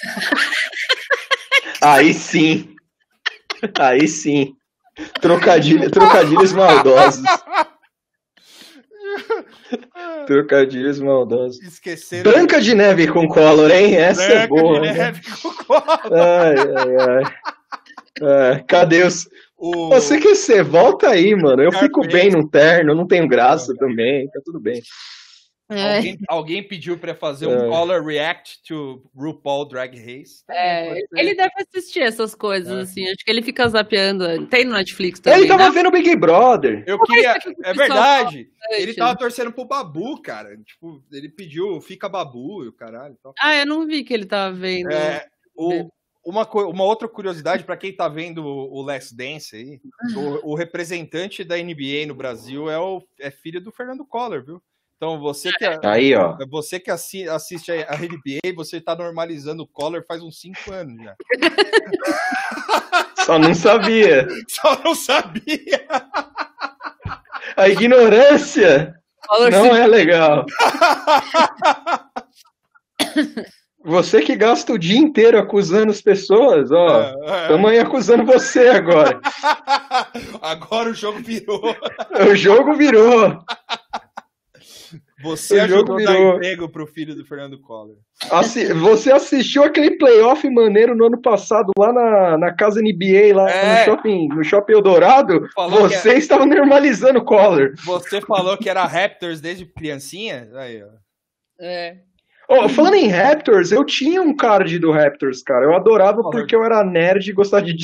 Aí 1.82 2.12
sim. 2.12 2.74
Aí 3.78 4.06
sim. 4.06 4.54
Trocadilho, 5.20 5.90
trocadilhos 5.90 6.52
maldosos. 6.52 7.22
Trocadilhos 10.28 11.00
maldosos. 11.00 11.58
Esqueceram. 11.62 12.30
Branca 12.30 12.60
de 12.60 12.74
neve 12.74 13.08
com 13.08 13.26
color, 13.26 13.70
hein? 13.70 13.96
Essa 13.96 14.24
é 14.24 14.28
Branca 14.28 14.42
é 14.42 14.46
boa. 14.46 14.80
De 14.82 14.92
neve 14.92 15.22
com 15.40 15.54
color. 15.64 16.00
Ai, 16.12 16.56
ai, 16.76 17.24
ai. 18.20 18.54
É, 18.54 18.64
cadê 18.68 19.04
os. 19.04 19.26
O... 19.56 19.88
Você 19.88 20.20
quer 20.20 20.34
ser? 20.36 20.62
Volta 20.62 21.08
aí, 21.08 21.34
mano. 21.34 21.62
Eu 21.62 21.72
fico 21.72 22.06
bem 22.06 22.30
no 22.30 22.46
terno, 22.46 22.94
não 22.94 23.06
tenho 23.06 23.26
graça 23.26 23.74
também, 23.76 24.28
tá 24.28 24.38
tudo 24.44 24.60
bem. 24.60 24.82
É. 25.70 25.96
Alguém, 25.96 26.18
alguém, 26.28 26.62
pediu 26.62 26.98
para 26.98 27.14
fazer 27.14 27.46
um 27.46 27.66
é. 27.66 27.68
color 27.68 28.02
react 28.02 28.62
to 28.66 29.04
RuPaul 29.14 29.68
Drag 29.68 29.98
Race. 29.98 30.42
É, 30.50 30.98
ele 31.14 31.34
deve 31.34 31.52
assistir 31.58 32.00
essas 32.00 32.34
coisas, 32.34 32.78
é. 32.78 32.80
assim. 32.82 33.04
Acho 33.06 33.24
que 33.24 33.30
ele 33.30 33.42
fica 33.42 33.68
zapeando. 33.68 34.46
Tem 34.46 34.64
no 34.64 34.72
Netflix 34.72 35.20
também. 35.20 35.40
Ele 35.40 35.48
tava 35.48 35.64
né? 35.64 35.70
vendo 35.70 35.90
Big 35.90 36.16
Brother. 36.16 36.84
Eu 36.86 36.98
queria. 37.00 37.36
É 37.64 37.74
verdade. 37.74 38.50
Ele 38.70 38.94
tava 38.94 39.16
torcendo 39.16 39.52
pro 39.52 39.66
Babu, 39.66 40.20
cara. 40.22 40.56
Tipo, 40.56 41.02
ele 41.12 41.28
pediu 41.28 41.80
fica 41.82 42.08
Babu 42.08 42.64
e 42.64 42.68
o 42.68 42.72
caralho. 42.72 43.16
Ah, 43.40 43.54
eu 43.56 43.66
não 43.66 43.86
vi 43.86 44.04
que 44.04 44.14
ele 44.14 44.24
tava 44.24 44.54
vendo. 44.54 44.90
É, 44.90 45.26
o, 45.54 45.90
uma, 46.24 46.46
uma 46.46 46.84
outra 46.84 47.08
curiosidade 47.08 47.64
para 47.64 47.76
quem 47.76 47.94
tá 47.94 48.08
vendo 48.08 48.44
o, 48.44 48.82
Last 48.82 49.14
Dance 49.14 49.56
aí, 49.56 49.80
o, 50.14 50.52
o, 50.52 50.54
representante 50.54 51.42
da 51.42 51.56
NBA 51.56 52.06
no 52.06 52.14
Brasil 52.14 52.70
é, 52.70 52.78
o, 52.78 53.02
é 53.18 53.30
filho 53.30 53.60
do 53.60 53.72
Fernando 53.72 54.04
Collor, 54.04 54.44
viu? 54.44 54.62
Então, 54.98 55.20
você 55.20 55.52
que, 55.52 55.64
Aí, 55.84 56.12
ó. 56.16 56.36
Você 56.50 56.80
que 56.80 56.90
assiste 56.90 57.70
a 57.70 57.96
NBA, 57.96 58.52
você 58.56 58.78
está 58.78 58.96
normalizando 58.96 59.62
o 59.62 59.66
Collor 59.66 60.04
faz 60.04 60.20
uns 60.20 60.40
5 60.40 60.72
anos 60.72 60.96
já. 61.04 61.14
Só 63.24 63.38
não 63.38 63.54
sabia. 63.54 64.26
Só 64.50 64.82
não 64.82 64.96
sabia. 64.96 65.86
A 67.56 67.68
ignorância 67.68 68.92
Collor 69.28 69.50
não 69.52 69.76
é 69.76 69.86
legal. 69.86 70.44
Você 73.84 74.20
que 74.20 74.34
gasta 74.34 74.72
o 74.72 74.78
dia 74.78 74.98
inteiro 74.98 75.38
acusando 75.38 75.92
as 75.92 76.02
pessoas, 76.02 76.70
ó. 76.72 77.14
Estamos 77.42 77.70
é, 77.70 77.74
é. 77.74 77.78
aí 77.78 77.78
acusando 77.78 78.24
você 78.24 78.68
agora. 78.68 79.20
Agora 80.42 80.90
o 80.90 80.94
jogo 80.94 81.20
virou. 81.20 81.74
O 82.28 82.34
jogo 82.34 82.74
virou. 82.74 83.38
Você 85.22 85.58
o 85.58 85.62
ajudou 85.62 85.98
a 85.98 86.02
dar 86.02 86.20
emprego 86.20 86.68
pro 86.68 86.86
filho 86.86 87.14
do 87.14 87.24
Fernando 87.24 87.60
Collor. 87.60 87.96
Assi 88.30 88.72
você 88.72 89.10
assistiu 89.12 89.64
aquele 89.64 89.96
playoff 89.98 90.48
maneiro 90.48 90.94
no 90.94 91.06
ano 91.06 91.20
passado 91.20 91.72
lá 91.78 91.92
na, 91.92 92.38
na 92.38 92.54
casa 92.54 92.80
NBA, 92.80 93.34
lá 93.34 93.50
é. 93.50 93.80
no, 93.80 93.84
shopping, 93.84 94.28
no 94.28 94.44
Shopping 94.44 94.72
Eldorado? 94.72 95.48
Falou 95.54 95.88
você 95.88 96.10
é... 96.10 96.18
estava 96.18 96.46
normalizando 96.46 97.18
o 97.18 97.24
Collor. 97.24 97.74
Você 97.84 98.20
falou 98.20 98.56
que 98.56 98.70
era 98.70 98.84
Raptors 98.84 99.40
desde 99.40 99.66
criancinha? 99.66 100.48
Aí, 100.54 100.82
ó. 100.82 100.88
É. 101.60 101.96
Oh, 102.48 102.68
falando 102.68 102.94
em 102.94 103.08
Raptors, 103.08 103.72
eu 103.72 103.84
tinha 103.84 104.22
um 104.22 104.34
card 104.34 104.78
do 104.78 104.90
Raptors, 104.90 105.42
cara. 105.42 105.66
Eu 105.66 105.76
adorava 105.76 106.22
porque 106.22 106.56
eu 106.56 106.64
era 106.64 106.82
nerd 106.82 107.28
e 107.28 107.34
gostava 107.34 107.62
de 107.62 107.74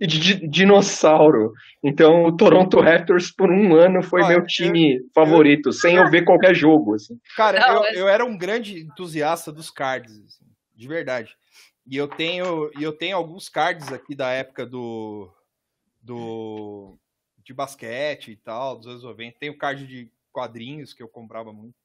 e 0.00 0.06
de, 0.06 0.18
de, 0.18 0.48
dinossauro. 0.48 1.52
Então, 1.82 2.24
o 2.24 2.36
Toronto 2.36 2.80
Raptors 2.80 3.30
por 3.30 3.50
um 3.50 3.74
ano 3.74 4.02
foi 4.02 4.22
ah, 4.22 4.28
meu 4.28 4.46
time 4.46 4.96
eu, 4.96 5.00
favorito, 5.14 5.68
eu, 5.68 5.72
sem 5.72 5.96
eu 5.96 6.10
ver 6.10 6.24
qualquer 6.24 6.54
jogo. 6.54 6.94
Assim. 6.94 7.18
Cara, 7.36 7.60
Não, 7.60 7.74
eu, 7.74 7.80
mas... 7.80 7.96
eu 7.96 8.08
era 8.08 8.24
um 8.24 8.36
grande 8.36 8.80
entusiasta 8.80 9.52
dos 9.52 9.70
cards, 9.70 10.12
assim, 10.12 10.44
de 10.74 10.88
verdade. 10.88 11.36
E 11.86 11.96
eu 11.96 12.08
tenho, 12.08 12.70
e 12.78 12.82
eu 12.82 12.92
tenho 12.92 13.16
alguns 13.16 13.48
cards 13.48 13.92
aqui 13.92 14.14
da 14.14 14.30
época 14.30 14.66
do, 14.66 15.30
do 16.02 16.98
de 17.44 17.54
basquete 17.54 18.32
e 18.32 18.36
tal, 18.36 18.76
dos 18.76 18.88
anos 18.88 19.04
90. 19.04 19.38
Tem 19.38 19.50
o 19.50 19.56
card 19.56 19.86
de 19.86 20.10
quadrinhos 20.32 20.92
que 20.92 21.02
eu 21.02 21.08
comprava 21.08 21.52
muito. 21.52 21.76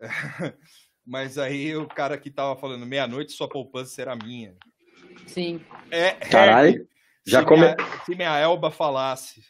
Mas 1.04 1.36
aí 1.36 1.76
o 1.76 1.86
cara 1.86 2.16
que 2.16 2.30
tava 2.30 2.58
falando 2.58 2.86
meia-noite, 2.86 3.32
sua 3.32 3.48
poupança 3.48 3.90
será 3.90 4.16
minha. 4.16 4.56
Sim. 5.26 5.60
É, 5.90 6.12
Caralho. 6.12 6.88
Já 7.26 7.40
se, 7.40 7.46
come... 7.46 7.62
minha, 7.62 7.76
se 8.04 8.14
minha 8.14 8.38
Elba 8.38 8.70
falasse. 8.70 9.42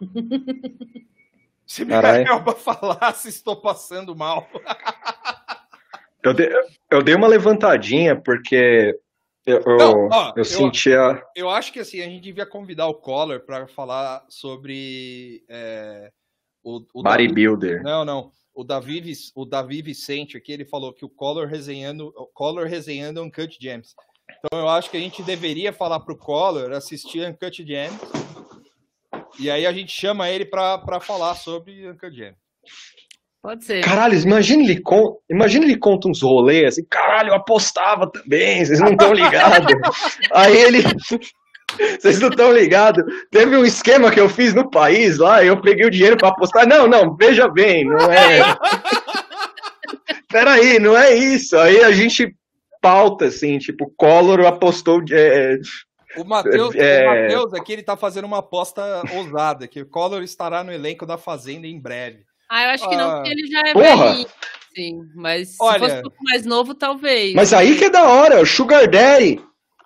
se 1.66 1.84
minha 1.84 2.00
Carai. 2.00 2.24
Elba 2.24 2.54
falasse, 2.54 3.28
estou 3.28 3.56
passando 3.56 4.14
mal. 4.16 4.48
eu, 6.22 6.34
dei, 6.34 6.50
eu 6.90 7.02
dei 7.02 7.14
uma 7.14 7.28
levantadinha 7.28 8.16
porque 8.16 8.98
eu, 9.46 9.62
Não, 9.76 10.08
ó, 10.08 10.28
eu, 10.30 10.32
eu 10.38 10.44
sentia. 10.44 11.22
Eu 11.36 11.50
acho 11.50 11.72
que 11.72 11.78
assim, 11.78 12.00
a 12.00 12.04
gente 12.04 12.22
devia 12.22 12.46
convidar 12.46 12.86
o 12.86 12.94
Collor 12.94 13.40
para 13.40 13.66
falar 13.66 14.24
sobre 14.28 15.44
é, 15.48 16.10
o, 16.62 16.82
o 16.94 17.02
Bodybuilder. 17.02 17.82
Davi, 17.82 17.84
não, 17.84 18.04
não. 18.04 18.32
O 18.54 18.64
Davi, 18.64 19.02
o 19.34 19.44
Davi 19.44 19.82
Vicente 19.82 20.36
aqui, 20.36 20.52
ele 20.52 20.64
falou 20.64 20.94
que 20.94 21.04
o 21.04 21.10
Collor 21.10 21.46
resenhando, 21.46 22.12
o 22.16 22.26
Collor 22.26 22.66
resenhando 22.66 23.22
Uncut 23.22 23.58
Gems. 23.60 23.94
Então 24.30 24.60
eu 24.60 24.68
acho 24.68 24.90
que 24.90 24.96
a 24.96 25.00
gente 25.00 25.22
deveria 25.22 25.72
falar 25.72 26.00
pro 26.00 26.16
Collor 26.16 26.72
assistir 26.72 27.26
Uncut 27.26 27.64
Gems 27.66 27.98
E 29.38 29.50
aí 29.50 29.66
a 29.66 29.72
gente 29.72 29.92
chama 29.92 30.28
ele 30.30 30.44
pra, 30.44 30.78
pra 30.78 31.00
falar 31.00 31.34
sobre 31.34 31.88
Uncut 31.88 32.14
Gems. 32.14 32.36
Pode 33.44 33.62
ser. 33.62 33.84
Caralho, 33.84 34.14
imagina 34.14 34.62
ele, 34.62 34.80
con... 34.80 35.18
imagina 35.28 35.66
ele 35.66 35.76
conta 35.76 36.08
uns 36.08 36.22
rolês 36.22 36.68
assim, 36.68 36.86
caralho, 36.88 37.28
eu 37.28 37.34
apostava 37.34 38.10
também, 38.10 38.64
vocês 38.64 38.80
não 38.80 38.92
estão 38.92 39.12
ligados. 39.12 39.74
Aí 40.32 40.56
ele. 40.56 40.82
Vocês 42.00 42.20
não 42.20 42.30
estão 42.30 42.50
ligados. 42.50 43.04
Teve 43.30 43.54
um 43.54 43.64
esquema 43.64 44.10
que 44.10 44.18
eu 44.18 44.30
fiz 44.30 44.54
no 44.54 44.70
país 44.70 45.18
lá, 45.18 45.44
eu 45.44 45.60
peguei 45.60 45.86
o 45.86 45.90
dinheiro 45.90 46.16
para 46.16 46.28
apostar. 46.28 46.66
Não, 46.66 46.88
não, 46.88 47.14
veja 47.16 47.46
bem, 47.46 47.84
não 47.84 48.10
é. 48.10 48.56
Peraí, 50.32 50.78
não 50.78 50.96
é 50.96 51.14
isso. 51.14 51.54
Aí 51.58 51.82
a 51.84 51.92
gente 51.92 52.34
pauta, 52.84 53.24
assim, 53.24 53.56
tipo, 53.56 53.90
Collor 53.96 54.44
apostou. 54.44 55.02
É... 55.10 55.58
O 56.18 56.24
Matheus 56.24 56.74
é... 56.76 57.06
aqui, 57.58 57.72
ele 57.72 57.82
tá 57.82 57.96
fazendo 57.96 58.26
uma 58.26 58.38
aposta 58.38 59.02
ousada, 59.14 59.66
que 59.66 59.80
o 59.80 59.86
Collor 59.86 60.22
estará 60.22 60.62
no 60.62 60.70
elenco 60.70 61.06
da 61.06 61.16
Fazenda 61.16 61.66
em 61.66 61.80
breve. 61.80 62.24
Ah, 62.50 62.64
eu 62.64 62.70
acho 62.70 62.88
que 62.88 62.94
não, 62.94 63.14
porque 63.14 63.30
ele 63.30 63.46
já 63.46 63.60
é 63.60 63.72
Porra. 63.72 64.10
velhinho. 64.10 64.28
Sim, 64.74 65.00
mas 65.14 65.56
Olha, 65.60 65.72
se 65.72 65.78
fosse 65.78 65.96
um 65.96 66.02
pouco 66.02 66.16
mais 66.24 66.44
novo, 66.44 66.74
talvez. 66.74 67.34
Mas 67.34 67.52
aí 67.54 67.78
que 67.78 67.84
é 67.84 67.90
da 67.90 68.06
hora, 68.06 68.42
o 68.42 68.46
Sugar 68.46 68.88
Daddy. 68.88 69.40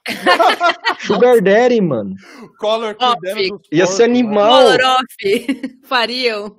Sugar 0.98 1.40
Daddy, 1.40 1.80
mano. 1.80 2.14
Collor 2.58 2.96
cuidando 2.96 3.60
Ia 3.70 3.86
ser 3.86 4.04
animal. 4.04 4.62
Fariam. 5.84 6.54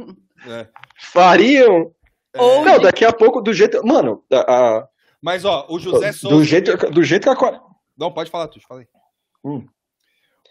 É. 0.47 0.67
Fariam? 1.11 1.91
É. 2.33 2.61
Não, 2.63 2.79
daqui 2.79 3.03
a 3.03 3.11
pouco, 3.11 3.41
do 3.41 3.51
jeito. 3.51 3.85
Mano, 3.85 4.23
a... 4.31 4.87
Mas, 5.21 5.45
ó, 5.45 5.65
o 5.69 5.79
José 5.79 6.11
Souza. 6.11 6.35
Do 6.35 6.43
jeito, 6.43 6.91
do 6.91 7.03
jeito 7.03 7.23
que 7.23 7.45
a. 7.45 7.61
Não, 7.97 8.13
pode 8.13 8.29
falar, 8.29 8.47
tu, 8.47 8.59
falei. 8.65 8.85
Hum. 9.43 9.65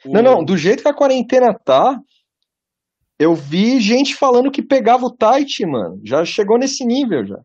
O... 0.05 0.13
Não, 0.13 0.23
não, 0.23 0.45
do 0.45 0.57
jeito 0.57 0.83
que 0.83 0.89
a 0.89 0.95
quarentena 0.95 1.55
tá, 1.55 1.99
eu 3.19 3.35
vi 3.35 3.81
gente 3.81 4.15
falando 4.15 4.51
que 4.51 4.63
pegava 4.63 5.07
o 5.07 5.15
tight, 5.15 5.65
mano. 5.67 6.01
Já 6.05 6.25
chegou 6.25 6.59
nesse 6.59 6.85
nível 6.85 7.27
já. 7.27 7.41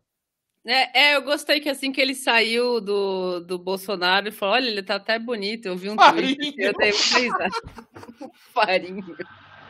É, 0.66 1.08
é, 1.08 1.16
eu 1.16 1.22
gostei 1.22 1.60
que 1.60 1.68
assim 1.68 1.92
que 1.92 2.00
ele 2.00 2.14
saiu 2.14 2.80
do, 2.80 3.40
do 3.40 3.58
Bolsonaro, 3.58 4.28
ele 4.28 4.34
falou: 4.34 4.54
olha, 4.54 4.66
ele 4.66 4.82
tá 4.82 4.94
até 4.94 5.18
bonito. 5.18 5.66
Eu 5.66 5.76
vi 5.76 5.90
um 5.90 5.94
Farinho. 5.94 6.36
tweet. 6.36 6.58
Eu 6.58 6.72
dei 6.72 6.92
Farinho. 8.54 9.16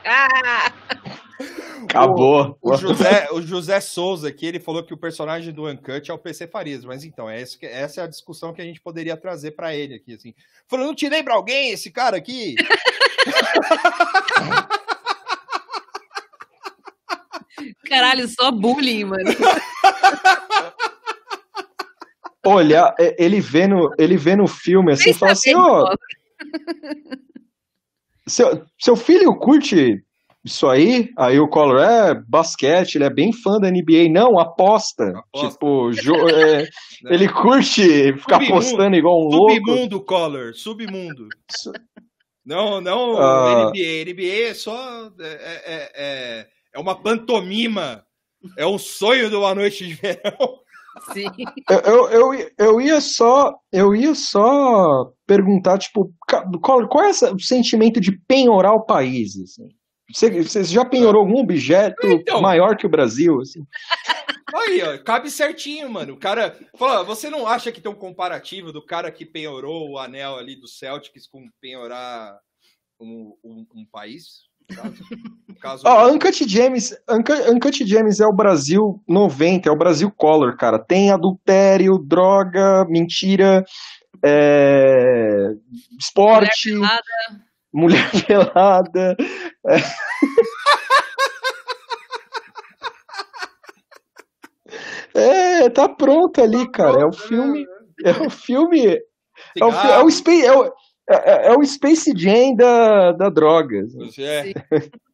Ah! 0.04 0.72
Acabou. 1.84 2.58
O, 2.60 2.72
o, 2.72 2.76
José, 2.76 3.28
o 3.32 3.40
José 3.40 3.80
Souza 3.80 4.28
aqui, 4.28 4.44
ele 4.46 4.60
falou 4.60 4.82
que 4.82 4.94
o 4.94 4.98
personagem 4.98 5.52
do 5.52 5.68
Uncut 5.68 6.10
é 6.10 6.14
o 6.14 6.18
PC 6.18 6.46
Farias, 6.46 6.84
mas 6.84 7.04
então, 7.04 7.30
é 7.30 7.40
esse, 7.40 7.58
essa 7.64 8.00
é 8.00 8.04
a 8.04 8.08
discussão 8.08 8.52
que 8.52 8.60
a 8.60 8.64
gente 8.64 8.80
poderia 8.80 9.16
trazer 9.16 9.52
para 9.52 9.74
ele 9.74 9.94
aqui, 9.94 10.14
assim. 10.14 10.34
Falou, 10.68 10.86
não 10.86 10.94
te 10.94 11.08
lembra 11.08 11.34
alguém, 11.34 11.70
esse 11.70 11.90
cara 11.90 12.16
aqui? 12.16 12.54
Caralho, 17.88 18.28
só 18.28 18.50
bullying, 18.50 19.04
mano. 19.04 19.24
Olha, 22.46 22.94
é, 22.98 23.16
ele 23.22 23.40
vê 23.40 23.66
no, 23.66 23.90
ele 23.98 24.16
vê 24.16 24.36
no 24.36 24.46
filme 24.46 24.92
assim 24.92 25.10
e 25.10 25.14
fala 25.14 25.32
assim, 25.32 25.54
ó. 25.54 25.84
Oh, 25.84 25.96
seu, 28.26 28.64
seu 28.78 28.96
filho 28.96 29.36
curte 29.38 30.02
isso 30.44 30.68
aí? 30.68 31.08
Aí 31.16 31.40
o 31.40 31.48
Collor 31.48 31.80
é 31.80 32.14
basquete, 32.14 32.96
ele 32.96 33.04
é 33.04 33.10
bem 33.10 33.32
fã 33.32 33.58
da 33.58 33.70
NBA. 33.70 34.10
Não, 34.10 34.38
aposta. 34.38 35.04
aposta. 35.16 35.48
Tipo, 35.50 35.90
jo, 35.92 36.14
é, 36.28 36.68
ele 37.08 37.28
curte 37.28 38.12
ficar 38.18 38.36
submundo, 38.36 38.52
apostando 38.52 38.96
igual 38.96 39.20
um 39.20 39.28
louco. 39.28 39.54
Submundo, 39.54 40.04
Collor, 40.04 40.54
submundo. 40.54 41.28
Não, 42.44 42.80
não 42.80 43.14
uh... 43.14 43.18
Ah. 43.18 43.70
NBA. 43.70 44.12
NBA 44.12 44.50
é 44.50 44.54
só. 44.54 45.10
É, 45.18 45.62
é, 45.64 45.92
é, 45.94 46.46
é 46.74 46.78
uma 46.78 46.94
pantomima. 46.94 48.04
É 48.58 48.66
um 48.66 48.76
sonho 48.76 49.30
de 49.30 49.36
uma 49.36 49.54
noite 49.54 49.86
de 49.86 49.94
verão. 49.94 50.60
Sim. 51.12 51.26
Eu, 51.68 52.08
eu, 52.08 52.50
eu, 52.58 52.80
ia 52.80 53.00
só 53.00 53.54
eu 53.72 53.94
ia 53.94 54.14
só 54.14 55.12
perguntar 55.26 55.78
tipo 55.78 56.12
qual, 56.62 56.88
qual 56.88 57.04
é 57.04 57.10
o 57.10 57.38
sentimento 57.38 58.00
de 58.00 58.12
penhorar 58.12 58.74
o 58.74 58.84
país 58.84 59.36
assim? 59.36 59.68
você, 60.12 60.42
você 60.42 60.64
já 60.64 60.84
penhorou 60.84 61.22
algum 61.22 61.40
objeto 61.40 62.06
então, 62.06 62.40
maior 62.40 62.76
que 62.76 62.86
o 62.86 62.90
Brasil 62.90 63.40
assim? 63.40 63.64
Aí, 64.54 64.82
ó, 64.82 64.98
cabe 65.02 65.30
certinho, 65.30 65.90
mano. 65.90 66.14
O 66.14 66.18
cara 66.18 66.56
fala, 66.78 67.02
você 67.02 67.28
não 67.28 67.46
acha 67.46 67.72
que 67.72 67.80
tem 67.80 67.90
um 67.90 67.96
comparativo 67.96 68.72
do 68.72 68.84
cara 68.84 69.10
que 69.10 69.26
penhorou 69.26 69.90
o 69.90 69.98
anel 69.98 70.36
ali 70.36 70.54
do 70.54 70.68
Celtics 70.68 71.26
com 71.26 71.48
penhorar 71.60 72.38
um, 73.00 73.36
um, 73.42 73.66
um 73.74 73.86
país? 73.86 74.48
No 75.48 75.54
caso, 75.56 75.82
oh, 75.86 76.08
Uncut 76.08 76.48
James, 76.48 76.96
Uncut, 77.08 77.50
Uncut 77.50 77.86
James 77.86 78.20
é 78.20 78.26
o 78.26 78.32
Brasil 78.32 79.02
90, 79.08 79.68
é 79.68 79.72
o 79.72 79.76
Brasil 79.78 80.10
Color, 80.10 80.56
cara. 80.56 80.78
Tem 80.78 81.10
adultério, 81.10 81.98
droga, 81.98 82.86
mentira, 82.88 83.64
é... 84.24 85.50
esporte, 85.98 86.74
mulher 86.74 86.90
pelada. 86.90 87.02
Mulher 87.72 88.10
pelada 88.26 89.16
é... 95.14 95.64
é, 95.64 95.70
tá 95.70 95.88
pronto 95.88 96.42
ali, 96.42 96.70
cara. 96.70 97.02
É 97.02 97.06
o 97.06 97.12
filme. 97.12 97.66
É 98.04 98.10
o 98.10 98.30
filme. 98.30 98.98
É 99.60 99.64
o, 99.64 99.70
é 99.70 100.02
o, 100.02 100.08
é 100.08 100.52
o, 100.56 100.72
é, 101.08 101.14
é, 101.14 101.46
é, 101.48 101.56
o 101.56 101.64
Space 101.64 102.12
Jam 102.16 102.54
da, 102.54 103.12
da 103.12 103.28
droga. 103.28 103.86
É. 104.18 104.52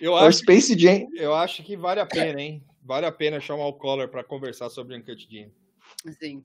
Eu 0.00 0.14
acho, 0.14 0.24
é 0.24 0.28
o 0.28 0.32
Space 0.32 0.78
Jam. 0.78 1.06
Eu 1.14 1.34
acho 1.34 1.62
que 1.64 1.76
vale 1.76 2.00
a 2.00 2.06
pena, 2.06 2.40
hein? 2.40 2.62
Vale 2.84 3.06
a 3.06 3.12
pena 3.12 3.40
chamar 3.40 3.66
o 3.66 3.72
Collor 3.72 4.08
para 4.08 4.22
conversar 4.22 4.70
sobre 4.70 4.96
Uncut 4.96 5.26
Jam. 5.28 5.50
Sim. 6.20 6.44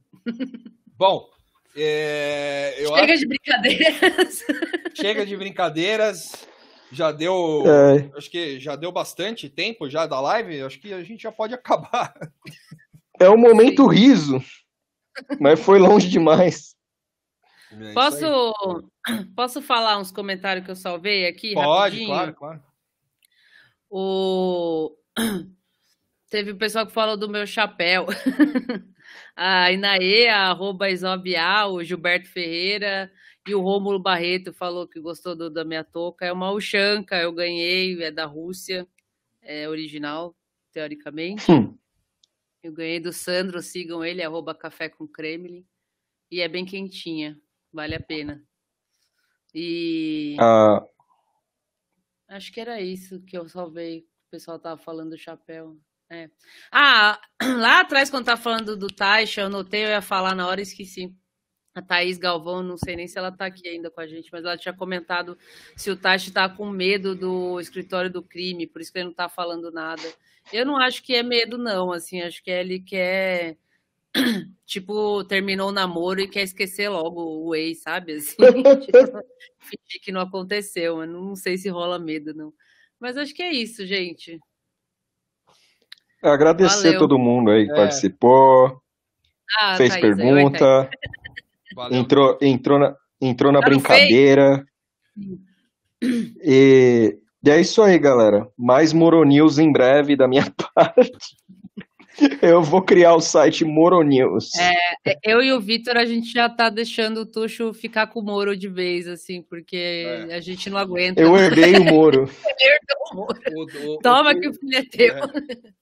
Bom, 0.97 1.29
é, 1.75 2.75
Chega 2.77 3.13
acho... 3.13 3.19
de 3.19 3.27
brincadeiras. 3.27 4.43
Chega 4.93 5.25
de 5.25 5.37
brincadeiras. 5.37 6.47
Já 6.91 7.11
deu. 7.11 7.63
É. 7.65 8.17
Acho 8.17 8.29
que 8.29 8.59
já 8.59 8.75
deu 8.75 8.91
bastante 8.91 9.49
tempo 9.49 9.89
já 9.89 10.05
da 10.05 10.19
live. 10.21 10.61
Acho 10.61 10.79
que 10.79 10.93
a 10.93 11.03
gente 11.03 11.23
já 11.23 11.31
pode 11.31 11.53
acabar. 11.53 12.13
É 13.19 13.27
o 13.27 13.37
momento 13.37 13.89
Sim. 13.89 13.95
riso. 13.95 14.43
Mas 15.39 15.59
foi 15.59 15.79
longe 15.79 16.07
demais. 16.07 16.75
É 17.81 17.93
posso, 17.93 18.23
posso 19.35 19.61
falar 19.61 19.97
uns 19.97 20.11
comentários 20.11 20.65
que 20.65 20.71
eu 20.71 20.75
salvei 20.75 21.27
aqui? 21.27 21.53
Pode, 21.53 21.95
rapidinho? 21.95 22.07
claro, 22.07 22.33
claro. 22.33 22.63
O... 23.89 24.97
Teve 26.29 26.51
o 26.51 26.57
pessoal 26.57 26.87
que 26.87 26.93
falou 26.93 27.15
do 27.15 27.29
meu 27.29 27.45
chapéu. 27.45 28.07
a 29.35 29.71
Inaê, 29.71 30.27
a 30.27 30.49
arroba 30.49 30.89
Isobial, 30.89 31.73
o 31.73 31.83
Gilberto 31.83 32.27
Ferreira 32.27 33.11
e 33.47 33.53
o 33.53 33.61
Rômulo 33.61 33.99
Barreto 33.99 34.53
falou 34.53 34.87
que 34.87 34.99
gostou 34.99 35.35
do, 35.35 35.49
da 35.49 35.63
minha 35.63 35.83
touca. 35.83 36.25
É 36.25 36.31
uma 36.31 36.51
Ushanka, 36.51 37.17
eu 37.17 37.31
ganhei, 37.31 38.01
é 38.01 38.09
da 38.09 38.25
Rússia, 38.25 38.87
é 39.41 39.67
original, 39.67 40.35
teoricamente. 40.71 41.51
Hum. 41.51 41.77
Eu 42.63 42.71
ganhei 42.71 42.99
do 42.99 43.11
Sandro, 43.11 43.61
sigam 43.61 44.03
ele, 44.03 44.23
arroba 44.23 44.55
Café 44.55 44.87
com 44.87 45.05
Kremlin. 45.05 45.65
E 46.31 46.41
é 46.41 46.47
bem 46.47 46.65
quentinha. 46.65 47.37
Vale 47.73 47.95
a 47.95 47.99
pena. 47.99 48.43
E. 49.53 50.37
Uh... 50.39 50.87
Acho 52.27 52.51
que 52.51 52.61
era 52.61 52.79
isso 52.79 53.21
que 53.21 53.37
eu 53.37 53.47
salvei. 53.49 54.07
O 54.27 54.31
pessoal 54.31 54.59
tava 54.59 54.81
falando 54.81 55.11
do 55.11 55.17
chapéu. 55.17 55.77
É. 56.09 56.29
Ah, 56.71 57.19
lá 57.41 57.81
atrás, 57.81 58.09
quando 58.09 58.25
tá 58.25 58.37
falando 58.37 58.77
do 58.77 58.87
Taixa, 58.87 59.41
eu 59.41 59.49
notei, 59.49 59.85
eu 59.85 59.89
ia 59.89 60.01
falar 60.01 60.35
na 60.35 60.47
hora 60.47 60.59
e 60.59 60.63
esqueci. 60.63 61.13
A 61.75 61.81
Thaís 61.81 62.19
Galvão, 62.19 62.61
não 62.61 62.77
sei 62.77 62.95
nem 62.95 63.07
se 63.07 63.17
ela 63.17 63.31
tá 63.31 63.47
aqui 63.47 63.67
ainda 63.67 63.89
com 63.89 63.99
a 63.99 64.05
gente, 64.05 64.29
mas 64.31 64.45
ela 64.45 64.55
tinha 64.55 64.75
comentado 64.75 65.35
se 65.75 65.89
o 65.89 65.97
Taixa 65.97 66.31
tá 66.31 66.47
com 66.47 66.69
medo 66.69 67.15
do 67.15 67.59
escritório 67.59 68.11
do 68.11 68.21
crime, 68.21 68.67
por 68.67 68.79
isso 68.79 68.91
que 68.91 68.99
ele 68.99 69.07
não 69.07 69.13
tá 69.13 69.27
falando 69.27 69.71
nada. 69.71 70.03
Eu 70.51 70.67
não 70.67 70.77
acho 70.77 71.01
que 71.01 71.15
é 71.15 71.23
medo, 71.23 71.57
não, 71.57 71.91
assim, 71.91 72.21
acho 72.21 72.43
que 72.43 72.51
ele 72.51 72.79
quer 72.79 73.57
tipo, 74.65 75.23
terminou 75.25 75.69
o 75.69 75.73
namoro 75.73 76.21
e 76.21 76.27
quer 76.27 76.43
esquecer 76.43 76.89
logo 76.89 77.45
o 77.45 77.55
ex, 77.55 77.81
sabe? 77.81 78.13
Assim, 78.13 78.35
tipo, 78.81 78.97
fingir 79.59 80.01
que 80.01 80.11
não 80.11 80.21
aconteceu, 80.21 80.97
mas 80.97 81.09
não 81.09 81.35
sei 81.35 81.57
se 81.57 81.69
rola 81.69 81.97
medo, 81.97 82.33
não. 82.33 82.53
Mas 82.99 83.17
acho 83.17 83.33
que 83.33 83.43
é 83.43 83.51
isso, 83.51 83.85
gente. 83.85 84.39
Agradecer 86.21 86.93
Valeu. 86.93 86.99
todo 86.99 87.19
mundo 87.19 87.51
aí 87.51 87.65
que 87.65 87.71
é. 87.73 87.75
participou, 87.75 88.81
ah, 89.59 89.75
fez 89.75 89.89
Thaís, 89.89 90.01
pergunta, 90.01 90.89
entrou, 91.91 92.37
entrou 92.41 92.79
na, 92.79 92.95
entrou 93.21 93.51
na 93.51 93.59
tá 93.59 93.65
brincadeira. 93.65 94.65
E, 96.41 97.19
e 97.45 97.49
é 97.49 97.59
isso 97.59 97.81
aí, 97.81 97.99
galera. 97.99 98.49
Mais 98.57 98.93
Moro 98.93 99.23
News 99.23 99.59
em 99.59 99.71
breve 99.71 100.15
da 100.15 100.27
minha 100.27 100.45
parte. 100.73 101.11
Eu 102.41 102.61
vou 102.61 102.81
criar 102.81 103.15
o 103.15 103.21
site 103.21 103.65
Moro 103.65 104.01
News. 104.01 104.51
É, 104.55 105.17
eu 105.23 105.41
e 105.41 105.51
o 105.51 105.59
Vitor, 105.59 105.97
a 105.97 106.05
gente 106.05 106.31
já 106.31 106.49
tá 106.49 106.69
deixando 106.69 107.21
o 107.21 107.25
Tuxo 107.25 107.73
ficar 107.73 108.07
com 108.07 108.19
o 108.19 108.23
Moro 108.23 108.55
de 108.55 108.67
vez, 108.67 109.07
assim, 109.07 109.41
porque 109.41 110.05
é. 110.05 110.35
a 110.35 110.39
gente 110.39 110.69
não 110.69 110.77
aguenta. 110.77 111.21
Eu 111.21 111.35
herdei 111.35 111.75
o 111.75 111.83
Moro. 111.83 112.29
o 113.11 113.15
Moro. 113.15 113.39
O, 113.55 113.93
o, 113.93 113.97
Toma 113.99 114.31
o, 114.31 114.39
que 114.39 114.47
o 114.47 114.53
filho 114.53 114.77
é 114.77 114.83
teu. 114.83 115.15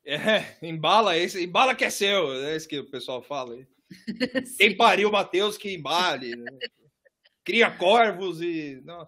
É, 0.05 0.15
é, 0.15 0.57
embala 0.61 1.17
esse, 1.17 1.43
embala 1.43 1.75
que 1.75 1.83
é 1.83 1.89
seu, 1.89 2.33
é 2.33 2.55
isso 2.55 2.67
que 2.67 2.79
o 2.79 2.89
pessoal 2.89 3.21
fala 3.21 3.53
aí. 3.53 3.65
Quem 4.57 4.75
pariu 4.75 5.09
o 5.09 5.11
Matheus 5.11 5.57
que 5.57 5.73
embale. 5.73 6.35
Né? 6.35 6.51
Cria 7.43 7.69
corvos 7.69 8.41
e. 8.41 8.81
Não. 8.85 9.07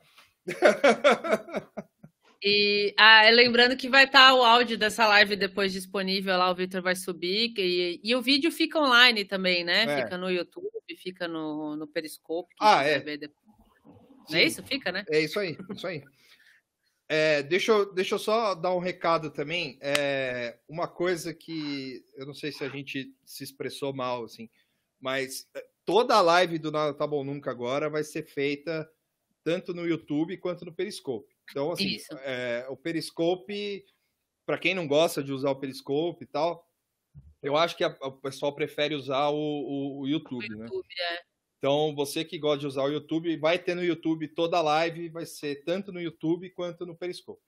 E 2.44 2.94
ah, 2.98 3.30
lembrando 3.30 3.78
que 3.78 3.88
vai 3.88 4.04
estar 4.04 4.28
tá 4.28 4.36
o 4.36 4.44
áudio 4.44 4.78
dessa 4.78 5.08
live 5.08 5.38
depois 5.38 5.72
disponível 5.72 6.38
lá, 6.38 6.52
o 6.52 6.56
Victor 6.56 6.82
vai 6.82 6.96
subir. 6.96 7.54
E, 7.58 8.02
e 8.04 8.16
o 8.16 8.22
vídeo 8.22 8.52
fica 8.52 8.80
online 8.80 9.24
também, 9.24 9.64
né? 9.64 9.84
É. 9.84 10.04
Fica 10.04 10.18
no 10.18 10.30
YouTube, 10.30 10.70
fica 10.98 11.28
no, 11.28 11.78
no 11.78 11.88
Periscope. 11.88 12.54
Ah, 12.60 12.84
é. 12.84 13.02
Não 14.30 14.38
é 14.38 14.44
isso? 14.44 14.62
Fica, 14.64 14.92
né? 14.92 15.06
É 15.10 15.22
isso 15.22 15.40
aí, 15.40 15.58
isso 15.74 15.88
aí. 15.88 16.04
É, 17.08 17.44
deixa, 17.44 17.72
eu, 17.72 17.94
deixa 17.94 18.16
eu 18.16 18.20
só 18.20 18.56
dar 18.56 18.74
um 18.74 18.80
recado 18.80 19.30
também. 19.30 19.78
É, 19.82 20.58
uma 20.68 20.88
coisa 20.88 21.34
que 21.34 22.04
eu 22.16 22.26
não 22.26 22.34
sei 22.34 22.52
se 22.52 22.64
a 22.64 22.70
gente 22.70 23.14
se 23.26 23.44
expressou 23.44 23.94
mal, 23.94 24.26
assim, 24.26 24.50
mas 25.00 25.48
é, 25.56 25.66
toda 25.86 26.16
a 26.16 26.22
live 26.22 26.58
do 26.58 26.72
Nada 26.72 26.94
Tá 26.94 27.06
Bom 27.06 27.24
Nunca 27.24 27.52
agora 27.52 27.90
vai 27.90 28.04
ser 28.04 28.24
feita 28.24 28.90
tanto 29.44 29.74
no 29.74 29.86
YouTube 29.86 30.38
quanto 30.38 30.66
no 30.66 30.74
Periscope. 30.74 31.33
Então, 31.50 31.72
assim, 31.72 31.98
é, 32.24 32.66
o 32.70 32.78
Periscope, 32.78 33.84
para 34.46 34.58
quem 34.58 34.74
não 34.74 34.88
gosta 34.88 35.24
de 35.24 35.32
usar 35.32 35.52
o 35.52 35.60
Periscope 35.60 36.24
e 36.24 36.28
tal, 36.28 36.68
eu 37.42 37.58
acho 37.58 37.76
que 37.76 37.84
a, 37.84 37.90
o 38.02 38.14
pessoal 38.14 38.54
prefere 38.54 38.96
usar 38.96 39.30
o, 39.30 39.36
o, 39.36 40.00
o 40.02 40.08
YouTube, 40.08 40.46
o 40.46 40.58
né? 40.58 40.66
YouTube? 40.66 40.88
É. 41.12 41.34
Então, 41.58 41.96
você 41.96 42.26
que 42.26 42.38
gosta 42.38 42.60
de 42.60 42.68
usar 42.68 42.84
o 42.84 42.92
YouTube, 42.92 43.38
vai 43.38 43.58
ter 43.58 43.74
no 43.74 43.84
YouTube 43.84 44.28
toda 44.30 44.58
a 44.58 44.62
live, 44.62 45.10
vai 45.10 45.26
ser 45.26 45.64
tanto 45.64 45.94
no 45.94 46.02
YouTube 46.02 46.50
quanto 46.50 46.86
no 46.86 46.96
Periscope. 46.96 47.42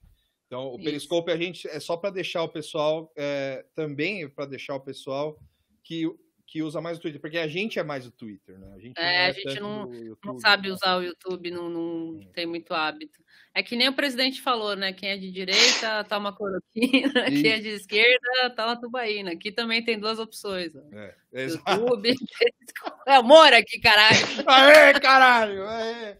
Então, 0.47 0.69
o 0.69 0.75
Isso. 0.75 0.83
Periscope 0.83 1.31
a 1.31 1.37
gente 1.37 1.67
é 1.67 1.79
só 1.79 1.97
para 1.97 2.11
deixar 2.11 2.43
o 2.43 2.49
pessoal 2.49 3.11
é, 3.15 3.65
também 3.73 4.29
para 4.29 4.45
deixar 4.45 4.75
o 4.75 4.79
pessoal 4.79 5.37
que 5.83 6.05
que 6.47 6.61
usa 6.61 6.79
mais 6.79 6.97
o 6.97 7.01
Twitter, 7.01 7.19
porque 7.19 7.37
a 7.37 7.47
gente 7.47 7.79
é 7.79 7.83
mais 7.83 8.05
o 8.05 8.11
Twitter, 8.11 8.57
né? 8.59 8.73
A 8.75 8.79
gente 8.79 8.93
é, 8.97 9.15
é 9.15 9.25
a 9.27 9.31
gente 9.31 9.59
não, 9.59 9.89
não 10.23 10.39
sabe 10.39 10.69
usar 10.69 10.97
o 10.97 11.01
YouTube, 11.01 11.51
não, 11.51 11.69
não 11.69 12.21
é. 12.21 12.25
tem 12.33 12.45
muito 12.45 12.73
hábito. 12.73 13.23
É 13.53 13.63
que 13.63 13.75
nem 13.75 13.87
o 13.87 13.95
presidente 13.95 14.41
falou, 14.41 14.75
né? 14.75 14.93
Quem 14.93 15.09
é 15.09 15.17
de 15.17 15.31
direita 15.31 16.03
toma 16.03 16.31
tá 16.31 16.37
cloroquina, 16.37 16.71
quem 17.31 17.51
é 17.51 17.59
de 17.59 17.69
esquerda 17.69 18.49
toma 18.55 18.75
tá 18.75 18.81
tubaína. 18.81 19.31
Aqui 19.31 19.51
também 19.51 19.83
tem 19.83 19.99
duas 19.99 20.19
opções. 20.19 20.71
É, 20.93 21.15
YouTube, 21.33 22.13
é 23.07 23.19
humor 23.19 23.53
aqui, 23.53 23.79
caralho. 23.79 24.17
Aê, 24.45 24.93
caralho! 24.99 25.67
Aê. 25.67 26.17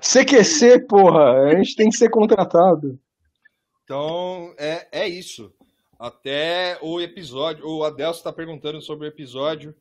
CQC, 0.00 0.86
porra! 0.86 1.44
A 1.44 1.54
gente 1.56 1.76
tem 1.76 1.88
que 1.90 1.96
ser 1.96 2.10
contratado. 2.10 2.98
Então, 3.84 4.54
é, 4.58 4.88
é 4.90 5.08
isso 5.08 5.54
até 6.00 6.78
o 6.80 6.98
episódio. 6.98 7.68
O 7.68 7.84
Adelso 7.84 8.20
está 8.20 8.32
perguntando 8.32 8.80
sobre 8.80 9.06
o 9.06 9.08
episódio. 9.08 9.76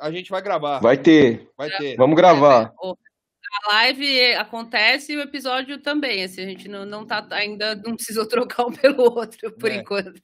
A 0.00 0.10
gente 0.10 0.30
vai 0.30 0.40
gravar. 0.40 0.80
Vai 0.80 0.96
ter. 0.96 1.50
Vai 1.56 1.68
ter. 1.68 1.94
Vamos 1.96 2.16
gravar. 2.16 2.72
A 3.64 3.74
live 3.74 4.32
acontece 4.32 5.12
e 5.12 5.16
o 5.18 5.20
episódio 5.20 5.78
também. 5.78 6.24
Assim, 6.24 6.40
a 6.40 6.46
gente 6.46 6.68
não, 6.68 6.86
não 6.86 7.04
tá 7.04 7.26
ainda 7.32 7.74
não 7.74 7.94
precisou 7.94 8.24
trocar 8.26 8.64
um 8.64 8.72
pelo 8.72 9.02
outro 9.02 9.52
por 9.52 9.70
é. 9.70 9.76
enquanto. 9.76 10.18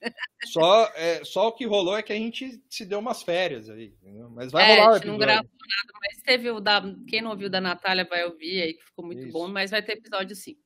Só, 0.46 0.90
é, 0.94 1.22
só 1.22 1.48
o 1.48 1.52
que 1.52 1.66
rolou 1.66 1.94
é 1.94 2.02
que 2.02 2.12
a 2.12 2.16
gente 2.16 2.58
se 2.70 2.86
deu 2.86 2.98
umas 2.98 3.22
férias 3.22 3.68
aí. 3.68 3.92
Mas 4.30 4.50
vai 4.50 4.64
é, 4.64 4.74
rolar 4.76 4.92
o 4.92 4.96
episódio. 4.96 5.12
não 5.12 5.18
gravou 5.18 5.44
nada, 5.44 5.92
mas 6.00 6.22
teve 6.22 6.50
o 6.50 6.58
da. 6.58 6.82
Quem 7.06 7.20
não 7.20 7.32
ouviu 7.32 7.50
da 7.50 7.60
Natália 7.60 8.06
vai 8.08 8.24
ouvir 8.24 8.62
aí, 8.62 8.72
que 8.72 8.84
ficou 8.84 9.04
muito 9.04 9.24
Isso. 9.24 9.32
bom, 9.32 9.46
mas 9.46 9.70
vai 9.70 9.82
ter 9.82 9.92
episódio 9.92 10.34
sim. 10.34 10.56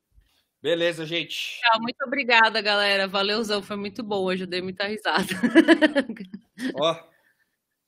Beleza, 0.63 1.05
gente. 1.05 1.59
Tchau, 1.61 1.81
muito 1.81 2.01
obrigada, 2.07 2.61
galera. 2.63 3.09
Valeuzão, 3.09 3.61
foi 3.61 3.77
muito 3.77 4.03
bom. 4.03 4.23
Hoje 4.23 4.45
eu 4.45 4.47
dei 4.47 4.63
muita 4.63 4.87
risada. 4.87 5.27
Ó. 6.79 6.97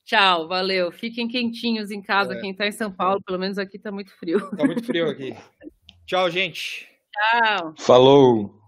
Tchau, 0.03 0.47
valeu. 0.47 0.91
Fiquem 0.91 1.27
quentinhos 1.27 1.89
em 1.89 2.01
casa, 2.01 2.35
é. 2.35 2.41
quem 2.41 2.53
tá 2.53 2.67
em 2.67 2.71
São 2.71 2.91
Paulo, 2.91 3.21
pelo 3.25 3.39
menos 3.39 3.57
aqui 3.57 3.79
tá 3.79 3.91
muito 3.91 4.11
frio. 4.19 4.39
Tá 4.51 4.65
muito 4.65 4.83
frio 4.83 5.09
aqui. 5.09 5.33
Tchau, 6.05 6.29
gente. 6.29 6.87
Tchau. 7.11 7.73
Falou. 7.79 8.64